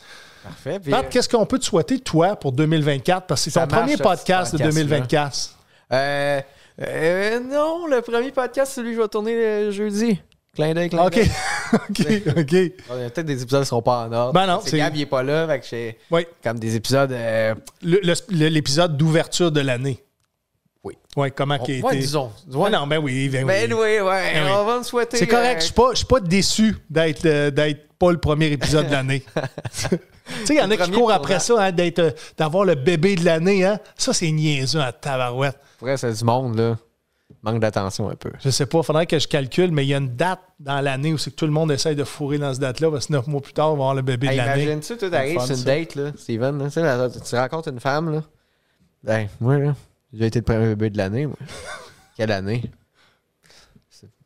Parfait. 0.43 0.79
Pat, 0.79 1.09
qu'est-ce 1.09 1.29
qu'on 1.29 1.45
peut 1.45 1.57
te 1.57 1.65
souhaiter, 1.65 1.99
toi, 1.99 2.35
pour 2.35 2.51
2024? 2.51 3.27
Parce 3.27 3.45
que 3.45 3.49
c'est 3.49 3.59
ton 3.59 3.67
premier 3.67 3.97
podcast 3.97 4.53
de 4.53 4.63
2024. 4.63 5.55
Euh, 5.93 7.39
non, 7.39 7.87
le 7.87 8.01
premier 8.01 8.31
podcast, 8.31 8.73
celui 8.73 8.89
que 8.89 8.97
je 8.97 9.01
vais 9.01 9.07
tourner 9.07 9.35
le 9.35 9.71
jeudi. 9.71 10.21
Clin 10.55 10.73
d'œil, 10.73 10.89
clin 10.89 11.09
d'œil. 11.09 11.31
OK, 11.73 12.37
OK. 12.37 12.49
Peut-être 12.49 13.25
des 13.25 13.41
épisodes 13.41 13.59
ne 13.59 13.65
seront 13.65 13.81
pas 13.81 14.07
en 14.07 14.11
ordre. 14.13 14.33
Ben 14.33 14.47
non. 14.47 14.61
C'est 14.65 14.77
Gab, 14.77 14.95
il 14.95 14.99
n'est 14.99 15.05
pas 15.05 15.21
là. 15.21 15.47
Fait 15.47 15.59
que 15.59 15.95
oui. 16.11 16.25
comme 16.41 16.59
des 16.59 16.75
épisodes. 16.75 17.11
Euh, 17.11 17.53
l'épisode 17.81 18.95
d'ouverture 18.95 19.51
de 19.51 19.59
l'année. 19.59 20.01
Oui. 20.83 20.93
Oui, 21.17 21.29
comment 21.35 21.57
qui 21.57 21.73
a 21.73 21.77
été. 21.77 21.97
disons. 21.97 22.31
Ouais. 22.53 22.69
non, 22.69 22.87
ben 22.87 22.99
oui. 22.99 23.27
Ben, 23.27 23.45
ben 23.45 23.73
oui, 23.73 23.99
ouais. 23.99 24.33
Ben 24.33 24.47
on 24.49 24.63
va 24.63 24.77
nous 24.77 24.83
souhaiter. 24.83 25.17
C'est 25.17 25.27
correct. 25.27 25.73
Euh, 25.77 25.83
je 25.87 25.89
ne 25.89 25.95
suis 25.95 26.05
pas 26.05 26.19
déçu 26.21 26.77
d'être 26.89 27.25
euh, 27.25 27.51
d'être 27.51 27.89
pas 27.97 28.11
le 28.11 28.19
premier 28.19 28.47
épisode 28.47 28.87
de 28.87 28.91
l'année. 28.91 29.23
tu 29.73 29.87
sais, 30.45 30.55
il 30.55 30.57
y 30.57 30.61
en 30.61 30.71
a 30.71 30.77
qui 30.77 30.91
courent 30.91 31.11
après 31.11 31.39
ça, 31.39 31.55
hein, 31.59 31.71
d'avoir 32.37 32.63
le 32.63 32.75
bébé 32.75 33.15
de 33.15 33.25
l'année. 33.25 33.65
Hein? 33.65 33.79
Ça, 33.97 34.13
c'est 34.13 34.31
niaiseux 34.31 34.81
à 34.81 34.93
tabarouette. 34.93 35.57
Pour 35.79 35.89
c'est 35.97 36.13
du 36.13 36.23
monde, 36.23 36.57
là 36.57 36.77
manque 37.45 37.61
d'attention 37.61 38.09
un 38.09 38.15
peu. 38.15 38.31
Je 38.43 38.49
sais 38.49 38.65
pas, 38.65 38.79
il 38.79 38.83
faudrait 38.83 39.05
que 39.05 39.19
je 39.19 39.27
calcule, 39.27 39.71
mais 39.71 39.85
il 39.85 39.89
y 39.89 39.93
a 39.93 39.97
une 39.97 40.15
date 40.15 40.41
dans 40.59 40.81
l'année 40.81 41.13
où 41.13 41.17
c'est 41.17 41.31
que 41.31 41.35
tout 41.35 41.45
le 41.45 41.51
monde 41.51 41.71
essaye 41.71 41.95
de 41.95 42.03
fourrer 42.03 42.39
dans 42.39 42.51
cette 42.51 42.61
date-là, 42.61 42.91
parce 42.91 43.07
que 43.07 43.13
neuf 43.13 43.27
mois 43.27 43.41
plus 43.41 43.53
tard, 43.53 43.67
on 43.67 43.75
va 43.75 43.83
avoir 43.83 43.95
le 43.95 44.01
bébé 44.01 44.29
de 44.29 44.33
l'année. 44.33 44.63
Imagine-tu, 44.63 44.97
tu 44.97 45.15
arrives 45.15 45.39
sur 45.39 45.55
une 45.55 45.63
date, 45.63 45.95
là, 45.95 46.11
Steven, 46.17 46.57
là, 46.57 47.09
tu 47.09 47.35
rencontres 47.35 47.69
une 47.69 47.79
femme, 47.79 48.11
là. 48.11 48.23
Ben, 49.03 49.27
moi, 49.39 49.59
là, 49.59 49.75
j'ai 50.11 50.25
été 50.25 50.39
le 50.39 50.45
premier 50.45 50.67
bébé 50.69 50.89
de 50.89 50.97
l'année, 50.97 51.27
moi. 51.27 51.37
Quelle 52.17 52.31
année? 52.31 52.63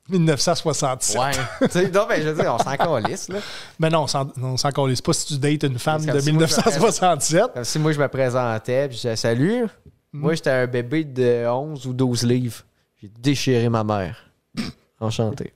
1967. 0.09 1.19
Ouais. 1.19 1.91
non, 1.93 2.07
ben, 2.07 2.21
je 2.21 2.29
veux 2.29 2.41
dire, 2.41 2.55
on 2.55 2.63
s'en 2.63 2.75
calisse, 2.75 3.29
là. 3.29 3.39
Mais 3.77 3.89
non, 3.89 4.05
on 4.41 4.57
s'en 4.57 4.71
calisse 4.71 5.01
pas 5.01 5.13
si 5.13 5.27
tu 5.27 5.37
dates 5.37 5.63
une 5.63 5.77
femme 5.77 6.03
de 6.03 6.19
1967. 6.19 7.53
Comme 7.53 7.63
si 7.63 7.77
moi, 7.77 7.91
je 7.91 7.99
me 7.99 8.07
présentais, 8.07 8.87
puis 8.87 8.97
je 8.97 9.01
disais, 9.01 9.15
salut. 9.15 9.65
Hmm. 10.11 10.21
Moi, 10.21 10.33
j'étais 10.33 10.49
un 10.49 10.65
bébé 10.65 11.03
de 11.03 11.45
11 11.45 11.85
ou 11.85 11.93
12 11.93 12.23
livres. 12.23 12.63
J'ai 13.01 13.09
déchiré 13.19 13.69
ma 13.69 13.83
mère. 13.83 14.17
Enchanté. 14.99 15.53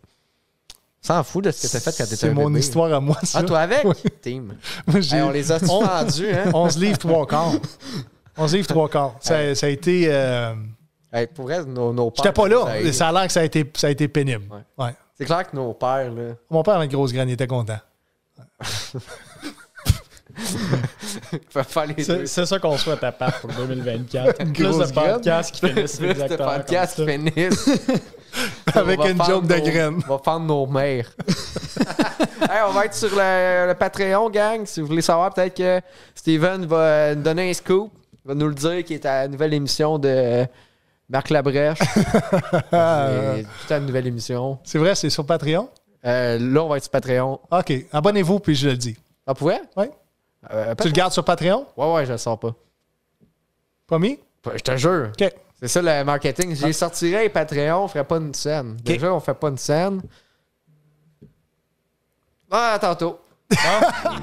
S'en 1.01 1.21
fout 1.23 1.43
de 1.43 1.51
ce 1.51 1.67
que 1.67 1.71
t'as 1.71 1.79
fait 1.81 1.97
quand 1.97 2.09
t'étais 2.09 2.27
un 2.27 2.29
C'est 2.29 2.33
mon 2.33 2.55
histoire 2.55 2.93
à 2.93 3.01
moi, 3.01 3.17
ça. 3.23 3.39
Ah, 3.39 3.43
toi 3.43 3.59
avec? 3.59 3.85
Team. 4.21 4.55
on 4.87 5.29
les 5.31 5.51
a 5.51 5.59
suspendus, 5.59 6.31
hein? 6.31 6.51
11 6.53 6.77
livres, 6.77 6.97
3 6.97 7.27
quarts. 7.27 7.53
11 8.37 8.53
livres, 8.53 8.67
3 8.67 8.89
quarts. 8.89 9.15
Ça, 9.19 9.37
a 9.37 9.67
été... 9.67 10.05
Euh... 10.07 10.53
pour 11.35 11.49
nos, 11.49 11.91
nos 11.91 12.11
pères... 12.11 12.23
J'étais 12.23 12.33
pas 12.33 12.47
là. 12.47 12.93
Ça, 12.93 13.09
a 13.09 13.11
l'air 13.11 13.27
que 13.27 13.33
ça 13.33 13.41
a 13.41 13.43
été, 13.43 13.69
ça 13.75 13.87
a 13.87 13.89
été 13.89 14.07
pénible. 14.07 14.45
Ouais. 14.77 14.95
C'est 15.15 15.25
clair 15.25 15.49
que 15.49 15.55
nos 15.55 15.73
pères, 15.73 16.11
là... 16.13 16.35
Mon 16.49 16.63
père, 16.63 16.75
avec 16.75 16.91
grosse 16.91 17.11
graine, 17.11 17.27
il 17.27 17.33
était 17.33 17.47
content. 17.47 17.79
c'est 22.25 22.45
ça 22.45 22.59
qu'on 22.59 22.77
souhaite 22.77 23.03
à 23.03 23.11
Pat 23.11 23.39
pour 23.39 23.51
2024. 23.51 24.37
Plus 24.53 24.77
de 24.77 24.93
podcasts 24.93 25.55
qui 25.55 25.67
finissent 25.67 26.01
exactement 26.01 26.51
de 26.51 26.57
podcasts 26.57 26.95
qui 26.95 27.05
finissent. 27.05 27.69
Avec 28.73 28.99
une 28.99 29.23
joke 29.23 29.45
de 29.45 29.59
graines. 29.59 30.01
On 30.07 30.13
va 30.13 30.17
prendre 30.17 30.45
nos 30.45 30.65
mères. 30.65 31.11
on 32.67 32.71
va 32.71 32.85
être 32.85 32.95
sur 32.95 33.11
le, 33.11 33.73
Patreon, 33.73 34.29
gang. 34.29 34.65
Si 34.65 34.81
vous 34.81 34.87
voulez 34.87 35.03
savoir, 35.03 35.33
peut-être 35.33 35.55
que 35.55 35.81
Steven 36.15 36.65
va 36.65 37.13
nous 37.13 37.21
donner 37.21 37.51
un 37.51 37.53
scoop. 37.53 37.91
Il 38.25 38.29
va 38.29 38.35
nous 38.35 38.47
le 38.47 38.55
dire 38.55 38.83
qui 38.83 38.95
est 38.95 39.05
à 39.05 39.23
la 39.23 39.27
nouvelle 39.27 39.53
émission 39.53 39.99
de 39.99 40.45
Marc 41.09 41.29
Labrèche. 41.29 41.77
c'est 43.67 43.77
une 43.77 43.85
nouvelle 43.85 44.07
émission. 44.07 44.57
C'est 44.63 44.79
vrai, 44.79 44.95
c'est 44.95 45.11
sur 45.11 45.25
Patreon? 45.25 45.69
Euh, 46.05 46.39
là, 46.39 46.63
on 46.63 46.69
va 46.69 46.77
être 46.77 46.83
sur 46.83 46.91
Patreon. 46.91 47.39
OK. 47.51 47.73
Abonnez-vous, 47.91 48.39
puis 48.39 48.55
je 48.55 48.69
le 48.69 48.77
dis. 48.77 48.97
Ah, 49.25 49.33
pouvez? 49.33 49.59
Oui. 49.77 49.85
Euh, 50.51 50.75
tu 50.75 50.87
le 50.87 50.93
gardes 50.93 51.13
sur 51.13 51.23
Patreon? 51.23 51.65
Ouais, 51.77 51.93
ouais, 51.93 52.05
je 52.05 52.11
le 52.11 52.17
sors 52.17 52.39
pas. 52.39 52.53
Promis? 53.87 54.19
Je 54.53 54.59
te 54.59 54.75
jure. 54.75 55.11
OK. 55.19 55.33
C'est 55.59 55.67
ça 55.67 55.81
le 55.81 56.03
marketing. 56.03 56.55
J'ai 56.55 56.73
sortirais 56.73 57.29
Patreon, 57.29 57.83
on 57.83 57.87
ferait 57.87 58.03
pas 58.03 58.17
une 58.17 58.33
scène. 58.33 58.75
Déjà, 58.83 59.13
on 59.13 59.19
fait 59.19 59.33
pas 59.33 59.47
une 59.47 59.57
scène. 59.57 60.01
Ah, 62.51 62.73
à 62.73 62.79
tantôt. 62.79 63.19
Ah. 63.55 64.15